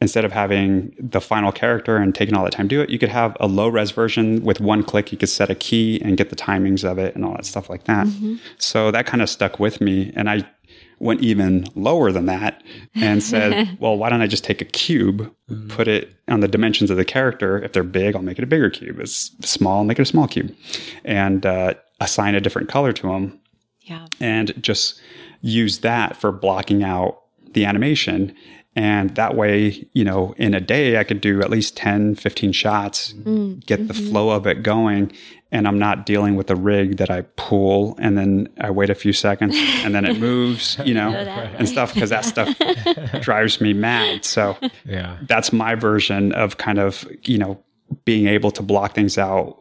instead 0.00 0.24
of 0.24 0.32
having 0.32 0.94
the 0.98 1.20
final 1.20 1.52
character 1.52 1.96
and 1.96 2.14
taking 2.14 2.34
all 2.34 2.44
that 2.44 2.52
time 2.52 2.68
to 2.68 2.76
do 2.76 2.80
it, 2.80 2.90
you 2.90 2.98
could 2.98 3.08
have 3.08 3.36
a 3.40 3.46
low 3.46 3.68
res 3.68 3.90
version 3.90 4.42
with 4.42 4.60
one 4.60 4.82
click. 4.82 5.12
You 5.12 5.18
could 5.18 5.28
set 5.28 5.50
a 5.50 5.54
key 5.54 6.00
and 6.02 6.16
get 6.16 6.30
the 6.30 6.36
timings 6.36 6.90
of 6.90 6.98
it 6.98 7.14
and 7.14 7.24
all 7.24 7.32
that 7.32 7.44
stuff 7.44 7.68
like 7.68 7.84
that. 7.84 8.06
Mm-hmm. 8.06 8.36
So 8.58 8.90
that 8.90 9.06
kind 9.06 9.22
of 9.22 9.28
stuck 9.28 9.60
with 9.60 9.80
me. 9.80 10.12
And 10.16 10.28
I 10.30 10.48
went 11.00 11.20
even 11.22 11.66
lower 11.74 12.12
than 12.12 12.26
that 12.26 12.62
and 12.94 13.22
said, 13.22 13.76
well, 13.80 13.96
why 13.96 14.10
don't 14.10 14.20
I 14.20 14.26
just 14.26 14.44
take 14.44 14.60
a 14.60 14.66
cube, 14.66 15.32
mm-hmm. 15.50 15.68
put 15.68 15.88
it 15.88 16.14
on 16.28 16.40
the 16.40 16.48
dimensions 16.48 16.90
of 16.90 16.96
the 16.96 17.04
character? 17.04 17.62
If 17.62 17.72
they're 17.72 17.82
big, 17.82 18.14
I'll 18.14 18.22
make 18.22 18.38
it 18.38 18.44
a 18.44 18.46
bigger 18.46 18.70
cube. 18.70 18.96
If 18.96 19.02
it's 19.02 19.50
small, 19.50 19.78
I'll 19.78 19.84
make 19.84 19.98
it 19.98 20.02
a 20.02 20.06
small 20.06 20.28
cube 20.28 20.54
and 21.04 21.44
uh, 21.44 21.74
assign 22.00 22.34
a 22.34 22.40
different 22.40 22.68
color 22.68 22.92
to 22.92 23.02
them 23.08 23.40
Yeah. 23.80 24.06
and 24.20 24.54
just 24.62 25.00
use 25.40 25.78
that 25.78 26.16
for 26.16 26.32
blocking 26.32 26.82
out 26.82 27.22
the 27.52 27.64
animation. 27.64 28.34
And 28.76 29.10
that 29.16 29.34
way, 29.34 29.88
you 29.94 30.04
know, 30.04 30.32
in 30.36 30.54
a 30.54 30.60
day, 30.60 30.98
I 30.98 31.04
could 31.04 31.20
do 31.20 31.40
at 31.40 31.50
least 31.50 31.76
10, 31.76 32.14
15 32.14 32.52
shots, 32.52 33.12
mm. 33.14 33.64
get 33.66 33.88
the 33.88 33.94
mm-hmm. 33.94 34.10
flow 34.10 34.30
of 34.30 34.46
it 34.46 34.62
going. 34.62 35.12
And 35.50 35.66
I'm 35.66 35.78
not 35.80 36.06
dealing 36.06 36.36
with 36.36 36.48
a 36.50 36.54
rig 36.54 36.98
that 36.98 37.10
I 37.10 37.22
pull 37.34 37.96
and 37.98 38.16
then 38.16 38.48
I 38.60 38.70
wait 38.70 38.88
a 38.88 38.94
few 38.94 39.12
seconds 39.12 39.56
and 39.82 39.92
then 39.92 40.04
it 40.04 40.20
moves, 40.20 40.78
you 40.84 40.94
know, 40.94 41.10
that 41.10 41.56
and 41.56 41.68
stuff 41.68 41.92
because 41.92 42.10
that 42.10 42.24
stuff 42.24 42.56
drives 43.20 43.60
me 43.60 43.72
mad. 43.72 44.24
So 44.24 44.56
Yeah. 44.84 45.16
that's 45.22 45.52
my 45.52 45.74
version 45.74 46.32
of 46.32 46.58
kind 46.58 46.78
of, 46.78 47.04
you 47.24 47.38
know, 47.38 47.60
being 48.04 48.28
able 48.28 48.52
to 48.52 48.62
block 48.62 48.94
things 48.94 49.18
out 49.18 49.59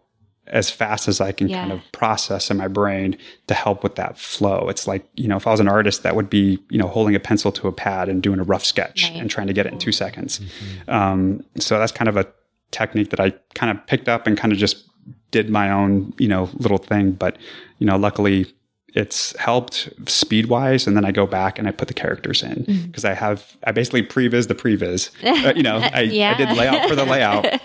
as 0.50 0.70
fast 0.70 1.08
as 1.08 1.22
I 1.22 1.32
can 1.32 1.48
Yeah. 1.50 1.60
kind 1.62 1.72
of 1.72 1.82
process 1.92 2.50
in 2.50 2.58
my 2.58 2.68
brain 2.68 3.18
to 3.48 3.54
help 3.54 3.84
with 3.84 3.96
that 3.96 4.18
flow. 4.18 4.68
It's 4.70 4.88
like, 4.88 5.06
you 5.16 5.28
know, 5.28 5.38
if 5.38 5.46
I 5.48 5.52
was 5.52 5.60
an 5.60 5.68
artist, 5.68 6.04
that 6.04 6.16
would 6.16 6.30
be, 6.30 6.60
you 6.70 6.78
know, 6.78 6.88
holding 6.88 7.16
a 7.16 7.20
pencil 7.20 7.52
to 7.54 7.68
a 7.68 7.72
pad 7.72 8.10
and 8.10 8.22
doing 8.22 8.40
a 8.40 8.44
rough 8.44 8.66
sketch 8.66 9.10
Right. 9.12 9.20
and 9.22 9.30
trying 9.30 9.48
to 9.48 9.54
get 9.54 9.66
it 9.66 9.74
in 9.74 9.80
two 9.80 9.92
seconds. 9.92 10.42
Um, 10.88 11.44
so 11.60 11.78
that's 11.80 11.92
kind 11.92 12.10
of 12.10 12.18
a 12.18 12.26
technique 12.72 13.10
that 13.12 13.20
I 13.20 13.32
kind 13.56 13.72
of 13.76 13.86
picked 13.88 14.08
up 14.10 14.28
and 14.28 14.38
kind 14.38 14.52
of 14.52 14.58
just 14.60 14.86
did 15.32 15.50
my 15.50 15.70
own, 15.72 16.14
you 16.18 16.28
know, 16.28 16.50
little 16.58 16.78
thing. 16.78 17.12
But, 17.12 17.38
you 17.78 17.86
know, 17.86 17.98
luckily 17.98 18.48
it's 18.94 19.36
helped 19.38 19.90
speed 20.08 20.48
wise. 20.48 20.88
And 20.88 20.96
then 20.98 21.06
I 21.06 21.12
go 21.12 21.26
back 21.28 21.60
and 21.60 21.68
I 21.68 21.72
put 21.72 21.88
the 21.88 21.94
characters 21.94 22.42
in 22.44 22.64
because 22.88 23.06
I 23.06 23.14
have, 23.14 23.56
I 23.66 23.72
basically 23.72 24.04
previs 24.04 24.48
the 24.48 24.56
previs. 24.56 25.10
Uh, 25.40 25.54
you 25.56 25.64
know, 25.64 25.78
I, 25.78 26.02
Yeah. 26.02 26.32
I 26.32 26.38
did 26.38 26.58
layout 26.58 26.90
for 26.90 26.96
the 26.96 27.06
layout. 27.06 27.46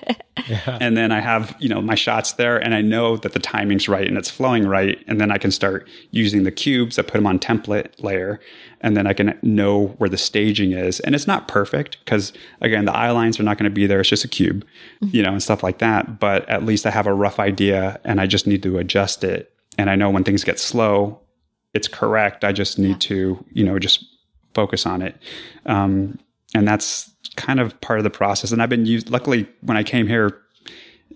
And 0.67 0.97
then 0.97 1.11
I 1.11 1.21
have, 1.21 1.57
you 1.59 1.69
know, 1.69 1.81
my 1.81 1.95
shots 1.95 2.33
there 2.35 2.59
and 2.59 2.75
I 2.75 2.83
know 2.83 3.17
that 3.17 3.33
the 3.33 3.39
timing's 3.39 3.89
right 3.89 4.07
and 4.07 4.19
it's 4.19 4.29
flowing 4.29 4.67
right. 4.67 5.03
And 5.07 5.19
then 5.21 5.31
I 5.31 5.39
can 5.39 5.51
start 5.51 5.89
using 6.11 6.43
the 6.43 6.51
cubes. 6.51 6.99
I 6.99 7.03
put 7.03 7.15
them 7.15 7.27
on 7.27 7.39
template 7.39 8.03
layer 8.03 8.41
and 8.83 8.95
then 8.97 9.07
I 9.07 9.15
can 9.15 9.39
know 9.43 9.87
where 9.99 10.11
the 10.11 10.19
staging 10.19 10.73
is. 10.73 11.01
And 11.01 11.15
it's 11.15 11.27
not 11.27 11.49
perfect 11.49 11.99
because 12.05 12.33
again, 12.61 12.85
the 12.85 12.93
eye 12.95 13.11
lines 13.11 13.41
are 13.41 13.43
not 13.43 13.57
going 13.57 13.71
to 13.71 13.75
be 13.75 13.87
there. 13.87 14.01
It's 14.01 14.11
just 14.11 14.25
a 14.25 14.29
cube, 14.29 14.67
you 15.01 15.23
know, 15.23 15.31
and 15.33 15.43
stuff 15.43 15.63
like 15.63 15.79
that. 15.79 16.19
But 16.21 16.47
at 16.49 16.65
least 16.65 16.85
I 16.85 16.91
have 16.91 17.07
a 17.07 17.15
rough 17.15 17.39
idea 17.41 17.99
and 18.05 18.21
I 18.21 18.27
just 18.27 18.47
need 18.47 18.63
to 18.65 18.77
adjust 18.79 19.25
it. 19.25 19.54
And 19.79 19.91
I 19.91 19.97
know 19.97 20.11
when 20.11 20.25
things 20.25 20.45
get 20.45 20.59
slow, 20.59 21.21
it's 21.73 21.89
correct. 21.89 22.45
I 22.45 22.53
just 22.53 22.79
need 22.79 23.01
to, 23.03 23.45
you 23.53 23.65
know, 23.65 23.79
just 23.79 24.05
focus 24.55 24.87
on 24.87 25.03
it. 25.03 25.17
Um, 25.67 26.19
and 26.55 26.67
that's 26.67 27.11
kind 27.37 27.59
of 27.59 27.81
part 27.81 27.99
of 27.99 28.05
the 28.05 28.11
process. 28.11 28.53
And 28.53 28.63
I've 28.63 28.69
been 28.69 28.87
used, 28.87 29.11
luckily, 29.11 29.49
when 29.61 29.77
I 29.77 29.83
came 29.83 30.07
here, 30.07 30.41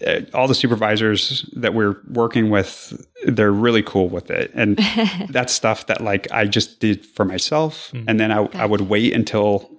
uh, 0.06 0.20
all 0.34 0.48
the 0.48 0.54
supervisors 0.54 1.48
that 1.54 1.74
we're 1.74 1.96
working 2.09 2.50
with, 2.50 3.06
they're 3.26 3.52
really 3.52 3.82
cool 3.82 4.09
with 4.09 4.30
it. 4.30 4.50
And 4.54 4.78
that's 5.30 5.52
stuff 5.52 5.86
that 5.86 6.00
like 6.00 6.30
I 6.32 6.46
just 6.46 6.80
did 6.80 7.04
for 7.04 7.24
myself. 7.24 7.92
And 8.09 8.18
then 8.18 8.32
I, 8.32 8.48
I 8.54 8.66
would 8.66 8.82
wait 8.82 9.12
until 9.12 9.70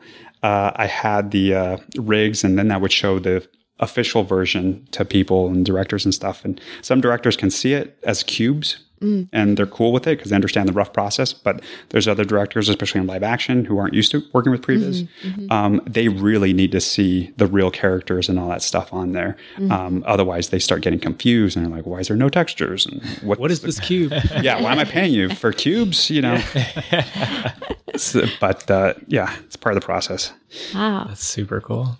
uh, 0.43 0.71
I 0.75 0.88
had 0.88 1.32
the 1.32 1.53
uh, 1.53 1.77
rigs 1.97 2.43
and 2.43 2.57
then 2.57 2.71
I 2.71 2.77
would 2.77 2.91
show 2.91 3.19
the 3.19 3.47
official 3.80 4.23
version 4.23 4.86
to 4.91 5.05
people 5.05 5.47
and 5.47 5.65
directors 5.65 6.05
and 6.05 6.13
stuff. 6.13 6.43
And 6.45 6.59
some 6.82 7.01
directors 7.01 7.36
can 7.38 7.49
see 7.49 7.73
it 7.73 7.97
as 8.03 8.23
cubes 8.23 8.80
and 9.01 9.55
they're 9.55 9.65
cool 9.65 9.93
with 9.93 10.05
it 10.07 10.17
because 10.17 10.30
they 10.30 10.36
understand 10.36 10.67
the 10.67 10.73
rough 10.73 10.91
process. 10.91 11.32
But 11.32 11.61
there's 11.88 12.05
other 12.05 12.25
directors, 12.25 12.67
especially 12.67 12.99
in 12.99 13.07
live 13.07 13.23
action, 13.23 13.63
who 13.63 13.77
aren't 13.77 13.93
used 13.93 14.11
to 14.11 14.21
working 14.34 14.51
with 14.51 14.61
previs. 14.61 15.07
Um, 15.49 15.80
they 15.88 16.09
really 16.09 16.51
need 16.51 16.73
to 16.73 16.82
see 16.82 17.32
the 17.38 17.47
real 17.47 17.71
characters 17.71 18.27
and 18.27 18.38
all 18.38 18.49
that 18.49 18.61
stuff 18.61 18.91
on 18.93 19.13
there. 19.13 19.38
Um, 19.69 20.03
otherwise, 20.05 20.49
they 20.49 20.59
start 20.59 20.82
getting 20.82 20.99
confused 20.99 21.55
and 21.55 21.65
they're 21.65 21.73
like, 21.73 21.86
"Why 21.86 21.99
is 21.99 22.09
there 22.09 22.17
no 22.17 22.27
textures?" 22.27 22.86
And 22.86 23.01
What 23.23 23.49
is 23.51 23.61
this 23.61 23.80
cube? 23.80 24.11
yeah, 24.41 24.61
why 24.61 24.73
am 24.73 24.80
I 24.80 24.84
paying 24.84 25.13
you 25.13 25.30
for 25.34 25.53
cubes? 25.53 26.09
You 26.09 26.21
know. 26.23 26.41
So- 27.95 28.25
but 28.39 28.69
uh, 28.71 28.93
yeah, 29.07 29.34
it's 29.45 29.55
part 29.55 29.75
of 29.75 29.82
the 29.82 29.86
process. 29.86 30.32
Wow. 30.73 31.05
That's 31.07 31.23
super 31.23 31.59
cool. 31.61 31.97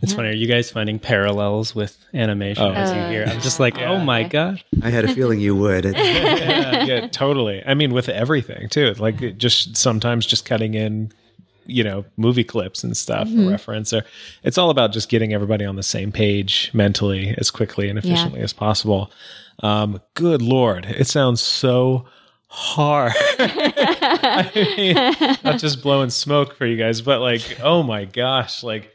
It's 0.00 0.12
funny. 0.12 0.28
Are 0.28 0.32
you 0.32 0.46
guys 0.46 0.70
finding 0.70 0.98
parallels 0.98 1.74
with 1.74 1.96
animation 2.14 2.64
Oh. 2.64 2.72
as 2.72 2.94
you 2.94 3.02
hear? 3.12 3.24
I'm 3.26 3.40
just 3.40 3.58
like, 3.58 3.78
oh 3.78 3.98
my 3.98 4.22
god. 4.22 4.62
I 4.82 4.90
had 4.90 5.04
a 5.04 5.12
feeling 5.14 5.40
you 5.40 5.56
would. 5.56 5.84
Yeah, 5.96 6.84
yeah, 6.84 7.06
totally. 7.08 7.62
I 7.66 7.74
mean, 7.74 7.92
with 7.92 8.08
everything 8.08 8.68
too. 8.68 8.94
Like 8.98 9.36
just 9.38 9.76
sometimes 9.76 10.24
just 10.26 10.44
cutting 10.44 10.74
in, 10.74 11.10
you 11.66 11.82
know, 11.82 12.04
movie 12.16 12.44
clips 12.44 12.84
and 12.84 12.96
stuff 12.96 13.28
for 13.28 13.48
reference. 13.50 13.92
Or 13.92 14.04
it's 14.44 14.56
all 14.58 14.70
about 14.70 14.92
just 14.92 15.08
getting 15.08 15.34
everybody 15.34 15.64
on 15.64 15.76
the 15.76 15.82
same 15.82 16.12
page 16.12 16.70
mentally 16.72 17.34
as 17.36 17.50
quickly 17.50 17.88
and 17.88 17.98
efficiently 17.98 18.40
as 18.40 18.52
possible. 18.52 19.10
Um, 19.60 20.00
good 20.14 20.40
lord, 20.40 20.86
it 20.86 21.08
sounds 21.08 21.40
so 21.40 22.06
hard. 22.46 23.12
I 23.40 24.50
mean, 24.54 25.36
not 25.44 25.58
just 25.58 25.82
blowing 25.82 26.10
smoke 26.10 26.54
for 26.56 26.64
you 26.66 26.76
guys, 26.76 27.00
but 27.00 27.20
like, 27.20 27.58
oh 27.62 27.82
my 27.82 28.04
gosh, 28.04 28.62
like. 28.62 28.92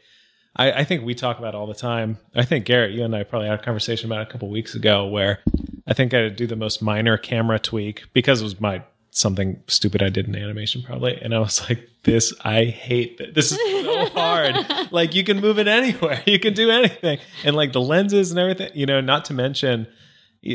I, 0.56 0.72
I 0.72 0.84
think 0.84 1.04
we 1.04 1.14
talk 1.14 1.38
about 1.38 1.54
it 1.54 1.56
all 1.56 1.66
the 1.66 1.74
time. 1.74 2.18
I 2.34 2.44
think 2.44 2.64
Garrett, 2.64 2.92
you 2.92 3.04
and 3.04 3.14
I 3.14 3.24
probably 3.24 3.48
had 3.48 3.58
a 3.60 3.62
conversation 3.62 4.10
about 4.10 4.22
it 4.22 4.28
a 4.28 4.30
couple 4.32 4.48
weeks 4.50 4.74
ago 4.74 5.06
where 5.06 5.40
I 5.86 5.94
think 5.94 6.14
I 6.14 6.18
had 6.18 6.22
to 6.30 6.30
do 6.30 6.46
the 6.46 6.56
most 6.56 6.80
minor 6.82 7.16
camera 7.18 7.58
tweak 7.58 8.04
because 8.12 8.40
it 8.40 8.44
was 8.44 8.60
my 8.60 8.82
something 9.10 9.62
stupid 9.68 10.02
I 10.02 10.08
did 10.08 10.26
in 10.28 10.34
animation 10.36 10.82
probably. 10.82 11.20
And 11.20 11.34
I 11.34 11.38
was 11.38 11.68
like, 11.68 11.88
this, 12.02 12.32
I 12.44 12.64
hate 12.64 13.16
this. 13.18 13.32
This 13.34 13.52
is 13.52 13.84
so 13.84 14.06
hard. 14.14 14.56
like 14.92 15.14
you 15.14 15.24
can 15.24 15.40
move 15.40 15.58
it 15.58 15.68
anywhere. 15.68 16.20
You 16.26 16.38
can 16.38 16.52
do 16.54 16.70
anything. 16.70 17.18
And 17.44 17.54
like 17.56 17.72
the 17.72 17.80
lenses 17.80 18.30
and 18.30 18.38
everything, 18.40 18.70
you 18.74 18.86
know, 18.86 19.00
not 19.00 19.24
to 19.26 19.34
mention 19.34 19.86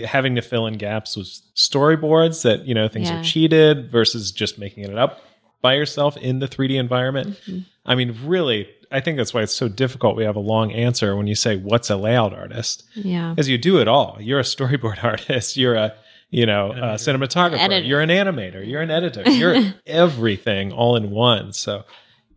having 0.05 0.35
to 0.35 0.41
fill 0.41 0.67
in 0.67 0.75
gaps 0.77 1.15
with 1.17 1.27
storyboards 1.55 2.43
that, 2.43 2.65
you 2.65 2.73
know, 2.75 2.87
things 2.87 3.09
Yeah. 3.09 3.19
are 3.19 3.23
cheated 3.23 3.89
versus 3.91 4.31
just 4.31 4.59
making 4.59 4.83
it 4.83 4.97
up 4.97 5.21
by 5.61 5.75
yourself 5.75 6.17
in 6.17 6.39
the 6.39 6.47
3D 6.47 6.79
environment. 6.79 7.37
Mm-hmm. 7.45 7.59
I 7.85 7.95
mean, 7.95 8.17
really, 8.23 8.69
I 8.91 8.99
think 8.99 9.17
that's 9.17 9.33
why 9.33 9.41
it's 9.41 9.53
so 9.55 9.67
difficult. 9.67 10.15
We 10.15 10.23
have 10.23 10.35
a 10.35 10.41
long 10.41 10.71
answer 10.71 11.15
when 11.15 11.27
you 11.27 11.35
say, 11.35 11.57
What's 11.57 11.89
a 11.89 11.95
layout 11.95 12.33
artist? 12.33 12.83
Yeah. 12.95 13.31
Because 13.31 13.49
you 13.49 13.57
do 13.57 13.79
it 13.79 13.87
all. 13.87 14.17
You're 14.19 14.39
a 14.39 14.43
storyboard 14.43 15.03
artist. 15.03 15.57
You're 15.57 15.75
a, 15.75 15.95
you 16.29 16.45
know, 16.45 16.71
a 16.71 16.95
cinematographer. 16.95 17.57
Editor. 17.57 17.85
You're 17.85 18.01
an 18.01 18.09
animator. 18.09 18.65
You're 18.67 18.81
an 18.81 18.91
editor. 18.91 19.29
You're 19.29 19.73
everything 19.85 20.71
all 20.71 20.95
in 20.95 21.11
one. 21.11 21.53
So, 21.53 21.83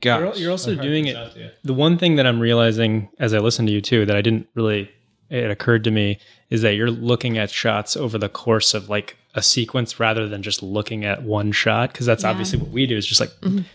gosh. 0.01 0.21
You're, 0.21 0.35
you're 0.35 0.51
also 0.51 0.75
doing 0.75 1.07
it. 1.07 1.17
out 1.17 1.33
to 1.33 1.41
you. 1.41 1.51
The 1.65 1.75
one 1.75 1.99
thing 1.99 2.17
that 2.17 2.27
I'm 2.27 2.41
realizing 2.41 3.11
as 3.19 3.35
I 3.35 3.39
listen 3.39 3.67
to 3.67 3.73
you 3.73 3.81
too 3.81 4.07
that 4.07 4.17
I 4.17 4.23
didn't 4.23 4.49
really 4.55 4.91
it 5.33 5.51
occurred 5.51 5.83
to 5.85 5.91
me 5.91 6.19
is 6.51 6.61
that 6.61 6.75
you're 6.75 6.91
looking 6.91 7.39
at 7.39 7.51
shots 7.51 7.97
over 7.97 8.19
the 8.19 8.29
course 8.29 8.75
of 8.75 8.91
like 8.91 9.17
a 9.35 9.43
sequence 9.43 9.99
rather 9.99 10.29
than 10.29 10.43
just 10.43 10.63
looking 10.63 11.05
at 11.05 11.23
one 11.23 11.53
shot 11.53 11.91
because 11.93 12.05
that's 12.05 12.23
obviously 12.25 12.59
what 12.59 12.69
we 12.71 12.87
do 12.87 12.97
is 12.97 13.07
just 13.07 13.21
like 13.21 13.31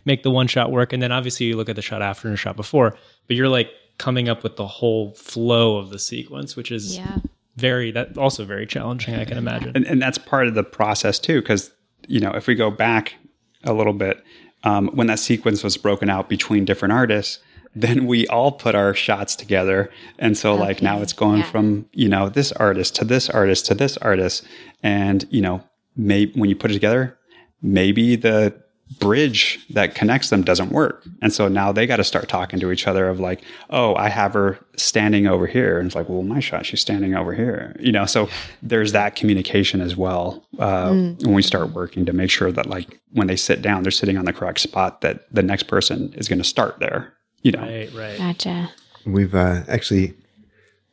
make 0.06 0.22
the 0.24 0.30
one 0.32 0.46
shot 0.48 0.72
work 0.72 0.94
and 0.94 1.02
then 1.02 1.12
obviously 1.12 1.48
you 1.48 1.56
look 1.58 1.68
at 1.70 1.76
the 1.76 1.82
shot 1.82 2.02
after 2.02 2.28
and 2.28 2.34
the 2.34 2.38
shot 2.38 2.56
before 2.56 2.96
but 3.26 3.36
you're 3.36 3.50
like 3.50 3.70
coming 3.98 4.30
up 4.30 4.44
with 4.44 4.56
the 4.56 4.68
whole 4.68 5.14
flow 5.16 5.78
of 5.78 5.90
the 5.90 5.98
sequence 5.98 6.56
which 6.56 6.72
is 6.72 6.96
Yeah. 6.98 7.18
very 7.56 7.90
that 7.92 8.18
also 8.20 8.46
very 8.46 8.68
challenging. 8.68 9.16
I 9.16 9.26
can 9.26 9.38
imagine. 9.40 9.72
and, 9.76 9.84
and 9.88 10.00
that's 10.00 10.20
part 10.20 10.48
of 10.48 10.54
the 10.54 10.64
process 10.64 11.18
too 11.18 11.42
because 11.42 11.72
you 12.08 12.20
know 12.20 12.32
if 12.32 12.46
we 12.46 12.54
go 12.54 12.70
back 12.70 13.16
a 13.64 13.74
little 13.74 13.94
bit 13.94 14.24
um, 14.64 14.90
when 14.90 15.08
that 15.08 15.18
sequence 15.20 15.64
was 15.64 15.76
broken 15.78 16.08
out 16.10 16.30
between 16.30 16.66
different 16.66 16.92
artists 16.94 17.40
then 17.82 18.06
we 18.08 18.28
all 18.28 18.52
put 18.52 18.76
our 18.76 18.94
shots 18.94 19.36
together. 19.36 19.90
And 20.20 20.38
so 20.38 20.56
like 20.56 20.82
now 20.82 21.02
it's 21.02 21.14
going 21.14 21.40
Yeah. 21.40 21.52
from 21.52 21.86
you 21.94 22.10
know 22.10 22.30
this 22.30 22.52
artist 22.54 22.96
to 22.98 23.06
this 23.06 23.30
artist 23.30 23.66
to 23.68 23.76
this 23.76 23.98
artist. 23.98 24.44
And 24.84 25.26
you 25.30 25.42
know 25.42 25.62
maybe 25.96 26.32
when 26.40 26.50
you 26.50 26.56
put 26.56 26.72
it 26.72 26.76
together 26.76 27.18
maybe 27.62 28.16
the 28.16 28.54
bridge 29.00 29.60
that 29.72 29.96
connects 29.96 30.30
them 30.30 30.44
doesn't 30.44 30.72
work. 30.72 31.04
And 31.22 31.34
so 31.34 31.48
now 31.50 31.72
they 31.74 31.86
got 31.88 31.98
to 31.98 32.06
start 32.06 32.30
talking 32.30 32.60
to 32.60 32.72
each 32.72 32.88
other 32.88 33.10
of 33.10 33.20
like 33.20 33.42
oh 33.70 33.96
i 33.96 34.08
have 34.10 34.34
her 34.34 34.58
standing 34.78 35.28
over 35.28 35.46
here. 35.48 35.78
And 35.78 35.88
it's 35.88 35.96
like 35.96 36.08
well 36.08 36.24
my 36.24 36.40
shot 36.40 36.66
she's 36.66 36.80
standing 36.82 37.14
over 37.16 37.34
here 37.34 37.76
you 37.80 37.92
know? 37.92 38.06
So 38.06 38.30
there's 38.62 38.92
that 38.94 39.16
communication 39.16 39.82
as 39.82 39.96
well 39.98 40.46
uh, 40.60 40.92
when 40.92 41.34
we 41.34 41.42
start 41.42 41.74
working 41.74 42.06
to 42.06 42.14
make 42.14 42.30
sure 42.30 42.52
that 42.52 42.68
like 42.68 43.00
when 43.12 43.28
they 43.28 43.36
sit 43.36 43.62
down 43.62 43.84
they're 43.84 43.92
sitting 43.92 44.18
on 44.18 44.26
the 44.26 44.34
correct 44.34 44.60
spot 44.60 45.02
that 45.02 45.26
the 45.34 45.44
next 45.44 45.64
person 45.64 46.14
is 46.16 46.28
going 46.30 46.40
to 46.40 46.46
start 46.46 46.80
there 46.80 47.14
you 47.48 47.52
know 47.54 47.62
Right, 47.62 47.94
right. 47.94 48.18
Gotcha. 48.18 48.72
We've 49.06 49.34
uh, 49.34 49.64
actually 49.68 50.14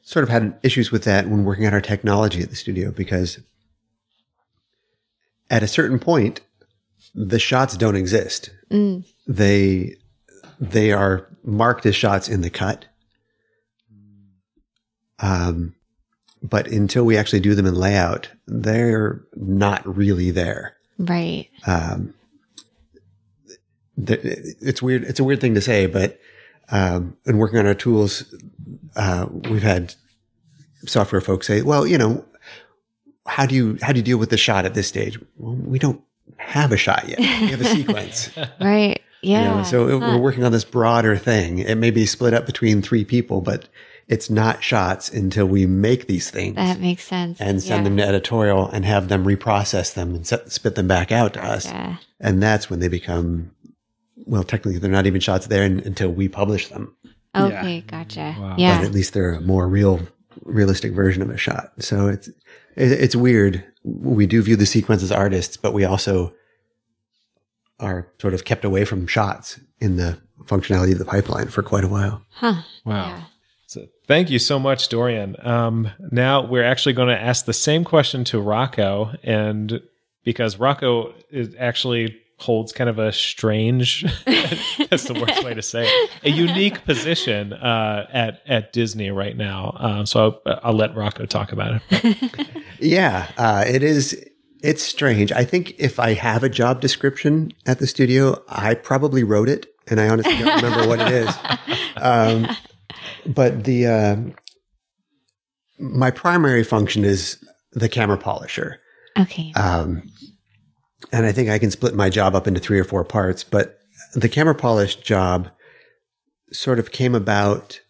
sort 0.02 0.22
of 0.22 0.28
had 0.28 0.56
issues 0.62 0.92
with 0.92 1.04
that 1.04 1.28
when 1.28 1.44
working 1.44 1.66
on 1.66 1.72
our 1.72 1.80
technology 1.80 2.42
at 2.42 2.50
the 2.50 2.56
studio 2.56 2.90
because 2.90 3.40
at 5.50 5.62
a 5.62 5.68
certain 5.68 5.98
point, 5.98 6.40
the 7.14 7.38
shots 7.38 7.76
don't 7.76 7.96
exist. 7.96 8.50
Mm. 8.70 9.04
They 9.26 9.96
they 10.60 10.92
are 10.92 11.26
marked 11.42 11.86
as 11.86 11.96
shots 11.96 12.28
in 12.28 12.40
the 12.40 12.50
cut. 12.50 12.86
Um, 15.18 15.74
but 16.42 16.66
until 16.68 17.04
we 17.04 17.16
actually 17.16 17.40
do 17.40 17.54
them 17.54 17.66
in 17.66 17.74
layout, 17.74 18.28
they're 18.46 19.22
not 19.34 19.96
really 19.96 20.30
there. 20.30 20.76
Right. 20.98 21.48
Um, 21.66 22.14
th- 24.04 24.20
it's 24.22 24.82
weird. 24.82 25.04
It's 25.04 25.20
a 25.20 25.24
weird 25.24 25.40
thing 25.40 25.54
to 25.54 25.60
say, 25.60 25.86
but 25.86 26.18
um, 26.70 27.16
in 27.26 27.38
working 27.38 27.58
on 27.58 27.66
our 27.66 27.74
tools, 27.74 28.34
uh, 28.96 29.26
we've 29.50 29.62
had 29.62 29.94
software 30.86 31.20
folks 31.20 31.46
say, 31.46 31.62
"Well, 31.62 31.86
you 31.86 31.98
know, 31.98 32.24
how 33.26 33.46
do 33.46 33.54
you 33.54 33.78
how 33.82 33.92
do 33.92 33.98
you 33.98 34.04
deal 34.04 34.18
with 34.18 34.30
the 34.30 34.36
shot 34.36 34.64
at 34.64 34.74
this 34.74 34.88
stage? 34.88 35.18
Well, 35.36 35.54
we 35.54 35.78
don't 35.78 36.00
have 36.36 36.72
a 36.72 36.76
shot 36.76 37.08
yet. 37.08 37.18
We 37.18 37.24
have 37.48 37.60
a 37.60 37.64
sequence. 37.76 38.30
Right. 38.60 39.00
you 39.22 39.32
Yeah. 39.32 39.56
know, 39.56 39.62
so 39.62 39.88
it- 39.88 39.98
we're 40.00 40.18
working 40.18 40.44
on 40.44 40.52
this 40.52 40.64
broader 40.64 41.16
thing. 41.16 41.58
It 41.60 41.76
may 41.76 41.90
be 41.90 42.06
split 42.06 42.34
up 42.34 42.44
between 42.46 42.82
three 42.82 43.04
people, 43.04 43.40
but 43.40 43.68
it's 44.08 44.28
not 44.28 44.62
shots 44.62 45.08
until 45.10 45.46
we 45.46 45.64
make 45.66 46.06
these 46.06 46.30
things." 46.30 46.56
that 46.56 46.80
makes 46.80 47.04
sense. 47.04 47.40
and 47.40 47.62
send 47.62 47.80
Yeah. 47.80 47.84
them 47.84 47.96
to 47.98 48.06
editorial 48.06 48.68
and 48.68 48.84
have 48.84 49.08
them 49.08 49.24
reprocess 49.24 49.94
them 49.94 50.14
and 50.14 50.26
set, 50.26 50.52
spit 50.52 50.74
them 50.74 50.86
back 50.88 51.10
out 51.12 51.32
to 51.34 51.42
us. 51.44 51.64
Gotcha. 51.66 52.00
And 52.20 52.42
that's 52.42 52.68
when 52.70 52.80
they 52.80 52.88
become, 52.88 53.50
well, 54.26 54.44
technically 54.44 54.78
they're 54.78 54.90
not 54.90 55.06
even 55.06 55.20
shots 55.20 55.46
there 55.46 55.64
in, 55.64 55.80
until 55.80 56.10
we 56.10 56.28
publish 56.28 56.68
them. 56.68 56.94
Okay. 57.36 57.82
Gotcha. 57.86 58.36
Wow. 58.38 58.56
Yeah. 58.58 58.78
But 58.78 58.86
at 58.86 58.92
least 58.92 59.12
they're 59.12 59.34
a 59.34 59.40
more 59.40 59.68
real, 59.68 60.00
realistic 60.44 60.92
version 60.92 61.22
of 61.22 61.30
a 61.30 61.36
shot. 61.36 61.72
So 61.80 62.08
it's, 62.08 62.28
it, 62.28 62.92
it's 62.92 63.16
weird. 63.16 63.64
We 63.82 64.26
do 64.26 64.40
view 64.42 64.56
the 64.56 64.66
sequence 64.66 65.02
as 65.02 65.12
artists, 65.12 65.56
but 65.56 65.72
we 65.74 65.84
also 65.84 66.32
are 67.80 68.08
sort 68.20 68.34
of 68.34 68.44
kept 68.44 68.64
away 68.64 68.84
from 68.84 69.06
shots 69.06 69.58
in 69.80 69.96
the 69.96 70.18
functionality 70.44 70.92
of 70.92 70.98
the 70.98 71.04
pipeline 71.04 71.48
for 71.48 71.62
quite 71.62 71.84
a 71.84 71.88
while. 71.88 72.22
Huh. 72.30 72.62
Wow. 72.84 73.08
Yeah. 73.08 73.24
So 73.66 73.86
thank 74.06 74.30
you 74.30 74.38
so 74.38 74.58
much, 74.58 74.88
Dorian. 74.88 75.36
Um, 75.44 75.90
now 76.12 76.46
we're 76.46 76.64
actually 76.64 76.92
going 76.92 77.08
to 77.08 77.20
ask 77.20 77.44
the 77.44 77.52
same 77.52 77.82
question 77.82 78.22
to 78.24 78.40
Rocco, 78.40 79.12
and 79.22 79.82
because 80.22 80.58
Rocco 80.58 81.12
is 81.30 81.54
actually 81.58 82.16
holds 82.38 82.72
kind 82.72 82.90
of 82.90 82.98
a 82.98 83.12
strange 83.12 84.02
that's 84.26 85.04
the 85.04 85.14
worst 85.14 85.44
way 85.44 85.54
to 85.54 85.62
say 85.62 85.86
it 85.86 86.10
a 86.24 86.30
unique 86.30 86.84
position 86.84 87.52
uh, 87.52 88.06
at 88.12 88.40
at 88.46 88.72
Disney 88.72 89.10
right 89.10 89.36
now. 89.36 89.74
Um, 89.78 90.06
so 90.06 90.40
I'll, 90.46 90.60
I'll 90.64 90.72
let 90.74 90.94
Rocco 90.96 91.26
talk 91.26 91.52
about 91.52 91.80
it. 91.90 92.30
Yeah, 92.80 93.30
uh, 93.38 93.64
it 93.66 93.82
is. 93.82 94.20
It's 94.62 94.82
strange. 94.82 95.30
I 95.32 95.44
think 95.44 95.74
if 95.78 95.98
I 96.00 96.14
have 96.14 96.42
a 96.42 96.48
job 96.48 96.80
description 96.80 97.52
at 97.66 97.78
the 97.78 97.86
studio, 97.86 98.42
I 98.48 98.74
probably 98.74 99.22
wrote 99.22 99.48
it, 99.48 99.66
and 99.86 100.00
I 100.00 100.08
honestly 100.08 100.36
don't 100.36 100.62
remember 100.62 100.88
what 100.88 101.00
it 101.00 101.12
is. 101.12 101.34
Um, 101.96 102.48
but 103.24 103.64
the 103.64 103.86
uh, 103.86 104.16
my 105.78 106.10
primary 106.10 106.64
function 106.64 107.04
is 107.04 107.42
the 107.72 107.88
camera 107.88 108.18
polisher, 108.18 108.80
Okay. 109.18 109.52
um, 109.56 110.02
and 111.14 111.24
I 111.26 111.32
think 111.32 111.48
I 111.48 111.58
can 111.60 111.70
split 111.70 111.94
my 111.94 112.10
job 112.10 112.34
up 112.34 112.48
into 112.48 112.58
three 112.60 112.78
or 112.80 112.84
four 112.84 113.04
parts. 113.04 113.44
But 113.44 113.78
the 114.14 114.28
camera 114.28 114.54
polish 114.54 114.96
job 114.96 115.48
sort 116.52 116.78
of 116.80 116.90
came 116.90 117.14
about 117.14 117.80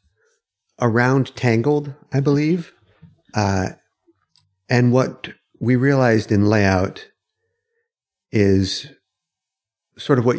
around 0.81 1.35
Tangled, 1.35 1.95
I 2.13 2.21
believe. 2.21 2.73
Uh, 3.33 3.71
and 4.69 4.93
what 4.93 5.31
we 5.59 5.75
realized 5.77 6.31
in 6.31 6.45
layout 6.47 7.09
is 8.31 8.89
sort 9.97 10.19
of 10.19 10.27
what 10.27 10.37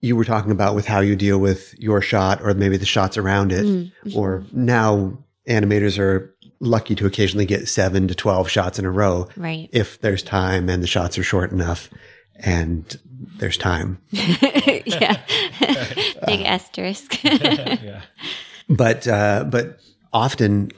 you 0.00 0.14
were 0.14 0.24
talking 0.24 0.52
about 0.52 0.74
with 0.74 0.86
how 0.86 1.00
you 1.00 1.16
deal 1.16 1.38
with 1.38 1.74
your 1.78 2.00
shot 2.00 2.40
or 2.42 2.54
maybe 2.54 2.76
the 2.76 2.86
shots 2.86 3.16
around 3.18 3.50
it. 3.52 3.64
Mm. 3.64 3.92
Or 4.16 4.44
now 4.52 5.18
animators 5.48 5.98
are 5.98 6.34
lucky 6.60 6.94
to 6.94 7.06
occasionally 7.06 7.46
get 7.46 7.66
seven 7.68 8.06
to 8.06 8.14
12 8.14 8.48
shots 8.48 8.78
in 8.78 8.84
a 8.84 8.90
row 8.90 9.26
Right. 9.36 9.68
if 9.72 10.00
there's 10.00 10.22
time 10.22 10.68
and 10.68 10.82
the 10.82 10.86
shots 10.86 11.18
are 11.18 11.22
short 11.22 11.50
enough 11.52 11.88
and 12.40 12.98
there's 13.38 13.56
time. 13.56 13.98
yeah. 14.10 15.20
Big 16.26 16.42
asterisk. 16.42 17.22
yeah. 17.24 18.02
But 18.68 19.06
uh, 19.06 19.44
but 19.44 19.78
often 20.12 20.70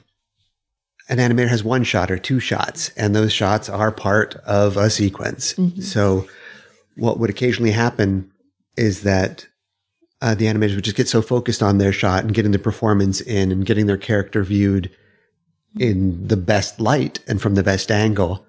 an 1.09 1.17
animator 1.17 1.49
has 1.49 1.63
one 1.63 1.83
shot 1.83 2.11
or 2.11 2.17
two 2.17 2.39
shots, 2.39 2.89
and 2.89 3.15
those 3.15 3.33
shots 3.33 3.69
are 3.69 3.91
part 3.91 4.35
of 4.45 4.77
a 4.77 4.89
sequence. 4.89 5.55
So 5.81 6.27
what 6.95 7.19
would 7.19 7.29
occasionally 7.29 7.71
happen 7.71 8.31
is 8.77 9.03
that 9.03 9.47
uh, 10.21 10.33
the 10.33 10.45
animators 10.45 10.75
would 10.75 10.85
just 10.85 10.97
get 10.97 11.09
so 11.09 11.21
focused 11.21 11.61
on 11.61 11.77
their 11.77 11.91
shot 11.91 12.23
and 12.23 12.33
getting 12.33 12.51
the 12.51 12.59
performance 12.59 13.19
in 13.21 13.51
and 13.51 13.65
getting 13.65 13.85
their 13.85 13.97
character 13.97 14.43
viewed 14.43 14.89
in 15.77 16.27
the 16.27 16.37
best 16.37 16.79
light 16.79 17.19
and 17.27 17.41
from 17.41 17.55
the 17.55 17.63
best 17.63 17.91
angle 17.91 18.45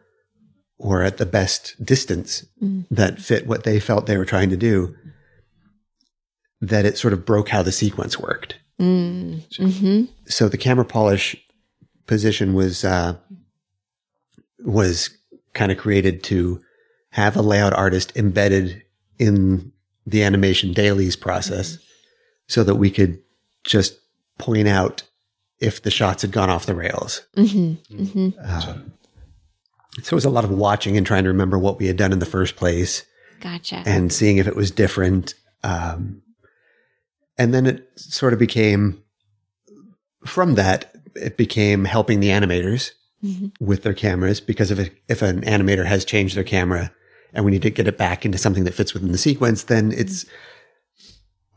or 0.79 1.03
at 1.03 1.19
the 1.19 1.27
best 1.27 1.83
distance 1.85 2.45
that 2.91 3.21
fit 3.21 3.47
what 3.47 3.65
they 3.65 3.79
felt 3.81 4.07
they 4.07 4.17
were 4.19 4.25
trying 4.25 4.51
to 4.51 4.57
do 4.57 4.95
that 6.61 6.85
it 6.85 6.97
sort 6.99 7.13
of 7.13 7.25
broke 7.25 7.49
how 7.51 7.63
the 7.63 7.73
sequence 7.73 8.19
worked. 8.19 8.57
Mm. 8.81 9.43
hmm 9.57 10.05
so 10.27 10.49
the 10.49 10.59
camera 10.59 10.85
polish 10.85 11.37
position 12.07 12.55
was 12.55 12.85
uh, 12.85 13.15
was 14.65 15.11
kind 15.53 15.71
of 15.71 15.79
created 15.79 16.25
to 16.25 16.61
have 17.11 17.37
a 17.37 17.43
layout 17.43 17.73
artist 17.73 18.13
embedded 18.17 18.83
in 19.19 19.71
the 20.07 20.23
animation 20.25 20.73
dailies 20.73 21.15
process 21.15 21.79
so 22.49 22.65
that 22.65 22.75
we 22.75 22.91
could 22.91 23.19
just 23.63 23.97
point 24.39 24.67
out 24.67 25.03
if 25.61 25.83
the 25.83 25.91
shots 25.91 26.23
had 26.23 26.33
gone 26.33 26.51
off 26.51 26.67
the 26.67 26.75
rails. 26.75 27.23
hmm 27.37 27.75
hmm 27.89 28.31
Um, 28.45 28.93
so 30.03 30.15
it 30.15 30.17
was 30.17 30.25
a 30.25 30.31
lot 30.31 30.45
of 30.45 30.51
watching 30.51 30.97
and 30.97 31.07
trying 31.07 31.25
to 31.25 31.29
remember 31.31 31.59
what 31.59 31.79
we 31.79 31.87
had 31.87 31.97
done 31.97 32.13
in 32.13 32.19
the 32.19 32.27
first 32.27 32.57
place 32.57 33.05
Gotcha. 33.41 33.83
and 33.87 34.13
seeing 34.13 34.39
if 34.39 34.47
it 34.47 34.57
was 34.57 34.71
different. 34.71 35.35
Um, 35.63 36.23
and 37.39 37.53
then 37.55 37.67
it 37.67 37.89
sort 37.97 38.33
of 38.33 38.39
became, 38.39 39.03
from 40.27 40.55
that, 40.55 40.93
it 41.15 41.37
became 41.37 41.85
helping 41.85 42.21
the 42.21 42.29
animators 42.29 42.91
Mhm. 43.25 43.53
with 43.61 43.83
their 43.85 43.95
cameras 43.95 44.41
because 44.41 44.71
if, 44.71 44.79
it, 44.79 44.93
if 45.09 45.23
an 45.23 45.41
animator 45.43 45.87
has 45.87 46.05
changed 46.05 46.37
their 46.37 46.45
camera 46.45 46.93
and 47.33 47.45
we 47.45 47.51
need 47.53 47.63
to 47.63 47.71
get 47.71 47.89
it 47.89 47.97
back 47.97 48.27
into 48.27 48.37
something 48.37 48.65
that 48.65 48.75
fits 48.75 48.93
within 48.95 49.13
the 49.13 49.19
sequence, 49.19 49.63
then 49.65 49.93
it's 49.93 50.27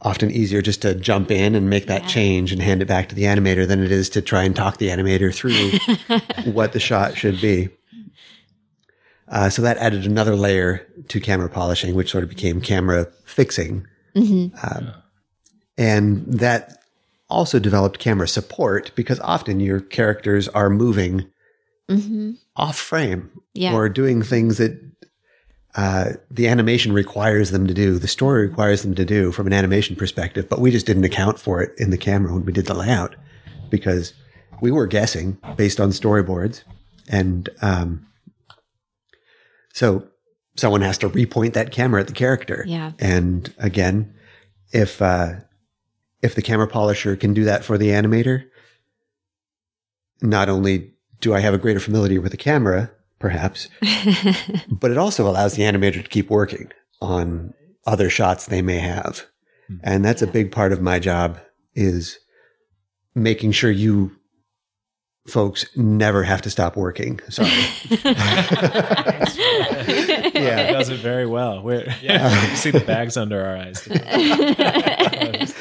often 0.01 0.29
easier 0.31 0.61
just 0.61 0.81
to 0.83 0.93
jump 0.95 1.31
in 1.31 1.55
and 1.55 1.69
make 1.69 1.87
that 1.87 2.03
Yeah. 2.03 2.07
change 2.07 2.51
and 2.53 2.61
hand 2.61 2.81
it 2.81 2.87
back 2.87 3.09
to 3.09 3.15
the 3.15 3.23
animator 3.23 3.67
than 3.67 3.83
it 3.83 3.91
is 3.91 4.09
to 4.11 4.21
try 4.21 4.43
and 4.43 4.55
talk 4.55 4.77
the 4.77 4.87
animator 4.89 5.33
through 5.33 5.71
what 6.51 6.71
the 6.73 6.79
shot 6.79 7.17
should 7.17 7.41
be. 7.41 7.69
Uh, 9.29 9.49
so 9.49 9.61
that 9.61 9.77
added 9.77 10.05
another 10.05 10.35
layer 10.35 10.87
to 11.09 11.19
camera 11.19 11.49
polishing, 11.49 11.95
which 11.95 12.09
sort 12.11 12.23
of 12.23 12.29
became 12.29 12.61
camera 12.61 13.07
fixing. 13.25 13.85
hmm 14.15 14.47
Um, 14.63 14.93
and 15.77 16.25
that 16.27 16.81
also 17.29 17.59
developed 17.59 17.99
camera 17.99 18.27
support 18.27 18.91
because 18.95 19.19
often 19.19 19.59
your 19.59 19.79
characters 19.81 20.47
are 20.49 20.69
moving 20.69 21.25
hmm 21.89 22.31
off 22.55 22.77
frame 22.77 23.29
Yeah. 23.53 23.73
or 23.73 23.87
doing 23.89 24.21
things 24.23 24.57
that 24.57 24.79
uh, 25.75 26.13
the 26.31 26.47
animation 26.47 26.91
requires 26.91 27.51
them 27.51 27.67
to 27.67 27.73
do, 27.73 27.99
the 27.99 28.07
story 28.07 28.47
requires 28.47 28.81
them 28.81 28.95
to 28.95 29.05
do 29.05 29.31
from 29.31 29.45
an 29.45 29.53
animation 29.53 29.95
perspective, 29.95 30.49
but 30.49 30.59
we 30.59 30.71
just 30.71 30.87
didn't 30.87 31.03
account 31.03 31.37
for 31.39 31.61
it 31.61 31.71
in 31.77 31.91
the 31.91 31.97
camera 31.97 32.33
when 32.33 32.45
we 32.45 32.51
did 32.51 32.65
the 32.65 32.73
layout 32.73 33.15
because 33.69 34.13
we 34.59 34.71
were 34.71 34.87
guessing 34.87 35.37
based 35.55 35.79
on 35.79 35.89
storyboards 35.91 36.63
And 37.09 37.49
um, 37.61 38.07
so 39.77 40.07
someone 40.55 40.81
has 40.81 40.97
to 40.97 41.07
repoint 41.07 41.53
that 41.53 41.71
camera 41.71 42.01
at 42.01 42.07
the 42.07 42.13
character. 42.13 42.63
Yeah. 42.67 42.93
And 42.97 43.53
again, 43.59 44.11
if 44.73 45.03
uh, 45.03 45.33
if 46.23 46.33
the 46.33 46.41
camera 46.41 46.67
polisher 46.67 47.15
can 47.15 47.35
do 47.35 47.43
that 47.43 47.63
for 47.63 47.77
the 47.77 47.89
animator, 47.89 48.45
not 50.19 50.49
only 50.49 50.95
do 51.21 51.35
I 51.35 51.41
have 51.41 51.53
a 51.53 51.59
greater 51.59 51.79
familiarity 51.79 52.17
with 52.17 52.31
the 52.31 52.39
camera, 52.39 52.89
perhaps, 53.19 53.69
but 54.71 54.89
it 54.89 54.97
also 54.97 55.29
allows 55.29 55.53
the 55.53 55.61
animator 55.61 56.01
to 56.01 56.09
keep 56.09 56.31
working 56.31 56.71
on 56.99 57.53
other 57.85 58.09
shots 58.09 58.47
they 58.47 58.63
may 58.63 58.79
have. 58.79 59.27
And 59.83 60.03
that's 60.03 60.23
a 60.23 60.27
big 60.27 60.51
part 60.51 60.71
of 60.71 60.81
my 60.81 60.97
job 60.97 61.39
is 61.75 62.17
making 63.13 63.51
sure 63.51 63.69
you 63.69 64.16
folks 65.27 65.65
never 65.75 66.23
have 66.23 66.41
to 66.43 66.49
stop 66.49 66.75
working. 66.75 67.19
Sorry. 67.29 67.49
Yeah, 70.37 70.69
it 70.69 70.73
does 70.73 70.89
it 70.89 70.99
very 70.99 71.25
well. 71.25 71.63
We're, 71.63 71.85
yeah, 72.01 72.49
you 72.49 72.55
see 72.55 72.71
the 72.71 72.79
bags 72.79 73.17
under 73.17 73.43
our 73.43 73.57
eyes. 73.57 73.87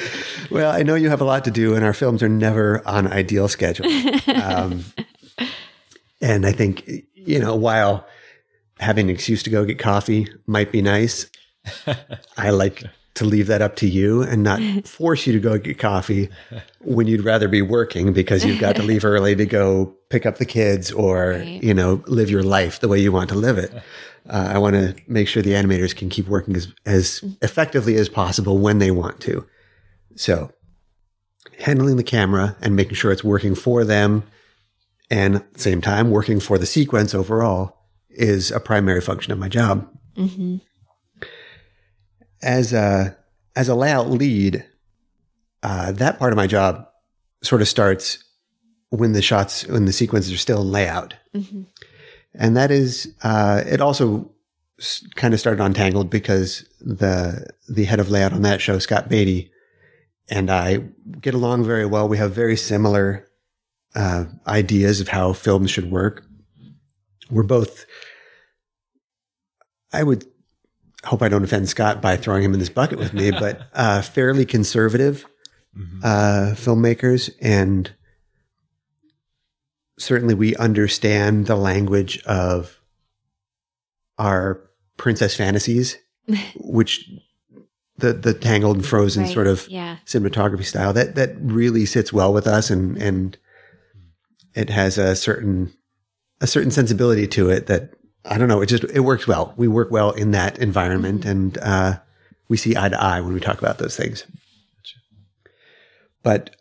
Well, 0.48 0.70
I 0.72 0.84
know 0.84 0.94
you 0.94 1.10
have 1.10 1.20
a 1.20 1.24
lot 1.24 1.44
to 1.46 1.50
do, 1.50 1.74
and 1.74 1.84
our 1.84 1.92
films 1.92 2.22
are 2.22 2.28
never 2.28 2.80
on 2.86 3.08
ideal 3.08 3.48
schedule. 3.48 3.86
Um, 4.32 4.84
and 6.20 6.46
I 6.46 6.52
think, 6.52 6.88
you 7.14 7.40
know, 7.40 7.56
while 7.56 8.06
having 8.78 9.10
an 9.10 9.14
excuse 9.14 9.42
to 9.42 9.50
go 9.50 9.64
get 9.64 9.80
coffee 9.80 10.28
might 10.46 10.70
be 10.70 10.82
nice, 10.82 11.28
I 12.36 12.50
like 12.50 12.84
to 13.16 13.24
leave 13.24 13.46
that 13.48 13.60
up 13.62 13.76
to 13.76 13.86
you 13.88 14.22
and 14.22 14.42
not 14.42 14.60
force 14.86 15.26
you 15.26 15.32
to 15.32 15.40
go 15.40 15.58
get 15.58 15.78
coffee 15.78 16.28
when 16.80 17.06
you'd 17.06 17.24
rather 17.24 17.48
be 17.48 17.60
working 17.62 18.12
because 18.12 18.44
you've 18.44 18.60
got 18.60 18.76
to 18.76 18.82
leave 18.82 19.04
early 19.12 19.34
to 19.36 19.44
go 19.46 19.94
pick 20.08 20.24
up 20.24 20.38
the 20.38 20.44
kids 20.46 20.92
or, 20.92 21.30
Right. 21.30 21.62
you 21.62 21.74
know, 21.74 22.02
live 22.06 22.30
your 22.30 22.42
life 22.42 22.80
the 22.80 22.88
way 22.88 22.98
you 23.00 23.10
want 23.12 23.28
to 23.30 23.34
live 23.34 23.58
it. 23.58 23.72
Uh, 24.28 24.50
I 24.54 24.58
want 24.58 24.74
to 24.74 24.94
make 25.08 25.28
sure 25.28 25.42
the 25.42 25.52
animators 25.52 25.94
can 25.94 26.08
keep 26.08 26.28
working 26.28 26.56
as, 26.56 26.72
as 26.84 27.22
effectively 27.42 27.96
as 27.96 28.08
possible 28.08 28.58
when 28.58 28.78
they 28.78 28.90
want 28.90 29.20
to. 29.20 29.46
So 30.16 30.50
handling 31.58 31.96
the 31.96 32.02
camera 32.04 32.56
and 32.60 32.76
making 32.76 32.94
sure 32.94 33.12
it's 33.12 33.24
working 33.24 33.54
for 33.54 33.84
them 33.84 34.22
and 35.10 35.36
at 35.36 35.54
the 35.54 35.60
same 35.60 35.80
time 35.80 36.10
working 36.10 36.40
for 36.40 36.58
the 36.58 36.66
sequence 36.66 37.14
overall 37.14 37.76
is 38.10 38.50
a 38.50 38.60
primary 38.60 39.00
function 39.00 39.32
of 39.32 39.38
my 39.38 39.48
job. 39.48 39.88
hmm 40.16 40.56
As 42.42 42.72
a 42.72 43.16
as 43.54 43.68
a 43.68 43.74
layout 43.74 44.10
lead, 44.10 44.64
uh, 45.62 45.92
that 45.92 46.18
part 46.18 46.32
of 46.32 46.36
my 46.36 46.46
job 46.46 46.86
sort 47.42 47.62
of 47.62 47.68
starts 47.68 48.22
when 48.90 49.12
the 49.12 49.22
shots 49.22 49.66
when 49.66 49.84
the 49.86 49.92
sequences 49.92 50.32
are 50.32 50.36
still 50.38 50.60
in 50.62 50.70
layout, 50.70 51.14
hmm 51.34 51.62
and 52.38 52.54
that 52.56 52.70
is 52.70 53.14
uh, 53.22 53.62
it. 53.66 53.80
Also, 53.80 54.30
s- 54.78 55.02
kind 55.14 55.32
of 55.32 55.40
started 55.40 55.62
on 55.62 55.72
Tangled 55.72 56.10
because 56.10 56.66
the 56.80 57.46
the 57.68 57.84
head 57.84 57.98
of 58.00 58.10
layout 58.10 58.34
on 58.34 58.42
that 58.42 58.60
show, 58.60 58.78
Scott 58.78 59.08
Beatty, 59.08 59.50
and 60.28 60.50
I 60.50 60.78
get 61.20 61.32
along 61.32 61.64
very 61.64 61.86
well. 61.86 62.06
We 62.06 62.18
have 62.18 62.32
very 62.34 62.56
similar 62.56 63.26
uh, 63.94 64.26
ideas 64.46 65.00
of 65.00 65.08
how 65.08 65.32
films 65.32 65.70
should 65.70 65.90
work. 65.90 66.26
We're 67.30 67.42
both. 67.42 67.86
I 69.92 70.02
would 70.02 70.26
hope 71.06 71.22
I 71.22 71.28
don't 71.28 71.44
offend 71.44 71.68
Scott 71.68 72.00
by 72.02 72.16
throwing 72.16 72.42
him 72.42 72.52
in 72.54 72.60
this 72.60 72.68
bucket 72.68 72.98
with 72.98 73.12
me, 73.14 73.30
but 73.44 73.62
uh, 73.72 74.02
fairly 74.02 74.44
conservative 74.44 75.24
uh, 76.02 76.52
filmmakers, 76.54 77.30
and 77.40 77.90
certainly 79.98 80.34
we 80.34 80.54
understand 80.56 81.46
the 81.46 81.56
language 81.56 82.22
of 82.24 82.78
our 84.18 84.60
princess 84.96 85.34
fantasies, 85.36 85.96
which 86.56 87.08
the 87.98 88.12
the 88.12 88.34
tangled 88.34 88.76
and 88.76 88.86
frozen 88.86 89.24
Right. 89.24 89.32
sort 89.32 89.46
of 89.46 89.68
Yeah. 89.68 89.96
cinematography 90.06 90.64
style 90.64 90.92
that 90.92 91.14
that 91.14 91.34
really 91.40 91.86
sits 91.86 92.12
well 92.12 92.32
with 92.32 92.46
us 92.46 92.70
and 92.70 92.96
and 93.00 93.36
it 94.54 94.68
has 94.70 94.98
a 94.98 95.16
certain 95.16 95.72
a 96.40 96.46
certain 96.46 96.70
sensibility 96.70 97.26
to 97.28 97.48
it 97.50 97.66
that 97.66 97.94
I 98.28 98.38
don't 98.38 98.48
know. 98.48 98.60
It 98.60 98.66
just 98.66 98.84
it 98.84 99.00
works 99.00 99.26
well. 99.26 99.54
We 99.56 99.68
work 99.68 99.90
well 99.90 100.10
in 100.10 100.32
that 100.32 100.58
environment 100.58 101.24
and 101.24 101.56
uh, 101.58 101.98
we 102.48 102.56
see 102.56 102.76
eye 102.76 102.88
to 102.88 103.00
eye 103.00 103.20
when 103.20 103.32
we 103.32 103.40
talk 103.40 103.58
about 103.58 103.78
those 103.78 103.96
things. 103.96 104.24
But 106.22 106.56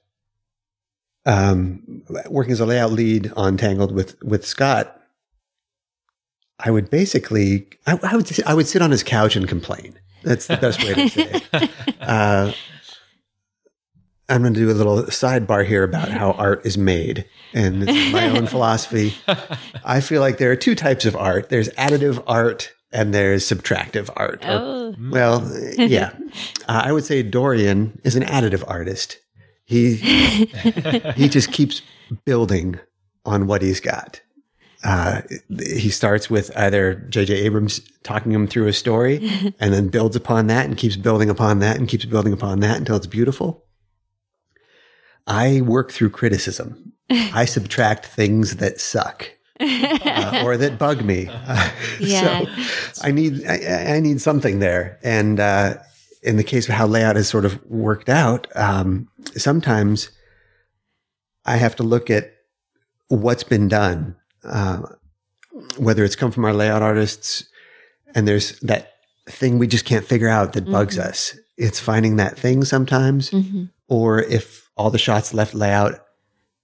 um, 1.26 2.04
working 2.30 2.54
as 2.54 2.60
a 2.60 2.66
layout 2.66 2.92
lead 2.92 3.32
on 3.36 3.58
Tangled 3.58 3.92
with 3.92 4.22
with 4.24 4.46
Scott 4.46 5.02
I 6.60 6.72
would 6.72 6.90
basically 6.90 7.68
I, 7.86 8.00
I 8.04 8.16
would 8.16 8.40
I 8.46 8.54
would 8.54 8.68
sit 8.68 8.82
on 8.82 8.92
his 8.92 9.04
couch 9.04 9.36
and 9.36 9.48
complain. 9.48 10.00
That's 10.24 10.48
the 10.48 10.58
best 10.58 10.84
way 10.84 10.94
to 10.94 11.10
say 11.10 11.42
it. 11.52 11.72
Uh, 12.06 12.52
I'm 14.27 14.41
going 14.41 14.53
to 14.53 14.60
do 14.60 14.72
a 14.72 14.73
little 14.73 15.03
sidebar 15.03 15.65
here 15.65 15.84
about 15.84 16.10
how 16.10 16.31
art 16.31 16.65
is 16.65 16.77
made. 16.77 17.26
And 17.53 17.84
this 17.84 17.95
is 17.95 18.11
my 18.14 18.30
own 18.30 18.47
philosophy. 18.56 19.14
I 19.84 20.02
feel 20.02 20.19
like 20.22 20.38
there 20.39 20.52
are 20.52 20.56
two 20.56 20.76
types 20.76 21.06
of 21.06 21.15
art 21.15 21.49
there's 21.49 21.69
additive 21.69 22.23
art 22.26 22.72
and 22.91 23.14
there's 23.14 23.47
subtractive 23.47 24.10
art. 24.15 24.43
Or- 24.45 24.76
Oh. 24.76 24.95
well, 25.11 25.52
yeah. 25.77 26.11
Uh, 26.68 26.81
I 26.85 26.91
would 26.91 27.03
say 27.06 27.22
Dorian 27.23 27.99
is 28.03 28.15
an 28.15 28.23
additive 28.23 28.64
artist. 28.68 29.18
He 29.65 29.95
he 31.15 31.27
just 31.30 31.52
keeps 31.52 31.81
building 32.26 32.80
on 33.26 33.47
what 33.47 33.61
he's 33.61 33.80
got. 33.80 34.22
Uh, 34.84 35.22
he 35.60 35.89
starts 35.89 36.30
with 36.30 36.56
either 36.56 36.93
J.J. 37.10 37.34
Abrams 37.34 37.80
talking 38.03 38.31
him 38.31 38.45
through 38.47 38.68
a 38.68 38.73
story 38.73 39.18
and 39.60 39.73
then 39.73 39.88
builds 39.88 40.15
upon 40.15 40.45
that 40.47 40.65
and 40.68 40.77
keeps 40.77 40.95
building 40.95 41.30
upon 41.31 41.57
that 41.60 41.77
and 41.77 41.88
keeps 41.88 42.06
building 42.06 42.31
upon 42.34 42.60
that 42.60 42.77
until 42.77 42.95
it's 42.95 43.07
beautiful. 43.07 43.64
I 45.27 45.61
work 45.61 45.91
through 45.91 46.11
criticism. 46.11 46.93
I 47.10 47.45
subtract 47.56 48.06
things 48.06 48.57
that 48.57 48.80
suck 48.80 49.30
uh, 49.60 50.41
or 50.43 50.57
that 50.57 50.77
bug 50.77 51.03
me. 51.03 51.30
Uh, 51.47 51.72
Yeah. 51.99 52.43
So 52.93 53.02
I 53.07 53.11
need 53.11 53.45
I, 53.47 53.95
I 53.95 53.99
need 53.99 54.22
something 54.22 54.60
there. 54.60 54.99
And 55.03 55.39
uh, 55.39 55.76
in 56.23 56.38
the 56.38 56.43
case 56.43 56.68
of 56.69 56.76
how 56.76 56.88
layout 56.88 57.15
has 57.15 57.27
sort 57.27 57.45
of 57.45 57.64
worked 57.65 58.10
out, 58.10 58.47
um, 58.56 59.07
sometimes 59.35 60.10
I 61.45 61.57
have 61.57 61.76
to 61.77 61.84
look 61.84 62.10
at 62.10 62.31
what's 63.07 63.43
been 63.43 63.68
done, 63.68 64.15
uh, 64.43 64.81
whether 65.77 66.03
it's 66.03 66.15
come 66.15 66.31
from 66.31 66.43
our 66.45 66.53
layout 66.53 66.81
artists, 66.81 67.47
and 68.15 68.27
there's 68.27 68.60
that 68.61 68.93
thing 69.27 69.60
we 69.60 69.68
just 69.68 69.85
can't 69.85 70.06
figure 70.06 70.27
out 70.30 70.53
that 70.53 70.65
bugs 70.65 70.97
us. 70.97 71.38
It's 71.57 71.80
finding 71.80 72.15
that 72.18 72.38
thing 72.38 72.64
sometimes, 72.65 73.30
Mhm. 73.30 73.69
or 73.88 74.22
if 74.23 74.65
all 74.77 74.89
the 74.89 74.97
shots 74.97 75.34
left 75.34 75.53
layout 75.53 76.02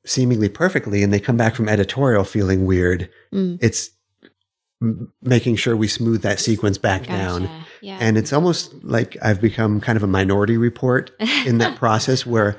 seemingly 0.06 0.50
perfectly 0.50 1.04
and 1.04 1.14
they 1.14 1.20
come 1.20 1.38
back 1.38 1.56
from 1.56 1.70
editorial 1.70 2.24
feeling 2.24 2.66
weird, 2.66 3.10
Mm. 3.34 3.58
it's 3.62 3.92
m- 4.82 5.14
making 5.22 5.56
sure 5.56 5.76
we 5.76 5.88
smooth 5.88 6.22
that 6.24 6.40
sequence 6.40 6.78
back 6.78 7.06
down. 7.06 7.48
Yeah. 7.82 7.98
And 8.02 8.18
it's 8.18 8.34
almost 8.34 8.74
like 8.84 9.16
I've 9.22 9.40
become 9.40 9.80
kind 9.80 9.96
of 9.98 10.04
a 10.04 10.08
minority 10.08 10.58
report 10.58 11.12
in 11.46 11.60
that 11.60 11.78
process 11.84 12.26
where 12.26 12.58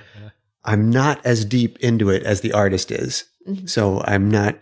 I'm 0.64 0.88
not 0.90 1.24
as 1.26 1.44
deep 1.44 1.78
into 1.80 2.10
it 2.10 2.22
as 2.22 2.40
the 2.40 2.52
artist 2.52 2.90
is. 2.92 3.24
Mhm. 3.48 3.68
So 3.68 4.02
I'm 4.06 4.30
not, 4.30 4.56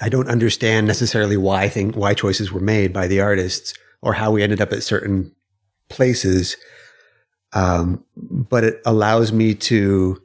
I 0.00 0.08
don't 0.08 0.28
understand 0.28 0.86
necessarily 0.86 1.36
why 1.36 1.68
thing, 1.68 1.92
why 1.92 2.14
choices 2.14 2.50
were 2.50 2.60
made 2.60 2.92
by 2.92 3.06
the 3.06 3.20
artists 3.20 3.74
or 4.02 4.14
how 4.14 4.30
we 4.30 4.42
ended 4.42 4.60
up 4.62 4.72
at 4.72 4.82
certain 4.82 5.32
places. 5.90 6.56
Um, 7.56 8.04
but 8.14 8.64
it 8.64 8.82
allows 8.84 9.32
me 9.32 9.54
to, 9.54 10.20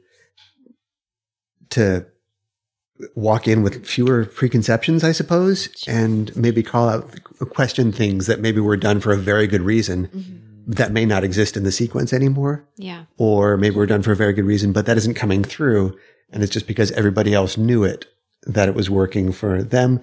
to 1.70 2.04
walk 3.14 3.48
in 3.48 3.62
with 3.62 3.86
fewer 3.86 4.24
preconceptions, 4.26 5.02
I 5.02 5.12
suppose, 5.12 5.68
and 5.88 6.34
maybe 6.36 6.62
call 6.62 6.88
out, 6.88 7.10
question 7.50 7.90
things 7.90 8.26
that 8.26 8.40
maybe 8.40 8.60
were 8.60 8.76
done 8.76 9.00
for 9.00 9.12
a 9.12 9.16
very 9.16 9.46
good 9.46 9.62
reason 9.62 10.08
Mhm. 10.08 10.74
that 10.76 10.92
may 10.92 11.04
not 11.06 11.24
exist 11.24 11.56
in 11.56 11.64
the 11.64 11.72
sequence 11.72 12.12
anymore, 12.12 12.64
Yeah. 12.76 13.04
or 13.16 13.56
maybe 13.56 13.76
were 13.76 13.86
done 13.86 14.02
for 14.02 14.12
a 14.12 14.16
very 14.16 14.32
good 14.32 14.44
reason, 14.44 14.72
but 14.72 14.86
that 14.86 14.96
isn't 14.98 15.14
coming 15.14 15.42
through. 15.42 15.96
And 16.30 16.42
it's 16.42 16.52
just 16.52 16.66
because 16.66 16.92
everybody 16.92 17.34
else 17.34 17.56
knew 17.56 17.82
it 17.82 18.06
that 18.46 18.68
it 18.68 18.74
was 18.74 18.88
working 18.90 19.32
for 19.32 19.62
them. 19.62 20.00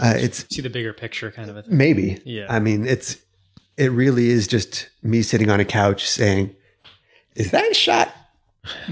Uh, 0.00 0.14
it's 0.16 0.44
See 0.52 0.62
the 0.62 0.70
bigger 0.70 0.92
picture 0.92 1.30
kind 1.30 1.50
of 1.50 1.56
a 1.56 1.62
thing. 1.62 1.76
maybe. 1.76 2.20
Yeah. 2.24 2.46
I 2.48 2.58
mean, 2.58 2.86
it's, 2.86 3.18
it 3.76 3.90
really 3.90 4.30
is 4.30 4.46
just 4.46 4.88
me 5.02 5.22
sitting 5.22 5.50
on 5.50 5.60
a 5.60 5.64
couch 5.64 6.08
saying, 6.08 6.54
is 7.34 7.50
that 7.50 7.74
shot? 7.74 8.14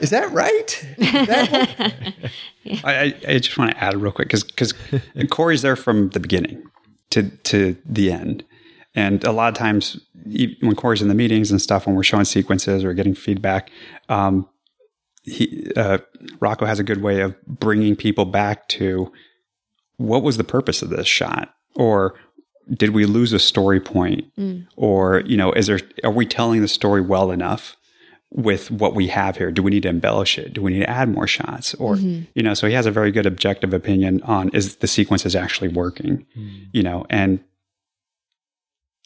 is 0.00 0.10
that 0.10 0.30
right? 0.32 0.86
Is 0.98 1.26
that 1.26 2.14
I, 2.84 2.94
I, 2.94 3.14
I 3.28 3.38
just 3.38 3.56
want 3.58 3.72
to 3.72 3.82
add 3.82 3.96
real 3.96 4.12
quick 4.12 4.28
because 4.28 4.44
because 4.44 4.72
Corey's 5.30 5.62
there 5.62 5.76
from 5.76 6.10
the 6.10 6.20
beginning 6.20 6.62
to 7.10 7.30
to 7.30 7.76
the 7.84 8.12
end, 8.12 8.44
and 8.94 9.24
a 9.24 9.32
lot 9.32 9.48
of 9.48 9.54
times 9.54 10.00
when 10.60 10.76
Corey's 10.76 11.02
in 11.02 11.08
the 11.08 11.14
meetings 11.14 11.50
and 11.50 11.60
stuff, 11.60 11.86
when 11.86 11.96
we're 11.96 12.04
showing 12.04 12.24
sequences 12.24 12.84
or 12.84 12.94
getting 12.94 13.14
feedback, 13.14 13.70
um, 14.08 14.48
he 15.24 15.72
uh, 15.76 15.98
Rocco 16.40 16.66
has 16.66 16.78
a 16.78 16.84
good 16.84 17.02
way 17.02 17.20
of 17.20 17.34
bringing 17.46 17.96
people 17.96 18.26
back 18.26 18.68
to 18.68 19.12
what 19.96 20.22
was 20.22 20.36
the 20.36 20.44
purpose 20.44 20.82
of 20.82 20.90
this 20.90 21.06
shot? 21.06 21.52
Or 21.74 22.14
did 22.72 22.90
we 22.90 23.06
lose 23.06 23.32
a 23.32 23.38
story 23.38 23.80
point? 23.80 24.24
Mm. 24.36 24.66
Or, 24.76 25.20
you 25.20 25.36
know, 25.36 25.52
is 25.52 25.66
there, 25.66 25.80
are 26.04 26.10
we 26.10 26.26
telling 26.26 26.60
the 26.60 26.68
story 26.68 27.00
well 27.00 27.30
enough 27.30 27.76
with 28.30 28.70
what 28.70 28.94
we 28.94 29.06
have 29.08 29.36
here? 29.36 29.50
Do 29.50 29.62
we 29.62 29.70
need 29.70 29.84
to 29.84 29.88
embellish 29.88 30.38
it? 30.38 30.52
Do 30.52 30.62
we 30.62 30.72
need 30.72 30.80
to 30.80 30.90
add 30.90 31.08
more 31.08 31.26
shots? 31.26 31.74
Or, 31.74 31.96
mm-hmm. 31.96 32.24
you 32.34 32.42
know, 32.42 32.54
so 32.54 32.66
he 32.66 32.74
has 32.74 32.86
a 32.86 32.90
very 32.90 33.12
good 33.12 33.26
objective 33.26 33.72
opinion 33.72 34.22
on 34.22 34.48
is 34.50 34.76
the 34.76 34.88
sequence 34.88 35.24
is 35.24 35.36
actually 35.36 35.68
working, 35.68 36.26
mm. 36.36 36.66
you 36.72 36.82
know, 36.82 37.06
and 37.08 37.40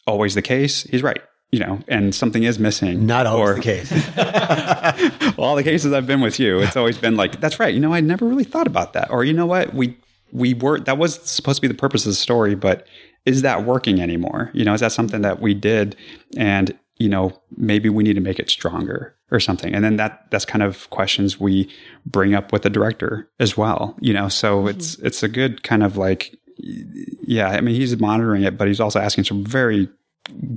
always 0.07 0.35
the 0.35 0.43
case, 0.43 0.85
he's 0.85 1.03
right. 1.03 1.21
You 1.53 1.59
know, 1.59 1.81
and 1.89 2.15
something 2.15 2.45
is 2.45 2.61
missing. 2.61 3.07
Not 3.07 3.27
always 3.27 3.51
or, 3.51 3.55
the 3.57 3.61
case. 3.61 3.91
well, 4.17 5.35
all 5.49 5.57
the 5.57 5.65
cases 5.65 5.93
I've 5.93 6.07
been 6.07 6.21
with 6.21 6.39
you, 6.39 6.61
it's 6.61 6.77
always 6.77 6.97
been 6.97 7.17
like, 7.17 7.41
that's 7.41 7.59
right. 7.59 7.75
You 7.75 7.81
know, 7.81 7.93
I 7.93 8.01
never 8.01 8.25
really 8.25 8.45
thought 8.45 8.69
about 8.69 8.93
that. 8.93 9.11
Or 9.11 9.25
you 9.25 9.33
know 9.33 9.47
what, 9.47 9.75
we 9.75 9.97
we 10.33 10.55
were 10.55 10.79
that 10.81 10.97
was 10.97 11.21
supposed 11.29 11.57
to 11.57 11.63
be 11.63 11.67
the 11.67 11.75
purpose 11.75 12.07
of 12.07 12.11
the 12.11 12.17
story, 12.17 12.55
but 12.55 12.87
is 13.27 13.43
that 13.43 13.65
working 13.65 14.01
anymore? 14.01 14.51
You 14.53 14.65
know, 14.65 14.75
is 14.75 14.81
that 14.81 14.93
something 14.93 15.23
that 15.23 15.41
we 15.41 15.55
did, 15.55 15.97
and 16.37 16.77
you 16.99 17.09
know, 17.09 17.33
maybe 17.57 17.89
we 17.89 18.05
need 18.05 18.15
to 18.15 18.21
make 18.21 18.39
it 18.39 18.51
stronger 18.51 19.17
or 19.31 19.41
something. 19.41 19.75
And 19.75 19.85
then 19.85 19.97
that 19.97 20.31
that's 20.31 20.45
kind 20.45 20.63
of 20.63 20.89
questions 20.91 21.41
we 21.41 21.71
bring 22.05 22.35
up 22.35 22.53
with 22.53 22.63
the 22.63 22.71
director 22.71 23.29
as 23.39 23.57
well. 23.57 23.97
You 24.01 24.13
know, 24.13 24.29
so 24.29 24.59
mm-hmm. 24.59 24.69
it's 24.69 24.95
it's 24.99 25.23
a 25.23 25.29
good 25.29 25.63
kind 25.63 25.83
of 25.83 25.97
like, 25.97 26.37
yeah. 26.57 27.49
I 27.49 27.61
mean, 27.61 27.75
he's 27.75 27.99
monitoring 27.99 28.43
it, 28.43 28.59
but 28.59 28.69
he's 28.69 28.81
also 28.81 29.01
asking 29.01 29.25
some 29.25 29.45
very 29.45 29.89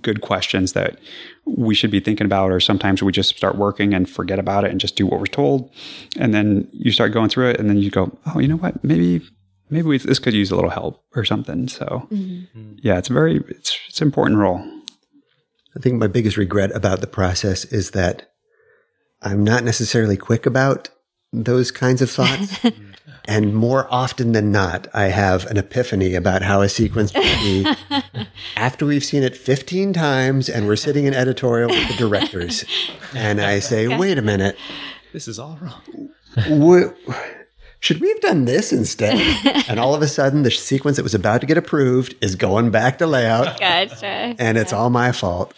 good 0.01 0.21
questions 0.21 0.73
that 0.73 0.99
we 1.45 1.73
should 1.73 1.91
be 1.91 1.99
thinking 1.99 2.25
about 2.25 2.51
or 2.51 2.59
sometimes 2.59 3.01
we 3.01 3.11
just 3.11 3.35
start 3.35 3.57
working 3.57 3.93
and 3.93 4.09
forget 4.09 4.37
about 4.37 4.63
it 4.63 4.71
and 4.71 4.79
just 4.79 4.95
do 4.95 5.07
what 5.07 5.19
we're 5.19 5.25
told 5.25 5.71
and 6.17 6.33
then 6.33 6.67
you 6.73 6.91
start 6.91 7.11
going 7.11 7.29
through 7.29 7.49
it 7.49 7.59
and 7.59 7.69
then 7.69 7.77
you 7.77 7.89
go 7.89 8.15
oh 8.27 8.39
you 8.39 8.47
know 8.47 8.57
what 8.57 8.83
maybe 8.83 9.21
maybe 9.73 9.87
we, 9.87 9.97
this 9.97 10.19
could 10.19 10.33
use 10.33 10.51
a 10.51 10.55
little 10.55 10.69
help 10.69 11.03
or 11.15 11.25
something 11.25 11.67
so 11.67 12.07
mm-hmm. 12.11 12.73
yeah 12.77 12.97
it's 12.97 13.09
a 13.09 13.13
very 13.13 13.37
it's 13.49 13.77
it's 13.89 14.01
an 14.01 14.07
important 14.07 14.39
role 14.39 14.63
I 15.75 15.79
think 15.79 15.95
my 15.95 16.07
biggest 16.07 16.37
regret 16.37 16.75
about 16.75 17.01
the 17.01 17.07
process 17.07 17.65
is 17.65 17.91
that 17.91 18.31
I'm 19.21 19.43
not 19.43 19.63
necessarily 19.63 20.17
quick 20.17 20.45
about 20.45 20.89
those 21.31 21.71
kinds 21.71 22.01
of 22.01 22.11
thoughts. 22.11 22.59
and 23.25 23.55
more 23.55 23.87
often 23.89 24.33
than 24.33 24.51
not, 24.51 24.87
I 24.93 25.05
have 25.05 25.45
an 25.47 25.57
epiphany 25.57 26.13
about 26.13 26.43
how 26.43 26.61
a 26.61 26.69
sequence 26.69 27.11
should 27.11 27.21
be 27.21 27.65
after 28.55 28.85
we've 28.85 29.03
seen 29.03 29.23
it 29.23 29.35
15 29.35 29.93
times 29.93 30.47
and 30.47 30.67
we're 30.67 30.75
sitting 30.75 31.05
in 31.05 31.13
editorial 31.13 31.69
with 31.69 31.87
the 31.87 31.95
directors. 31.95 32.65
And 33.15 33.41
I 33.41 33.59
say, 33.59 33.87
wait 33.87 34.17
a 34.17 34.21
minute, 34.21 34.57
This 35.11 35.27
is 35.27 35.39
all 35.39 35.57
wrong. 35.59 36.09
w- 36.35 36.93
should 37.83 37.99
we 37.99 38.07
have 38.07 38.21
done 38.21 38.45
this 38.45 38.71
instead? 38.71 39.19
and 39.67 39.77
all 39.77 39.93
of 39.93 40.01
a 40.01 40.07
sudden, 40.07 40.43
the 40.43 40.51
sequence 40.51 40.95
that 40.95 41.03
was 41.03 41.13
about 41.13 41.41
to 41.41 41.47
get 41.47 41.57
approved 41.57 42.15
is 42.21 42.37
going 42.37 42.71
back 42.71 42.97
to 42.99 43.05
layout. 43.05 43.59
Gotcha. 43.59 44.05
And 44.39 44.57
it's 44.57 44.71
all 44.71 44.89
my 44.89 45.11
fault. 45.11 45.53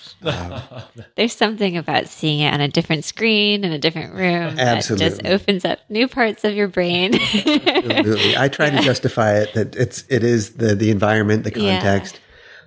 There's 1.16 1.36
something 1.36 1.78
about 1.78 2.08
seeing 2.08 2.40
it 2.40 2.52
on 2.52 2.62
a 2.62 2.68
different 2.68 3.06
screen 3.06 3.64
in 3.64 3.72
a 3.72 3.78
different 3.78 4.16
room 4.16 4.56
that 4.56 4.84
just 4.98 5.24
opens 5.24 5.66
up 5.66 5.82
new 5.88 6.08
parts 6.08 6.44
of 6.44 6.56
your 6.56 6.68
brain. 6.68 7.14
Absolutely. 7.14 8.36
I 8.36 8.50
try 8.50 8.72
to 8.72 8.82
justify 8.82 9.38
it 9.38 9.54
that 9.54 9.76
it's 9.76 10.04
it 10.10 10.24
is 10.24 10.54
the 10.54 10.74
the 10.74 10.90
environment, 10.90 11.44
the 11.44 11.52
Yeah. 11.52 11.80
context. 11.80 12.20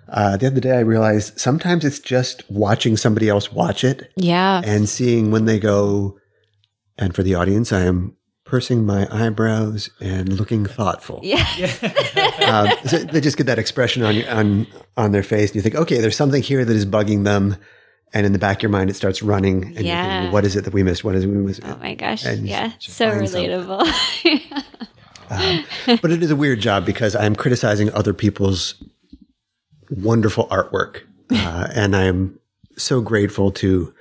Uh, 0.09 0.37
the 0.37 0.47
other 0.47 0.61
day, 0.61 0.77
I 0.77 0.81
realized 0.81 1.41
sometimes 1.41 1.85
it's 1.85 1.99
just 1.99 2.49
watching 2.49 2.97
somebody 2.97 3.29
else 3.29 3.51
watch 3.51 3.83
it 3.83 4.13
yeah. 4.15 4.63
and 4.65 4.89
seeing 4.89 5.33
when 5.33 5.47
they 5.47 5.59
go. 5.59 6.17
And 6.97 7.13
for 7.13 7.25
the 7.25 7.35
audience, 7.35 7.73
I 7.73 7.81
am 7.81 8.17
pursing 8.49 8.85
my 8.87 9.07
eyebrows 9.13 9.91
and 10.01 10.33
looking 10.33 10.67
thoughtful. 10.67 11.21
Yeah. 11.23 11.45
Um, 12.49 12.69
so 12.87 12.99
they 12.99 13.21
just 13.21 13.37
get 13.37 13.47
that 13.47 13.59
expression 13.59 14.03
on 14.03 14.15
your- 14.17 14.31
on 14.31 14.67
on 14.97 15.13
their 15.13 15.23
face, 15.23 15.51
and 15.51 15.57
you 15.57 15.61
think, 15.63 15.75
okay, 15.75 16.01
there's 16.01 16.17
something 16.17 16.43
here 16.43 16.65
that 16.65 16.75
is 16.75 16.87
bugging 16.87 17.25
them. 17.25 17.57
And 18.15 18.25
in 18.25 18.33
the 18.33 18.39
back 18.39 18.57
of 18.59 18.63
your 18.63 18.71
mind, 18.71 18.89
it 18.89 18.97
starts 18.97 19.23
running. 19.23 19.65
And 19.65 19.75
you're 19.75 19.85
Yeah. 19.85 20.09
thinking, 20.21 20.33
what 20.33 20.47
is 20.47 20.57
it 20.57 20.65
that 20.65 20.73
we 20.73 20.83
missed? 20.83 21.05
What 21.05 21.15
is 21.15 21.25
it 21.25 21.27
we 21.27 21.35
missed? 21.37 21.61
Oh 21.63 21.77
my 21.77 21.93
gosh. 21.95 22.25
And 22.25 22.49
Yeah. 22.49 22.73
So 22.79 23.11
find 23.11 23.29
something. 23.29 23.51
relatable. 23.51 23.85
but 26.01 26.11
it 26.11 26.23
is 26.23 26.31
a 26.31 26.37
weird 26.37 26.61
job 26.61 26.87
because 26.87 27.15
I'm 27.15 27.37
criticizing 27.37 27.93
other 27.93 28.15
people's 28.15 28.83
wonderful 29.91 30.47
artwork, 30.49 31.03
uh, 31.31 31.69
and 31.75 31.95
I'm 31.95 32.39
so 32.79 33.01
grateful 33.03 33.51
to 33.53 33.93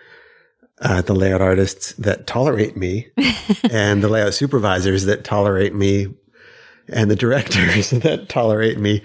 uh, 0.82 1.02
the 1.02 1.14
layout 1.16 1.42
artists 1.42 1.94
that 1.94 2.28
tolerate 2.28 2.78
me, 2.78 3.08
and 3.72 4.04
the 4.04 4.08
layout 4.10 4.34
supervisors 4.34 5.06
that 5.06 5.24
tolerate 5.24 5.74
me, 5.74 6.08
and 6.90 7.10
the 7.12 7.16
directors 7.16 7.90
that 8.06 8.30
tolerate 8.30 8.78
me, 8.80 9.02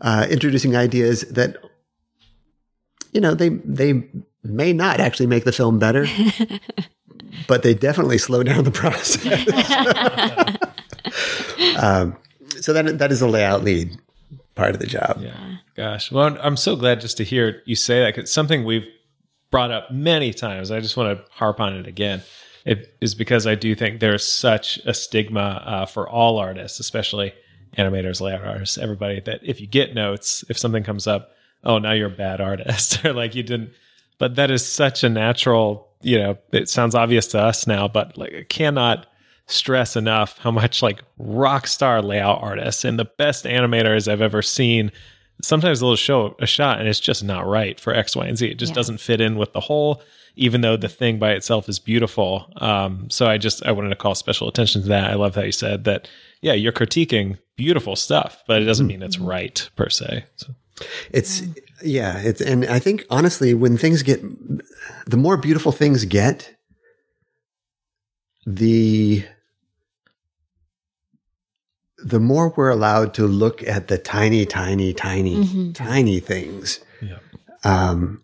uh, 0.00 0.26
introducing 0.30 0.76
ideas 0.76 1.22
that 1.22 1.56
you 3.12 3.20
know 3.20 3.34
they 3.34 3.48
they 3.48 4.04
may 4.44 4.72
not 4.72 5.00
actually 5.00 5.26
make 5.26 5.44
the 5.44 5.52
film 5.52 5.78
better. 5.78 6.06
But 7.48 7.62
they 7.62 7.74
definitely 7.74 8.16
slow 8.18 8.42
down 8.42 8.64
the 8.64 8.70
process. 8.70 9.18
um, 11.76 12.16
so 12.60 12.72
that 12.72 12.98
that 12.98 13.12
is 13.12 13.20
a 13.20 13.28
layout 13.28 13.62
lead 13.62 13.98
part 14.54 14.70
of 14.74 14.80
the 14.80 14.86
job. 14.86 15.18
Yeah. 15.20 15.56
Gosh. 15.76 16.10
Well, 16.10 16.24
I'm- 16.24 16.38
I'm 16.40 16.56
so 16.56 16.76
glad 16.76 17.00
just 17.00 17.16
to 17.18 17.24
hear 17.24 17.62
you 17.66 17.76
say 17.76 18.00
that. 18.00 18.14
'cause 18.14 18.22
It's 18.24 18.32
something 18.32 18.64
we've 18.64 18.86
brought 19.50 19.70
up 19.70 19.90
many 19.90 20.32
times. 20.32 20.70
I 20.70 20.80
just 20.80 20.96
want 20.96 21.18
to 21.18 21.24
harp 21.32 21.60
on 21.60 21.74
it 21.76 21.86
again. 21.86 22.22
It 22.64 22.96
is 23.00 23.14
because 23.14 23.46
I 23.46 23.54
do 23.54 23.74
think 23.74 24.00
there's 24.00 24.26
such 24.26 24.78
a 24.78 24.92
stigma 24.92 25.62
uh, 25.64 25.86
for 25.86 26.08
all 26.08 26.38
artists, 26.38 26.80
especially 26.80 27.32
animators, 27.78 28.20
layout 28.20 28.44
artists, 28.44 28.78
everybody, 28.78 29.20
that 29.20 29.40
if 29.42 29.60
you 29.60 29.66
get 29.66 29.94
notes, 29.94 30.44
if 30.48 30.58
something 30.58 30.82
comes 30.82 31.06
up, 31.06 31.30
oh, 31.62 31.78
now 31.78 31.92
you're 31.92 32.08
a 32.08 32.10
bad 32.10 32.40
artist, 32.40 33.04
or 33.04 33.12
like 33.12 33.34
you 33.34 33.42
didn't. 33.42 33.70
But 34.18 34.36
that 34.36 34.50
is 34.50 34.66
such 34.66 35.04
a 35.04 35.08
natural, 35.08 35.88
you 36.00 36.18
know, 36.18 36.38
it 36.52 36.68
sounds 36.68 36.94
obvious 36.94 37.26
to 37.28 37.40
us 37.40 37.66
now, 37.66 37.86
but 37.86 38.16
like 38.16 38.34
I 38.34 38.42
cannot 38.44 39.06
stress 39.46 39.94
enough 39.94 40.38
how 40.38 40.50
much 40.50 40.82
like 40.82 41.02
rock 41.18 41.66
star 41.66 42.02
layout 42.02 42.42
artists 42.42 42.84
and 42.84 42.98
the 42.98 43.04
best 43.04 43.44
animators 43.44 44.10
I've 44.10 44.20
ever 44.20 44.42
seen. 44.42 44.90
Sometimes 45.42 45.80
they'll 45.80 45.96
show 45.96 46.34
a 46.40 46.46
shot 46.46 46.78
and 46.80 46.88
it's 46.88 47.00
just 47.00 47.22
not 47.22 47.46
right 47.46 47.78
for 47.78 47.94
X, 47.94 48.16
Y, 48.16 48.26
and 48.26 48.38
Z. 48.38 48.46
It 48.48 48.58
just 48.58 48.70
Yeah. 48.70 48.76
doesn't 48.76 48.98
fit 49.00 49.20
in 49.20 49.36
with 49.36 49.52
the 49.52 49.60
whole, 49.60 50.02
even 50.34 50.60
though 50.62 50.76
the 50.76 50.88
thing 50.88 51.18
by 51.18 51.32
itself 51.32 51.68
is 51.68 51.78
beautiful. 51.78 52.50
Um, 52.56 53.08
so 53.10 53.26
I 53.26 53.36
just 53.38 53.64
I 53.66 53.72
wanted 53.72 53.90
to 53.90 53.96
call 53.96 54.14
special 54.14 54.48
attention 54.48 54.82
to 54.82 54.88
that. 54.88 55.10
I 55.10 55.14
love 55.14 55.34
how 55.34 55.42
you 55.42 55.52
said 55.52 55.84
that. 55.84 56.08
Yeah, 56.40 56.52
you're 56.54 56.72
critiquing 56.72 57.38
beautiful 57.56 57.96
stuff, 57.96 58.42
but 58.46 58.62
it 58.62 58.66
doesn't 58.66 58.86
mean 58.86 59.02
it's 59.02 59.18
right 59.18 59.68
per 59.76 59.88
se. 59.88 60.24
So. 60.36 60.54
It's 61.10 61.42
yeah, 61.82 62.18
it's 62.18 62.40
and 62.40 62.64
I 62.66 62.78
think 62.78 63.04
honestly, 63.10 63.54
when 63.54 63.76
things 63.78 64.02
get 64.02 64.22
the 65.06 65.16
more 65.16 65.36
beautiful 65.36 65.72
things 65.72 66.04
get, 66.04 66.54
the 68.46 69.24
the 71.98 72.20
more 72.20 72.52
we're 72.56 72.70
allowed 72.70 73.14
to 73.14 73.26
look 73.26 73.62
at 73.62 73.88
the 73.88 73.98
tiny, 73.98 74.44
tiny, 74.44 74.92
tiny, 74.92 75.72
tiny 75.72 76.20
things. 76.20 76.80
Yeah. 77.00 77.18
Um, 77.64 78.22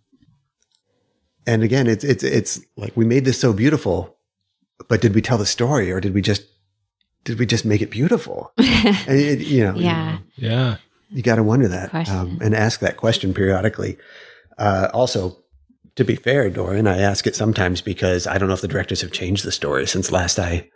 and 1.47 1.63
again, 1.63 1.87
it's 1.87 2.05
it's 2.05 2.23
it's 2.23 2.61
like 2.77 2.97
we 2.97 3.05
made 3.05 3.25
this 3.25 3.41
so 3.41 3.53
beautiful, 3.53 4.17
but 4.89 5.01
did 5.01 5.15
we 5.15 5.23
tell 5.23 5.39
the 5.39 5.47
story, 5.47 5.91
or 5.91 6.01
did 6.01 6.15
we 6.15 6.23
just 6.23 6.45
did 7.25 7.39
we 7.39 7.47
just 7.47 7.65
make 7.65 7.83
it 7.83 7.91
beautiful? 7.91 8.53
and 8.59 9.19
it, 9.19 9.41
you 9.41 9.65
know, 9.65 9.75
yeah. 9.75 10.19
Yeah. 10.37 10.77
you 11.11 11.23
got 11.23 11.37
to 11.37 11.43
wonder 11.43 11.69
that 11.69 12.09
um, 12.09 12.39
and 12.41 12.55
ask 12.55 12.81
that 12.81 12.97
question 12.97 13.35
periodically. 13.35 13.99
Uh, 14.59 14.89
also, 14.93 15.39
to 15.97 16.05
be 16.05 16.15
fair, 16.15 16.49
Dorian, 16.51 16.87
I 16.87 16.99
ask 16.99 17.27
it 17.27 17.37
sometimes 17.37 17.81
because 17.81 18.27
I 18.27 18.39
don't 18.39 18.49
know 18.49 18.55
if 18.55 18.61
the 18.61 18.69
directors 18.69 19.01
have 19.01 19.13
changed 19.13 19.45
the 19.45 19.53
story 19.53 19.87
since 19.87 20.13
last 20.13 20.39
I 20.39 20.71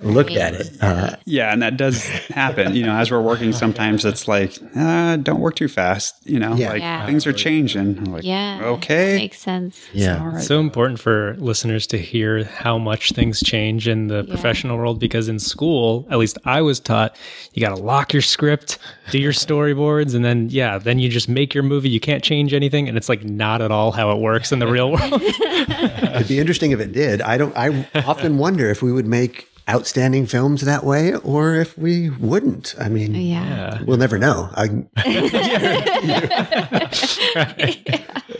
looked 0.00 0.30
at 0.32 0.54
it. 0.54 0.70
Uh, 0.80 1.16
Yeah, 1.24 1.52
and 1.52 1.60
that 1.62 1.76
does 1.76 2.02
happen. 2.04 2.74
You 2.74 2.84
know, 2.86 2.94
as 2.96 3.10
we're 3.10 3.20
working, 3.20 3.52
sometimes 3.52 4.04
it's 4.04 4.26
like, 4.26 4.56
uh, 4.76 5.16
don't 5.16 5.40
work 5.40 5.56
too 5.56 5.68
fast. 5.68 6.14
You 6.24 6.38
know, 6.40 6.54
Yeah. 6.54 6.70
like 6.70 6.80
Yeah. 6.82 7.06
things 7.06 7.26
are 7.26 7.32
changing. 7.32 7.98
I'm 7.98 8.04
like, 8.06 8.24
Yeah. 8.24 8.60
okay. 8.64 9.16
Makes 9.16 9.38
sense. 9.40 9.78
yeah, 9.92 10.36
It's 10.36 10.46
so 10.46 10.60
important 10.60 10.98
for 10.98 11.36
listeners 11.38 11.86
to 11.88 11.98
hear 11.98 12.44
how 12.44 12.78
much 12.78 13.12
things 13.12 13.40
change 13.42 13.86
in 13.88 14.08
the 14.08 14.24
professional 14.24 14.78
world 14.78 14.98
because 14.98 15.28
in 15.28 15.38
school, 15.38 16.06
at 16.10 16.18
least 16.18 16.38
I 16.44 16.62
was 16.62 16.80
taught, 16.80 17.14
you 17.52 17.60
got 17.60 17.76
to 17.76 17.82
lock 17.82 18.12
your 18.12 18.22
script, 18.22 18.78
do 19.10 19.18
your 19.18 19.32
storyboards, 19.32 20.14
and 20.14 20.24
then, 20.24 20.48
yeah, 20.50 20.78
then 20.78 20.98
you 20.98 21.08
just 21.08 21.28
make 21.28 21.52
your 21.54 21.64
movie. 21.64 21.90
You 21.90 22.00
can't 22.00 22.22
change 22.24 22.54
anything. 22.54 22.88
And 22.88 22.96
it's 22.96 23.08
like 23.08 23.24
not 23.24 23.60
at 23.60 23.70
all 23.70 23.92
how 23.92 24.10
it 24.10 24.18
works 24.18 24.52
in 24.52 24.58
the 24.58 24.66
real 24.66 24.90
world. 24.90 25.20
it'd 25.22 26.28
be 26.28 26.38
interesting 26.38 26.70
if 26.72 26.80
it 26.80 26.92
did. 26.92 27.20
I 27.22 27.36
don't. 27.38 27.56
I 27.56 27.86
often 28.06 28.38
wonder 28.38 28.70
if 28.70 28.82
we 28.82 28.92
would 28.92 29.06
make 29.06 29.48
outstanding 29.68 30.26
films 30.26 30.62
that 30.62 30.84
way, 30.84 31.14
or 31.14 31.54
if 31.54 31.76
we 31.78 32.10
wouldn't. 32.10 32.74
I 32.78 32.88
mean, 32.88 33.14
Yeah. 33.14 33.80
we'll 33.84 33.96
never 33.98 34.18
know. 34.18 34.50
I, 34.54 34.66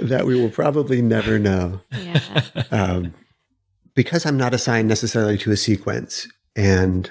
that 0.01 0.23
we 0.27 0.41
will 0.41 0.51
probably 0.51 1.01
never 1.03 1.39
know. 1.39 1.81
Yeah. 1.93 2.21
um, 2.71 3.15
because 3.95 4.27
I'm 4.27 4.37
not 4.37 4.55
assigned 4.55 4.89
necessarily 4.89 5.39
to 5.39 5.53
a 5.53 5.57
sequence 5.57 6.27
and 6.57 7.11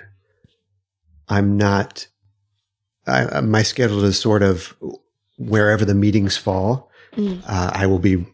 I'm 1.30 1.58
not 1.58 2.08
I, 3.08 3.42
my 3.42 3.64
schedule 3.64 4.04
is 4.04 4.20
sort 4.20 4.44
of 4.44 4.76
wherever 5.38 5.86
the 5.86 5.96
meetings 5.96 6.38
fall. 6.38 6.90
Mm. 7.16 7.42
Uh, 7.48 7.72
I 7.74 7.88
will 7.88 8.00
be 8.00 8.26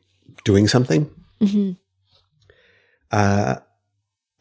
doing 0.43 0.67
something. 0.67 1.09
Mm-hmm. 1.41 1.71
Uh, 3.11 3.55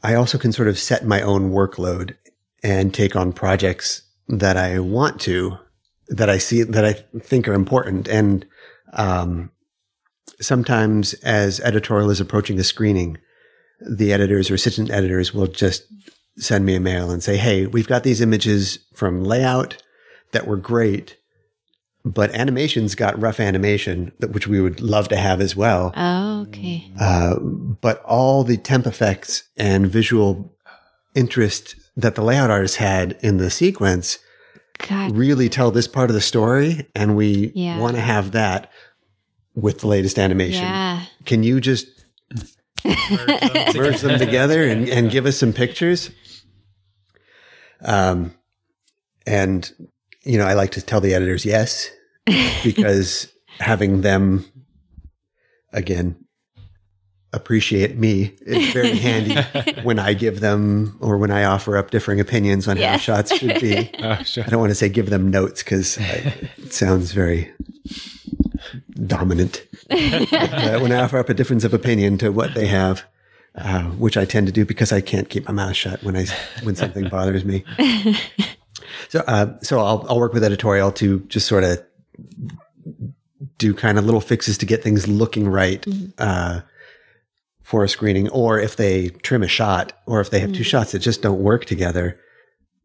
I 0.06 0.14
also 0.14 0.38
can 0.38 0.52
sort 0.52 0.68
of 0.68 0.78
set 0.78 1.04
my 1.04 1.20
own 1.20 1.50
workload 1.50 2.14
and 2.62 2.94
take 2.94 3.16
on 3.16 3.32
projects 3.32 4.02
that 4.28 4.56
I 4.56 4.78
want 4.78 5.20
to, 5.22 5.58
that 6.06 6.30
I 6.30 6.38
see, 6.38 6.62
that 6.62 6.84
I 6.84 6.92
think 7.18 7.48
are 7.48 7.54
important. 7.54 8.06
And, 8.06 8.46
um, 8.92 9.50
sometimes 10.40 11.14
as 11.24 11.58
editorial 11.58 12.10
is 12.10 12.20
approaching 12.20 12.56
a 12.60 12.62
screening, 12.62 13.18
the 13.80 14.12
editors 14.12 14.48
or 14.48 14.54
assistant 14.54 14.92
editors 14.92 15.34
will 15.34 15.48
just 15.48 15.82
send 16.38 16.64
me 16.64 16.76
a 16.76 16.80
mail 16.80 17.10
and 17.10 17.20
say, 17.20 17.36
Hey, 17.36 17.66
we've 17.66 17.88
got 17.88 18.04
these 18.04 18.20
images 18.20 18.78
from 18.94 19.24
layout 19.24 19.82
that 20.30 20.46
were 20.46 20.56
great, 20.56 21.16
but 22.06 22.30
animation's 22.36 22.94
got 22.94 23.20
rough 23.20 23.40
animation, 23.40 24.12
which 24.30 24.46
we 24.46 24.60
would 24.60 24.80
love 24.80 25.08
to 25.08 25.16
have 25.16 25.40
as 25.40 25.56
well. 25.56 25.92
Oh, 25.96 26.42
okay. 26.42 26.88
Uh, 27.00 27.36
but 27.40 28.00
all 28.04 28.44
the 28.44 28.56
temp 28.56 28.86
effects 28.86 29.42
and 29.56 29.88
visual 29.88 30.56
interest 31.16 31.74
that 31.96 32.14
the 32.14 32.22
layout 32.22 32.48
artist 32.48 32.76
had 32.76 33.18
in 33.22 33.38
the 33.38 33.50
sequence 33.50 34.20
God. 34.78 35.16
really 35.16 35.48
tell 35.48 35.72
this 35.72 35.88
part 35.88 36.08
of 36.08 36.14
the 36.14 36.20
story, 36.20 36.86
and 36.94 37.16
we 37.16 37.50
yeah. 37.56 37.80
want 37.80 37.96
to 37.96 38.02
have 38.02 38.30
that 38.32 38.70
with 39.56 39.80
the 39.80 39.88
latest 39.88 40.16
animation. 40.16 40.62
Yeah. 40.62 41.02
Can 41.24 41.42
you 41.42 41.60
just 41.60 41.88
merge 42.84 44.00
them 44.00 44.18
together 44.18 44.62
and, 44.68 44.88
and 44.88 45.10
give 45.10 45.26
us 45.26 45.38
some 45.38 45.52
pictures? 45.52 46.10
Um, 47.82 48.32
and 49.26 49.72
you 50.22 50.38
know, 50.38 50.44
I 50.44 50.54
like 50.54 50.72
to 50.72 50.82
tell 50.82 51.00
the 51.00 51.14
editors 51.14 51.44
yes, 51.44 51.90
because 52.62 53.32
having 53.60 54.02
them 54.02 54.44
again 55.72 56.16
appreciate 57.32 57.96
me 57.96 58.34
is 58.42 58.72
very 58.72 58.96
handy 58.96 59.36
when 59.82 59.98
I 59.98 60.14
give 60.14 60.40
them 60.40 60.96
or 61.00 61.18
when 61.18 61.30
I 61.30 61.44
offer 61.44 61.76
up 61.76 61.90
differing 61.90 62.18
opinions 62.18 62.66
on 62.66 62.76
yes. 62.76 62.92
how 62.92 62.98
shots 62.98 63.36
should 63.36 63.60
be. 63.60 63.90
Oh, 63.98 64.22
sure. 64.22 64.44
I 64.44 64.48
don't 64.48 64.60
want 64.60 64.70
to 64.70 64.74
say 64.74 64.88
give 64.88 65.10
them 65.10 65.30
notes 65.30 65.62
because 65.62 65.98
it 65.98 66.72
sounds 66.72 67.12
very 67.12 67.52
dominant. 69.06 69.66
uh, 69.90 70.78
when 70.78 70.92
I 70.92 71.02
offer 71.02 71.18
up 71.18 71.28
a 71.28 71.34
difference 71.34 71.64
of 71.64 71.74
opinion 71.74 72.18
to 72.18 72.30
what 72.30 72.54
they 72.54 72.66
have, 72.66 73.04
uh, 73.56 73.84
which 73.84 74.16
I 74.16 74.24
tend 74.24 74.46
to 74.46 74.52
do 74.52 74.64
because 74.64 74.92
I 74.92 75.00
can't 75.00 75.28
keep 75.28 75.46
my 75.46 75.52
mouth 75.52 75.76
shut 75.76 76.02
when 76.02 76.16
I 76.16 76.26
when 76.62 76.76
something 76.76 77.08
bothers 77.08 77.44
me. 77.44 77.64
So, 79.08 79.20
uh, 79.26 79.58
so 79.62 79.78
I'll, 79.78 80.04
I'll 80.08 80.18
work 80.18 80.32
with 80.32 80.44
editorial 80.44 80.92
to 80.92 81.20
just 81.20 81.46
sort 81.46 81.64
of 81.64 81.82
do 83.58 83.74
kind 83.74 83.98
of 83.98 84.04
little 84.04 84.20
fixes 84.20 84.58
to 84.58 84.66
get 84.66 84.82
things 84.82 85.08
looking 85.08 85.48
right, 85.48 85.82
mm-hmm. 85.82 86.10
uh, 86.18 86.60
for 87.62 87.84
a 87.84 87.88
screening. 87.88 88.28
Or 88.30 88.58
if 88.58 88.76
they 88.76 89.08
trim 89.08 89.42
a 89.42 89.48
shot 89.48 89.92
or 90.06 90.20
if 90.20 90.30
they 90.30 90.40
have 90.40 90.50
mm-hmm. 90.50 90.58
two 90.58 90.64
shots 90.64 90.92
that 90.92 91.00
just 91.00 91.22
don't 91.22 91.42
work 91.42 91.64
together 91.64 92.18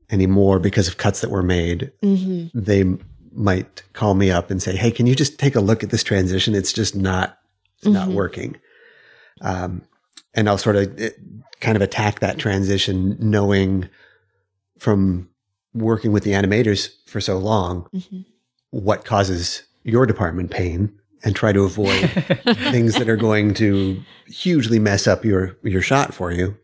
anymore 0.10 0.60
because 0.60 0.88
of 0.88 0.98
cuts 0.98 1.22
that 1.22 1.30
were 1.30 1.44
made, 1.44 1.92
mm-hmm. 2.04 2.48
they 2.60 2.84
might 3.32 3.84
call 3.94 4.14
me 4.14 4.32
up 4.32 4.52
and 4.52 4.62
say, 4.62 4.76
Hey, 4.76 4.92
can 4.92 5.08
you 5.08 5.16
just 5.16 5.40
take 5.40 5.56
a 5.56 5.62
look 5.62 5.84
at 5.84 5.90
this 5.90 6.04
transition? 6.04 6.56
It's 6.56 6.74
just 6.74 6.96
not, 6.96 7.38
it's 7.78 7.88
not 7.88 8.08
mm-hmm. 8.08 8.18
working. 8.18 8.58
Um, 9.42 9.84
and 10.34 10.50
I'll 10.50 10.58
sort 10.58 10.76
of 10.76 11.00
it, 11.00 11.18
kind 11.60 11.76
of 11.76 11.82
attack 11.82 12.20
that 12.20 12.38
transition 12.38 13.16
knowing 13.20 13.88
from 14.80 15.30
working 15.74 16.12
with 16.12 16.24
the 16.24 16.32
animators 16.32 16.90
for 17.08 17.22
so 17.22 17.38
long, 17.38 17.88
mm-hmm. 17.94 18.22
What 18.72 19.06
causes 19.06 19.64
your 19.84 20.06
department 20.06 20.52
pain 20.52 20.98
and 21.24 21.36
try 21.36 21.54
to 21.54 21.64
avoid 21.64 22.10
things 22.72 22.96
that 22.96 23.08
are 23.08 23.18
going 23.18 23.54
to 23.54 24.02
hugely 24.28 24.80
mess 24.80 25.08
up 25.08 25.24
your, 25.24 25.58
your 25.64 25.82
shot 25.82 26.14
for 26.14 26.32
you. 26.32 26.58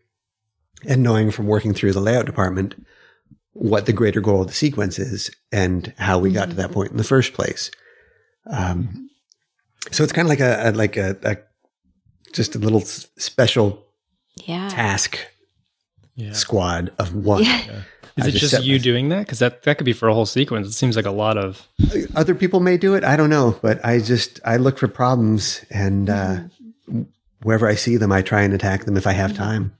And 0.86 1.02
knowing 1.02 1.30
from 1.30 1.46
working 1.46 1.74
through 1.74 1.92
the 1.92 2.00
layout 2.00 2.26
department 2.26 2.74
what 3.52 3.86
the 3.86 3.92
greater 3.92 4.20
goal 4.20 4.42
of 4.42 4.48
the 4.48 4.54
sequence 4.54 4.98
is 4.98 5.30
and 5.50 5.92
how 5.98 6.18
we 6.18 6.28
mm-hmm. 6.28 6.38
got 6.38 6.50
to 6.50 6.56
that 6.56 6.66
mm-hmm. 6.66 6.74
point 6.74 6.90
in 6.92 6.96
the 6.96 7.04
first 7.04 7.32
place. 7.32 7.70
Um, 8.46 9.10
so 9.90 10.04
it's 10.04 10.12
kind 10.12 10.26
of 10.26 10.30
like 10.30 10.40
a, 10.40 10.68
a 10.68 10.72
like 10.72 10.96
a, 10.96 11.16
a, 11.22 11.36
just 12.32 12.54
a 12.54 12.58
little 12.58 12.80
special 12.80 13.84
yeah. 14.44 14.68
task 14.68 15.18
yeah. 16.14 16.32
squad 16.32 16.92
of 16.98 17.14
one. 17.14 17.44
Yeah. 17.44 17.82
Is 18.18 18.24
I 18.24 18.28
it 18.28 18.32
just, 18.32 18.50
just 18.50 18.64
you 18.64 18.74
my, 18.74 18.82
doing 18.82 19.08
that? 19.10 19.20
Because 19.20 19.38
that 19.38 19.62
that 19.62 19.78
could 19.78 19.84
be 19.84 19.92
for 19.92 20.08
a 20.08 20.14
whole 20.14 20.26
sequence. 20.26 20.66
It 20.66 20.72
seems 20.72 20.96
like 20.96 21.06
a 21.06 21.12
lot 21.12 21.38
of 21.38 21.68
other 22.16 22.34
people 22.34 22.58
may 22.58 22.76
do 22.76 22.94
it. 22.94 23.04
I 23.04 23.16
don't 23.16 23.30
know, 23.30 23.56
but 23.62 23.84
I 23.84 24.00
just 24.00 24.40
I 24.44 24.56
look 24.56 24.76
for 24.76 24.88
problems, 24.88 25.64
and 25.70 26.10
uh, 26.10 26.40
wherever 27.42 27.68
I 27.68 27.76
see 27.76 27.96
them, 27.96 28.10
I 28.10 28.22
try 28.22 28.42
and 28.42 28.52
attack 28.52 28.84
them 28.84 28.96
if 28.96 29.06
I 29.06 29.12
have 29.12 29.36
time. 29.36 29.76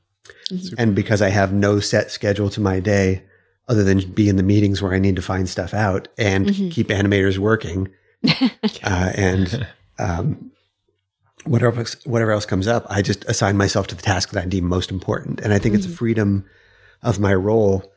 Mm-hmm. 0.50 0.74
And 0.78 0.94
because 0.94 1.20
I 1.20 1.30
have 1.30 1.52
no 1.52 1.80
set 1.80 2.12
schedule 2.12 2.48
to 2.50 2.60
my 2.60 2.78
day, 2.78 3.24
other 3.66 3.82
than 3.82 4.08
be 4.12 4.28
in 4.28 4.36
the 4.36 4.42
meetings 4.44 4.80
where 4.80 4.94
I 4.94 5.00
need 5.00 5.16
to 5.16 5.22
find 5.22 5.48
stuff 5.48 5.74
out 5.74 6.06
and 6.16 6.46
mm-hmm. 6.46 6.68
keep 6.68 6.88
animators 6.88 7.38
working, 7.38 7.88
uh, 8.84 9.12
and 9.14 9.66
um, 9.98 10.52
whatever 11.44 11.84
whatever 12.04 12.30
else 12.30 12.46
comes 12.46 12.68
up, 12.68 12.86
I 12.88 13.02
just 13.02 13.24
assign 13.24 13.56
myself 13.56 13.88
to 13.88 13.96
the 13.96 14.02
task 14.02 14.30
that 14.30 14.44
I 14.44 14.46
deem 14.46 14.64
most 14.64 14.92
important. 14.92 15.40
And 15.40 15.52
I 15.52 15.58
think 15.58 15.72
mm-hmm. 15.72 15.78
it's 15.78 15.86
a 15.86 15.88
mm-hmm. 15.88 15.96
freedom 15.96 16.44
of 17.02 17.18
my 17.18 17.34
role 17.34 17.92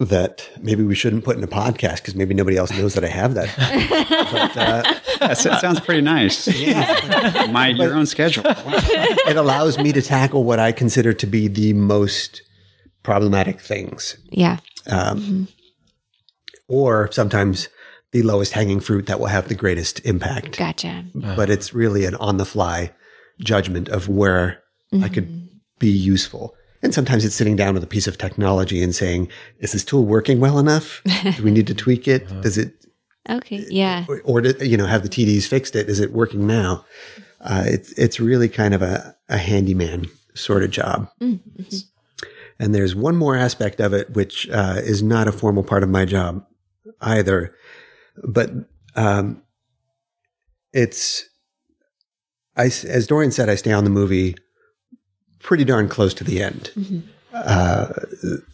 that 0.00 0.48
maybe 0.62 0.82
we 0.82 0.94
shouldn't 0.94 1.24
put 1.24 1.36
in 1.36 1.44
a 1.44 1.46
podcast 1.46 1.96
because 1.96 2.14
maybe 2.14 2.32
nobody 2.32 2.56
else 2.56 2.72
knows 2.72 2.94
that 2.94 3.04
I 3.04 3.08
have 3.08 3.34
that. 3.34 3.54
but, 4.32 4.56
uh, 4.56 5.26
that 5.28 5.60
sounds 5.60 5.78
pretty 5.80 6.00
nice. 6.00 6.48
Yeah. 6.48 7.48
My 7.52 7.68
your 7.68 7.94
own 7.94 8.06
schedule. 8.06 8.44
it 8.46 9.36
allows 9.36 9.78
me 9.78 9.92
to 9.92 10.00
tackle 10.00 10.44
what 10.44 10.58
I 10.58 10.72
consider 10.72 11.12
to 11.12 11.26
be 11.26 11.48
the 11.48 11.74
most 11.74 12.42
problematic 13.02 13.60
things. 13.60 14.16
Yeah. 14.30 14.58
Um, 14.86 15.20
mm-hmm. 15.20 15.44
Or 16.68 17.12
sometimes 17.12 17.68
the 18.12 18.22
lowest 18.22 18.52
hanging 18.52 18.80
fruit 18.80 19.06
that 19.06 19.20
will 19.20 19.26
have 19.26 19.48
the 19.48 19.54
greatest 19.54 20.04
impact. 20.06 20.56
Gotcha. 20.56 21.04
But 21.14 21.50
it's 21.50 21.74
really 21.74 22.06
an 22.06 22.14
on 22.14 22.38
the 22.38 22.46
fly 22.46 22.92
judgment 23.38 23.90
of 23.90 24.08
where 24.08 24.62
mm-hmm. 24.94 25.04
I 25.04 25.08
could 25.08 25.28
mm-hmm. 25.28 25.46
be 25.78 25.90
useful. 25.90 26.54
And 26.82 26.94
sometimes 26.94 27.24
it's 27.24 27.34
sitting 27.34 27.56
down 27.56 27.74
with 27.74 27.84
a 27.84 27.86
piece 27.86 28.06
of 28.06 28.16
technology 28.16 28.82
and 28.82 28.94
saying, 28.94 29.28
is 29.58 29.72
this 29.72 29.84
tool 29.84 30.04
working 30.04 30.40
well 30.40 30.58
enough? 30.58 31.02
Do 31.36 31.42
we 31.42 31.50
need 31.50 31.66
to 31.66 31.74
tweak 31.74 32.08
it? 32.08 32.26
Uh-huh. 32.26 32.40
Does 32.40 32.56
it? 32.56 32.72
Okay. 33.28 33.66
Yeah. 33.68 34.06
Or, 34.08 34.22
or 34.24 34.40
to, 34.40 34.66
you 34.66 34.76
know, 34.76 34.86
have 34.86 35.02
the 35.02 35.08
TDs 35.10 35.46
fixed 35.46 35.76
it? 35.76 35.90
Is 35.90 36.00
it 36.00 36.12
working 36.12 36.46
now? 36.46 36.86
Uh, 37.42 37.64
it's, 37.66 37.92
it's 37.92 38.18
really 38.18 38.48
kind 38.48 38.72
of 38.72 38.80
a, 38.80 39.14
a 39.28 39.36
handyman 39.36 40.06
sort 40.34 40.62
of 40.62 40.70
job. 40.70 41.08
Mm-hmm. 41.20 41.62
And 42.58 42.74
there's 42.74 42.94
one 42.94 43.16
more 43.16 43.36
aspect 43.36 43.80
of 43.80 43.92
it, 43.92 44.10
which, 44.10 44.48
uh, 44.48 44.76
is 44.78 45.02
not 45.02 45.28
a 45.28 45.32
formal 45.32 45.62
part 45.62 45.82
of 45.82 45.88
my 45.90 46.04
job 46.04 46.44
either, 47.00 47.54
but, 48.24 48.50
um, 48.96 49.42
it's, 50.72 51.28
I, 52.56 52.64
as 52.64 53.06
Dorian 53.06 53.32
said, 53.32 53.48
I 53.48 53.54
stay 53.54 53.72
on 53.72 53.84
the 53.84 53.90
movie 53.90 54.36
pretty 55.40 55.64
darn 55.64 55.88
close 55.88 56.14
to 56.14 56.24
the 56.24 56.42
end. 56.42 56.70
Mm-hmm. 56.74 57.00
Uh, 57.32 57.88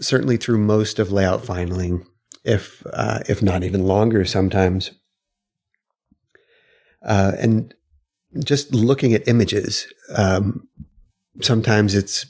certainly 0.01 0.37
through 0.37 0.59
most 0.59 0.99
of 0.99 1.11
layout 1.11 1.43
finaling, 1.43 2.07
if 2.45 2.83
uh, 2.93 3.21
if 3.29 3.43
not 3.43 3.65
even 3.65 3.85
longer 3.85 4.25
sometimes. 4.25 4.91
Uh, 7.03 7.33
and 7.39 7.75
just 8.45 8.75
looking 8.75 9.15
at 9.15 9.27
images, 9.29 9.87
um, 10.15 10.69
sometimes 11.41 11.95
it's 11.95 12.27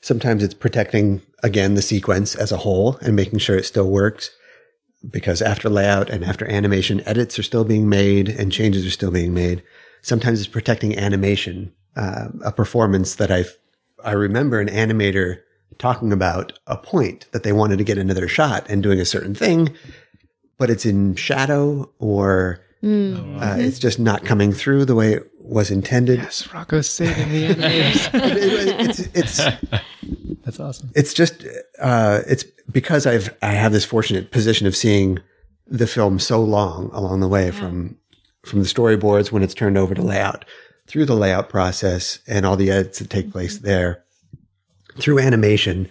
sometimes 0.00 0.42
it's 0.42 0.54
protecting 0.54 1.22
again 1.42 1.74
the 1.74 1.82
sequence 1.82 2.34
as 2.34 2.52
a 2.52 2.58
whole 2.58 2.96
and 3.02 3.16
making 3.16 3.38
sure 3.38 3.56
it 3.56 3.64
still 3.64 3.90
works 3.90 4.30
because 5.08 5.42
after 5.42 5.68
layout 5.68 6.10
and 6.10 6.24
after 6.24 6.48
animation 6.48 7.02
edits 7.06 7.38
are 7.38 7.42
still 7.42 7.64
being 7.64 7.88
made 7.88 8.28
and 8.28 8.52
changes 8.52 8.86
are 8.86 8.90
still 8.90 9.10
being 9.10 9.34
made 9.34 9.62
sometimes 10.02 10.40
it's 10.40 10.48
protecting 10.48 10.96
animation 10.96 11.72
uh, 11.96 12.28
a 12.44 12.52
performance 12.52 13.16
that 13.16 13.30
I 13.30 13.44
I 14.04 14.12
remember 14.12 14.60
an 14.60 14.68
animator 14.68 15.40
talking 15.78 16.12
about 16.12 16.58
a 16.66 16.76
point 16.76 17.26
that 17.32 17.42
they 17.42 17.52
wanted 17.52 17.78
to 17.78 17.84
get 17.84 17.98
into 17.98 18.14
their 18.14 18.28
shot 18.28 18.66
and 18.68 18.82
doing 18.82 19.00
a 19.00 19.04
certain 19.04 19.34
thing, 19.34 19.74
but 20.58 20.70
it's 20.70 20.86
in 20.86 21.14
shadow 21.14 21.90
or 21.98 22.60
mm. 22.82 23.40
uh, 23.40 23.56
it's 23.58 23.78
just 23.78 23.98
not 23.98 24.24
coming 24.24 24.52
through 24.52 24.84
the 24.84 24.94
way 24.94 25.12
it 25.14 25.30
was 25.38 25.70
intended. 25.70 26.18
Yes, 26.20 26.48
Rocco's 26.52 26.88
saving 26.88 27.30
the 27.30 27.48
animators. 27.48 28.14
it, 28.14 28.36
it, 28.36 28.88
it's, 28.88 29.00
it's 29.14 29.36
that's 30.44 30.60
awesome. 30.60 30.90
It's 30.94 31.14
just 31.14 31.44
uh, 31.80 32.20
it's 32.26 32.44
because 32.70 33.06
I've 33.06 33.34
I 33.42 33.52
have 33.52 33.72
this 33.72 33.84
fortunate 33.84 34.30
position 34.30 34.66
of 34.66 34.76
seeing 34.76 35.18
the 35.66 35.86
film 35.86 36.18
so 36.18 36.42
long 36.42 36.90
along 36.92 37.20
the 37.20 37.28
way 37.28 37.46
yeah. 37.46 37.52
from 37.52 37.96
from 38.44 38.60
the 38.60 38.68
storyboards 38.68 39.30
when 39.30 39.42
it's 39.42 39.54
turned 39.54 39.78
over 39.78 39.94
to 39.94 40.02
layout 40.02 40.44
through 40.86 41.06
the 41.06 41.14
layout 41.14 41.48
process 41.48 42.18
and 42.26 42.44
all 42.44 42.56
the 42.56 42.70
edits 42.70 42.98
that 42.98 43.10
take 43.10 43.30
place 43.30 43.58
there, 43.58 44.04
through 44.98 45.18
animation, 45.18 45.88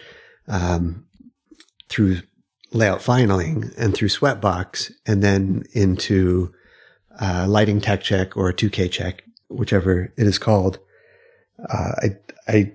um, 0.48 1.06
through 1.90 2.22
layout 2.72 3.00
finaling, 3.00 3.74
and 3.78 3.94
through 3.94 4.10
Sweatbox 4.10 4.92
and 5.06 5.24
then 5.24 5.64
into 5.74 6.54
uh, 7.20 7.46
lighting 7.48 7.82
tech 7.82 8.02
check 8.02 8.38
or 8.38 8.50
a 8.50 8.54
2K 8.54 8.92
check, 8.92 9.24
whichever 9.50 10.14
it 10.18 10.28
is 10.28 10.38
called. 10.38 10.80
Uh, 11.70 11.92
I, 11.98 12.18
I, 12.48 12.74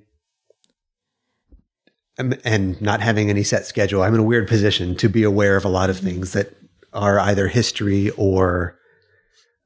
and 2.45 2.81
not 2.81 3.01
having 3.01 3.29
any 3.31 3.43
set 3.43 3.67
schedule, 3.67 4.03
I'm 4.03 4.15
in 4.15 4.21
a 4.21 4.25
weird 4.25 4.49
position 4.49 4.97
to 4.97 5.09
be 5.09 5.23
aware 5.23 5.57
of 5.57 5.65
a 5.65 5.71
lot 5.71 5.91
of 5.91 5.99
things 5.99 6.33
that 6.33 6.57
are 6.93 7.21
either 7.21 7.49
history 7.49 8.11
or 8.11 8.79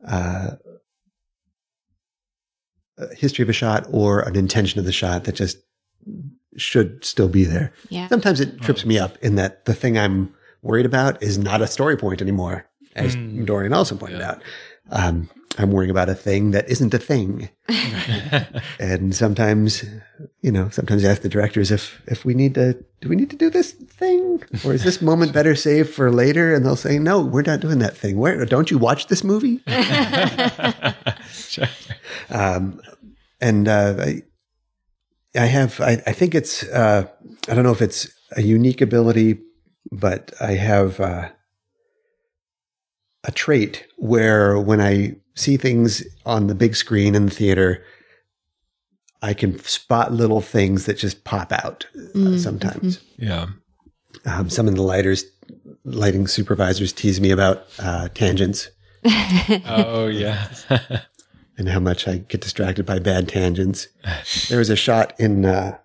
uh, 0.07 0.53
history 3.17 3.43
of 3.43 3.49
a 3.49 3.55
shot 3.55 3.87
or 3.91 4.21
an 4.21 4.37
intention 4.37 4.79
of 4.79 4.85
the 4.85 4.93
shot 4.93 5.25
that 5.25 5.35
just 5.35 5.57
should 6.57 7.05
still 7.05 7.29
be 7.29 7.45
there. 7.45 7.73
Yeah. 7.89 8.09
Sometimes 8.09 8.41
it 8.41 8.61
trips 8.61 8.85
me 8.85 8.99
up 8.99 9.17
in 9.19 9.37
that 9.37 9.65
the 9.65 9.75
thing 9.75 9.99
I'm 9.99 10.35
worried 10.63 10.87
about 10.87 11.23
is 11.23 11.39
not 11.39 11.63
a 11.63 11.67
story 11.67 11.97
point 11.97 12.21
anymore, 12.21 12.67
as 12.95 13.17
Dorian 13.17 13.73
also 13.73 13.97
pointed 13.97 14.21
out. 14.21 14.43
Um, 14.91 15.31
I'm 15.59 15.73
worrying 15.73 15.91
about 15.91 16.09
a 16.09 16.15
thing 16.15 16.53
that 16.53 16.69
isn't 16.69 16.95
a 16.95 16.99
thing. 16.99 17.51
and 18.79 19.15
sometimes, 19.15 19.85
you 20.43 20.53
know, 20.53 20.69
sometimes 20.71 21.05
I 21.05 21.11
ask 21.11 21.23
the 21.23 21.29
directors 21.29 21.71
if 21.71 22.03
if 22.07 22.25
we 22.25 22.35
need 22.35 22.55
to 22.55 22.75
do 23.01 23.09
we 23.09 23.17
need 23.17 23.31
to 23.31 23.37
do 23.37 23.51
this 23.51 23.73
thing 23.73 24.43
or 24.65 24.75
is 24.75 24.85
this 24.85 25.03
moment 25.03 25.33
better 25.33 25.57
saved 25.57 25.91
for 25.91 26.13
later? 26.13 26.55
And 26.55 26.65
they'll 26.65 26.77
say, 26.77 26.99
no, 26.99 27.21
we're 27.21 27.43
not 27.43 27.61
doing 27.61 27.79
that 27.81 27.97
thing. 27.97 28.17
Where 28.17 28.45
don't 28.47 28.71
you 28.71 28.79
watch 28.79 29.09
this 29.09 29.25
movie? 29.25 29.61
um, 32.31 32.81
and 33.41 33.69
uh, 33.69 33.97
I, 33.99 34.23
I 35.35 35.47
have 35.47 35.81
I, 35.81 36.03
I 36.07 36.13
think 36.13 36.35
it's 36.35 36.63
uh, 36.65 37.07
I 37.49 37.55
don't 37.55 37.65
know 37.65 37.73
if 37.73 37.83
it's 37.83 38.11
a 38.37 38.43
unique 38.43 38.81
ability, 38.81 39.39
but 39.93 40.33
I 40.41 40.53
have 40.53 41.01
uh, 41.01 41.29
a 43.25 43.33
trait 43.33 43.87
where 43.97 44.59
when 44.59 44.81
I 44.81 45.17
see 45.35 45.57
things 45.57 46.05
on 46.27 46.47
the 46.47 46.55
big 46.55 46.77
screen 46.77 47.15
in 47.15 47.27
the 47.27 47.31
theater, 47.31 47.85
I 49.23 49.35
can 49.35 49.59
spot 49.61 50.13
little 50.13 50.41
things 50.41 50.87
that 50.87 50.95
just 50.95 51.25
pop 51.25 51.53
out 51.53 51.87
uh, 52.15 52.37
sometimes. 52.39 53.01
Yeah. 53.19 53.47
Um, 54.27 54.51
some 54.51 54.69
of 54.69 54.75
the 54.75 54.83
lighters, 54.83 55.25
lighting 55.85 56.27
supervisors 56.27 56.93
tease 56.93 57.21
me 57.21 57.31
about 57.31 57.65
uh, 57.79 58.09
tangents 58.09 58.69
Oh 59.67 60.09
yeah. 60.09 60.49
and 61.61 61.69
how 61.69 61.79
much 61.79 62.09
I 62.09 62.17
get 62.17 62.41
distracted 62.41 62.87
by 62.87 62.99
bad 62.99 63.29
tangents. 63.29 63.87
There 64.49 64.59
was 64.59 64.71
a 64.71 64.77
shot 64.77 65.13
in 65.21 65.45
uh, 65.45 65.77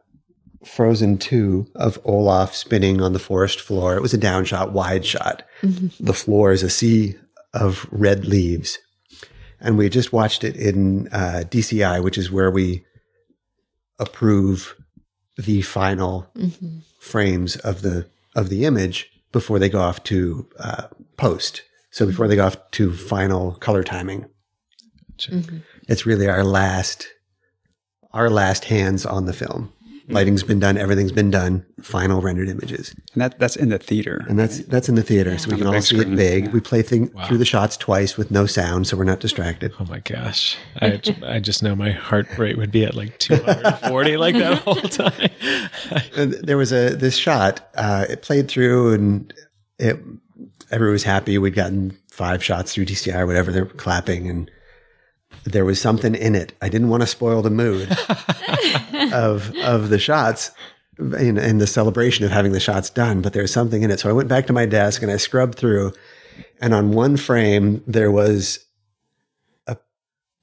Frozen 0.64 1.18
2 1.18 1.68
of 1.76 1.99
Olaf 2.06 2.56
spinning 2.56 3.02
on 3.02 3.11
the 3.11 3.19
forest 3.19 3.60
floor. 3.60 3.95
It 3.97 4.02
was 4.02 4.14
a 4.14 4.18
down 4.18 4.45
shot, 4.45 4.72
wide 4.72 5.06
shot. 5.06 5.43
The 5.99 6.14
floor 6.14 6.53
is 6.53 6.64
a 6.64 6.69
sea 6.69 7.15
of 7.53 7.88
red 7.91 8.23
leaves. 8.26 8.80
And 9.60 9.77
we 9.77 9.89
just 9.89 10.14
watched 10.14 10.45
it 10.45 10.56
in 10.56 11.10
uh, 11.10 11.43
DCI, 11.45 12.02
which 12.02 12.18
is 12.18 12.31
where 12.31 12.49
we 12.49 12.85
approve 13.99 14.76
the 15.38 15.61
final 15.61 16.31
frames 16.99 17.57
of 17.57 17.81
the 17.81 18.07
of 18.34 18.47
the 18.49 18.65
image 18.65 19.10
before 19.34 19.60
they 19.60 19.69
go 19.69 19.80
off 19.80 20.03
to 20.03 20.47
uh, 20.57 20.88
post. 21.18 21.64
So 21.91 22.06
before 22.06 22.27
they 22.27 22.35
go 22.38 22.45
off 22.45 22.72
to 22.72 22.93
final 22.93 23.53
color 23.56 23.84
timing 23.84 24.26
it's 25.87 26.05
really 26.05 26.27
our 26.27 26.43
last 26.43 27.07
our 28.13 28.29
last 28.29 28.65
hands 28.65 29.05
on 29.05 29.25
the 29.25 29.33
film 29.33 29.71
lighting's 30.07 30.43
been 30.43 30.59
done 30.59 30.77
everything's 30.77 31.11
been 31.11 31.31
done 31.31 31.65
final 31.81 32.21
rendered 32.21 32.47
images 32.47 32.93
And 33.13 33.21
that 33.23 33.39
that's 33.39 33.55
in 33.55 33.69
the 33.69 33.79
theater. 33.79 34.23
and 34.29 34.37
that's 34.37 34.59
that's 34.65 34.87
in 34.87 34.93
the 34.93 35.01
theater 35.01 35.35
so 35.39 35.47
we 35.49 35.53
On 35.53 35.57
can 35.59 35.67
all 35.67 35.73
big 35.73 35.83
see 35.83 35.97
it 35.99 36.15
big 36.15 36.45
yeah. 36.45 36.51
we 36.51 36.59
play 36.59 36.83
thing 36.83 37.07
through 37.25 37.39
the 37.39 37.45
shots 37.45 37.75
twice 37.75 38.15
with 38.15 38.29
no 38.29 38.45
sound 38.45 38.85
so 38.85 38.95
we're 38.97 39.03
not 39.03 39.19
distracted 39.19 39.73
Oh 39.79 39.85
my 39.85 39.99
gosh. 39.99 40.57
I, 40.79 41.01
I 41.23 41.39
just 41.39 41.63
know 41.63 41.75
my 41.75 41.89
heart 41.91 42.27
rate 42.37 42.55
would 42.57 42.71
be 42.71 42.85
at 42.85 42.93
like 42.93 43.17
240 43.17 44.17
like 44.25 44.35
that 44.35 44.59
whole 44.59 44.75
time. 44.75 45.31
And 46.15 46.33
there 46.33 46.57
was 46.57 46.71
a 46.71 46.89
this 46.95 47.17
shot 47.17 47.67
uh, 47.75 48.05
it 48.07 48.21
played 48.21 48.47
through 48.47 48.93
and 48.93 49.33
it 49.79 49.97
everyone 50.69 50.93
was 50.93 51.03
happy 51.03 51.37
we'd 51.39 51.55
gotten 51.55 51.97
five 52.11 52.43
shots 52.43 52.73
through 52.75 52.85
dci 52.85 53.13
or 53.13 53.25
whatever 53.25 53.51
they're 53.51 53.65
clapping 53.65 54.29
and 54.29 54.51
there 55.45 55.63
was 55.65 55.80
something 55.80 56.15
in 56.15 56.35
it 56.35 56.53
i 56.61 56.67
didn't 56.69 56.89
want 56.89 57.01
to 57.01 57.07
spoil 57.07 57.41
the 57.41 57.49
mood 57.49 57.89
of 59.13 59.55
of 59.57 59.89
the 59.89 59.99
shots 59.99 60.51
in, 60.99 61.38
in 61.38 61.57
the 61.59 61.67
celebration 61.67 62.26
of 62.26 62.31
having 62.31 62.51
the 62.51 62.59
shots 62.59 62.89
done 62.89 63.22
but 63.22 63.34
there 63.34 63.41
was 63.43 63.51
something 63.53 63.84
in 63.84 63.91
it 63.91 63.99
so 63.99 64.09
i 64.09 64.13
went 64.13 64.27
back 64.30 64.47
to 64.47 64.53
my 64.53 64.65
desk 64.65 65.01
and 65.01 65.11
i 65.11 65.17
scrubbed 65.17 65.55
through 65.57 65.91
and 66.61 66.73
on 66.73 66.91
one 66.91 67.15
frame 67.17 67.84
there 67.88 68.11
was 68.11 68.59
a 69.67 69.77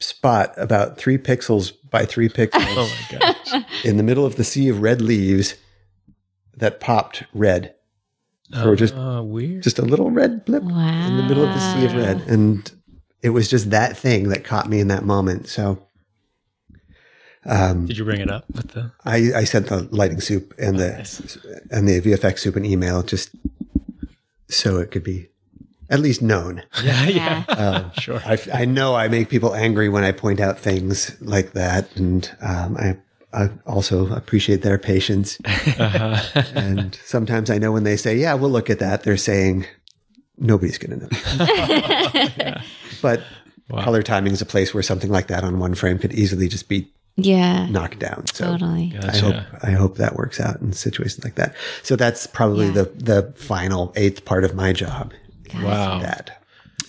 spot 0.01 0.53
about 0.57 0.97
three 0.99 1.19
pixels 1.19 1.73
by 1.91 2.05
three 2.07 2.29
pixels 2.29 2.65
Oh 2.77 2.97
my 3.12 3.19
gosh. 3.19 3.65
in 3.85 3.97
the 3.97 4.03
middle 4.03 4.24
of 4.24 4.37
the 4.37 4.45
sea 4.45 4.69
of 4.69 4.81
red 4.81 5.01
leaves 5.03 5.55
that 6.57 6.81
popped 6.81 7.24
red. 7.35 7.74
or 8.65 8.77
just 8.77 8.95
Oh, 8.97 9.23
weird. 9.23 9.62
just 9.62 9.79
a 9.79 9.83
little 9.83 10.11
red 10.11 10.45
blip 10.45 10.62
in 10.62 10.69
the 11.16 11.24
middle 11.29 11.45
of 11.45 11.53
the 11.55 11.61
sea 11.74 11.85
of 11.87 11.95
red. 11.95 12.20
And 12.29 12.70
it 13.23 13.31
was 13.31 13.49
just 13.49 13.70
that 13.70 13.97
thing 13.97 14.28
that 14.28 14.44
caught 14.44 14.69
me 14.69 14.81
in 14.81 14.89
that 14.89 15.05
moment. 15.05 15.49
So 15.49 15.86
um, 17.44 17.86
Did 17.86 17.99
you 17.99 18.05
bring 18.05 18.20
it 18.20 18.31
up 18.31 18.44
with 18.53 18.69
the? 18.69 18.93
I, 19.05 19.32
I 19.35 19.44
sent 19.44 19.66
the 19.69 19.89
lighting 19.90 20.20
soup 20.20 20.55
and 20.59 20.78
the 20.78 20.93
and 21.70 21.89
the 21.89 22.01
VFX 22.01 22.39
soup 22.40 22.57
an 22.57 22.65
email 22.65 23.03
just 23.03 23.31
so 24.49 24.78
it 24.78 24.90
could 24.90 25.03
be 25.03 25.28
at 25.90 26.01
least 26.01 26.23
known. 26.23 26.62
Yeah, 26.82 27.05
Yeah. 27.07 27.44
Um, 27.49 27.93
Sure. 27.99 28.20
I, 28.24 28.39
I 28.53 28.65
know 28.65 28.94
I 28.94 29.09
make 29.09 29.28
people 29.28 29.55
angry 29.55 29.89
when 29.89 30.05
I 30.05 30.12
point 30.12 30.40
out 30.40 30.59
things 30.59 31.16
like 31.20 31.53
that, 31.53 31.94
and 31.97 32.31
um, 32.40 32.77
I, 32.77 32.97
I 33.32 33.51
also 33.66 34.12
appreciate 34.15 34.62
their 34.62 34.78
patience. 34.78 35.39
and 35.44 36.99
sometimes 37.05 37.51
I 37.51 37.59
know 37.59 37.73
when 37.73 37.85
they 37.85 37.97
say, 37.97 38.16
"Yeah, 38.16 38.35
we'll 38.35 38.51
look 38.51 38.70
at 38.70 38.78
that," 38.78 39.03
they're 39.03 39.16
saying 39.16 39.66
nobody's 40.39 40.78
going 40.78 41.01
to 41.01 41.07
know. 41.07 42.55
But 43.03 43.23
color 43.83 44.03
timing 44.03 44.33
is 44.33 44.41
a 44.41 44.47
place 44.47 44.73
where 44.73 44.83
something 44.83 45.11
like 45.11 45.27
that 45.27 45.45
on 45.45 45.59
one 45.59 45.74
frame 45.74 45.99
could 45.99 46.12
easily 46.12 46.49
just 46.49 46.69
be 46.69 46.91
Yeah. 47.16 47.66
knocked 47.66 47.99
down. 47.99 48.27
So 48.33 48.53
Totally. 48.53 48.95
I 49.03 49.16
hope 49.19 49.37
I 49.62 49.70
hope 49.73 49.97
that 49.99 50.15
works 50.16 50.41
out 50.41 50.61
in 50.61 50.73
situations 50.73 51.24
like 51.24 51.35
that. 51.35 51.55
So 51.83 51.97
that's 51.97 52.27
probably 52.27 52.66
Yeah. 52.66 52.73
the 52.73 52.85
the 52.97 53.33
final 53.37 53.93
eighth 53.97 54.24
part 54.24 54.45
of 54.45 54.55
my 54.55 54.73
job. 54.73 55.12
Wow. 55.62 56.01
That. 56.01 56.39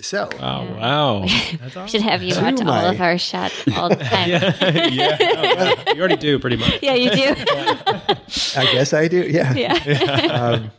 So 0.01 0.27
Wow. 0.39 0.75
Wow. 0.75 1.25
Should 1.87 2.01
have 2.01 2.21
you 2.23 2.35
watch 2.35 2.59
all 2.59 2.65
my- 2.65 2.93
of 2.93 2.99
our 3.01 3.17
shots 3.17 3.55
all 3.77 3.87
the 3.89 3.95
time. 4.11 4.29
yeah. 4.29 5.93
you 5.93 5.99
already 5.99 6.17
do 6.17 6.39
pretty 6.39 6.57
much. 6.57 6.79
Yeah, 6.81 6.95
you 6.95 7.09
do. 7.11 7.35
I 8.57 8.65
guess 8.73 8.93
I 8.93 9.07
do. 9.07 9.21
Yeah. 9.29 9.53
yeah. 9.53 10.69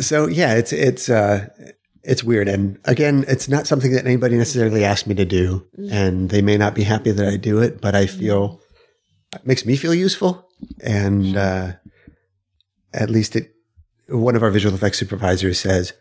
so 0.00 0.26
yeah, 0.28 0.54
it's 0.54 0.72
it's 0.72 1.08
uh 1.08 1.46
it's 2.08 2.24
weird. 2.24 2.48
And 2.48 2.78
again, 2.84 3.24
it's 3.28 3.48
not 3.48 3.66
something 3.66 3.92
that 3.92 4.06
anybody 4.06 4.36
necessarily 4.36 4.84
asked 4.84 5.06
me 5.06 5.14
to 5.14 5.24
do. 5.24 5.66
And 5.90 6.30
they 6.30 6.42
may 6.42 6.56
not 6.56 6.74
be 6.74 6.82
happy 6.82 7.10
that 7.12 7.28
I 7.28 7.36
do 7.36 7.60
it, 7.60 7.80
but 7.80 7.94
I 7.94 8.06
feel 8.06 8.60
it 9.34 9.46
makes 9.46 9.64
me 9.66 9.76
feel 9.76 9.94
useful. 9.94 10.48
And 10.82 11.36
uh 11.36 11.72
at 12.94 13.10
least 13.10 13.36
it 13.36 13.52
one 14.08 14.34
of 14.36 14.42
our 14.42 14.50
visual 14.50 14.74
effects 14.74 14.98
supervisors 14.98 15.60
says, 15.60 15.92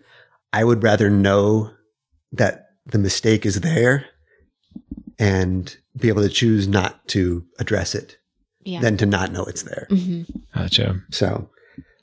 I 0.53 0.63
would 0.63 0.81
rather 0.81 1.09
know 1.09 1.71
that 2.31 2.67
the 2.85 2.97
mistake 2.97 3.45
is 3.45 3.59
there 3.59 4.05
and 5.19 5.75
be 5.99 6.07
able 6.07 6.21
to 6.21 6.29
choose 6.29 6.67
not 6.67 7.05
to 7.09 7.43
address 7.59 7.93
it 7.95 8.17
Yeah. 8.63 8.79
than 8.81 8.95
to 8.97 9.05
not 9.05 9.31
know 9.33 9.43
it's 9.43 9.63
there. 9.63 9.87
Gotcha. 10.55 11.01
So 11.11 11.49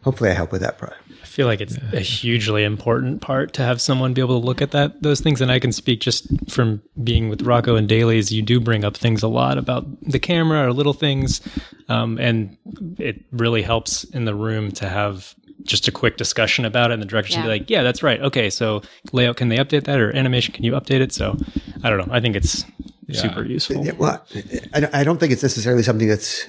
hopefully 0.02 0.30
I 0.30 0.34
help 0.34 0.52
with 0.52 0.60
that 0.60 0.76
part. 0.78 0.94
I 1.34 1.36
feel 1.36 1.46
like 1.48 1.60
it's 1.60 1.76
a 1.92 1.98
hugely 1.98 2.62
important 2.62 3.20
part 3.20 3.54
to 3.54 3.62
have 3.62 3.80
someone 3.80 4.14
be 4.14 4.20
able 4.20 4.40
to 4.40 4.46
look 4.46 4.62
at 4.62 4.70
that 4.70 5.02
those 5.02 5.20
things. 5.20 5.40
And 5.40 5.50
I 5.50 5.58
can 5.58 5.72
speak 5.72 5.98
just 5.98 6.28
from 6.48 6.80
being 7.02 7.28
with 7.28 7.42
Rocco 7.42 7.74
and 7.74 7.88
Dailies. 7.88 8.30
You 8.30 8.40
do 8.40 8.60
bring 8.60 8.84
up 8.84 8.96
things 8.96 9.20
a 9.24 9.26
lot 9.26 9.58
about 9.58 9.84
the 10.02 10.20
camera 10.20 10.64
or 10.64 10.72
little 10.72 10.92
things, 10.92 11.40
um, 11.88 12.18
and 12.20 12.56
it 13.00 13.24
really 13.32 13.62
helps 13.62 14.04
in 14.04 14.26
the 14.26 14.34
room 14.36 14.70
to 14.72 14.88
have 14.88 15.34
just 15.64 15.88
a 15.88 15.90
quick 15.90 16.16
discussion 16.18 16.64
about 16.64 16.92
it. 16.92 16.94
And 16.94 17.02
the 17.02 17.06
directors 17.06 17.34
can 17.34 17.42
be 17.46 17.48
like, 17.58 17.68
"Yeah, 17.68 17.82
that's 17.82 18.04
right. 18.04 18.20
Okay, 18.20 18.48
so 18.48 18.82
layout, 19.12 19.36
can 19.36 19.48
they 19.48 19.56
update 19.56 19.86
that? 19.86 19.98
Or 19.98 20.14
animation, 20.14 20.54
can 20.54 20.62
you 20.62 20.72
update 20.74 21.00
it?" 21.00 21.10
So 21.12 21.36
I 21.82 21.90
don't 21.90 21.98
know. 22.06 22.14
I 22.14 22.20
think 22.20 22.36
it's 22.36 22.64
super 23.10 23.44
useful. 23.44 23.84
Yeah, 23.84 23.92
well, 23.98 24.24
I 24.72 24.78
don't- 24.80 24.94
I 24.94 25.02
don't 25.02 25.18
think 25.18 25.32
it's 25.32 25.42
necessarily 25.42 25.82
something 25.82 26.06
that's 26.06 26.46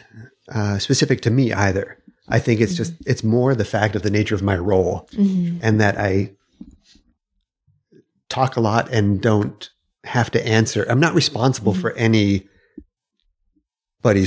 uh, 0.53 0.77
specific 0.77 1.21
to 1.21 1.31
me 1.31 1.51
either. 1.53 1.97
I 2.27 2.39
think 2.39 2.59
it's 2.61 2.75
just 2.75 2.93
mm-hmm. 2.93 3.09
it's 3.09 3.23
more 3.23 3.55
the 3.55 3.65
fact 3.65 3.95
of 3.95 4.01
the 4.01 4.09
nature 4.09 4.35
of 4.35 4.41
my 4.41 4.57
role 4.57 5.07
mm-hmm. 5.11 5.59
and 5.61 5.79
that 5.79 5.97
I 5.97 6.31
talk 8.29 8.55
a 8.55 8.61
lot 8.61 8.91
and 8.91 9.21
don't 9.21 9.69
have 10.03 10.31
to 10.31 10.47
answer. 10.47 10.85
I'm 10.89 10.99
not 10.99 11.13
responsible 11.13 11.73
mm-hmm. 11.73 11.81
for 11.81 11.93
anybody's 11.93 12.49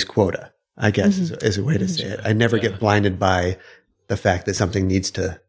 quota. 0.04 0.52
I 0.80 0.92
guess 0.92 1.18
is, 1.18 1.32
is 1.32 1.58
a 1.58 1.64
way 1.64 1.76
to 1.76 1.88
say 1.88 2.04
it. 2.04 2.20
I 2.24 2.32
never 2.32 2.56
get 2.58 2.78
blinded 2.78 3.18
by 3.18 3.58
the 4.06 4.16
fact 4.16 4.46
that 4.46 4.54
something 4.54 4.86
needs 4.86 5.10
to 5.12 5.40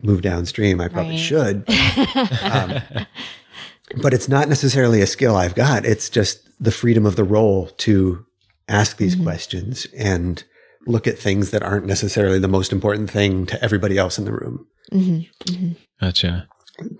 move 0.00 0.22
downstream. 0.22 0.80
I 0.80 0.86
probably 0.86 1.16
Right. 1.16 1.20
should. 1.20 1.64
um, 2.42 2.80
but 4.00 4.14
it's 4.14 4.28
not 4.28 4.48
necessarily 4.48 5.00
a 5.00 5.06
skill 5.06 5.34
I've 5.34 5.56
got. 5.56 5.84
It's 5.84 6.08
just 6.08 6.48
the 6.60 6.70
freedom 6.70 7.06
of 7.06 7.16
the 7.16 7.24
role 7.24 7.70
to 7.78 8.24
ask 8.68 8.98
these 8.98 9.16
questions 9.16 9.88
and 9.96 10.44
look 10.86 11.06
at 11.06 11.18
things 11.18 11.50
that 11.50 11.62
aren't 11.62 11.86
necessarily 11.86 12.38
the 12.38 12.48
most 12.48 12.72
important 12.72 13.10
thing 13.10 13.46
to 13.46 13.62
everybody 13.62 13.98
else 13.98 14.18
in 14.18 14.24
the 14.24 14.32
room. 14.32 14.66
Gotcha. 16.00 16.48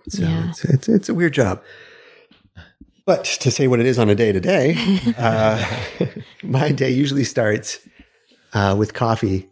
So 0.08 0.22
Yeah. 0.22 0.48
it's, 0.50 0.64
it's 0.64 0.88
it's 0.88 1.08
a 1.08 1.14
weird 1.14 1.32
job. 1.34 1.62
But 3.04 3.24
to 3.24 3.50
say 3.50 3.66
what 3.66 3.80
it 3.80 3.86
is 3.86 3.98
on 3.98 4.08
a 4.08 4.14
day 4.14 4.30
to 4.32 4.40
day, 4.40 4.76
my 6.42 6.70
day 6.70 6.90
usually 6.90 7.24
starts 7.24 7.80
uh, 8.52 8.76
with 8.78 8.94
coffee 8.94 9.50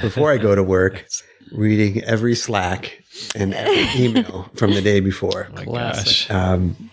before 0.00 0.30
I 0.32 0.38
go 0.38 0.54
to 0.54 0.62
work, 0.62 1.06
reading 1.52 2.02
every 2.04 2.34
Slack 2.36 3.02
and 3.34 3.52
every 3.54 4.04
email 4.04 4.48
from 4.54 4.74
the 4.74 4.82
day 4.82 5.00
before. 5.00 5.48
My 5.54 5.64
Classic. 5.64 6.28
gosh. 6.28 6.30
Um, 6.30 6.90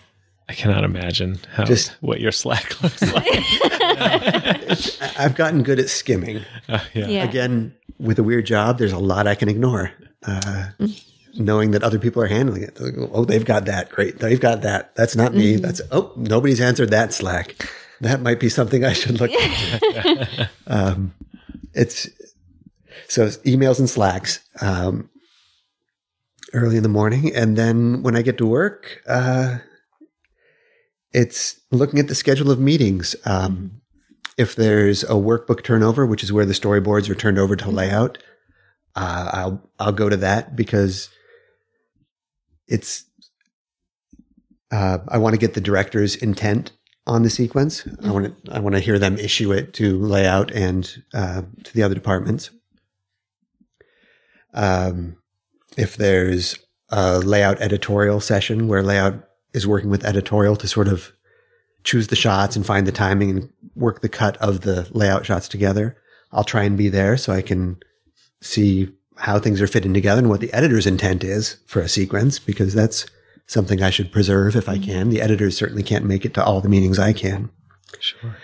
I 0.48 0.54
cannot 0.54 0.84
imagine 0.84 1.38
how 1.52 1.64
Just- 1.64 1.90
what 2.00 2.20
your 2.20 2.32
Slack 2.32 2.80
looks 2.82 3.02
like. 3.12 4.35
I- 4.68 5.12
I've 5.18 5.34
gotten 5.34 5.62
good 5.62 5.78
at 5.78 5.88
skimming. 5.88 6.42
Uh, 6.68 6.80
yeah. 6.94 7.06
Yeah. 7.06 7.24
Again, 7.24 7.74
with 7.98 8.18
a 8.18 8.24
weird 8.24 8.44
job, 8.46 8.78
there's 8.78 8.90
a 8.92 8.98
lot 8.98 9.28
I 9.28 9.36
can 9.36 9.48
ignore. 9.48 9.92
Uh, 10.26 10.70
knowing 11.34 11.70
that 11.70 11.84
other 11.84 11.98
people 12.00 12.20
are 12.22 12.26
handling 12.26 12.62
it. 12.62 12.76
Oh, 13.12 13.24
they've 13.24 13.44
got 13.44 13.66
that. 13.66 13.88
Great. 13.90 14.18
They've 14.18 14.40
got 14.40 14.62
that. 14.62 14.94
That's 14.96 15.14
not 15.14 15.32
me. 15.32 15.56
That's, 15.56 15.80
oh, 15.92 16.12
nobody's 16.16 16.60
answered 16.60 16.90
that 16.90 17.12
Slack. 17.12 17.54
That 18.00 18.20
might 18.20 18.40
be 18.40 18.48
something 18.48 18.84
I 18.84 18.94
should 18.94 19.20
look 19.20 19.30
into. 19.30 20.50
um, 20.66 21.14
it's 21.72 22.08
so 23.08 23.26
it's 23.26 23.36
emails 23.38 23.78
and 23.78 23.88
Slacks 23.88 24.40
um, 24.60 25.08
early 26.52 26.76
in 26.76 26.82
the 26.82 26.88
morning. 26.88 27.32
And 27.34 27.56
then 27.56 28.02
when 28.02 28.16
I 28.16 28.22
get 28.22 28.38
to 28.38 28.46
work, 28.46 29.02
uh, 29.06 29.58
it's 31.12 31.60
looking 31.70 32.00
at 32.00 32.08
the 32.08 32.14
schedule 32.16 32.50
of 32.50 32.58
meetings. 32.58 33.14
Um, 33.24 33.82
if 34.36 34.54
there's 34.54 35.02
a 35.04 35.14
workbook 35.14 35.64
turnover, 35.64 36.04
which 36.06 36.22
is 36.22 36.32
where 36.32 36.46
the 36.46 36.52
storyboards 36.52 37.08
are 37.08 37.14
turned 37.14 37.38
over 37.38 37.56
to 37.56 37.70
layout, 37.70 38.18
uh, 38.94 39.30
I'll 39.32 39.70
I'll 39.78 39.92
go 39.92 40.08
to 40.08 40.16
that 40.18 40.56
because 40.56 41.08
it's 42.66 43.04
uh, 44.70 44.98
I 45.08 45.18
want 45.18 45.34
to 45.34 45.38
get 45.38 45.54
the 45.54 45.60
director's 45.60 46.16
intent 46.16 46.72
on 47.06 47.22
the 47.22 47.30
sequence. 47.30 47.86
I 48.02 48.10
want 48.10 48.44
to 48.44 48.52
I 48.52 48.60
want 48.60 48.74
to 48.74 48.80
hear 48.80 48.98
them 48.98 49.18
issue 49.18 49.52
it 49.52 49.72
to 49.74 49.98
layout 49.98 50.50
and 50.50 51.02
uh, 51.14 51.42
to 51.64 51.74
the 51.74 51.82
other 51.82 51.94
departments. 51.94 52.50
Um, 54.52 55.16
if 55.76 55.96
there's 55.96 56.58
a 56.88 57.18
layout 57.18 57.60
editorial 57.60 58.20
session 58.20 58.68
where 58.68 58.82
layout 58.82 59.28
is 59.52 59.66
working 59.66 59.90
with 59.90 60.04
editorial 60.04 60.56
to 60.56 60.68
sort 60.68 60.88
of 60.88 61.12
choose 61.86 62.08
the 62.08 62.16
shots 62.16 62.56
and 62.56 62.66
find 62.66 62.86
the 62.86 62.92
timing 62.92 63.30
and 63.30 63.50
work 63.76 64.00
the 64.00 64.08
cut 64.08 64.36
of 64.38 64.62
the 64.62 64.88
layout 64.90 65.24
shots 65.24 65.48
together. 65.48 65.96
I'll 66.32 66.44
try 66.44 66.64
and 66.64 66.76
be 66.76 66.88
there 66.88 67.16
so 67.16 67.32
I 67.32 67.42
can 67.42 67.78
see 68.42 68.90
how 69.16 69.38
things 69.38 69.62
are 69.62 69.68
fitting 69.68 69.94
together 69.94 70.18
and 70.18 70.28
what 70.28 70.40
the 70.40 70.52
editor's 70.52 70.86
intent 70.86 71.24
is 71.24 71.56
for 71.66 71.80
a 71.80 71.88
sequence 71.88 72.38
because 72.38 72.74
that's 72.74 73.06
something 73.46 73.82
I 73.82 73.90
should 73.90 74.12
preserve 74.12 74.56
if 74.56 74.68
I 74.68 74.74
mm-hmm. 74.74 74.84
can. 74.84 75.10
The 75.10 75.22
editors 75.22 75.56
certainly 75.56 75.84
can't 75.84 76.04
make 76.04 76.24
it 76.24 76.34
to 76.34 76.44
all 76.44 76.60
the 76.60 76.68
meetings 76.68 76.98
I 76.98 77.12
can. 77.12 77.50
Sure. 78.00 78.36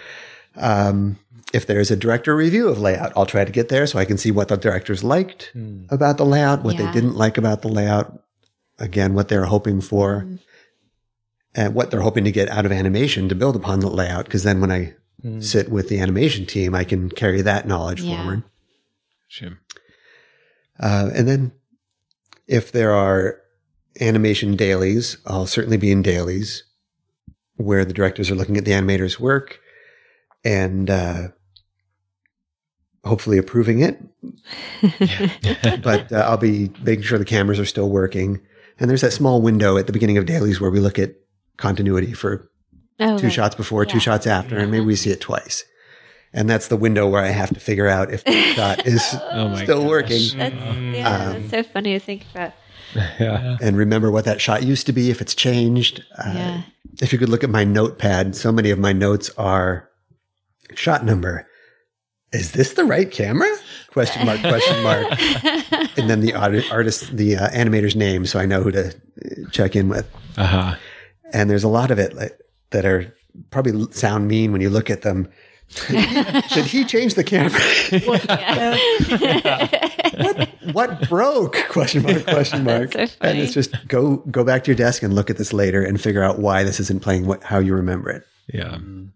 Um, 0.56 1.19
if 1.52 1.66
there's 1.66 1.90
a 1.90 1.97
director 1.97 2.36
review 2.36 2.69
of 2.69 2.78
layout, 2.78 3.12
I'll 3.16 3.27
try 3.27 3.44
to 3.44 3.52
get 3.52 3.69
there 3.69 3.86
so 3.86 3.98
I 3.98 4.05
can 4.05 4.16
see 4.16 4.31
what 4.31 4.48
the 4.48 4.56
directors 4.56 5.02
liked 5.02 5.51
hmm. 5.52 5.85
about 5.90 6.16
the 6.16 6.24
layout, 6.24 6.62
what 6.62 6.78
Yeah. 6.78 6.86
they 6.86 6.93
didn't 6.93 7.16
like 7.16 7.36
about 7.36 7.62
the 7.62 7.69
layout, 7.69 8.23
again, 8.78 9.14
what 9.14 9.28
they're 9.28 9.47
hoping 9.47 9.81
for, 9.81 10.23
mm. 10.23 10.39
And 11.55 11.74
what 11.74 11.91
they're 11.91 12.01
hoping 12.01 12.24
to 12.24 12.33
get 12.33 12.49
out 12.49 12.65
of 12.66 12.73
animation 12.73 13.29
to 13.29 13.35
build 13.35 13.57
upon 13.57 13.81
the 13.81 13.89
layout. 13.91 14.24
Because 14.24 14.43
then 14.43 14.61
when 14.61 14.70
I 14.73 14.95
sit 15.41 15.70
with 15.70 15.89
the 15.89 16.01
animation 16.01 16.47
team, 16.47 16.74
I 16.74 16.83
can 16.85 17.09
carry 17.09 17.43
that 17.43 17.66
knowledge 17.69 18.01
Yeah. 18.01 18.16
forward. 18.16 18.43
Sure. 19.29 19.59
Uh, 20.81 21.11
and 21.15 21.29
then 21.29 21.53
if 22.49 22.73
there 22.73 22.93
are 22.93 23.39
animation 24.01 24.57
dailies, 24.57 25.19
I'll 25.27 25.47
certainly 25.47 25.77
be 25.77 25.93
in 25.93 26.03
dailies 26.03 26.65
where 27.57 27.85
the 27.85 27.93
directors 27.93 28.31
are 28.31 28.35
looking 28.35 28.57
at 28.57 28.65
the 28.65 28.73
animators' 28.73 29.20
work 29.20 29.61
and 30.45 30.91
uh, 30.91 31.29
hopefully 33.05 33.39
approving 33.39 33.81
it. 33.81 34.01
but 35.83 36.11
uh, 36.12 36.16
I'll 36.29 36.37
be 36.37 36.70
making 36.83 37.05
sure 37.05 37.19
the 37.19 37.24
cameras 37.24 37.61
are 37.61 37.65
still 37.66 37.91
working. 37.91 38.41
And 38.81 38.89
there's 38.91 39.03
that 39.03 39.12
small 39.12 39.41
window 39.43 39.77
at 39.77 39.87
the 39.87 39.93
beginning 39.93 40.19
of 40.19 40.27
dailies 40.27 40.61
where 40.61 40.70
we 40.70 40.81
look 40.81 40.99
at 40.99 41.15
continuity 41.57 42.12
for 42.12 42.49
Oh, 43.01 43.19
two 43.19 43.24
right. 43.27 43.33
shots 43.33 43.55
before, 43.57 43.85
two 43.85 43.99
shots 43.99 44.27
after, 44.27 44.57
and 44.59 44.70
maybe 44.70 44.85
we 44.85 44.95
see 44.97 45.11
it 45.11 45.20
twice. 45.20 45.65
And 46.33 46.49
that's 46.49 46.69
the 46.69 46.77
window 46.77 47.09
where 47.09 47.23
I 47.23 47.29
have 47.29 47.49
to 47.51 47.59
figure 47.61 47.89
out 47.89 48.12
if 48.12 48.23
the 48.24 48.33
shot 48.55 48.87
is 48.87 49.03
Oh 49.33 49.55
still 49.57 49.81
gosh. 49.81 49.89
working. 49.89 50.39
That's, 50.39 50.55
yeah, 50.55 51.09
Um, 51.27 51.33
that's 51.43 51.51
so 51.51 51.62
funny 51.65 51.93
to 51.95 51.99
think 52.01 52.24
about. 52.31 52.53
Yeah. 53.19 53.57
and 53.62 53.77
remember 53.77 54.11
what 54.11 54.27
that 54.27 54.41
shot 54.41 54.62
used 54.62 54.85
to 54.87 54.93
be 54.93 55.11
if 55.11 55.20
it's 55.23 55.35
changed. 55.35 56.05
Uh, 56.19 56.33
Yeah. 56.35 56.62
If 57.01 57.12
you 57.12 57.19
could 57.19 57.31
look 57.31 57.43
at 57.43 57.49
my 57.51 57.65
notepad, 57.65 58.37
so 58.37 58.53
many 58.53 58.70
of 58.70 58.79
my 58.79 58.93
notes 58.93 59.31
are 59.39 59.89
shot 60.74 61.05
number. 61.05 61.49
Is 62.33 62.53
this 62.53 62.74
the 62.74 62.85
right 62.85 63.11
camera? 63.11 63.49
Question 63.91 64.27
mark, 64.27 64.41
question 64.41 64.83
mark. 64.83 65.07
and 65.99 66.09
then 66.11 66.20
the 66.20 66.35
artist, 66.35 67.16
the 67.16 67.37
uh, 67.37 67.49
animator's 67.51 67.97
name, 67.97 68.27
so 68.27 68.39
I 68.39 68.45
know 68.47 68.62
who 68.62 68.70
to 68.73 68.89
uh, 68.89 69.51
check 69.51 69.74
in 69.74 69.89
with. 69.89 70.07
Uh 70.37 70.45
huh. 70.47 70.74
And 71.32 71.48
there's 71.48 71.64
a 71.64 71.68
lot 71.68 71.90
of 71.90 71.98
it 71.98 72.14
like, 72.14 72.38
that 72.70 72.84
are 72.84 73.14
probably 73.50 73.90
sound 73.92 74.28
mean 74.28 74.52
when 74.52 74.60
you 74.60 74.70
look 74.70 74.90
at 74.90 75.02
them. 75.02 75.28
Did 75.88 76.66
he, 76.66 76.84
change 76.84 77.14
the 77.14 77.24
camera? 77.24 77.59
what, 80.22 80.48
what 80.74 81.09
broke? 81.09 81.56
Question 81.70 82.02
mark, 82.02 82.24
question 82.24 82.62
mark. 82.62 82.92
so 82.92 83.06
and 83.22 83.38
it's 83.38 83.54
just 83.54 83.88
go 83.88 84.16
go 84.30 84.44
back 84.44 84.64
to 84.64 84.70
your 84.70 84.76
desk 84.76 85.02
and 85.02 85.14
look 85.14 85.30
at 85.30 85.38
this 85.38 85.54
later 85.54 85.82
and 85.82 85.98
figure 85.98 86.22
out 86.22 86.38
why 86.38 86.62
this 86.62 86.78
isn't 86.78 87.00
playing 87.00 87.24
what, 87.24 87.42
how 87.42 87.59
you 87.59 87.74
remember 87.74 88.10
it. 88.10 88.22
Yeah. 88.52 88.74
Mm. 88.74 89.12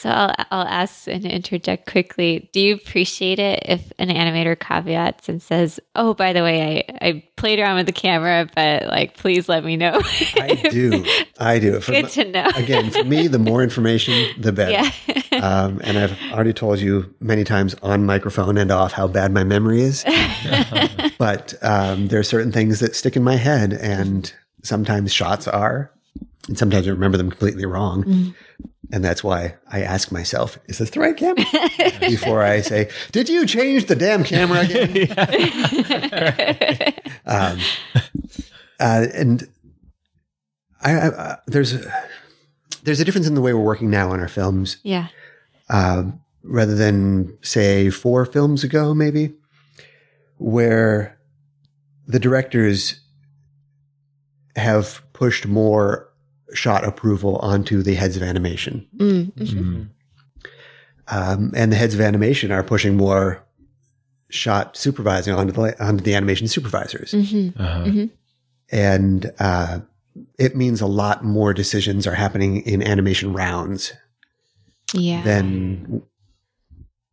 So 0.00 0.08
I'll, 0.10 0.32
I'll 0.52 0.66
ask 0.66 1.08
and 1.08 1.24
interject 1.26 1.90
quickly. 1.90 2.48
Do 2.52 2.60
you 2.60 2.74
appreciate 2.74 3.40
it 3.40 3.64
if 3.66 3.92
an 3.98 4.10
animator 4.10 4.58
caveats 4.58 5.28
and 5.28 5.42
says, 5.42 5.80
"Oh, 5.96 6.14
by 6.14 6.32
the 6.32 6.42
way, 6.42 6.84
I, 7.00 7.08
I 7.08 7.24
played 7.36 7.58
around 7.58 7.76
with 7.78 7.86
the 7.86 7.92
camera, 7.92 8.48
but 8.54 8.86
like, 8.86 9.16
please 9.16 9.48
let 9.48 9.64
me 9.64 9.76
know." 9.76 10.00
I 10.36 10.54
do. 10.70 11.04
I 11.40 11.58
do. 11.58 11.80
For 11.80 11.90
Good 12.00 12.04
my- 12.04 12.08
to 12.10 12.24
know. 12.30 12.50
Again, 12.54 12.90
for 12.90 13.02
me, 13.02 13.26
the 13.26 13.40
more 13.40 13.62
information, 13.62 14.28
the 14.40 14.52
better. 14.52 14.70
yeah. 14.72 14.90
Um, 15.38 15.80
and 15.84 15.96
I've 15.96 16.18
already 16.32 16.52
told 16.52 16.80
you 16.80 17.14
many 17.20 17.44
times 17.44 17.76
on 17.80 18.04
microphone 18.04 18.58
and 18.58 18.72
off 18.72 18.90
how 18.90 19.06
bad 19.06 19.30
my 19.30 19.44
memory 19.44 19.82
is. 19.82 20.04
but 21.18 21.54
um, 21.62 22.08
there 22.08 22.18
are 22.18 22.24
certain 22.24 22.50
things 22.50 22.80
that 22.80 22.96
stick 22.96 23.14
in 23.14 23.22
my 23.22 23.36
head, 23.36 23.72
and 23.74 24.32
sometimes 24.64 25.12
shots 25.12 25.46
are, 25.46 25.92
and 26.48 26.58
sometimes 26.58 26.88
I 26.88 26.90
remember 26.90 27.16
them 27.18 27.30
completely 27.30 27.66
wrong. 27.66 28.02
Mm. 28.04 28.34
And 28.90 29.04
that's 29.04 29.22
why 29.22 29.56
I 29.70 29.82
ask 29.82 30.10
myself, 30.10 30.58
is 30.66 30.78
this 30.78 30.90
the 30.90 31.00
right 31.00 31.16
camera? 31.16 31.44
Before 32.00 32.42
I 32.42 32.62
say, 32.62 32.90
did 33.12 33.28
you 33.28 33.46
change 33.46 33.84
the 33.86 33.94
damn 33.94 34.24
camera 34.24 34.60
again? 34.60 35.10
um, 37.26 37.58
uh, 38.80 39.06
and 39.12 39.46
I, 40.80 40.92
I, 40.92 41.06
uh, 41.08 41.36
there's 41.46 41.74
a, 41.74 41.92
there's 42.82 43.00
a 43.00 43.04
difference 43.04 43.26
in 43.26 43.34
the 43.34 43.42
way 43.42 43.52
we're 43.52 43.60
working 43.60 43.90
now 43.90 44.10
on 44.10 44.20
our 44.20 44.28
films 44.28 44.78
yeah. 44.82 45.08
um, 45.68 46.20
rather 46.42 46.74
than 46.74 47.36
say 47.42 47.90
four 47.90 48.24
films 48.24 48.64
ago, 48.64 48.94
maybe, 48.94 49.34
where 50.38 51.18
the 52.06 52.18
directors 52.18 53.00
have 54.56 55.02
pushed 55.12 55.46
more 55.46 56.07
shot 56.54 56.84
approval 56.84 57.36
onto 57.36 57.82
the 57.82 57.94
heads 57.94 58.16
of 58.16 58.22
animation. 58.22 58.86
Mm, 58.96 59.32
Mm-hmm. 59.34 59.58
mhm. 59.72 59.88
Um, 61.10 61.52
and 61.56 61.72
the 61.72 61.76
heads 61.76 61.94
of 61.94 62.00
animation 62.02 62.52
are 62.52 62.62
pushing 62.62 62.96
more 62.96 63.42
shot 64.28 64.76
supervising 64.76 65.32
onto 65.34 65.52
the, 65.52 65.82
onto 65.84 66.04
the 66.04 66.14
animation 66.14 66.46
supervisors. 66.48 67.12
Mhm. 67.12 67.58
Uh-huh. 67.58 68.06
And 68.70 69.32
uh, 69.38 69.80
it 70.38 70.54
means 70.54 70.82
a 70.82 70.86
lot 70.86 71.24
more 71.24 71.54
decisions 71.54 72.06
are 72.06 72.14
happening 72.14 72.58
in 72.66 72.82
animation 72.82 73.32
rounds 73.32 73.94
Yeah. 74.92 75.22
than 75.22 76.02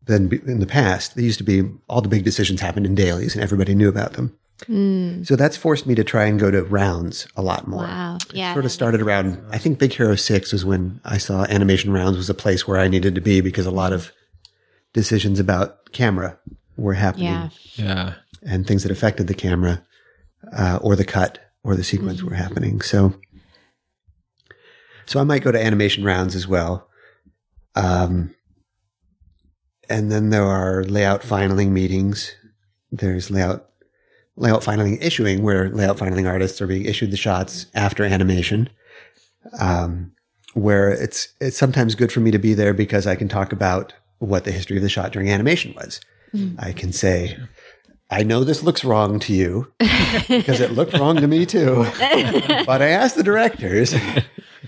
than 0.06 0.32
in 0.45 0.60
the 0.60 0.68
past. 0.68 1.16
They 1.16 1.24
used 1.24 1.38
to 1.40 1.44
be 1.45 1.64
all 1.88 2.02
the 2.02 2.10
big 2.10 2.24
decisions 2.26 2.60
happened 2.62 2.86
in 2.86 2.95
dailies, 2.95 3.34
and 3.34 3.41
everybody 3.44 3.74
knew 3.76 3.88
about 3.90 4.14
them. 4.14 4.38
Mm, 4.69 5.26
So 5.27 5.36
that's 5.36 5.57
forced 5.57 5.86
me 5.86 5.95
to 5.95 6.03
try 6.03 6.26
and 6.26 6.40
go 6.40 6.49
to 6.49 6.64
rounds 6.64 7.27
a 7.36 7.41
lot 7.41 7.68
more. 7.68 7.84
wow. 7.84 8.18
Yeah. 8.34 8.53
Sort 8.53 8.65
of 8.65 8.72
started 8.72 9.02
around. 9.02 9.41
I 9.52 9.57
think 9.57 9.80
Big 9.80 9.94
Hero 9.94 10.15
Six 10.15 10.53
was 10.53 10.64
when 10.64 11.02
I 11.03 11.18
saw 11.18 11.44
animation 11.45 11.91
rounds 11.91 12.15
was 12.18 12.30
a 12.30 12.34
place 12.34 12.65
where 12.68 12.80
I 12.80 12.88
needed 12.88 13.15
to 13.15 13.22
be 13.22 13.41
because 13.41 13.65
a 13.65 13.72
lot 13.72 13.91
of 13.94 14.11
decisions 14.94 15.40
about 15.40 15.91
camera 15.91 16.38
were 16.77 16.94
happening 16.94 17.26
Yeah. 17.26 17.49
Yeah. 17.76 18.14
and 18.44 18.65
things 18.65 18.84
that 18.84 18.91
affected 18.94 19.27
the 19.27 19.34
camera 19.34 19.84
uh, 20.57 20.80
or 20.82 20.95
the 20.95 21.06
cut 21.06 21.40
or 21.64 21.76
the 21.76 21.84
sequence 21.84 22.23
were 22.23 22.36
happening. 22.36 22.80
So, 22.82 23.14
so 25.06 25.19
I 25.19 25.23
might 25.23 25.44
go 25.44 25.52
to 25.52 25.61
animation 25.64 26.03
rounds 26.06 26.34
as 26.36 26.48
well. 26.48 26.88
Um, 27.76 28.34
and 29.90 30.11
then 30.11 30.30
there 30.30 30.45
are 30.45 30.84
layout 30.86 31.22
finaling 31.23 31.69
meetings. 31.72 32.34
There's 32.91 33.30
layout 33.30 33.69
layout 34.38 34.62
finaling 34.62 35.02
issuing, 35.02 35.44
where 35.44 35.70
layout 35.70 35.98
finaling 35.98 36.30
artists 36.30 36.62
are 36.62 36.68
being 36.68 36.86
issued 36.86 37.12
the 37.12 37.18
shots 37.18 37.68
after 37.74 38.03
animation. 38.03 38.70
Um, 39.60 40.12
where 40.53 40.90
it's 40.90 41.28
it's 41.40 41.57
sometimes 41.57 41.95
good 41.95 42.12
for 42.12 42.22
me 42.22 42.32
to 42.32 42.40
be 42.40 42.53
there 42.53 42.74
because 42.74 43.06
I 43.06 43.16
can 43.16 43.28
talk 43.28 43.52
about 43.52 43.94
what 44.20 44.45
the 44.45 44.52
history 44.52 44.78
of 44.78 44.84
the 44.84 44.90
shot 44.90 45.12
during 45.12 45.30
animation 45.30 45.74
was. 45.76 45.99
I 46.60 46.74
can 46.74 46.91
say, 46.91 47.38
I 48.10 48.24
know 48.24 48.44
this 48.44 48.64
looks 48.64 48.84
wrong 48.84 49.20
to 49.20 49.34
you 49.34 49.72
because 50.28 50.60
it 50.60 50.72
looked 50.72 50.94
wrong 50.94 51.18
to 51.18 51.28
me 51.28 51.45
too. 51.45 51.86
but 52.66 52.82
I 52.82 52.88
asked 52.88 53.16
the 53.16 53.24
directors 53.24 53.95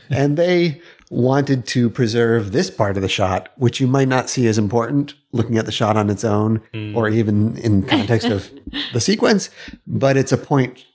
and 0.10 0.38
they 0.38 0.82
wanted 1.10 1.66
to 1.68 1.90
preserve 1.90 2.52
this 2.52 2.70
part 2.70 2.98
of 2.98 3.02
the 3.02 3.10
shot, 3.10 3.50
which 3.56 3.80
you 3.80 3.88
might 3.88 4.08
not 4.08 4.30
see 4.30 4.48
as 4.48 4.58
important 4.58 5.14
looking 5.32 5.58
at 5.58 5.66
the 5.66 5.72
shot 5.72 5.96
on 5.96 6.10
its 6.10 6.24
own 6.24 6.58
or 6.96 7.10
hmm. 7.10 7.16
even 7.16 7.58
in 7.58 7.84
context 7.88 8.28
of 8.28 8.52
the 8.94 9.00
sequence, 9.00 9.50
but 9.86 10.18
it's 10.18 10.32
a 10.32 10.38
point 10.38 10.86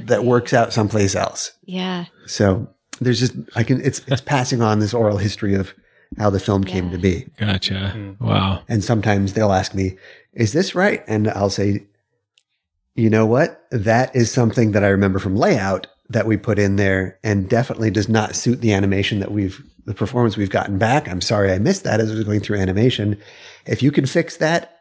that 0.00 0.24
works 0.24 0.52
out 0.52 0.72
someplace 0.72 1.14
else. 1.14 1.52
Yeah. 1.64 2.06
So 2.26 2.68
there's 3.00 3.20
just 3.20 3.34
I 3.54 3.62
can 3.62 3.80
it's 3.80 4.00
it's 4.06 4.20
passing 4.20 4.62
on 4.62 4.78
this 4.78 4.94
oral 4.94 5.18
history 5.18 5.54
of 5.54 5.74
how 6.18 6.30
the 6.30 6.40
film 6.40 6.64
came 6.64 6.90
to 6.90 6.98
be. 6.98 7.26
Gotcha. 7.38 7.90
Hmm. 7.90 8.12
Wow. 8.24 8.62
And 8.68 8.84
sometimes 8.84 9.32
they'll 9.32 9.52
ask 9.52 9.74
me, 9.74 9.96
"Is 10.32 10.52
this 10.52 10.74
right?" 10.74 11.02
And 11.06 11.28
I'll 11.28 11.50
say, 11.50 11.84
"You 12.94 13.10
know 13.10 13.26
what? 13.26 13.64
That 13.70 14.14
is 14.14 14.30
something 14.30 14.72
that 14.72 14.84
I 14.84 14.88
remember 14.88 15.18
from 15.18 15.36
layout 15.36 15.86
that 16.12 16.26
we 16.26 16.36
put 16.36 16.58
in 16.58 16.76
there, 16.76 17.18
and 17.22 17.48
definitely 17.48 17.90
does 17.90 18.08
not 18.08 18.34
suit 18.36 18.60
the 18.60 18.72
animation 18.72 19.20
that 19.20 19.30
we've 19.32 19.62
the 19.84 19.94
performance 19.94 20.36
we've 20.36 20.50
gotten 20.50 20.78
back. 20.78 21.08
I'm 21.08 21.20
sorry 21.20 21.50
I 21.52 21.58
missed 21.58 21.82
that 21.84 22.00
as 22.00 22.10
I 22.10 22.14
was 22.14 22.24
going 22.24 22.40
through 22.40 22.58
animation. 22.58 23.18
If 23.66 23.82
you 23.82 23.90
can 23.92 24.06
fix 24.06 24.36
that." 24.38 24.78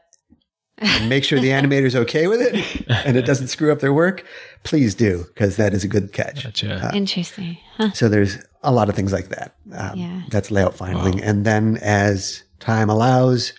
and 0.84 1.10
make 1.10 1.24
sure 1.24 1.40
the 1.40 1.50
animator's 1.52 1.96
okay 1.96 2.26
with 2.26 2.42
it 2.42 2.90
and 3.06 3.16
it 3.16 3.24
doesn't 3.24 3.50
screw 3.50 3.72
up 3.72 3.82
their 3.82 3.94
work, 3.94 4.26
please 4.64 4.96
do, 4.96 5.26
because 5.28 5.58
that 5.58 5.76
is 5.76 5.84
a 5.84 5.88
good 5.88 6.12
catch. 6.12 6.44
Gotcha. 6.44 6.90
Interesting. 6.96 7.58
Huh. 7.78 7.92
So 7.92 8.10
there's 8.10 8.40
a 8.64 8.72
lot 8.72 8.90
of 8.90 8.96
things 8.96 9.14
like 9.14 9.30
that. 9.30 9.54
Um, 9.74 9.96
Yeah. 9.96 10.22
That's 10.32 10.50
layout 10.50 10.76
finaling. 10.76 11.22
And 11.22 11.46
then 11.46 11.78
as 11.84 12.42
time 12.60 12.90
allows, 12.90 13.54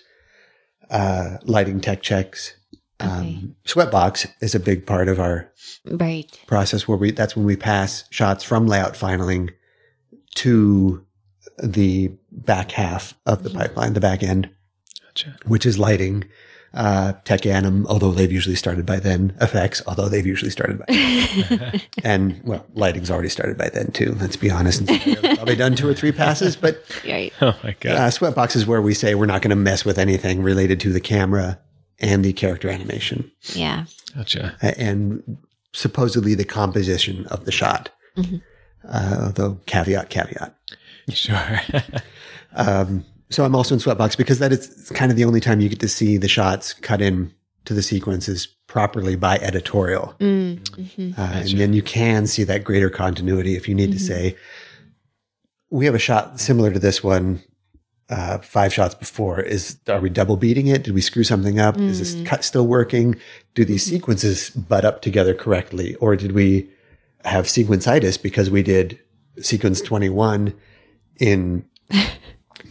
uh, 0.89 1.37
lighting 1.43 1.79
tech 1.79 2.01
checks. 2.01 2.55
Okay. 3.01 3.09
Um, 3.09 3.55
Sweatbox 3.65 4.27
is 4.41 4.55
a 4.55 4.59
big 4.59 4.85
part 4.85 5.07
of 5.09 5.19
our 5.19 5.51
Right. 5.85 6.29
process 6.47 6.87
where 6.87 6.97
we, 6.97 7.11
that's 7.11 7.35
when 7.35 7.45
we 7.45 7.55
pass 7.55 8.05
shots 8.11 8.43
from 8.43 8.67
layout 8.67 8.93
finaling 8.93 9.49
to 10.35 11.05
the 11.61 12.11
back 12.31 12.71
half 12.71 13.13
of 13.25 13.43
the 13.43 13.49
pipeline, 13.49 13.93
the 13.93 13.99
back 13.99 14.23
end, 14.23 14.49
Gotcha. 15.05 15.35
which 15.45 15.65
is 15.65 15.77
lighting, 15.77 16.23
uh, 16.73 17.13
tech 17.25 17.45
anim, 17.45 17.85
although 17.87 18.11
they've 18.11 18.31
usually 18.31 18.55
started 18.55 18.85
by 18.85 18.97
then, 18.99 19.35
effects, 19.41 19.81
although 19.85 20.09
they've 20.09 20.25
usually 20.25 20.49
started 20.49 20.79
by 20.79 20.85
then. 20.87 21.81
and 22.03 22.41
well, 22.43 22.65
lighting's 22.73 23.11
already 23.11 23.29
started 23.29 23.57
by 23.57 23.69
then 23.69 23.91
too. 23.91 24.15
Let's 24.19 24.37
be 24.37 24.49
honest. 24.49 24.81
It's 24.87 25.35
probably 25.37 25.55
done 25.55 25.75
two 25.75 25.87
or 25.87 25.93
three 25.93 26.11
passes, 26.11 26.55
but 26.55 26.83
Right. 27.07 27.31
Oh 27.41 27.55
my 27.63 27.75
god. 27.79 27.91
uh, 27.95 28.09
Sweatbox 28.09 28.55
is 28.55 28.65
where 28.65 28.81
we 28.81 28.93
say 28.95 29.13
we're 29.13 29.25
not 29.27 29.41
going 29.43 29.51
to 29.51 29.55
mess 29.55 29.85
with 29.85 29.99
anything 29.99 30.41
related 30.41 30.79
to 30.81 30.91
the 30.93 31.01
camera 31.01 31.59
and 31.99 32.23
the 32.25 32.33
character 32.33 32.69
animation 32.69 33.31
Yeah. 33.53 33.85
Gotcha. 34.15 34.55
uh, 34.61 34.71
and 34.77 35.37
supposedly 35.73 36.35
the 36.35 36.45
composition 36.45 37.25
of 37.27 37.45
the 37.45 37.51
shot. 37.51 37.89
Uh, 38.87 39.17
although 39.25 39.59
caveat, 39.65 40.09
caveat. 40.09 40.55
Sure. 41.09 41.59
Um, 42.55 43.03
so 43.31 43.43
I'm 43.45 43.55
also 43.55 43.73
in 43.73 43.81
Sweatbox 43.81 44.15
because 44.15 44.37
that 44.37 44.51
is 44.51 44.91
kind 44.93 45.09
of 45.09 45.17
the 45.17 45.25
only 45.25 45.39
time 45.39 45.59
you 45.59 45.69
get 45.69 45.79
to 45.79 45.87
see 45.89 46.17
the 46.17 46.27
shots 46.27 46.71
cut 46.73 47.01
in 47.01 47.33
to 47.65 47.73
the 47.73 47.81
sequences 47.81 48.45
properly 48.67 49.15
by 49.15 49.37
editorial. 49.37 50.13
Mm, 50.19 50.59
mhm. 50.59 51.17
Uh, 51.17 51.21
and 51.39 51.49
then 51.59 51.73
you 51.73 51.81
can 51.81 52.27
see 52.27 52.43
that 52.43 52.63
greater 52.63 52.91
continuity 52.91 53.55
if 53.55 53.67
you 53.67 53.73
need 53.73 53.91
to 53.91 53.97
say, 53.99 54.37
we 55.71 55.85
have 55.85 55.95
a 55.95 55.99
shot 55.99 56.39
similar 56.39 56.71
to 56.71 56.77
this 56.77 57.03
one, 57.03 57.41
uh, 58.09 58.37
five 58.39 58.73
shots 58.73 58.95
before. 58.95 59.39
Is 59.41 59.77
are 59.87 59.99
we 59.99 60.09
double 60.09 60.37
beating 60.37 60.67
it? 60.67 60.83
Did 60.83 60.93
we 60.93 61.01
screw 61.01 61.23
something 61.23 61.59
up? 61.59 61.77
Is 61.79 61.99
this 61.99 62.27
cut 62.27 62.43
still 62.43 62.67
working? 62.67 63.15
Do 63.55 63.65
these 63.65 63.85
sequences 63.85 64.49
butt 64.51 64.85
up 64.85 65.01
together 65.01 65.33
correctly, 65.33 65.95
or 65.95 66.15
did 66.15 66.33
we 66.33 66.69
have 67.25 67.45
sequencitis 67.45 68.21
because 68.21 68.49
we 68.49 68.61
did 68.63 68.99
sequence 69.39 69.81
twenty 69.81 70.09
one 70.09 70.53
in 71.19 71.65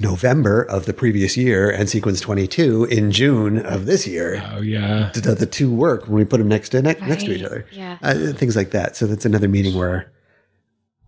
November 0.00 0.62
of 0.62 0.86
the 0.86 0.92
previous 0.92 1.36
year 1.36 1.70
and 1.70 1.88
sequence 1.88 2.20
twenty 2.20 2.46
two 2.46 2.84
in 2.84 3.10
June 3.10 3.58
of 3.64 3.86
this 3.86 4.06
year? 4.06 4.42
oh 4.54 4.60
yeah. 4.60 5.10
Did 5.12 5.24
the 5.24 5.46
two 5.46 5.72
work 5.72 6.04
when 6.06 6.14
we 6.16 6.24
put 6.24 6.38
them 6.38 6.48
next 6.48 6.70
to 6.70 6.82
ne- 6.82 6.96
next 7.06 7.24
to 7.24 7.32
each 7.34 7.42
other? 7.42 7.66
Yeah. 7.72 7.98
uh, 8.02 8.32
things 8.32 8.56
like 8.56 8.70
that. 8.70 8.96
So 8.96 9.06
that's 9.06 9.24
another 9.24 9.48
meeting 9.48 9.74
where 9.74 10.12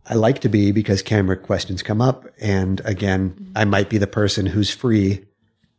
I 0.07 0.15
like 0.15 0.41
to 0.41 0.49
be 0.49 0.71
because 0.73 1.03
camera 1.03 1.37
questions 1.37 1.83
come 1.83 2.01
up. 2.03 2.27
And 2.41 2.81
again, 2.85 3.53
I 3.57 3.65
might 3.65 3.89
be 3.89 3.99
the 3.99 4.07
person 4.07 4.47
who's 4.47 4.71
free, 4.71 5.25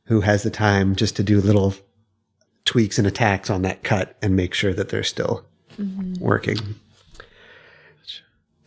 who 0.05 0.21
has 0.21 0.43
the 0.43 0.49
time 0.49 0.95
just 0.95 1.15
to 1.17 1.23
do 1.23 1.39
little 1.41 1.75
tweaks 2.65 2.97
and 2.97 3.05
attacks 3.07 3.49
on 3.49 3.61
that 3.61 3.83
cut 3.83 4.17
and 4.21 4.35
make 4.35 4.53
sure 4.53 4.73
that 4.73 4.89
they're 4.89 5.03
still 5.03 5.45
working. 6.19 6.57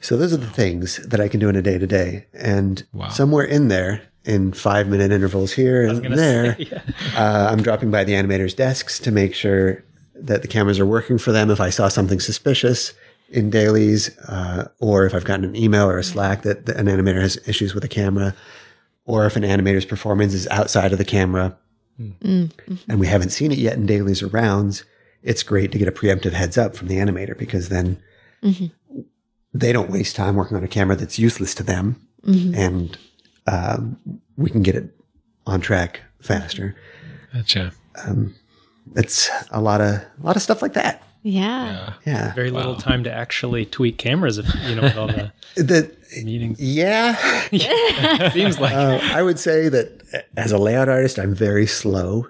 So 0.00 0.16
those 0.16 0.32
are 0.32 0.36
the 0.38 0.46
things 0.46 0.98
that 0.98 1.20
I 1.20 1.26
can 1.28 1.40
do 1.40 1.48
in 1.48 1.56
a 1.56 1.62
day 1.62 1.76
to 1.78 1.86
day. 1.86 2.26
And 2.32 2.86
Wow. 2.92 3.08
somewhere 3.08 3.44
in 3.44 3.68
there, 3.68 4.02
in 4.24 4.52
five 4.52 4.88
minute 4.88 5.10
intervals 5.10 5.52
here 5.52 5.82
and 5.88 6.16
there, 6.16 6.56
uh, 7.16 7.48
I'm 7.50 7.62
dropping 7.62 7.90
by 7.90 8.04
the 8.04 8.12
animators' 8.12 8.54
desks 8.54 8.98
to 9.00 9.10
make 9.10 9.34
sure 9.34 9.82
that 10.14 10.42
the 10.42 10.48
cameras 10.48 10.78
are 10.78 10.86
working 10.86 11.18
for 11.18 11.32
them. 11.32 11.50
If 11.50 11.60
I 11.60 11.70
saw 11.70 11.88
something 11.88 12.20
suspicious 12.20 12.92
in 13.28 13.50
dailies, 13.50 14.16
uh, 14.20 14.68
or 14.78 15.06
if 15.06 15.14
I've 15.14 15.24
gotten 15.24 15.44
an 15.44 15.56
email 15.56 15.88
or 15.88 15.98
a 15.98 16.02
mm-hmm. 16.02 16.12
Slack 16.12 16.42
that, 16.42 16.66
that 16.66 16.76
an 16.76 16.86
animator 16.86 17.20
has 17.20 17.38
issues 17.46 17.74
with 17.74 17.84
a 17.84 17.88
camera, 17.88 18.34
or 19.04 19.26
if 19.26 19.36
an 19.36 19.42
animator's 19.42 19.84
performance 19.84 20.34
is 20.34 20.46
outside 20.48 20.92
of 20.92 20.98
the 20.98 21.04
camera 21.04 21.56
mm-hmm. 22.00 22.74
and 22.88 23.00
we 23.00 23.06
haven't 23.06 23.30
seen 23.30 23.52
it 23.52 23.58
yet 23.58 23.74
in 23.74 23.86
dailies 23.86 24.22
or 24.22 24.28
rounds, 24.28 24.84
it's 25.22 25.42
great 25.42 25.72
to 25.72 25.78
get 25.78 25.88
a 25.88 25.92
preemptive 25.92 26.32
heads 26.32 26.56
up 26.56 26.76
from 26.76 26.88
the 26.88 26.96
animator 26.96 27.36
because 27.36 27.68
then 27.68 28.00
mm-hmm. 28.42 28.66
they 29.52 29.72
don't 29.72 29.90
waste 29.90 30.14
time 30.16 30.36
working 30.36 30.56
on 30.56 30.64
a 30.64 30.68
camera 30.68 30.96
that's 30.96 31.18
useless 31.18 31.54
to 31.54 31.62
them 31.62 32.08
and 32.54 32.98
um, 33.46 33.98
we 34.36 34.50
can 34.50 34.62
get 34.62 34.74
it 34.74 34.94
on 35.46 35.60
track 35.60 36.02
faster. 36.20 36.76
Gotcha. 37.32 37.72
Um, 38.06 38.34
it's 38.96 39.30
a 39.50 39.60
lot 39.60 39.80
of 39.80 39.94
a 39.94 40.06
lot 40.22 40.36
of 40.36 40.42
stuff 40.42 40.62
like 40.62 40.74
that. 40.74 41.02
Yeah. 41.32 41.92
Yeah. 42.06 42.34
Very 42.34 42.50
little 42.50 42.76
time 42.76 43.04
to 43.04 43.12
actually 43.12 43.66
tweak 43.66 43.98
cameras, 43.98 44.38
if 44.38 44.46
you 44.66 44.74
know, 44.74 44.82
with 44.82 44.96
all 44.96 45.06
the 45.08 45.32
The, 45.56 45.90
meetings. 46.24 46.58
yeah. 46.60 47.16
Seems 48.32 48.58
like 48.58 48.72
Uh, 48.74 48.98
I 49.02 49.22
would 49.22 49.38
say 49.38 49.68
that 49.68 50.02
as 50.36 50.52
a 50.52 50.58
layout 50.58 50.88
artist, 50.88 51.18
I'm 51.18 51.34
very 51.34 51.66
slow. 51.66 52.26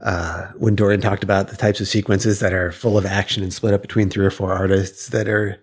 Uh, 0.00 0.46
when 0.56 0.76
Dorian 0.76 1.00
talked 1.00 1.24
about 1.24 1.48
the 1.48 1.56
types 1.56 1.80
of 1.80 1.88
sequences 1.88 2.38
that 2.38 2.52
are 2.52 2.70
full 2.70 2.96
of 2.96 3.04
action 3.04 3.42
and 3.42 3.52
split 3.52 3.74
up 3.74 3.82
between 3.82 4.08
three 4.08 4.24
or 4.24 4.30
four 4.30 4.52
artists 4.52 5.08
that 5.08 5.26
are 5.28 5.58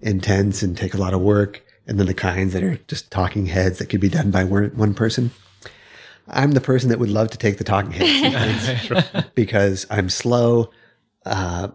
intense 0.00 0.62
and 0.62 0.76
take 0.76 0.92
a 0.92 0.98
lot 0.98 1.14
of 1.14 1.20
work, 1.22 1.62
and 1.86 1.98
then 1.98 2.06
the 2.06 2.12
kinds 2.14 2.52
that 2.52 2.62
are 2.62 2.76
just 2.88 3.10
talking 3.10 3.46
heads 3.46 3.78
that 3.78 3.86
could 3.86 4.00
be 4.00 4.10
done 4.10 4.30
by 4.30 4.44
one 4.44 4.70
one 4.76 4.92
person. 4.92 5.30
I'm 6.28 6.52
the 6.52 6.60
person 6.60 6.90
that 6.90 6.98
would 6.98 7.08
love 7.08 7.30
to 7.30 7.38
take 7.38 7.56
the 7.56 7.64
talking 7.64 7.92
head 7.92 8.60
sequence 8.82 9.26
because 9.34 9.86
I'm 9.90 10.10
slow. 10.10 10.70
Uh, 11.24 11.68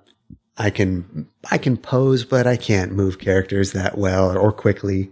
I 0.58 0.70
can 0.70 1.28
I 1.50 1.58
can 1.58 1.78
pose, 1.78 2.26
but 2.26 2.46
I 2.46 2.58
can't 2.58 2.92
move 2.92 3.20
characters 3.20 3.72
that 3.72 3.98
well 3.98 4.36
or, 4.38 4.52
quickly. 4.52 5.12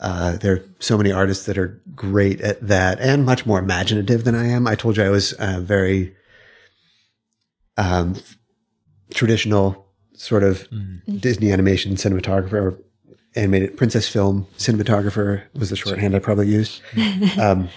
Uh, 0.00 0.36
there 0.36 0.54
are 0.54 0.64
so 0.80 0.98
many 0.98 1.12
artists 1.12 1.46
that 1.46 1.56
are 1.56 1.80
great 1.94 2.40
at 2.40 2.60
that 2.66 3.00
and 3.00 3.24
much 3.24 3.46
more 3.46 3.60
imaginative 3.60 4.24
than 4.24 4.34
I 4.34 4.46
am. 4.48 4.66
I 4.66 4.74
told 4.74 4.96
you 4.96 5.04
I 5.04 5.08
was 5.08 5.32
uh, 5.34 5.60
very 5.60 6.14
um, 7.76 8.16
traditional 9.14 9.86
sort 10.14 10.42
of 10.42 10.68
Disney 11.20 11.52
animation 11.52 11.94
cinematographer 11.94 12.52
or 12.52 12.78
animated 13.36 13.76
princess 13.76 14.08
film 14.08 14.46
cinematographer 14.58 15.42
was 15.54 15.70
the 15.70 15.76
shorthand 15.76 16.14
I 16.14 16.18
probably 16.18 16.48
used. 16.48 16.80
um, 17.40 17.68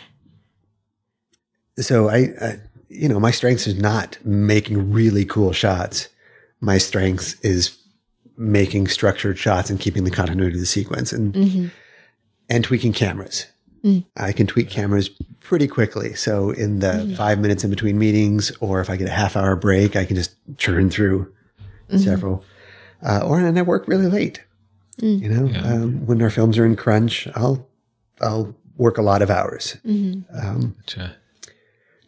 so 1.80 2.10
I, 2.10 2.18
I, 2.42 2.60
you 2.90 3.08
know, 3.08 3.20
my 3.20 3.32
strength 3.32 3.68
is 3.68 3.76
not 3.76 4.18
making 4.24 4.92
really 4.92 5.26
cool 5.26 5.52
shots. 5.52 6.10
My 6.62 6.78
strength 6.78 7.44
is 7.46 7.78
making 8.38 8.88
structured 8.88 9.38
shots 9.38 9.70
and 9.70 9.80
keeping 9.80 10.04
the 10.04 10.12
continuity 10.12 10.56
of 10.56 10.60
the 10.60 10.66
sequence 10.66 11.12
and 11.14 11.72
and 12.50 12.64
tweaking 12.64 12.94
cameras. 12.94 13.46
I 14.18 14.34
can 14.34 14.48
tweak 14.48 14.70
cameras 14.70 15.08
pretty 15.40 15.66
quickly. 15.66 16.14
So 16.14 16.50
in 16.50 16.80
the 16.80 17.14
five 17.18 17.40
minutes 17.40 17.64
in 17.64 17.70
between 17.70 17.98
meetings, 17.98 18.52
or 18.60 18.82
if 18.82 18.90
I 18.90 18.98
get 18.98 19.08
a 19.08 19.12
half 19.12 19.38
hour 19.38 19.56
break, 19.56 19.96
I 19.96 20.04
can 20.04 20.18
just 20.18 20.36
churn 20.58 20.90
through 20.90 21.32
several. 21.96 22.44
uh, 23.02 23.22
or 23.26 23.40
and 23.40 23.58
I 23.58 23.62
work 23.62 23.88
really 23.88 24.08
late. 24.08 24.44
You 24.98 25.30
know, 25.30 25.60
um, 25.64 26.06
when 26.06 26.22
our 26.22 26.30
films 26.30 26.58
are 26.58 26.66
in 26.66 26.76
crunch, 26.76 27.30
I'll 27.36 27.66
I'll 28.20 28.54
work 28.76 28.98
a 28.98 29.02
lot 29.04 29.22
of 29.22 29.30
hours, 29.30 29.78
um, 29.86 30.76
Gotcha. 30.82 31.16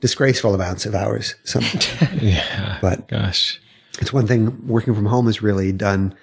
disgraceful 0.02 0.54
amounts 0.54 0.86
of 0.86 0.96
hours. 0.96 1.36
Some, 1.46 1.64
Yeah. 2.22 2.78
but 2.82 3.08
Gosh. 3.08 3.62
It's 4.00 4.14
one 4.14 4.28
thing 4.28 4.68
working 4.68 4.94
from 4.94 5.06
home 5.06 5.26
has 5.26 5.42
really 5.42 5.72
done 5.72 6.16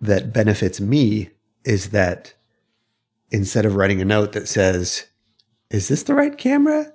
that 0.00 0.32
benefits 0.32 0.80
me 0.80 1.30
is 1.64 1.90
that 1.90 2.34
instead 3.30 3.64
of 3.64 3.76
writing 3.76 4.00
a 4.00 4.04
note 4.04 4.32
that 4.32 4.48
says, 4.48 5.06
"Is 5.70 5.88
this 5.88 6.02
the 6.02 6.14
right 6.14 6.36
camera?" 6.36 6.92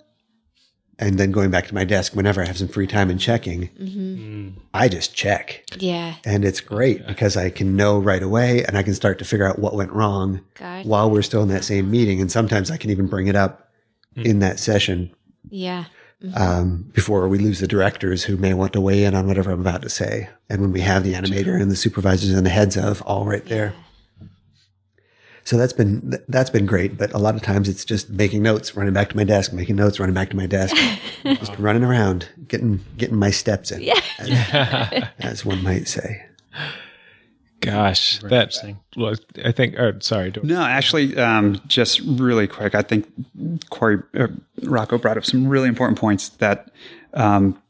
and 0.99 1.20
then 1.20 1.32
going 1.32 1.52
back 1.52 1.68
to 1.68 1.76
my 1.76 1.84
desk 1.84 2.16
whenever 2.16 2.41
I 2.41 2.45
have 2.45 2.58
some 2.58 2.68
free 2.68 2.88
time 2.88 3.10
and 3.10 3.20
checking, 3.20 3.70
mm-hmm. 3.70 4.60
I 4.74 4.88
just 4.88 5.16
check. 5.16 5.64
Yeah. 5.78 6.16
And 6.26 6.44
it's 6.44 6.60
great 6.60 7.06
because 7.06 7.38
I 7.38 7.49
can 7.49 7.76
know 7.76 7.99
right 7.99 8.24
away 8.24 8.64
and 8.64 8.78
I 8.78 8.84
can 8.84 8.95
start 8.95 9.20
to 9.20 9.26
figure 9.26 9.48
out 9.48 9.60
what 9.60 9.76
went 9.76 9.91
wrong 9.91 10.41
God. 10.56 10.86
while 10.86 11.10
we're 11.10 11.22
still 11.22 11.44
in 11.44 11.49
that 11.49 11.64
same 11.64 11.91
meeting. 11.91 12.20
And 12.20 12.32
sometimes 12.32 12.72
I 12.72 12.78
can 12.78 12.90
even 12.90 13.08
bring 13.08 13.28
it 13.28 13.36
up 13.36 13.70
hmm. 14.16 14.24
in 14.24 14.40
that 14.40 14.60
session 14.60 15.12
Yeah. 15.49 15.86
Um, 16.35 16.89
before 16.94 17.27
we 17.27 17.38
lose 17.38 17.60
the 17.60 17.68
directors 17.68 18.23
who 18.23 18.38
may 18.38 18.53
want 18.53 18.73
to 18.73 18.81
weigh 18.81 19.03
in 19.03 19.14
on 19.14 19.27
whatever 19.27 19.52
I'm 19.52 19.61
about 19.61 19.84
to 19.84 19.89
say. 19.89 20.30
And 20.49 20.61
when 20.61 20.72
we 20.72 20.81
have 20.81 21.03
the 21.03 21.14
animator 21.14 21.60
and 21.60 21.69
the 21.69 21.76
supervisors 21.76 22.31
and 22.31 22.45
the 22.45 22.49
heads 22.49 22.77
of 22.77 23.02
all 23.03 23.26
right 23.26 23.45
there. 23.45 23.73
So 25.44 25.56
that's 25.56 25.72
been 25.72 26.19
that's 26.27 26.49
been 26.49 26.65
great, 26.65 26.98
but 26.98 27.14
a 27.14 27.18
lot 27.18 27.35
of 27.35 27.41
times 27.41 27.69
it's 27.69 27.85
just 27.85 28.10
making 28.10 28.44
notes, 28.44 28.76
running 28.76 28.94
back 28.94 29.10
to 29.10 29.15
my 29.15 29.23
desk, 29.23 29.53
making 29.53 29.77
notes, 29.77 29.98
running 29.98 30.14
back 30.14 30.30
to 30.31 30.35
my 30.35 30.45
desk, 30.45 30.76
just 31.23 31.57
running 31.57 31.85
around, 31.85 32.27
getting 32.49 32.81
getting 32.98 33.15
my 33.15 33.30
steps 33.30 33.72
in, 33.72 33.81
as, 34.19 35.10
as 35.19 35.45
one 35.45 35.64
might 35.64 35.88
say. 35.88 36.26
Gosh. 37.72 38.19
That, 38.19 38.31
interesting. 38.31 38.80
well, 38.95 39.15
I 39.45 39.52
think, 39.52 39.77
or 39.80 39.99
sorry. 40.02 40.31
do- 40.31 40.41
No, 40.44 40.61
actually, 40.61 41.18
um, 41.18 41.60
just 41.68 41.99
really 42.02 42.48
quick, 42.48 42.76
I 42.76 42.81
think 42.81 43.07
Corey 43.69 43.99
uh, 44.18 44.27
Rocco 44.64 44.98
brought 44.98 45.18
up 45.18 45.26
some 45.26 45.48
really 45.48 45.68
important 45.68 45.99
points 45.99 46.30
that. 46.30 46.72
Um, 47.14 47.61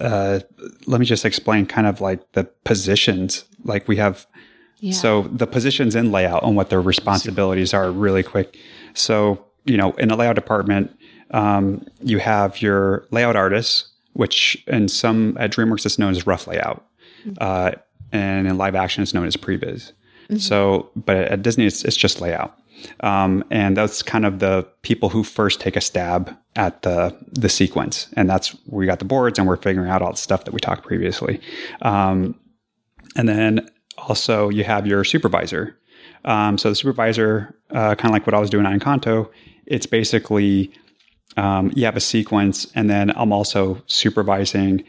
uh, 0.00 0.40
let 0.86 1.00
me 1.00 1.06
just 1.06 1.24
explain 1.24 1.64
kind 1.66 1.86
of 1.86 2.00
like 2.02 2.32
the 2.32 2.44
positions. 2.64 3.44
Like 3.64 3.88
we 3.88 3.96
have, 3.96 4.26
Yeah. 4.80 4.92
so 4.92 5.22
the 5.22 5.46
positions 5.46 5.94
in 5.94 6.12
layout 6.12 6.42
and 6.44 6.54
what 6.54 6.68
their 6.68 6.82
responsibilities 6.82 7.72
are 7.72 7.90
really 7.90 8.22
quick. 8.22 8.58
So, 8.94 9.42
you 9.64 9.78
know, 9.78 9.92
in 9.92 10.08
the 10.08 10.16
layout 10.16 10.34
department, 10.34 10.94
um, 11.30 11.82
you 12.02 12.18
have 12.18 12.60
your 12.60 13.06
layout 13.10 13.34
artists, 13.36 13.88
which 14.12 14.62
in 14.66 14.86
some 14.88 15.34
at 15.40 15.50
DreamWorks 15.50 15.86
it's 15.86 15.98
known 15.98 16.10
as 16.10 16.26
rough 16.26 16.46
layout, 16.46 16.84
uh, 17.40 17.72
and 18.12 18.46
in 18.46 18.58
live 18.58 18.74
action 18.74 19.02
it's 19.02 19.14
known 19.14 19.26
as 19.26 19.36
previs. 19.36 19.92
So, 20.38 20.90
but 20.96 21.16
at 21.16 21.42
Disney 21.42 21.66
it's, 21.66 21.84
it's 21.84 21.96
just 21.96 22.20
layout, 22.20 22.56
um, 23.00 23.44
and 23.50 23.76
that's 23.76 24.02
kind 24.02 24.24
of 24.24 24.38
the 24.38 24.66
people 24.80 25.10
who 25.10 25.24
first 25.24 25.60
take 25.60 25.76
a 25.76 25.80
stab 25.80 26.34
at 26.56 26.80
the 26.82 27.14
the 27.32 27.50
sequence, 27.50 28.08
and 28.14 28.30
that's 28.30 28.56
we 28.66 28.86
got 28.86 28.98
the 28.98 29.04
boards 29.04 29.38
and 29.38 29.46
we're 29.46 29.56
figuring 29.56 29.90
out 29.90 30.00
all 30.00 30.12
the 30.12 30.16
stuff 30.16 30.44
that 30.44 30.54
we 30.54 30.60
talked 30.60 30.86
previously, 30.86 31.38
um, 31.82 32.34
and 33.14 33.28
then 33.28 33.68
also 33.98 34.48
you 34.48 34.64
have 34.64 34.86
your 34.86 35.04
supervisor. 35.04 35.76
Um, 36.24 36.56
so 36.56 36.68
the 36.68 36.76
supervisor, 36.76 37.54
uh, 37.70 37.94
kind 37.96 38.06
of 38.06 38.12
like 38.12 38.26
what 38.26 38.34
I 38.34 38.38
was 38.38 38.48
doing 38.48 38.64
on 38.64 38.78
Encanto, 38.78 39.28
it's 39.66 39.86
basically 39.86 40.72
um, 41.36 41.72
you 41.74 41.84
have 41.84 41.96
a 41.96 42.00
sequence, 42.00 42.66
and 42.74 42.88
then 42.88 43.10
I'm 43.16 43.32
also 43.32 43.82
supervising 43.86 44.84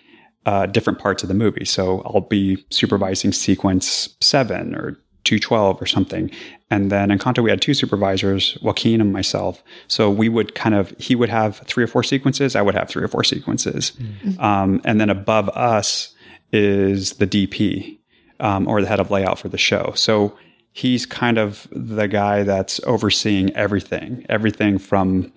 uh, 0.45 0.65
different 0.65 0.99
parts 0.99 1.23
of 1.23 1.29
the 1.29 1.35
movie. 1.35 1.65
So 1.65 2.01
I'll 2.05 2.21
be 2.21 2.63
supervising 2.69 3.31
sequence 3.31 4.09
seven 4.21 4.75
or 4.75 4.97
212 5.23 5.81
or 5.81 5.85
something. 5.85 6.29
And 6.69 6.91
then 6.91 7.11
in 7.11 7.17
Encanto, 7.17 7.41
we 7.43 7.49
had 7.49 7.61
two 7.61 7.73
supervisors, 7.73 8.57
Joaquin 8.61 8.99
and 8.99 9.13
myself. 9.13 9.63
So 9.87 10.09
we 10.09 10.27
would 10.27 10.55
kind 10.55 10.75
of, 10.75 10.93
he 10.97 11.15
would 11.15 11.29
have 11.29 11.57
three 11.59 11.83
or 11.83 11.87
four 11.87 12.03
sequences, 12.03 12.55
I 12.55 12.61
would 12.61 12.75
have 12.75 12.89
three 12.89 13.03
or 13.03 13.07
four 13.07 13.23
sequences. 13.23 13.93
Um, 14.39 14.81
and 14.83 14.99
then 14.99 15.09
above 15.09 15.49
us 15.49 16.13
is 16.51 17.13
the 17.13 17.27
DP 17.27 17.97
um, 18.39 18.67
or 18.67 18.81
the 18.81 18.87
head 18.87 18.99
of 18.99 19.11
layout 19.11 19.39
for 19.39 19.49
the 19.49 19.57
show. 19.57 19.93
So 19.95 20.37
he's 20.73 21.05
kind 21.05 21.37
of 21.37 21.67
the 21.71 22.07
guy 22.07 22.43
that's 22.43 22.81
overseeing 22.85 23.55
everything, 23.55 24.25
everything 24.27 24.77
from 24.77 25.31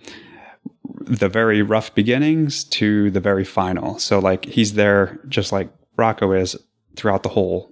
the 1.01 1.29
very 1.29 1.63
rough 1.63 1.95
beginnings 1.95 2.65
to 2.65 3.11
the 3.11 3.21
very 3.21 3.45
final. 3.45 3.99
So 3.99 4.19
like 4.19 4.45
he's 4.45 4.75
there 4.75 5.19
just 5.29 5.53
like 5.53 5.71
Rocco 5.97 6.33
is 6.33 6.57
throughout 6.97 7.23
the 7.23 7.29
whole 7.29 7.71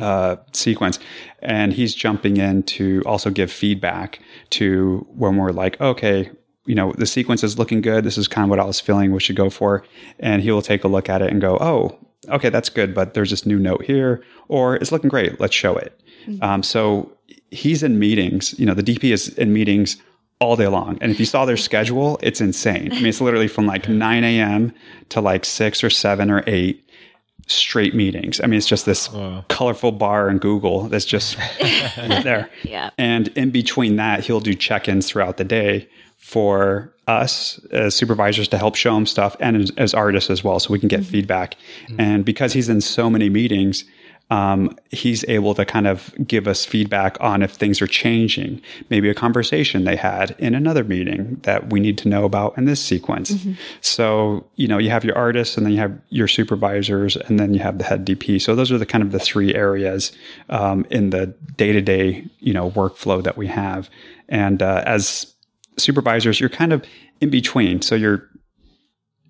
uh, 0.00 0.36
sequence, 0.52 0.98
and 1.40 1.72
he's 1.72 1.94
jumping 1.94 2.36
in 2.36 2.62
to 2.64 3.02
also 3.06 3.30
give 3.30 3.50
feedback 3.50 4.20
to 4.50 5.06
when 5.10 5.36
we're 5.36 5.52
like, 5.52 5.80
okay, 5.80 6.30
you 6.66 6.74
know, 6.74 6.92
the 6.98 7.06
sequence 7.06 7.42
is 7.42 7.58
looking 7.58 7.80
good. 7.80 8.04
This 8.04 8.18
is 8.18 8.28
kind 8.28 8.44
of 8.44 8.50
what 8.50 8.60
I 8.60 8.64
was 8.64 8.78
feeling 8.80 9.12
we 9.12 9.20
should 9.20 9.36
go 9.36 9.48
for, 9.48 9.84
and 10.18 10.42
he 10.42 10.50
will 10.50 10.62
take 10.62 10.84
a 10.84 10.88
look 10.88 11.08
at 11.08 11.22
it 11.22 11.30
and 11.30 11.40
go, 11.40 11.56
oh, 11.60 11.98
okay, 12.28 12.50
that's 12.50 12.68
good, 12.68 12.94
but 12.94 13.14
there's 13.14 13.30
this 13.30 13.46
new 13.46 13.58
note 13.58 13.84
here, 13.84 14.22
or 14.48 14.76
it's 14.76 14.92
looking 14.92 15.08
great. 15.08 15.40
Let's 15.40 15.54
show 15.54 15.76
it. 15.76 15.98
Um, 16.42 16.62
so 16.62 17.10
he's 17.50 17.82
in 17.82 17.98
meetings. 17.98 18.58
You 18.58 18.66
know, 18.66 18.74
the 18.74 18.82
DP 18.82 19.12
is 19.12 19.28
in 19.30 19.52
meetings 19.52 19.96
all 20.40 20.56
day 20.56 20.68
long. 20.68 20.98
And 21.00 21.10
if 21.10 21.18
you 21.18 21.26
saw 21.26 21.44
their 21.44 21.56
schedule, 21.56 22.18
it's 22.22 22.40
insane. 22.40 22.92
I 22.92 22.96
mean, 22.96 23.06
it's 23.06 23.20
literally 23.20 23.48
from 23.48 23.66
like 23.66 23.88
9 23.88 24.24
a.m. 24.24 24.72
to 25.10 25.20
like 25.20 25.44
6 25.44 25.82
or 25.82 25.90
7 25.90 26.30
or 26.30 26.44
8 26.46 26.84
straight 27.48 27.94
meetings. 27.94 28.40
I 28.40 28.46
mean, 28.46 28.58
it's 28.58 28.66
just 28.66 28.86
this 28.86 29.08
colorful 29.48 29.92
bar 29.92 30.28
in 30.28 30.38
Google 30.38 30.82
that's 30.88 31.04
just 31.04 31.36
there. 31.96 32.48
Yeah. 32.62 32.90
And 32.98 33.28
in 33.28 33.50
between 33.50 33.96
that, 33.96 34.24
he'll 34.24 34.40
do 34.40 34.54
check 34.54 34.88
ins 34.88 35.08
throughout 35.08 35.38
the 35.38 35.44
day 35.44 35.88
for 36.16 36.92
us 37.06 37.58
as 37.72 37.94
supervisors 37.94 38.48
to 38.48 38.58
help 38.58 38.74
show 38.74 38.94
him 38.96 39.06
stuff 39.06 39.34
and 39.40 39.56
as, 39.56 39.72
as 39.78 39.94
artists 39.94 40.28
as 40.28 40.44
well, 40.44 40.60
so 40.60 40.72
we 40.72 40.78
can 40.78 40.88
get 40.88 41.00
mm-hmm. 41.00 41.10
feedback. 41.10 41.54
Mm-hmm. 41.86 42.00
And 42.00 42.24
because 42.24 42.52
he's 42.52 42.68
in 42.68 42.80
so 42.80 43.08
many 43.08 43.30
meetings, 43.30 43.84
um, 44.30 44.76
he's 44.90 45.24
able 45.26 45.54
to 45.54 45.64
kind 45.64 45.86
of 45.86 46.12
give 46.26 46.46
us 46.46 46.64
feedback 46.64 47.16
on 47.20 47.42
if 47.42 47.52
things 47.52 47.80
are 47.80 47.86
changing, 47.86 48.60
maybe 48.90 49.08
a 49.08 49.14
conversation 49.14 49.84
they 49.84 49.96
had 49.96 50.36
in 50.38 50.54
another 50.54 50.84
meeting 50.84 51.40
that 51.44 51.70
we 51.70 51.80
need 51.80 51.96
to 51.98 52.08
know 52.08 52.24
about 52.24 52.56
in 52.58 52.66
this 52.66 52.80
sequence. 52.80 53.30
So, 53.80 54.46
you 54.56 54.68
know, 54.68 54.76
you 54.76 54.90
have 54.90 55.02
your 55.02 55.16
artists 55.16 55.56
and 55.56 55.64
then 55.64 55.72
you 55.72 55.78
have 55.78 55.98
your 56.10 56.28
supervisors 56.28 57.16
and 57.16 57.40
then 57.40 57.54
you 57.54 57.60
have 57.60 57.78
the 57.78 57.84
head 57.84 58.06
DP. 58.06 58.40
So 58.40 58.54
those 58.54 58.70
are 58.70 58.76
the 58.76 58.86
kind 58.86 59.02
of 59.02 59.12
the 59.12 59.18
three 59.18 59.54
areas 59.54 60.12
um, 60.50 60.86
in 60.90 61.08
the 61.08 61.28
day 61.56 61.72
to 61.72 61.80
day, 61.80 62.26
you 62.40 62.52
know, 62.52 62.70
workflow 62.72 63.22
that 63.22 63.38
we 63.38 63.46
have. 63.46 63.88
And 64.28 64.62
uh, 64.62 64.82
as 64.84 65.32
supervisors, 65.78 66.38
you're 66.38 66.50
kind 66.50 66.74
of 66.74 66.84
in 67.22 67.30
between. 67.30 67.80
So 67.80 67.94
you're, 67.94 68.28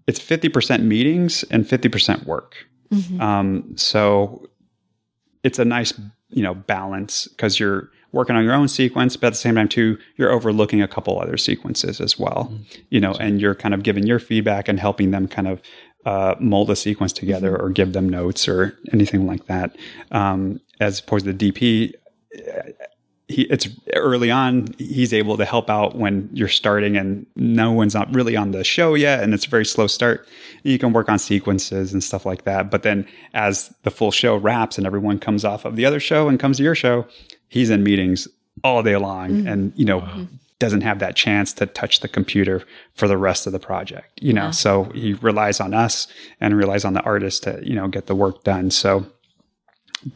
it's 0.09 0.19
50% 0.19 0.83
meetings 0.83 1.45
and 1.45 1.65
50% 1.65 2.25
work. 2.27 2.57
Um, 3.21 3.77
so 3.77 4.48
it's 5.43 5.59
a 5.59 5.65
nice 5.65 5.93
you 6.31 6.43
know 6.43 6.55
balance 6.55 7.29
because 7.29 7.59
you're 7.59 7.91
working 8.13 8.37
on 8.37 8.45
your 8.45 8.55
own 8.55 8.69
sequence 8.69 9.17
but 9.17 9.29
at 9.29 9.31
the 9.31 9.39
same 9.39 9.55
time 9.55 9.69
too 9.69 9.99
you're 10.17 10.31
overlooking 10.31 10.83
a 10.83 10.89
couple 10.89 11.21
other 11.21 11.37
sequences 11.37 12.01
as 12.01 12.19
well 12.19 12.53
you 12.91 13.01
know 13.01 13.13
and 13.15 13.41
you're 13.41 13.55
kind 13.55 13.75
of 13.75 13.83
giving 13.83 14.07
your 14.07 14.19
feedback 14.19 14.69
and 14.69 14.81
helping 14.81 15.11
them 15.11 15.29
kind 15.29 15.49
of 15.49 15.61
uh, 16.07 16.35
mold 16.41 16.71
a 16.71 16.77
sequence 16.77 17.13
together 17.13 17.61
or 17.61 17.69
give 17.69 17.93
them 17.93 18.09
notes 18.09 18.49
or 18.49 18.79
anything 18.93 19.27
like 19.27 19.47
that 19.47 19.77
um, 20.13 20.61
as 20.81 21.01
opposed 21.01 21.25
to 21.25 21.33
the 21.33 21.53
dp 21.53 21.93
he 23.29 23.43
it's 23.43 23.69
early 23.95 24.31
on 24.31 24.75
he's 24.79 25.13
able 25.13 25.37
to 25.37 25.45
help 25.45 25.69
out 25.71 25.97
when 25.97 26.29
you're 26.33 26.49
starting 26.49 26.97
and 26.97 27.27
no 27.37 27.73
one's 27.73 27.95
not 27.95 28.13
really 28.15 28.37
on 28.37 28.51
the 28.51 28.65
show 28.65 28.95
yet 28.95 29.23
and 29.23 29.35
it's 29.35 29.47
a 29.47 29.51
very 29.51 29.67
slow 29.67 29.87
start. 29.87 30.27
You 30.63 30.79
can 30.79 30.93
work 30.93 31.09
on 31.09 31.19
sequences 31.19 31.93
and 31.93 32.03
stuff 32.03 32.27
like 32.27 32.45
that 32.45 32.71
but 32.71 32.83
then 32.83 33.07
as 33.35 33.73
the 33.83 33.91
full 33.91 34.11
show 34.11 34.37
wraps 34.37 34.79
and 34.79 34.87
everyone 34.87 35.19
comes 35.19 35.45
off 35.45 35.65
of 35.65 35.77
the 35.77 35.85
other 35.85 36.01
show 36.01 36.29
and 36.29 36.41
comes 36.41 36.57
to 36.57 36.63
your 36.63 36.75
show 36.75 37.07
he's 37.49 37.71
in 37.71 37.83
meetings 37.83 38.27
all 38.65 38.83
day 38.83 38.97
long 38.97 39.31
mm-hmm. 39.31 39.47
and 39.47 39.73
you 39.77 39.85
know 39.85 40.27
doesn't 40.59 40.81
have 40.81 40.99
that 40.99 41.15
chance 41.15 41.53
to 41.53 41.67
touch 41.67 42.01
the 42.01 42.09
computer 42.09 42.65
for 42.95 43.07
the 43.07 43.17
rest 43.17 43.47
of 43.47 43.53
the 43.53 43.61
project 43.61 44.19
you 44.21 44.33
know? 44.33 44.51
So 44.51 44.85
he 44.95 45.13
relies 45.15 45.61
on 45.61 45.75
us 45.75 46.09
and 46.41 46.57
relies 46.57 46.85
on 46.85 46.95
the 46.95 47.03
artist 47.03 47.45
to 47.45 47.61
you 47.63 47.75
know 47.75 47.89
get 47.89 48.07
the 48.07 48.15
work 48.15 48.43
done. 48.45 48.71
So 48.71 49.07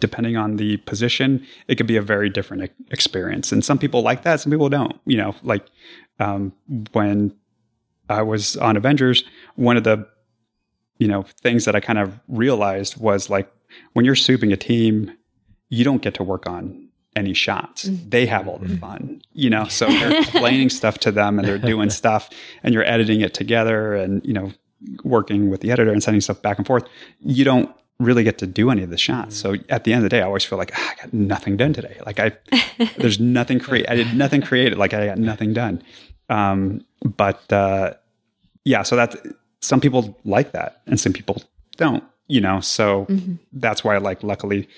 depending 0.01 0.37
on 0.37 0.57
the 0.57 0.77
position, 0.79 1.45
it 1.69 1.77
could 1.77 1.87
be 1.87 1.97
a 1.97 2.03
very 2.03 2.29
different 2.29 2.71
experience. 2.91 3.53
And 3.53 3.65
some 3.65 3.79
people 3.79 4.03
like 4.03 4.23
that, 4.23 4.41
some 4.41 4.51
people 4.51 4.69
don't. 4.69 4.99
You 5.07 5.17
know, 5.17 5.35
like 5.43 5.67
um, 6.19 6.53
when 6.93 7.35
I 8.09 8.23
was 8.23 8.57
on 8.57 8.77
Avengers, 8.77 9.25
one 9.57 9.77
of 9.77 9.85
the 9.85 10.07
you 10.99 11.09
know 11.09 11.25
things 11.41 11.65
that 11.65 11.75
I 11.75 11.81
kind 11.81 11.99
of 11.99 12.19
realized 12.29 12.97
was 12.97 13.31
like 13.31 13.53
when 13.93 14.05
you're 14.05 14.15
souping 14.15 14.53
a 14.53 14.57
team, 14.57 15.13
you 15.69 15.85
don't 15.85 16.03
get 16.03 16.15
to 16.15 16.23
work 16.23 16.47
on 16.47 16.89
any 17.17 17.35
shots. 17.35 17.83
They 17.85 18.27
have 18.27 18.49
all 18.49 18.59
the 18.59 18.77
fun, 18.77 19.23
you 19.33 19.51
know. 19.51 19.65
So 19.69 19.87
they're 19.89 20.21
explaining 20.21 20.71
stuff 20.71 20.99
to 20.99 21.13
them, 21.13 21.39
and 21.39 21.47
they're 21.47 21.59
doing 21.59 21.91
stuff, 21.91 22.31
and 22.63 22.73
you're 22.75 22.85
editing 22.85 23.21
it 23.21 23.35
together, 23.35 23.95
and 23.95 24.25
you 24.25 24.33
know, 24.33 24.53
working 25.05 25.51
with 25.51 25.61
the 25.61 25.71
editor 25.71 25.93
and 25.93 26.03
sending 26.03 26.21
stuff 26.21 26.41
back 26.43 26.59
and 26.59 26.67
forth. 26.67 26.85
You 27.21 27.45
don't 27.45 27.75
really 27.99 28.25
get 28.25 28.39
to 28.39 28.47
do 28.47 28.71
any 28.71 28.83
of 28.83 28.91
the 28.91 28.99
shots. 28.99 29.37
So 29.37 29.57
at 29.69 29.85
the 29.85 29.93
end 29.93 30.01
of 30.01 30.03
the 30.05 30.09
day, 30.09 30.21
I 30.21 30.25
always 30.25 30.45
feel 30.45 30.59
like 30.59 30.73
ah, 30.75 30.93
I 30.93 31.03
got 31.03 31.13
nothing 31.13 31.57
done 31.57 31.73
today. 31.73 31.99
Like 32.05 32.19
I, 32.19 32.33
there's 32.97 33.21
nothing 33.21 33.61
create. 33.61 33.89
I 33.89 33.95
did 33.95 34.15
nothing 34.15 34.43
created. 34.43 34.79
Like 34.79 34.95
I 34.95 35.07
got 35.07 35.19
nothing 35.19 35.53
done. 35.53 35.83
Um, 36.29 36.85
but 37.05 37.53
uh, 37.53 37.95
yeah, 38.65 38.83
so 38.83 38.97
that 38.97 39.17
some 39.61 39.81
people 39.81 40.19
like 40.25 40.53
that, 40.53 40.83
and 40.87 40.99
some 40.99 41.13
people 41.13 41.43
don't. 41.77 42.05
You 42.29 42.41
know, 42.41 42.61
so 42.61 43.07
mm-hmm. 43.07 43.35
that's 43.53 43.85
why 43.85 43.99
like 43.99 44.23
luckily 44.23 44.69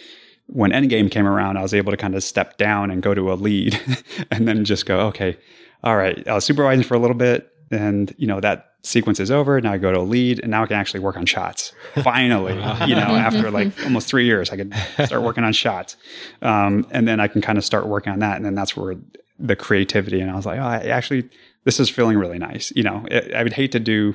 when 0.47 0.73
Endgame 0.73 1.11
came 1.11 1.27
around, 1.27 1.57
I 1.57 1.63
was 1.63 1.73
able 1.73 1.93
to 1.93 1.97
kind 1.97 2.15
of 2.15 2.23
step 2.23 2.59
down 2.59 2.91
and 2.91 3.03
go 3.03 3.15
to 3.15 3.33
a 3.33 3.35
lead, 3.35 3.79
and 4.31 4.49
then 4.49 4.65
just 4.65 4.87
go 4.87 5.01
okay. 5.09 5.39
All 5.83 5.97
right, 5.97 6.27
I 6.27 6.35
was 6.35 6.45
supervising 6.45 6.85
for 6.85 6.95
a 6.95 6.99
little 6.99 7.17
bit, 7.17 7.54
and 7.75 8.15
you 8.17 8.27
know 8.27 8.41
that 8.41 8.75
sequence 8.83 9.19
is 9.19 9.31
over. 9.31 9.61
Now 9.61 9.73
I 9.73 9.79
go 9.79 9.93
to 9.93 9.99
a 9.99 10.03
lead, 10.03 10.41
and 10.41 10.51
now 10.51 10.63
I 10.63 10.67
can 10.67 10.77
actually 10.77 11.01
work 11.01 11.17
on 11.17 11.27
shots. 11.27 11.73
Finally, 12.03 12.55
you 12.89 12.95
know, 12.95 13.15
after 13.17 13.51
like 13.51 13.73
almost 13.85 14.09
three 14.09 14.25
years, 14.25 14.51
I 14.51 14.57
can 14.57 14.73
start 15.07 15.23
working 15.23 15.45
on 15.45 15.53
shots, 15.53 15.97
um, 16.43 16.87
and 16.91 17.09
then 17.09 17.21
I 17.21 17.29
can 17.29 17.41
kind 17.41 17.59
of 17.59 17.65
start 17.65 17.87
working 17.87 18.13
on 18.13 18.21
that, 18.21 18.37
and 18.37 18.45
then 18.45 18.55
that's 18.55 18.77
where 18.77 18.97
the 19.39 19.57
creativity. 19.57 20.21
And 20.21 20.31
I 20.31 20.37
was 20.37 20.47
like, 20.47 20.59
oh, 20.59 20.65
I 20.65 20.79
actually, 20.89 21.29
this 21.65 21.81
is 21.81 21.91
feeling 21.91 22.19
really 22.19 22.39
nice. 22.39 22.73
You 22.77 22.85
know, 22.85 23.05
it, 23.11 23.35
I 23.35 23.43
would 23.43 23.53
hate 23.53 23.73
to 23.73 23.81
do 23.81 24.15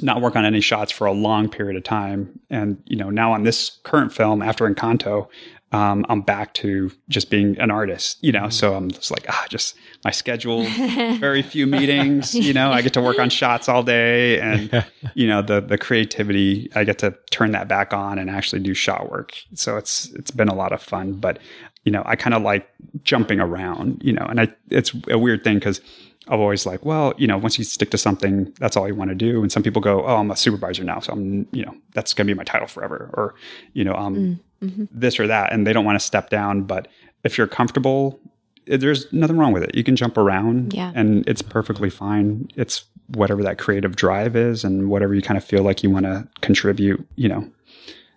not 0.00 0.20
work 0.20 0.36
on 0.36 0.44
any 0.44 0.60
shots 0.60 0.92
for 0.92 1.06
a 1.06 1.12
long 1.12 1.48
period 1.48 1.76
of 1.76 1.84
time, 1.84 2.40
and 2.50 2.82
you 2.86 2.96
know, 2.96 3.10
now 3.10 3.32
on 3.32 3.42
this 3.42 3.78
current 3.82 4.12
film 4.12 4.42
after 4.42 4.68
Encanto, 4.68 5.28
um, 5.70 6.06
I'm 6.08 6.22
back 6.22 6.54
to 6.54 6.90
just 7.08 7.28
being 7.28 7.58
an 7.58 7.70
artist, 7.70 8.18
you 8.22 8.32
know. 8.32 8.42
Mm-hmm. 8.42 8.50
So 8.50 8.74
I'm 8.74 8.90
just 8.90 9.10
like, 9.10 9.26
ah, 9.28 9.46
just 9.50 9.76
my 10.02 10.10
schedule, 10.10 10.64
very 11.18 11.42
few 11.42 11.66
meetings, 11.66 12.34
you 12.34 12.54
know. 12.54 12.70
I 12.72 12.80
get 12.80 12.94
to 12.94 13.02
work 13.02 13.18
on 13.18 13.28
shots 13.40 13.68
all 13.68 13.82
day, 13.82 14.40
and 14.40 14.86
you 15.14 15.26
know, 15.26 15.42
the 15.42 15.60
the 15.60 15.76
creativity, 15.76 16.70
I 16.74 16.84
get 16.84 16.98
to 17.00 17.14
turn 17.30 17.52
that 17.52 17.68
back 17.68 17.92
on 17.92 18.18
and 18.18 18.30
actually 18.30 18.60
do 18.60 18.72
shot 18.72 19.10
work. 19.10 19.34
So 19.54 19.76
it's 19.76 20.10
it's 20.14 20.30
been 20.30 20.48
a 20.48 20.54
lot 20.54 20.72
of 20.72 20.82
fun, 20.82 21.14
but 21.14 21.38
you 21.84 21.92
know, 21.92 22.02
I 22.06 22.16
kind 22.16 22.34
of 22.34 22.42
like 22.42 22.68
jumping 23.02 23.40
around, 23.40 24.00
you 24.02 24.12
know, 24.12 24.24
and 24.24 24.40
I 24.40 24.48
it's 24.70 24.94
a 25.08 25.18
weird 25.18 25.44
thing 25.44 25.58
because 25.58 25.82
I'm 26.28 26.40
always 26.40 26.64
like, 26.66 26.84
well, 26.84 27.12
you 27.18 27.26
know, 27.26 27.38
once 27.38 27.58
you 27.58 27.64
stick 27.64 27.90
to 27.90 27.98
something, 27.98 28.52
that's 28.58 28.76
all 28.76 28.86
you 28.86 28.94
want 28.94 29.10
to 29.10 29.14
do. 29.14 29.42
And 29.42 29.50
some 29.50 29.62
people 29.62 29.80
go, 29.80 30.06
oh, 30.06 30.16
I'm 30.16 30.30
a 30.30 30.36
supervisor 30.36 30.84
now, 30.84 31.00
so 31.00 31.14
I'm, 31.14 31.48
you 31.52 31.64
know, 31.64 31.74
that's 31.94 32.12
going 32.12 32.26
to 32.26 32.34
be 32.34 32.36
my 32.36 32.44
title 32.44 32.68
forever, 32.68 33.10
or 33.14 33.34
you 33.74 33.84
know, 33.84 33.94
um, 33.94 34.16
mm 34.16 34.38
mm-hmm. 34.62 34.84
this 34.90 35.18
or 35.18 35.26
that, 35.26 35.52
and 35.52 35.66
they 35.66 35.72
don't 35.72 35.84
want 35.84 35.98
to 35.98 36.04
step 36.04 36.30
down. 36.30 36.62
But 36.62 36.88
if 37.24 37.38
you're 37.38 37.46
comfortable, 37.46 38.18
there's 38.66 39.12
nothing 39.12 39.36
wrong 39.36 39.52
with 39.52 39.62
it. 39.62 39.74
You 39.74 39.84
can 39.84 39.96
jump 39.96 40.16
around, 40.16 40.74
yeah. 40.74 40.92
and 40.94 41.26
it's 41.28 41.42
perfectly 41.42 41.90
fine. 41.90 42.48
It's 42.56 42.84
whatever 43.08 43.42
that 43.42 43.58
creative 43.58 43.96
drive 43.96 44.36
is, 44.36 44.64
and 44.64 44.90
whatever 44.90 45.14
you 45.14 45.22
kind 45.22 45.38
of 45.38 45.44
feel 45.44 45.62
like 45.62 45.82
you 45.82 45.90
want 45.90 46.06
to 46.06 46.28
contribute, 46.40 47.06
you 47.16 47.28
know, 47.28 47.50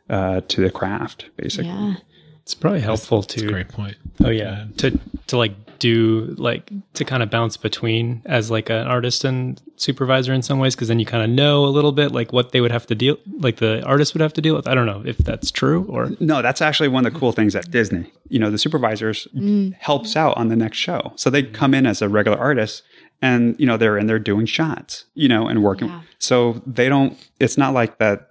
uh, 0.09 0.41
to 0.47 0.61
the 0.61 0.69
craft, 0.69 1.29
basically. 1.37 1.69
Yeah. 1.69 1.95
It's 2.43 2.55
probably 2.55 2.81
helpful 2.81 3.23
to 3.23 3.47
great 3.47 3.69
point. 3.69 3.95
Oh 4.23 4.29
yeah, 4.29 4.65
to 4.77 4.99
to 5.27 5.37
like 5.37 5.53
do 5.81 6.35
like 6.37 6.71
to 6.93 7.03
kind 7.03 7.23
of 7.23 7.31
bounce 7.31 7.57
between 7.57 8.21
as 8.25 8.51
like 8.51 8.69
an 8.69 8.85
artist 8.85 9.23
and 9.23 9.59
supervisor 9.77 10.31
in 10.31 10.43
some 10.43 10.59
ways 10.59 10.75
because 10.75 10.89
then 10.89 10.99
you 10.99 11.07
kind 11.07 11.23
of 11.23 11.29
know 11.31 11.65
a 11.65 11.73
little 11.73 11.91
bit 11.91 12.11
like 12.11 12.31
what 12.31 12.51
they 12.51 12.61
would 12.61 12.71
have 12.71 12.85
to 12.85 12.93
deal 12.93 13.17
like 13.39 13.57
the 13.57 13.83
artist 13.83 14.13
would 14.13 14.21
have 14.21 14.31
to 14.31 14.41
deal 14.41 14.55
with 14.55 14.67
i 14.67 14.75
don't 14.75 14.85
know 14.85 15.01
if 15.07 15.17
that's 15.17 15.49
true 15.49 15.83
or 15.89 16.11
no 16.19 16.43
that's 16.43 16.61
actually 16.61 16.87
one 16.87 17.03
of 17.03 17.11
the 17.11 17.19
cool 17.19 17.31
things 17.31 17.55
at 17.55 17.71
disney 17.71 18.13
you 18.29 18.37
know 18.37 18.51
the 18.51 18.59
supervisors 18.59 19.27
mm. 19.35 19.73
helps 19.79 20.15
out 20.15 20.37
on 20.37 20.49
the 20.49 20.55
next 20.55 20.77
show 20.77 21.11
so 21.15 21.31
they 21.31 21.41
come 21.41 21.73
in 21.73 21.87
as 21.87 21.99
a 21.99 22.07
regular 22.07 22.37
artist 22.37 22.83
and 23.23 23.59
you 23.59 23.65
know 23.65 23.75
they're 23.75 23.97
in 23.97 24.05
there 24.05 24.19
doing 24.19 24.45
shots 24.45 25.05
you 25.15 25.27
know 25.27 25.47
and 25.47 25.63
working 25.63 25.87
yeah. 25.87 26.01
so 26.19 26.61
they 26.67 26.87
don't 26.89 27.17
it's 27.39 27.57
not 27.57 27.73
like 27.73 27.97
that 27.97 28.27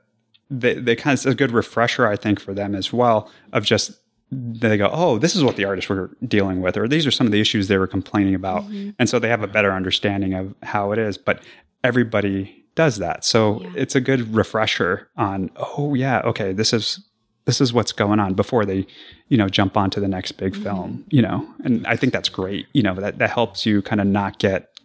they, 0.51 0.75
they 0.75 0.95
kind 0.95 1.15
of 1.15 1.19
it's 1.19 1.27
a 1.27 1.35
good 1.35 1.51
refresher 1.51 2.07
i 2.07 2.15
think 2.15 2.39
for 2.39 2.55
them 2.55 2.77
as 2.77 2.93
well 2.93 3.29
of 3.53 3.65
just 3.65 3.91
they 4.33 4.77
go, 4.77 4.89
oh, 4.93 5.19
this 5.19 5.35
is 5.35 5.43
what 5.43 5.57
the 5.57 5.65
artists 5.65 5.89
were 5.89 6.11
dealing 6.27 6.61
with, 6.61 6.77
or 6.77 6.87
these 6.87 7.07
are 7.07 7.11
some 7.11 7.27
of 7.27 7.33
the 7.33 7.41
issues 7.41 7.69
they 7.69 7.79
were 7.79 7.87
complaining 7.87 8.35
about. 8.35 8.63
Mm-hmm. 8.63 8.91
And 8.99 9.09
so 9.09 9.19
they 9.19 9.29
have 9.29 9.43
a 9.43 9.49
better 9.49 9.73
understanding 9.73 10.35
of 10.35 10.55
how 10.63 10.93
it 10.93 10.99
is. 10.99 11.19
But 11.19 11.43
everybody 11.83 12.65
does 12.75 12.99
that. 12.99 13.25
So 13.25 13.61
yeah. 13.63 13.71
it's 13.77 13.95
a 13.95 14.01
good 14.01 14.35
refresher 14.35 15.09
on, 15.17 15.51
oh 15.57 15.95
yeah, 15.95 16.21
okay, 16.21 16.53
this 16.53 16.73
is 16.73 17.05
this 17.47 17.61
is 17.61 17.73
what's 17.73 17.91
going 17.91 18.21
on 18.21 18.35
before 18.35 18.65
they, 18.65 18.87
you 19.29 19.37
know, 19.37 19.49
jump 19.49 19.77
onto 19.77 20.01
the 20.01 20.07
next 20.07 20.33
big 20.33 20.53
mm-hmm. 20.53 20.63
film, 20.63 21.05
you 21.09 21.23
know. 21.23 21.49
And 21.65 21.85
I 21.87 21.97
think 21.97 22.13
that's 22.13 22.29
great. 22.29 22.67
You 22.73 22.83
know, 22.83 22.95
that 22.95 23.19
that 23.19 23.31
helps 23.31 23.67
you 23.67 23.83
kind 23.83 24.01
of 24.01 24.07
not 24.07 24.39
get 24.39 24.79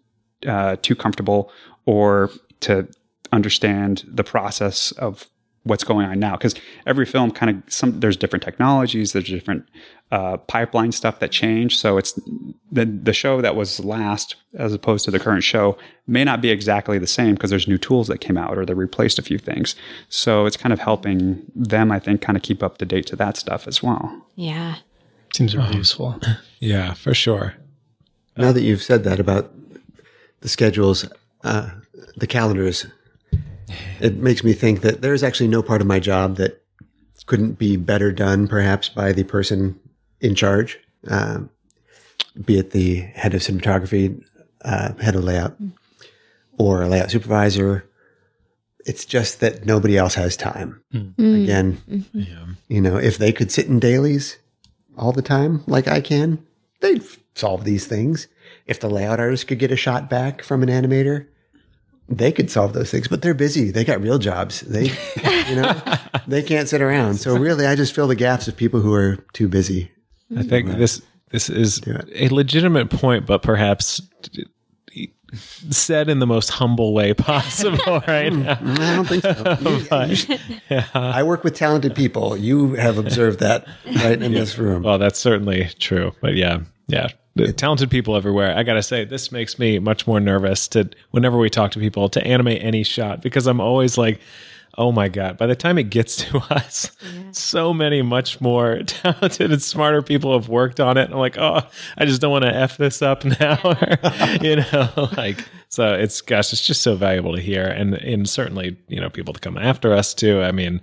uh, 0.47 0.77
too 0.81 0.95
comfortable 0.95 1.51
or 1.85 2.31
to 2.61 2.87
understand 3.31 4.03
the 4.07 4.23
process 4.23 4.91
of 4.93 5.29
what's 5.65 5.83
going 5.83 6.05
on 6.05 6.19
now 6.19 6.37
because 6.37 6.55
every 6.87 7.05
film 7.05 7.29
kind 7.29 7.49
of 7.49 7.73
some 7.73 7.99
there's 7.99 8.15
different 8.15 8.43
technologies 8.43 9.13
there's 9.13 9.25
different 9.25 9.65
uh, 10.11 10.37
pipeline 10.37 10.91
stuff 10.91 11.19
that 11.19 11.31
change. 11.31 11.77
So 11.77 11.97
it's 11.97 12.13
the 12.71 12.85
the 12.85 13.13
show 13.13 13.41
that 13.41 13.55
was 13.55 13.79
last 13.79 14.35
as 14.53 14.73
opposed 14.73 15.03
to 15.05 15.11
the 15.11 15.19
current 15.19 15.43
show 15.43 15.77
may 16.07 16.23
not 16.23 16.41
be 16.41 16.51
exactly 16.51 16.99
the 16.99 17.07
same 17.07 17.33
because 17.33 17.49
there's 17.49 17.67
new 17.67 17.77
tools 17.77 18.07
that 18.07 18.19
came 18.19 18.37
out 18.37 18.57
or 18.57 18.65
they 18.65 18.73
replaced 18.73 19.17
a 19.17 19.23
few 19.23 19.39
things. 19.39 19.75
So 20.09 20.45
it's 20.45 20.57
kind 20.57 20.71
of 20.71 20.79
helping 20.79 21.43
them 21.55 21.91
i 21.91 21.99
think 21.99 22.21
kind 22.21 22.37
of 22.37 22.43
keep 22.43 22.61
up 22.61 22.77
to 22.77 22.85
date 22.85 23.07
to 23.07 23.15
that 23.15 23.35
stuff 23.37 23.67
as 23.67 23.81
well. 23.81 24.27
Yeah. 24.35 24.75
Seems 25.33 25.55
really 25.55 25.69
um, 25.69 25.77
useful. 25.77 26.19
Yeah 26.59 26.93
for 26.93 27.13
sure. 27.13 27.55
Now 28.37 28.51
that 28.51 28.61
you've 28.61 28.81
said 28.81 29.03
that 29.03 29.19
about 29.19 29.51
the 30.41 30.49
schedules 30.49 31.05
uh, 31.43 31.69
the 32.15 32.27
calendars 32.27 32.85
it 33.99 34.17
makes 34.17 34.43
me 34.43 34.53
think 34.53 34.81
that 34.81 35.01
there's 35.01 35.23
actually 35.23 35.47
no 35.47 35.63
part 35.63 35.81
of 35.81 35.87
my 35.87 35.99
job 35.99 36.37
that 36.37 36.61
couldn't 37.25 37.53
be 37.53 37.77
better 37.77 38.11
done, 38.11 38.47
perhaps 38.47 38.89
by 38.89 39.11
the 39.11 39.23
person 39.23 39.79
in 40.19 40.35
charge, 40.35 40.79
um, 41.07 41.49
be 42.43 42.59
it 42.59 42.71
the 42.71 42.99
head 42.99 43.33
of 43.33 43.41
cinematography, 43.41 44.23
uh, 44.63 44.93
head 44.95 45.15
of 45.15 45.23
layout, 45.23 45.55
or 46.57 46.83
a 46.83 46.87
layout 46.87 47.11
supervisor. 47.11 47.89
It's 48.85 49.05
just 49.05 49.39
that 49.39 49.65
nobody 49.65 49.97
else 49.97 50.13
has 50.15 50.37
time. 50.37 50.81
Mm. 50.93 51.43
Again, 51.43 51.81
mm-hmm. 51.89 52.19
yeah. 52.19 52.45
you 52.67 52.81
know, 52.81 52.97
if 52.97 53.17
they 53.17 53.31
could 53.31 53.51
sit 53.51 53.67
in 53.67 53.79
dailies 53.79 54.37
all 54.97 55.11
the 55.11 55.21
time 55.23 55.63
like 55.65 55.87
I 55.87 56.01
can, 56.01 56.45
they'd 56.81 57.03
solve 57.33 57.63
these 57.63 57.87
things. 57.87 58.27
If 58.67 58.79
the 58.79 58.89
layout 58.89 59.19
artist 59.19 59.47
could 59.47 59.59
get 59.59 59.71
a 59.71 59.75
shot 59.75 60.09
back 60.09 60.43
from 60.43 60.61
an 60.61 60.69
animator, 60.69 61.27
they 62.07 62.31
could 62.31 62.51
solve 62.51 62.73
those 62.73 62.91
things, 62.91 63.07
but 63.07 63.21
they're 63.21 63.33
busy. 63.33 63.71
They 63.71 63.83
got 63.83 64.01
real 64.01 64.19
jobs. 64.19 64.61
They, 64.61 64.85
you 65.49 65.55
know, 65.55 65.81
they 66.27 66.43
can't 66.43 66.69
sit 66.69 66.81
around. 66.81 67.15
So 67.15 67.35
really, 67.37 67.65
I 67.65 67.75
just 67.75 67.95
fill 67.95 68.07
the 68.07 68.15
gaps 68.15 68.47
of 68.47 68.55
people 68.55 68.81
who 68.81 68.93
are 68.93 69.17
too 69.33 69.47
busy. 69.47 69.91
I 70.35 70.43
think 70.43 70.69
this 70.77 71.01
this 71.29 71.49
is 71.49 71.81
a 72.15 72.29
legitimate 72.29 72.89
point, 72.89 73.25
but 73.25 73.41
perhaps 73.41 74.01
said 75.35 76.09
in 76.09 76.19
the 76.19 76.27
most 76.27 76.49
humble 76.49 76.93
way 76.93 77.13
possible 77.15 78.01
right 78.07 78.31
hmm. 78.31 78.43
now. 78.43 78.59
I 78.61 78.95
don't 78.95 79.07
think 79.07 79.23
so. 79.23 79.57
You, 79.61 79.85
but, 79.89 80.29
you 80.29 80.37
yeah. 80.69 80.87
I 80.93 81.23
work 81.23 81.43
with 81.43 81.55
talented 81.55 81.95
people. 81.95 82.37
You 82.37 82.73
have 82.73 82.97
observed 82.97 83.39
that 83.39 83.67
right 83.85 84.21
in 84.21 84.33
this 84.33 84.57
room. 84.57 84.83
Well, 84.83 84.97
that's 84.97 85.19
certainly 85.19 85.69
true. 85.79 86.13
But 86.21 86.35
yeah, 86.35 86.59
yeah, 86.87 87.09
talented 87.35 87.89
people 87.89 88.15
everywhere. 88.15 88.55
I 88.57 88.63
gotta 88.63 88.83
say, 88.83 89.05
this 89.05 89.31
makes 89.31 89.59
me 89.59 89.79
much 89.79 90.07
more 90.07 90.19
nervous 90.19 90.67
to 90.69 90.89
whenever 91.11 91.37
we 91.37 91.49
talk 91.49 91.71
to 91.71 91.79
people 91.79 92.09
to 92.09 92.25
animate 92.25 92.63
any 92.63 92.83
shot 92.83 93.21
because 93.21 93.47
I'm 93.47 93.59
always 93.59 93.97
like, 93.97 94.19
oh 94.77 94.91
my 94.91 95.07
god! 95.09 95.37
By 95.37 95.47
the 95.47 95.55
time 95.55 95.77
it 95.77 95.89
gets 95.89 96.15
to 96.25 96.37
us, 96.49 96.91
yeah. 97.01 97.31
so 97.31 97.73
many 97.73 98.01
much 98.01 98.39
more 98.39 98.83
talented 98.85 99.51
and 99.51 99.61
smarter 99.61 100.01
people 100.01 100.33
have 100.33 100.49
worked 100.49 100.79
on 100.79 100.97
it. 100.97 101.09
I'm 101.11 101.17
like, 101.17 101.37
oh, 101.37 101.61
I 101.97 102.05
just 102.05 102.21
don't 102.21 102.31
want 102.31 102.45
to 102.45 102.55
f 102.55 102.77
this 102.77 103.01
up 103.01 103.25
now, 103.39 103.59
you 104.41 104.57
know, 104.57 105.09
like 105.17 105.43
so. 105.69 105.93
It's 105.93 106.21
gosh, 106.21 106.53
it's 106.53 106.65
just 106.65 106.81
so 106.81 106.95
valuable 106.95 107.35
to 107.35 107.41
hear, 107.41 107.65
and 107.65 107.95
and 107.95 108.29
certainly 108.29 108.77
you 108.87 109.01
know 109.01 109.09
people 109.09 109.33
to 109.33 109.39
come 109.39 109.57
after 109.57 109.93
us 109.93 110.13
too. 110.13 110.41
I 110.41 110.51
mean, 110.51 110.81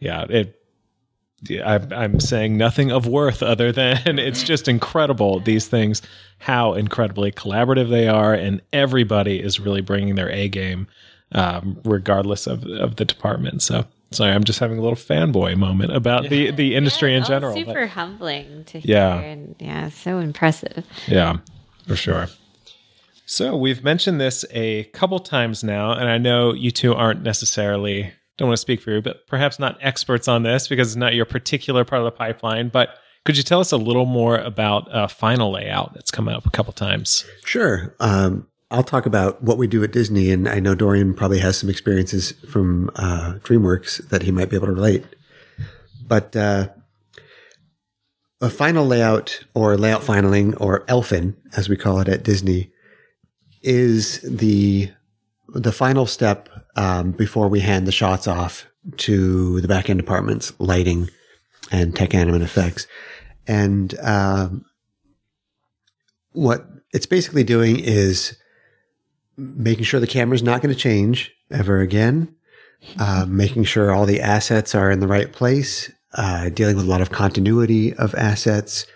yeah, 0.00 0.24
it 0.28 0.58
I'm, 1.50 1.92
I'm 1.92 2.20
saying 2.20 2.56
nothing 2.56 2.90
of 2.90 3.06
worth 3.06 3.42
other 3.42 3.72
than 3.72 3.98
it's 4.18 4.42
just 4.42 4.68
incredible 4.68 5.40
these 5.40 5.68
things 5.68 6.02
how 6.38 6.74
incredibly 6.74 7.32
collaborative 7.32 7.90
they 7.90 8.08
are 8.08 8.34
and 8.34 8.60
everybody 8.72 9.40
is 9.40 9.58
really 9.58 9.80
bringing 9.80 10.14
their 10.14 10.30
a 10.30 10.48
game 10.48 10.86
um, 11.32 11.78
regardless 11.84 12.46
of, 12.46 12.64
of 12.64 12.96
the 12.96 13.04
department 13.04 13.62
so 13.62 13.84
sorry 14.10 14.32
i'm 14.32 14.44
just 14.44 14.58
having 14.58 14.78
a 14.78 14.82
little 14.82 14.96
fanboy 14.96 15.56
moment 15.56 15.94
about 15.94 16.24
yeah. 16.24 16.28
the, 16.28 16.50
the 16.52 16.74
industry 16.74 17.12
yeah, 17.12 17.18
in 17.18 17.24
general 17.24 17.54
super 17.54 17.72
but, 17.72 17.88
humbling 17.90 18.64
to 18.64 18.80
hear 18.80 18.96
yeah. 18.96 19.20
and 19.20 19.56
yeah 19.58 19.88
so 19.88 20.18
impressive 20.18 20.84
yeah 21.06 21.36
for 21.86 21.96
sure 21.96 22.28
so 23.28 23.56
we've 23.56 23.82
mentioned 23.82 24.20
this 24.20 24.44
a 24.52 24.84
couple 24.84 25.18
times 25.18 25.64
now 25.64 25.92
and 25.92 26.08
i 26.08 26.18
know 26.18 26.52
you 26.52 26.70
two 26.70 26.94
aren't 26.94 27.22
necessarily 27.22 28.12
don't 28.36 28.48
want 28.48 28.56
to 28.56 28.60
speak 28.60 28.80
for 28.80 28.92
you, 28.92 29.00
but 29.00 29.26
perhaps 29.26 29.58
not 29.58 29.78
experts 29.80 30.28
on 30.28 30.42
this 30.42 30.68
because 30.68 30.88
it's 30.88 30.96
not 30.96 31.14
your 31.14 31.24
particular 31.24 31.84
part 31.84 32.02
of 32.02 32.04
the 32.04 32.12
pipeline. 32.12 32.68
But 32.68 32.90
could 33.24 33.36
you 33.36 33.42
tell 33.42 33.60
us 33.60 33.72
a 33.72 33.76
little 33.76 34.06
more 34.06 34.38
about 34.38 34.92
uh, 34.94 35.08
final 35.08 35.52
layout 35.52 35.94
that's 35.94 36.10
come 36.10 36.28
up 36.28 36.46
a 36.46 36.50
couple 36.50 36.72
times? 36.72 37.24
Sure. 37.44 37.94
Um, 37.98 38.46
I'll 38.70 38.82
talk 38.82 39.06
about 39.06 39.42
what 39.42 39.58
we 39.58 39.66
do 39.66 39.82
at 39.84 39.92
Disney, 39.92 40.30
and 40.30 40.48
I 40.48 40.60
know 40.60 40.74
Dorian 40.74 41.14
probably 41.14 41.38
has 41.38 41.56
some 41.56 41.70
experiences 41.70 42.32
from 42.50 42.90
uh, 42.96 43.34
DreamWorks 43.42 44.08
that 44.08 44.22
he 44.22 44.32
might 44.32 44.50
be 44.50 44.56
able 44.56 44.66
to 44.66 44.72
relate. 44.72 45.04
But 46.06 46.36
uh, 46.36 46.68
a 48.40 48.50
final 48.50 48.86
layout 48.86 49.44
or 49.54 49.76
layout 49.76 50.02
finaling 50.02 50.60
or 50.60 50.84
elfin, 50.88 51.36
as 51.56 51.68
we 51.68 51.76
call 51.76 52.00
it 52.00 52.08
at 52.08 52.22
Disney, 52.22 52.70
is 53.62 54.20
the 54.22 54.90
the 55.48 55.72
final 55.72 56.06
step 56.06 56.48
um, 56.76 57.12
before 57.12 57.48
we 57.48 57.60
hand 57.60 57.86
the 57.86 57.92
shots 57.92 58.28
off 58.28 58.66
to 58.98 59.60
the 59.60 59.68
back 59.68 59.90
end 59.90 59.98
departments, 59.98 60.52
lighting 60.58 61.10
and 61.72 61.96
tech 61.96 62.14
animate 62.14 62.42
effects, 62.42 62.86
and 63.46 63.98
um, 64.00 64.64
what 66.32 66.66
it's 66.92 67.06
basically 67.06 67.44
doing 67.44 67.80
is 67.80 68.36
making 69.36 69.84
sure 69.84 70.00
the 70.00 70.06
camera's 70.06 70.42
not 70.42 70.62
going 70.62 70.74
to 70.74 70.80
change 70.80 71.32
ever 71.50 71.80
again, 71.80 72.34
uh, 72.98 73.26
making 73.28 73.64
sure 73.64 73.92
all 73.92 74.06
the 74.06 74.20
assets 74.20 74.74
are 74.74 74.90
in 74.90 75.00
the 75.00 75.06
right 75.06 75.32
place, 75.32 75.90
uh, 76.14 76.48
dealing 76.50 76.76
with 76.76 76.84
a 76.84 76.88
lot 76.88 77.00
of 77.00 77.10
continuity 77.10 77.92
of 77.94 78.14
assets. 78.14 78.86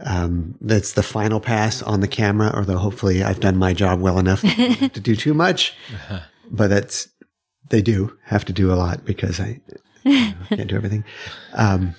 Um, 0.00 0.54
that's 0.60 0.92
the 0.92 1.02
final 1.02 1.40
pass 1.40 1.82
on 1.82 2.00
the 2.00 2.08
camera, 2.08 2.52
although 2.54 2.78
hopefully 2.78 3.24
I've 3.24 3.40
done 3.40 3.56
my 3.56 3.72
job 3.72 4.00
well 4.00 4.18
enough 4.18 4.42
to 4.42 5.00
do 5.00 5.16
too 5.16 5.34
much. 5.34 5.74
But 6.50 6.68
that's, 6.70 7.08
they 7.70 7.82
do 7.82 8.16
have 8.24 8.44
to 8.46 8.52
do 8.52 8.72
a 8.72 8.76
lot 8.76 9.04
because 9.04 9.38
I 9.40 9.60
you 10.04 10.12
know, 10.30 10.34
can't 10.48 10.68
do 10.68 10.76
everything. 10.76 11.04
Um, 11.54 11.94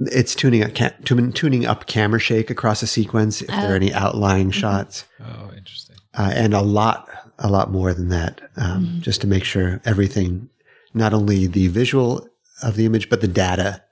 it's 0.00 0.34
tuning 0.34 0.62
up, 0.62 0.74
ca- 0.74 0.92
tuning 1.04 1.32
tuning 1.32 1.66
up 1.66 1.86
camera 1.86 2.18
shake 2.20 2.50
across 2.50 2.82
a 2.82 2.86
sequence 2.86 3.40
if 3.42 3.48
there 3.48 3.72
are 3.72 3.76
any 3.76 3.92
outlying 3.92 4.50
shots 4.50 5.04
Oh, 5.20 5.50
interesting. 5.56 5.96
uh, 6.14 6.32
and 6.34 6.52
a 6.54 6.60
lot, 6.62 7.08
a 7.38 7.48
lot 7.48 7.70
more 7.70 7.94
than 7.94 8.08
that, 8.08 8.40
um, 8.56 8.98
just 9.00 9.20
to 9.22 9.26
make 9.26 9.44
sure 9.44 9.80
everything, 9.84 10.48
not 10.92 11.12
only 11.14 11.46
the 11.46 11.68
visual 11.68 12.28
of 12.62 12.76
the 12.76 12.86
image, 12.86 13.08
but 13.08 13.20
the 13.20 13.28
data 13.28 13.82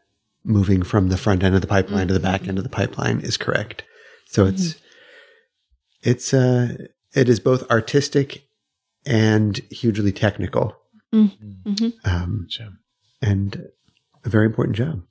moving 0.44 0.82
from 0.82 1.09
the 1.09 1.16
front 1.16 1.42
end 1.42 1.54
of 1.54 1.60
the 1.60 1.66
pipeline 1.68 2.09
to 2.09 2.14
the 2.14 2.20
back 2.20 2.46
end 2.48 2.59
of 2.59 2.64
the 2.64 2.70
pipeline 2.70 3.20
is 3.20 3.36
correct. 3.36 3.84
So 4.26 4.44
it's, 4.46 4.76
it's, 6.02 6.34
uh, 6.34 6.76
it 7.14 7.28
is 7.28 7.38
both 7.40 7.68
artistic 7.70 8.44
and 9.06 9.58
hugely 9.70 10.12
technical, 10.12 10.76
um, 12.04 12.46
and 13.20 13.68
a 14.24 14.28
very 14.28 14.46
important 14.46 14.76
job. 14.76 15.02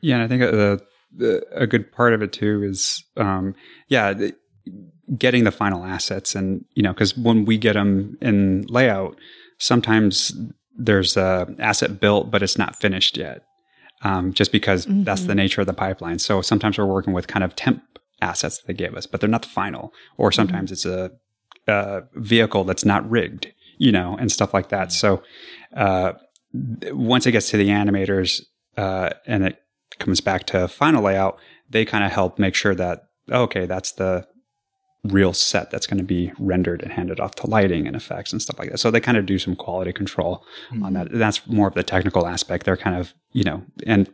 Yeah, 0.00 0.14
and 0.16 0.22
I 0.24 0.28
think 0.28 0.42
uh, 0.42 0.78
the, 1.14 1.46
a 1.52 1.66
good 1.66 1.92
part 1.92 2.12
of 2.14 2.22
it 2.22 2.32
too 2.32 2.62
is, 2.62 3.04
um, 3.16 3.54
yeah, 3.88 4.12
the, 4.14 4.34
getting 5.18 5.44
the 5.44 5.50
final 5.50 5.84
assets, 5.84 6.34
and 6.34 6.64
you 6.74 6.82
know, 6.82 6.92
because 6.92 7.16
when 7.16 7.44
we 7.44 7.58
get 7.58 7.74
them 7.74 8.16
in 8.20 8.64
layout, 8.68 9.18
sometimes 9.58 10.32
there's 10.78 11.16
a 11.16 11.46
asset 11.58 12.00
built, 12.00 12.30
but 12.30 12.42
it's 12.42 12.58
not 12.58 12.76
finished 12.76 13.16
yet, 13.16 13.42
um, 14.02 14.32
just 14.32 14.52
because 14.52 14.86
that's 15.04 15.22
the 15.26 15.34
nature 15.34 15.60
of 15.60 15.66
the 15.66 15.72
pipeline. 15.74 16.18
So 16.18 16.42
sometimes 16.42 16.78
we're 16.78 16.86
working 16.86 17.12
with 17.12 17.26
kind 17.26 17.44
of 17.44 17.54
temp 17.56 17.82
assets 18.22 18.58
that 18.58 18.66
they 18.66 18.74
gave 18.74 18.94
us, 18.94 19.06
but 19.06 19.20
they're 19.20 19.28
not 19.30 19.42
the 19.42 19.48
final, 19.48 19.92
or 20.16 20.32
sometimes 20.32 20.72
it's 20.72 20.84
a, 20.86 21.10
a 21.66 22.04
vehicle 22.14 22.64
that's 22.64 22.84
not 22.84 23.08
rigged, 23.08 23.52
you 23.78 23.92
know, 23.92 24.16
and 24.18 24.30
stuff 24.30 24.54
like 24.54 24.68
that. 24.68 24.92
So 24.92 25.22
uh, 25.74 26.12
once 26.90 27.26
it 27.26 27.32
gets 27.32 27.50
to 27.50 27.56
the 27.56 27.68
animators 27.68 28.42
uh, 28.76 29.10
and 29.26 29.44
it 29.44 29.62
comes 29.98 30.20
back 30.20 30.46
to 30.46 30.68
final 30.68 31.02
layout, 31.02 31.38
they 31.68 31.84
kind 31.84 32.04
of 32.04 32.12
help 32.12 32.38
make 32.38 32.54
sure 32.54 32.74
that 32.74 33.04
okay, 33.30 33.66
that's 33.66 33.92
the 33.92 34.26
real 35.04 35.32
set 35.32 35.70
that's 35.70 35.86
going 35.86 35.98
to 35.98 36.04
be 36.04 36.32
rendered 36.38 36.82
and 36.82 36.92
handed 36.92 37.20
off 37.20 37.34
to 37.36 37.46
lighting 37.46 37.86
and 37.86 37.96
effects 37.96 38.32
and 38.32 38.42
stuff 38.42 38.58
like 38.58 38.70
that. 38.70 38.78
So 38.78 38.90
they 38.90 39.00
kind 39.00 39.16
of 39.16 39.26
do 39.26 39.38
some 39.38 39.56
quality 39.56 39.92
control 39.92 40.44
on 40.82 40.94
that. 40.94 41.08
That's 41.12 41.46
more 41.46 41.68
of 41.68 41.74
the 41.74 41.82
technical 41.82 42.26
aspect. 42.26 42.64
They're 42.66 42.76
kind 42.76 42.96
of 42.96 43.14
you 43.32 43.44
know 43.44 43.62
and 43.86 44.12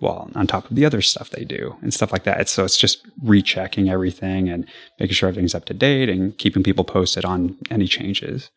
well 0.00 0.30
on 0.34 0.46
top 0.46 0.68
of 0.70 0.76
the 0.76 0.84
other 0.84 1.00
stuff 1.02 1.30
they 1.30 1.44
do 1.44 1.76
and 1.82 1.94
stuff 1.94 2.12
like 2.12 2.24
that. 2.24 2.40
It's, 2.40 2.50
so 2.52 2.64
it's 2.64 2.76
just 2.76 3.06
rechecking 3.22 3.88
everything 3.88 4.48
and 4.48 4.66
making 4.98 5.14
sure 5.14 5.28
everything's 5.28 5.54
up 5.54 5.64
to 5.66 5.74
date 5.74 6.08
and 6.08 6.36
keeping 6.38 6.62
people 6.62 6.84
posted 6.84 7.24
on 7.24 7.56
any 7.70 7.86
changes. 7.86 8.50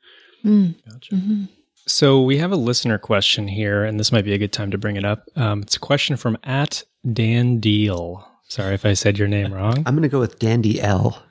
Gotcha. 0.44 1.48
So 1.88 2.22
we 2.22 2.38
have 2.38 2.52
a 2.52 2.56
listener 2.56 2.98
question 2.98 3.48
here, 3.48 3.84
and 3.84 4.00
this 4.00 4.12
might 4.12 4.26
be 4.26 4.34
a 4.34 4.38
good 4.40 4.52
time 4.54 4.72
to 4.72 4.78
bring 4.78 4.96
it 4.96 5.06
up. 5.06 5.28
Um, 5.36 5.62
it's 5.62 5.76
a 5.76 5.80
question 5.80 6.18
from 6.18 6.38
at 6.44 6.84
Dan 7.14 7.60
Deal. 7.60 8.28
Sorry 8.48 8.74
if 8.74 8.86
I 8.86 8.94
said 8.94 9.18
your 9.20 9.28
name 9.28 9.54
wrong. 9.54 9.78
I'm 9.86 9.94
going 9.96 10.02
to 10.04 10.10
go 10.10 10.20
with 10.20 10.40
Dandy 10.40 10.82
L. 10.82 11.22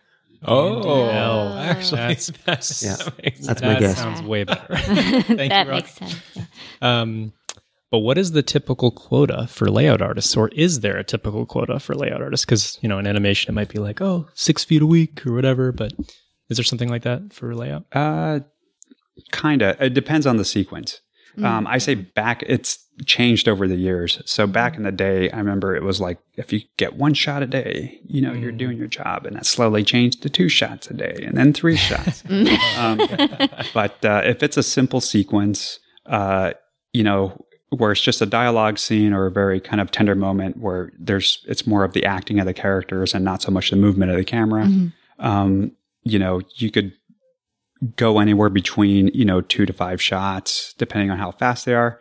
Oh, 0.47 1.09
L. 1.09 1.55
actually, 1.59 1.99
That's- 1.99 2.33
that's, 2.45 2.83
Yeah. 2.85 2.97
that 2.97 3.23
makes 3.25 3.47
That's 3.47 3.63
my 3.63 3.69
that 3.69 3.81
guess. 3.81 3.99
sounds 3.99 4.23
way 4.23 4.45
better. 4.45 4.77
Thank 4.77 5.51
that 5.51 5.67
you, 5.67 5.73
makes 5.73 5.95
sense. 5.95 6.17
yeah. 6.35 6.43
Um, 6.83 7.33
but 7.95 8.01
what 8.01 8.19
is 8.19 8.33
the 8.33 8.43
typical 8.43 8.91
quota 8.91 9.47
for 9.47 9.71
layout 9.71 10.03
artists, 10.03 10.37
or 10.37 10.49
is 10.49 10.81
there 10.81 10.97
a 10.97 11.05
typical 11.05 11.47
quota 11.47 11.79
for 11.79 11.95
layout 11.95 12.21
artists? 12.21 12.45
Because 12.45 12.77
you 12.83 12.89
know, 12.89 12.99
in 12.99 13.07
animation, 13.07 13.53
it 13.53 13.55
might 13.55 13.69
be 13.69 13.79
like, 13.79 14.01
oh, 14.01 14.27
six 14.35 14.65
feet 14.65 14.83
a 14.83 14.87
week 14.87 15.25
or 15.25 15.33
whatever. 15.33 15.71
But 15.71 15.93
is 16.49 16.57
there 16.57 16.65
something 16.65 16.89
like 16.89 17.05
that 17.05 17.33
for 17.33 17.55
layout? 17.55 17.85
Uh, 17.93 18.41
kinda. 19.31 19.77
It 19.79 19.95
depends 19.95 20.27
on 20.27 20.39
the 20.39 20.45
sequence. 20.45 21.03
Um, 21.41 21.69
I 21.69 21.79
say 21.79 21.95
back, 21.95 22.43
it's 22.49 22.85
changed 23.07 23.49
over 23.49 23.69
the 23.69 23.77
years. 23.77 24.21
So 24.25 24.49
back 24.49 24.77
in 24.77 24.83
the 24.83 24.91
day, 24.91 25.31
I 25.31 25.39
remember 25.39 25.77
it 25.77 25.85
was 25.85 26.01
like 26.01 26.19
if 26.37 26.53
you 26.53 26.63
get 26.77 26.97
one 26.97 27.15
shot 27.15 27.45
a 27.45 27.47
day, 27.47 28.01
you 28.05 28.21
know, 28.21 28.33
you're 28.33 28.51
doing 28.51 28.77
your 28.77 28.89
job, 28.89 29.25
and 29.25 29.37
that 29.37 29.47
slowly 29.47 29.85
changed 29.85 30.21
to 30.23 30.29
two 30.29 30.49
shots 30.49 30.91
a 30.91 30.95
day, 30.95 31.23
and 31.25 31.37
then 31.37 31.53
three 31.53 31.77
shots. 31.77 32.25
um, 32.77 32.99
but 33.73 34.05
uh, 34.05 34.23
if 34.25 34.43
it's 34.43 34.57
a 34.57 34.65
simple 34.65 35.01
sequence, 35.01 35.79
uh, 36.07 36.55
you 36.95 37.03
know, 37.03 37.44
where 37.71 37.93
it's 37.93 38.01
just 38.01 38.23
a 38.23 38.27
dialogue 38.27 38.79
scene 38.79 39.13
or 39.13 39.27
a 39.27 39.31
very 39.31 39.61
kind 39.61 39.81
of 39.81 39.91
tender 39.91 40.15
moment 40.15 40.59
where 40.59 40.93
there's 40.99 41.45
it's 41.49 41.67
more 41.67 41.85
of 41.85 41.93
the 41.93 42.05
acting 42.05 42.39
of 42.39 42.47
the 42.47 42.55
characters 42.55 43.15
and 43.15 43.25
not 43.25 43.43
so 43.43 43.51
much 43.51 43.71
the 43.71 43.77
movement 43.77 44.11
of 44.11 44.17
the 44.17 44.25
camera. 44.25 44.65
Um, 45.19 45.73
you 46.03 46.19
know, 46.19 46.43
you 46.57 46.71
could 46.71 46.93
go 47.97 48.19
anywhere 48.19 48.49
between 48.49 49.09
you 49.09 49.25
know 49.25 49.41
two 49.41 49.67
to 49.67 49.73
five 49.73 50.01
shots 50.01 50.75
depending 50.79 51.11
on 51.11 51.19
how 51.19 51.31
fast 51.33 51.65
they 51.67 51.75
are. 51.75 52.01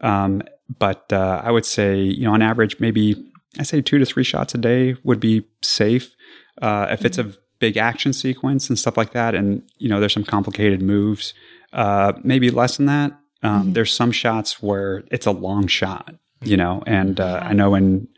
Um, 0.00 0.42
but 0.78 1.12
uh, 1.12 1.40
i 1.44 1.50
would 1.50 1.66
say 1.66 2.00
you 2.00 2.24
know 2.24 2.32
on 2.32 2.40
average 2.40 2.80
maybe 2.80 3.30
i 3.58 3.62
say 3.62 3.82
two 3.82 3.98
to 3.98 4.06
three 4.06 4.24
shots 4.24 4.54
a 4.54 4.58
day 4.58 4.96
would 5.04 5.20
be 5.20 5.44
safe 5.60 6.14
uh, 6.62 6.86
if 6.90 7.04
it's 7.04 7.18
a 7.18 7.32
big 7.58 7.76
action 7.76 8.12
sequence 8.12 8.68
and 8.68 8.78
stuff 8.78 8.96
like 8.96 9.12
that 9.12 9.34
and 9.34 9.62
you 9.78 9.88
know 9.88 10.00
there's 10.00 10.12
some 10.12 10.24
complicated 10.24 10.82
moves. 10.82 11.32
Uh, 11.72 12.12
maybe 12.22 12.50
less 12.50 12.76
than 12.76 12.86
that 12.86 13.12
um, 13.42 13.72
there's 13.72 13.92
some 13.92 14.12
shots 14.12 14.62
where 14.62 15.02
it's 15.10 15.26
a 15.26 15.30
long 15.32 15.66
shot 15.66 16.14
you 16.42 16.56
know 16.56 16.82
and 16.86 17.20
uh, 17.20 17.40
i 17.42 17.52
know 17.52 17.74
in 17.74 18.08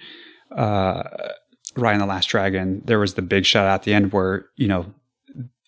uh, 0.51 1.03
Raya 1.75 1.93
and 1.93 2.01
the 2.01 2.07
Last 2.07 2.27
Dragon, 2.29 2.83
there 2.85 3.01
was 3.01 3.15
the 3.15 3.23
big 3.23 3.45
shot 3.45 3.67
at 3.67 3.83
the 3.83 3.93
end 3.93 4.13
where, 4.13 4.47
you 4.55 4.69
know, 4.69 4.87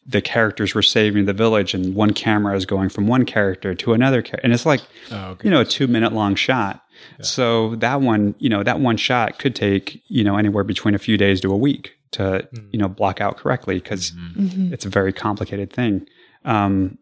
the 0.07 0.21
characters 0.23 0.73
were 0.73 0.83
saving 0.83 1.25
the 1.25 1.33
village 1.33 1.75
and 1.75 1.97
one 1.97 2.13
camera 2.13 2.55
is 2.55 2.65
going 2.65 2.89
from 2.91 3.09
one 3.09 3.25
character 3.25 3.75
to 3.75 3.93
another 3.93 4.23
character. 4.23 4.45
And 4.45 4.53
it's 4.53 4.65
like, 4.65 4.81
Oh, 5.11 5.31
okay. 5.31 5.49
you 5.49 5.51
know, 5.51 5.63
a 5.63 5.65
two 5.65 5.89
minute 5.89 6.13
long 6.13 6.37
shot. 6.37 6.85
So 7.21 7.75
that 7.77 8.01
one, 8.01 8.37
you 8.39 8.49
know, 8.49 8.63
that 8.63 8.79
one 8.79 8.97
shot 8.97 9.41
could 9.41 9.57
take, 9.57 10.01
you 10.07 10.23
know, 10.23 10.37
anywhere 10.37 10.63
between 10.63 10.95
a 10.95 10.99
few 10.99 11.17
days 11.19 11.41
to 11.41 11.53
a 11.53 11.57
week 11.57 11.91
to, 12.13 12.49
you 12.71 12.79
know, 12.79 12.87
block 12.89 13.21
out 13.21 13.37
correctly 13.37 13.81
because 13.81 14.13
it's 14.73 14.87
a 14.87 14.89
very 14.89 15.13
complicated 15.13 15.73
thing. 15.73 16.07
Um, 16.45 16.99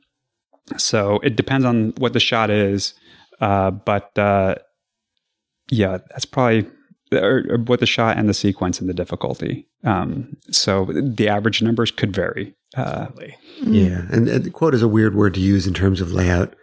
so 0.77 1.19
it 1.23 1.37
depends 1.37 1.65
on 1.65 1.93
what 1.99 2.13
the 2.13 2.21
shot 2.21 2.51
is. 2.51 2.95
Uh, 3.41 3.71
but, 3.71 4.17
uh, 4.19 4.55
yeah, 5.71 5.99
that's 6.11 6.25
probably 6.25 6.67
or, 7.13 7.45
or 7.49 7.59
what 7.59 7.81
the 7.81 7.87
shot 7.87 8.17
and 8.17 8.29
the 8.29 8.35
sequence 8.35 8.81
and 8.81 8.89
the 8.89 8.95
difficulty. 8.95 9.69
Um, 9.85 10.37
so 10.51 10.87
the 10.87 11.29
average 11.29 11.63
numbers 11.63 11.91
could 11.91 12.15
vary. 12.15 12.55
Uh, 12.77 13.09
Yeah, 13.63 14.07
and, 14.11 14.29
and 14.29 14.53
quote 14.53 14.75
is 14.75 14.83
a 14.83 14.89
weird 14.89 15.15
word 15.15 15.35
to 15.35 15.41
use 15.41 15.67
in 15.67 15.75
terms 15.75 16.01
of 16.01 16.13
layout, 16.13 16.57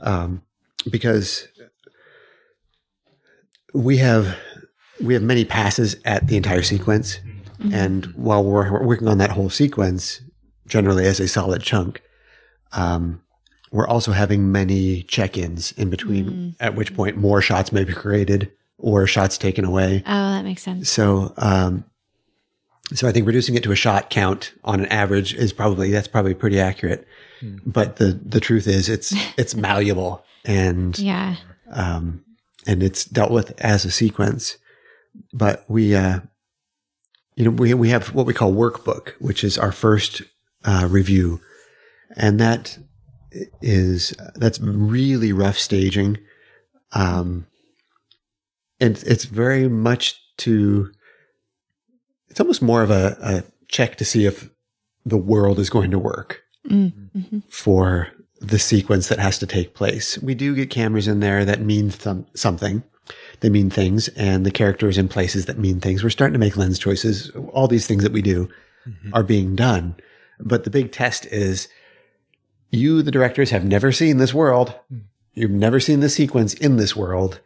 um, 0.00 0.42
because 0.90 1.46
we 3.74 3.98
have 3.98 4.36
we 5.02 5.12
have 5.14 5.22
many 5.22 5.44
passes 5.44 5.96
at 6.04 6.28
the 6.28 6.36
entire 6.36 6.62
sequence, 6.62 7.18
and 7.72 8.06
while 8.14 8.44
we're, 8.44 8.70
we're 8.72 8.86
working 8.86 9.08
on 9.08 9.18
that 9.18 9.30
whole 9.32 9.50
sequence, 9.50 10.20
generally 10.66 11.04
as 11.04 11.20
a 11.20 11.28
solid 11.28 11.62
chunk, 11.62 12.00
um, 12.72 13.20
we're 13.74 13.88
also 13.88 14.12
having 14.12 14.52
many 14.52 15.02
check-ins 15.02 15.72
in 15.72 15.90
between. 15.90 16.54
At 16.60 16.76
which 16.76 16.94
point, 16.94 17.16
more 17.16 17.42
shots 17.42 17.72
may 17.72 17.82
be 17.82 17.92
created 17.92 18.52
or 18.78 19.04
shots 19.08 19.36
taken 19.36 19.64
away. 19.64 20.00
Oh, 20.06 20.30
that 20.30 20.44
makes 20.44 20.62
sense. 20.62 20.88
So, 20.88 21.34
um, 21.38 21.84
so 22.92 23.08
I 23.08 23.12
think 23.12 23.26
reducing 23.26 23.56
it 23.56 23.64
to 23.64 23.72
a 23.72 23.76
shot 23.76 24.10
count 24.10 24.52
on 24.62 24.78
an 24.78 24.86
average 24.86 25.34
is 25.34 25.52
probably 25.52 25.90
that's 25.90 26.06
probably 26.06 26.34
pretty 26.34 26.60
accurate. 26.60 27.04
But 27.66 27.96
the 27.96 28.12
the 28.24 28.38
truth 28.38 28.68
is, 28.68 28.88
it's 28.88 29.12
it's 29.36 29.56
malleable 29.56 30.24
and 30.44 30.96
Yeah. 30.96 31.34
um, 31.72 32.24
and 32.68 32.80
it's 32.80 33.04
dealt 33.04 33.32
with 33.32 33.60
as 33.60 33.84
a 33.84 33.90
sequence. 33.90 34.56
But 35.32 35.64
we, 35.68 35.96
uh, 35.96 36.20
you 37.34 37.44
know, 37.44 37.50
we 37.50 37.74
we 37.74 37.88
have 37.88 38.14
what 38.14 38.24
we 38.26 38.34
call 38.34 38.52
workbook, 38.52 39.14
which 39.18 39.42
is 39.42 39.58
our 39.58 39.72
first 39.72 40.22
uh, 40.64 40.86
review, 40.88 41.40
and 42.16 42.38
that 42.38 42.78
is 43.62 44.14
that's 44.36 44.60
really 44.60 45.32
rough 45.32 45.58
staging. 45.58 46.18
Um, 46.92 47.46
and 48.80 49.02
it's 49.06 49.24
very 49.24 49.68
much 49.68 50.20
to 50.38 50.92
it's 52.28 52.40
almost 52.40 52.62
more 52.62 52.82
of 52.82 52.90
a, 52.90 53.16
a 53.20 53.42
check 53.68 53.96
to 53.96 54.04
see 54.04 54.26
if 54.26 54.50
the 55.06 55.16
world 55.16 55.58
is 55.58 55.70
going 55.70 55.90
to 55.90 55.98
work 55.98 56.42
mm-hmm. 56.68 57.38
for 57.48 58.08
the 58.40 58.58
sequence 58.58 59.08
that 59.08 59.18
has 59.18 59.38
to 59.38 59.46
take 59.46 59.74
place. 59.74 60.18
We 60.18 60.34
do 60.34 60.54
get 60.54 60.70
cameras 60.70 61.08
in 61.08 61.20
there 61.20 61.44
that 61.44 61.60
mean 61.60 61.90
th- 61.90 62.24
something. 62.34 62.82
They 63.40 63.50
mean 63.50 63.70
things 63.70 64.08
and 64.08 64.44
the 64.44 64.50
characters 64.50 64.98
in 64.98 65.08
places 65.08 65.46
that 65.46 65.58
mean 65.58 65.80
things. 65.80 66.02
We're 66.02 66.10
starting 66.10 66.32
to 66.32 66.38
make 66.38 66.56
lens 66.56 66.78
choices. 66.78 67.30
All 67.52 67.68
these 67.68 67.86
things 67.86 68.02
that 68.02 68.12
we 68.12 68.22
do 68.22 68.48
mm-hmm. 68.86 69.14
are 69.14 69.22
being 69.22 69.54
done. 69.54 69.96
But 70.40 70.64
the 70.64 70.70
big 70.70 70.90
test 70.90 71.26
is 71.26 71.68
you, 72.74 73.02
the 73.02 73.10
directors, 73.10 73.50
have 73.50 73.64
never 73.64 73.92
seen 73.92 74.18
this 74.18 74.34
world. 74.34 74.74
You've 75.34 75.50
never 75.50 75.80
seen 75.80 76.00
the 76.00 76.08
sequence 76.08 76.54
in 76.54 76.76
this 76.76 76.94
world. 76.94 77.40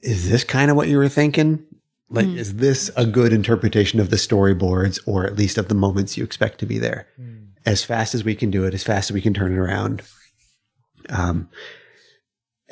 Is 0.00 0.30
this 0.30 0.44
kind 0.44 0.70
of 0.70 0.76
what 0.76 0.88
you 0.88 0.98
were 0.98 1.08
thinking? 1.08 1.64
Like, 2.08 2.26
mm. 2.26 2.36
is 2.36 2.56
this 2.56 2.90
a 2.96 3.04
good 3.04 3.32
interpretation 3.32 3.98
of 3.98 4.10
the 4.10 4.16
storyboards 4.16 5.00
or 5.06 5.26
at 5.26 5.36
least 5.36 5.58
of 5.58 5.68
the 5.68 5.74
moments 5.74 6.16
you 6.16 6.24
expect 6.24 6.58
to 6.60 6.66
be 6.66 6.78
there? 6.78 7.08
Mm. 7.20 7.48
As 7.64 7.84
fast 7.84 8.14
as 8.14 8.24
we 8.24 8.34
can 8.34 8.50
do 8.50 8.64
it, 8.64 8.74
as 8.74 8.84
fast 8.84 9.10
as 9.10 9.14
we 9.14 9.20
can 9.20 9.34
turn 9.34 9.52
it 9.52 9.58
around. 9.58 10.02
Um, 11.08 11.48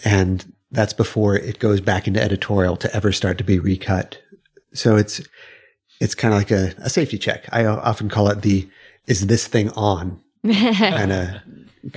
and 0.04 0.52
that's 0.70 0.92
before 0.92 1.36
it 1.36 1.58
goes 1.58 1.80
back 1.80 2.06
into 2.06 2.22
editorial 2.22 2.76
to 2.76 2.94
ever 2.94 3.12
start 3.12 3.38
to 3.38 3.44
be 3.44 3.58
recut. 3.58 4.18
So 4.72 4.96
it's, 4.96 5.20
it's 6.00 6.14
kind 6.14 6.32
of 6.32 6.38
like 6.38 6.50
a, 6.50 6.74
a 6.78 6.90
safety 6.90 7.18
check. 7.18 7.46
I 7.52 7.64
often 7.64 8.08
call 8.08 8.28
it 8.28 8.42
the, 8.42 8.68
is 9.06 9.26
this 9.26 9.46
thing 9.46 9.70
on 9.70 10.20
kind 10.52 11.12
of 11.12 11.28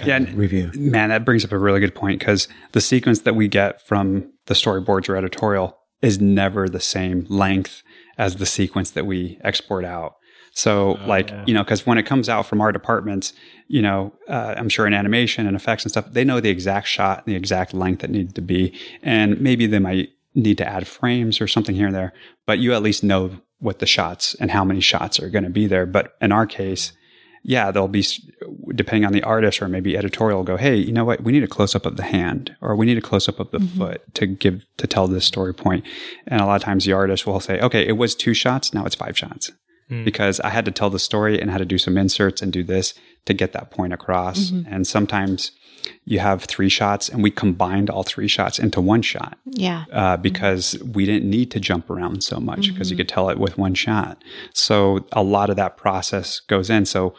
yeah, 0.05 0.25
review. 0.33 0.71
Man, 0.75 1.09
that 1.09 1.25
brings 1.25 1.45
up 1.45 1.51
a 1.51 1.57
really 1.57 1.79
good 1.79 1.95
point 1.95 2.19
because 2.19 2.47
the 2.71 2.81
sequence 2.81 3.21
that 3.21 3.35
we 3.35 3.47
get 3.47 3.85
from 3.85 4.31
the 4.45 4.53
storyboards 4.53 5.09
or 5.09 5.15
editorial 5.15 5.77
is 6.01 6.19
never 6.19 6.69
the 6.69 6.79
same 6.79 7.25
length 7.29 7.83
as 8.17 8.37
the 8.37 8.45
sequence 8.45 8.91
that 8.91 9.05
we 9.05 9.39
export 9.43 9.85
out. 9.85 10.15
So, 10.51 10.97
oh, 10.97 11.07
like, 11.07 11.29
yeah. 11.29 11.43
you 11.45 11.53
know, 11.53 11.63
because 11.63 11.85
when 11.85 11.97
it 11.97 12.05
comes 12.05 12.29
out 12.29 12.47
from 12.47 12.61
our 12.61 12.71
departments, 12.71 13.33
you 13.67 13.81
know, 13.81 14.13
uh, 14.27 14.55
I'm 14.57 14.69
sure 14.69 14.87
in 14.87 14.93
animation 14.93 15.45
and 15.45 15.55
effects 15.55 15.83
and 15.83 15.91
stuff, 15.91 16.11
they 16.11 16.23
know 16.23 16.39
the 16.39 16.49
exact 16.49 16.87
shot, 16.87 17.19
and 17.19 17.27
the 17.27 17.35
exact 17.35 17.73
length 17.73 18.01
that 18.01 18.09
needs 18.09 18.33
to 18.33 18.41
be. 18.41 18.77
And 19.03 19.39
maybe 19.39 19.67
they 19.67 19.79
might 19.79 20.09
need 20.33 20.57
to 20.57 20.67
add 20.67 20.87
frames 20.87 21.39
or 21.41 21.47
something 21.47 21.75
here 21.75 21.87
and 21.87 21.95
there, 21.95 22.13
but 22.45 22.59
you 22.59 22.73
at 22.73 22.81
least 22.81 23.03
know 23.03 23.37
what 23.59 23.79
the 23.79 23.85
shots 23.85 24.35
and 24.35 24.51
how 24.51 24.63
many 24.63 24.79
shots 24.79 25.19
are 25.19 25.29
going 25.29 25.43
to 25.43 25.49
be 25.49 25.67
there. 25.67 25.85
But 25.85 26.15
in 26.21 26.31
our 26.31 26.45
case, 26.45 26.91
yeah, 27.47 27.71
they'll 27.71 27.87
be, 27.87 28.05
depending 28.75 29.05
on 29.05 29.13
the 29.13 29.23
artist 29.23 29.61
or 29.61 29.69
maybe 29.69 29.95
editorial, 29.95 30.43
go, 30.43 30.57
hey, 30.57 30.75
you 30.75 30.91
know 30.91 31.05
what? 31.05 31.23
We 31.23 31.31
need 31.31 31.43
a 31.43 31.47
close 31.47 31.75
up 31.75 31.85
of 31.85 31.95
the 31.95 32.03
hand 32.03 32.53
or 32.59 32.75
we 32.75 32.85
need 32.85 32.97
a 32.97 33.01
close 33.01 33.29
up 33.29 33.39
of 33.39 33.51
the 33.51 33.59
mm-hmm. 33.59 33.77
foot 33.77 34.13
to 34.15 34.27
give, 34.27 34.65
to 34.75 34.85
tell 34.85 35.07
this 35.07 35.23
story 35.23 35.53
point. 35.53 35.85
And 36.27 36.41
a 36.41 36.45
lot 36.45 36.57
of 36.57 36.61
times 36.61 36.83
the 36.83 36.91
artist 36.91 37.25
will 37.25 37.39
say, 37.39 37.61
okay, 37.61 37.87
it 37.87 37.93
was 37.93 38.15
two 38.15 38.33
shots. 38.33 38.73
Now 38.73 38.85
it's 38.85 38.95
five 38.95 39.17
shots 39.17 39.53
mm. 39.89 40.03
because 40.03 40.41
I 40.41 40.49
had 40.49 40.65
to 40.65 40.71
tell 40.71 40.89
the 40.89 40.99
story 40.99 41.39
and 41.39 41.49
had 41.49 41.59
to 41.59 41.65
do 41.65 41.77
some 41.77 41.97
inserts 41.97 42.41
and 42.41 42.51
do 42.51 42.65
this 42.65 42.93
to 43.27 43.33
get 43.33 43.53
that 43.53 43.71
point 43.71 43.93
across. 43.93 44.51
Mm-hmm. 44.51 44.73
And 44.73 44.85
sometimes 44.85 45.53
you 46.03 46.19
have 46.19 46.43
three 46.43 46.67
shots 46.67 47.07
and 47.07 47.23
we 47.23 47.31
combined 47.31 47.89
all 47.89 48.03
three 48.03 48.27
shots 48.27 48.59
into 48.59 48.81
one 48.81 49.01
shot. 49.01 49.37
Yeah. 49.45 49.85
Uh, 49.93 50.17
because 50.17 50.73
mm-hmm. 50.73 50.91
we 50.91 51.05
didn't 51.05 51.29
need 51.29 51.49
to 51.51 51.61
jump 51.61 51.89
around 51.89 52.25
so 52.25 52.41
much 52.41 52.73
because 52.73 52.91
you 52.91 52.97
could 52.97 53.07
tell 53.07 53.29
it 53.29 53.37
with 53.37 53.57
one 53.57 53.73
shot. 53.73 54.21
So 54.53 55.05
a 55.13 55.23
lot 55.23 55.49
of 55.49 55.55
that 55.55 55.77
process 55.77 56.41
goes 56.41 56.69
in. 56.69 56.85
So 56.85 57.15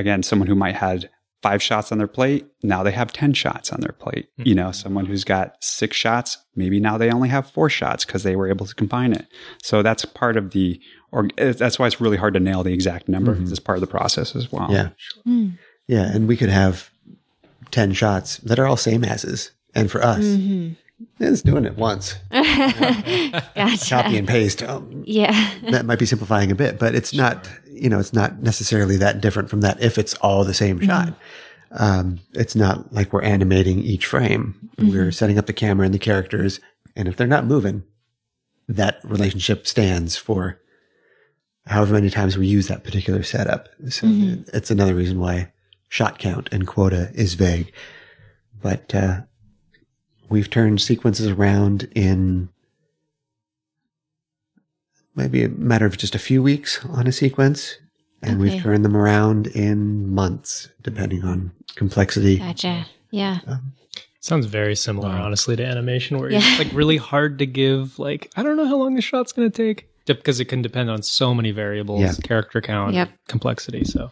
again, 0.00 0.22
someone 0.22 0.48
who 0.48 0.54
might 0.54 0.74
had 0.74 1.08
five 1.42 1.62
shots 1.62 1.90
on 1.90 1.98
their 1.98 2.06
plate, 2.06 2.46
now 2.62 2.82
they 2.82 2.90
have 2.90 3.12
10 3.12 3.32
shots 3.32 3.72
on 3.72 3.80
their 3.80 3.92
plate. 3.92 4.28
Mm-hmm. 4.38 4.48
You 4.48 4.54
know, 4.54 4.72
someone 4.72 5.06
who's 5.06 5.24
got 5.24 5.56
six 5.62 5.96
shots, 5.96 6.38
maybe 6.54 6.80
now 6.80 6.98
they 6.98 7.10
only 7.10 7.28
have 7.28 7.50
four 7.50 7.70
shots 7.70 8.04
because 8.04 8.22
they 8.22 8.36
were 8.36 8.48
able 8.48 8.66
to 8.66 8.74
combine 8.74 9.12
it. 9.12 9.26
So 9.62 9.82
that's 9.82 10.04
part 10.04 10.36
of 10.36 10.50
the, 10.50 10.80
or 11.12 11.28
that's 11.36 11.78
why 11.78 11.86
it's 11.86 12.00
really 12.00 12.16
hard 12.16 12.34
to 12.34 12.40
nail 12.40 12.62
the 12.62 12.74
exact 12.74 13.08
number. 13.08 13.34
Mm-hmm. 13.34 13.50
It's 13.50 13.58
part 13.58 13.78
of 13.78 13.80
the 13.80 13.86
process 13.86 14.36
as 14.36 14.52
well. 14.52 14.68
Yeah. 14.70 14.90
Mm. 15.26 15.58
Yeah. 15.86 16.10
And 16.12 16.28
we 16.28 16.36
could 16.36 16.50
have 16.50 16.90
10 17.70 17.92
shots 17.92 18.38
that 18.38 18.58
are 18.58 18.66
all 18.66 18.76
same 18.76 19.04
asses. 19.04 19.52
And 19.74 19.90
for 19.90 20.02
us, 20.02 20.24
mm-hmm. 20.24 20.74
It's 21.18 21.42
doing 21.42 21.64
it 21.64 21.76
once. 21.76 22.14
gotcha. 22.30 23.44
Copy 23.88 24.16
and 24.16 24.26
paste. 24.26 24.62
Um, 24.62 25.02
yeah. 25.06 25.54
that 25.70 25.84
might 25.84 25.98
be 25.98 26.06
simplifying 26.06 26.50
a 26.50 26.54
bit, 26.54 26.78
but 26.78 26.94
it's 26.94 27.12
not, 27.12 27.48
you 27.70 27.88
know, 27.88 27.98
it's 27.98 28.12
not 28.12 28.42
necessarily 28.42 28.96
that 28.96 29.20
different 29.20 29.50
from 29.50 29.60
that 29.60 29.82
if 29.82 29.98
it's 29.98 30.14
all 30.14 30.44
the 30.44 30.54
same 30.54 30.78
mm-hmm. 30.78 30.88
shot. 30.88 31.14
Um, 31.72 32.20
it's 32.32 32.56
not 32.56 32.92
like 32.92 33.12
we're 33.12 33.22
animating 33.22 33.80
each 33.80 34.06
frame. 34.06 34.70
Mm-hmm. 34.76 34.90
We're 34.90 35.12
setting 35.12 35.38
up 35.38 35.46
the 35.46 35.52
camera 35.52 35.84
and 35.84 35.94
the 35.94 35.98
characters. 35.98 36.58
And 36.96 37.06
if 37.06 37.16
they're 37.16 37.26
not 37.26 37.46
moving, 37.46 37.84
that 38.68 39.00
relationship 39.04 39.66
stands 39.66 40.16
for 40.16 40.60
however 41.66 41.94
many 41.94 42.10
times 42.10 42.36
we 42.36 42.46
use 42.46 42.68
that 42.68 42.82
particular 42.82 43.22
setup. 43.22 43.68
So 43.88 44.06
mm-hmm. 44.06 44.42
it's 44.56 44.70
another 44.70 44.94
reason 44.94 45.20
why 45.20 45.52
shot 45.88 46.18
count 46.18 46.48
and 46.50 46.66
quota 46.66 47.10
is 47.14 47.34
vague. 47.34 47.72
But, 48.60 48.94
uh, 48.94 49.20
we've 50.30 50.48
turned 50.48 50.80
sequences 50.80 51.26
around 51.28 51.88
in 51.94 52.48
maybe 55.14 55.44
a 55.44 55.48
matter 55.48 55.84
of 55.84 55.98
just 55.98 56.14
a 56.14 56.18
few 56.18 56.42
weeks 56.42 56.82
on 56.86 57.06
a 57.06 57.12
sequence. 57.12 57.76
And 58.22 58.40
okay. 58.40 58.52
we've 58.52 58.62
turned 58.62 58.84
them 58.84 58.96
around 58.96 59.46
in 59.48 60.12
months, 60.12 60.68
depending 60.82 61.24
on 61.24 61.52
complexity. 61.74 62.38
Gotcha. 62.38 62.86
Yeah. 63.10 63.40
Um, 63.46 63.72
Sounds 64.20 64.44
very 64.44 64.76
similar, 64.76 65.08
wow. 65.08 65.24
honestly, 65.24 65.56
to 65.56 65.64
animation, 65.64 66.18
where 66.18 66.30
yeah. 66.30 66.40
it's 66.42 66.58
like 66.58 66.70
really 66.74 66.98
hard 66.98 67.38
to 67.38 67.46
give. 67.46 67.98
Like, 67.98 68.30
I 68.36 68.42
don't 68.42 68.58
know 68.58 68.66
how 68.66 68.76
long 68.76 68.94
the 68.94 69.00
shot's 69.00 69.32
going 69.32 69.50
to 69.50 69.56
take 69.56 69.88
because 70.04 70.40
it 70.40 70.44
can 70.46 70.60
depend 70.60 70.90
on 70.90 71.02
so 71.02 71.32
many 71.32 71.50
variables, 71.52 72.02
yeah. 72.02 72.12
character 72.22 72.60
count, 72.60 72.92
yep. 72.92 73.10
complexity. 73.28 73.84
So 73.84 74.06
I 74.06 74.10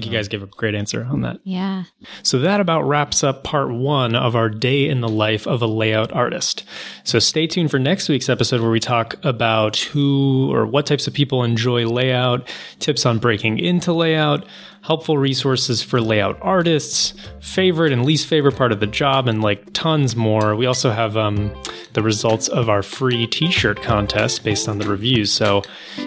think 0.00 0.12
you 0.12 0.16
guys 0.16 0.28
gave 0.28 0.42
a 0.42 0.46
great 0.46 0.74
answer 0.74 1.04
on 1.04 1.22
that. 1.22 1.40
Yeah. 1.44 1.84
So 2.22 2.38
that 2.40 2.60
about 2.60 2.82
wraps 2.82 3.24
up 3.24 3.44
part 3.44 3.70
one 3.70 4.14
of 4.14 4.36
our 4.36 4.48
day 4.48 4.88
in 4.88 5.00
the 5.00 5.08
life 5.08 5.46
of 5.46 5.62
a 5.62 5.66
layout 5.66 6.12
artist. 6.12 6.64
So 7.04 7.18
stay 7.18 7.46
tuned 7.46 7.70
for 7.70 7.78
next 7.78 8.08
week's 8.08 8.28
episode 8.28 8.60
where 8.60 8.70
we 8.70 8.80
talk 8.80 9.14
about 9.24 9.76
who 9.76 10.52
or 10.52 10.66
what 10.66 10.86
types 10.86 11.06
of 11.06 11.14
people 11.14 11.42
enjoy 11.42 11.86
layout, 11.86 12.48
tips 12.78 13.04
on 13.04 13.18
breaking 13.18 13.58
into 13.58 13.92
layout, 13.92 14.46
helpful 14.88 15.18
resources 15.18 15.82
for 15.82 16.00
layout 16.00 16.38
artists, 16.40 17.12
favorite 17.40 17.92
and 17.92 18.06
least 18.06 18.26
favorite 18.26 18.56
part 18.56 18.72
of 18.72 18.80
the 18.80 18.86
job, 18.86 19.28
and 19.28 19.42
like 19.42 19.70
tons 19.74 20.16
more. 20.16 20.56
We 20.56 20.64
also 20.64 20.90
have 20.90 21.14
um, 21.14 21.54
the 21.92 22.02
results 22.02 22.48
of 22.48 22.70
our 22.70 22.82
free 22.82 23.26
t 23.26 23.50
shirt 23.50 23.82
contest 23.82 24.44
based 24.44 24.66
on 24.66 24.78
the 24.78 24.88
reviews. 24.88 25.30
So 25.30 25.62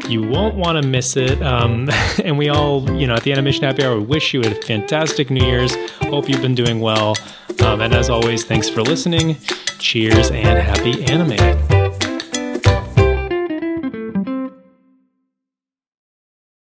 you 0.09 0.23
won't 0.23 0.55
want 0.55 0.81
to 0.81 0.89
miss 0.89 1.15
it. 1.15 1.39
Um, 1.43 1.89
and 2.25 2.39
we 2.39 2.49
all, 2.49 2.89
you 2.99 3.05
know, 3.05 3.13
at 3.13 3.23
the 3.23 3.31
Animation 3.33 3.65
Happy 3.65 3.83
Hour, 3.83 3.99
we 3.99 4.05
wish 4.05 4.33
you 4.33 4.41
a 4.41 4.49
fantastic 4.49 5.29
New 5.29 5.45
Year's. 5.45 5.75
Hope 6.09 6.27
you've 6.27 6.41
been 6.41 6.55
doing 6.55 6.79
well. 6.79 7.15
Um, 7.63 7.81
and 7.81 7.93
as 7.93 8.09
always, 8.09 8.43
thanks 8.45 8.67
for 8.67 8.81
listening. 8.81 9.37
Cheers 9.77 10.31
and 10.31 10.57
happy 10.57 11.03
animating. 11.05 11.70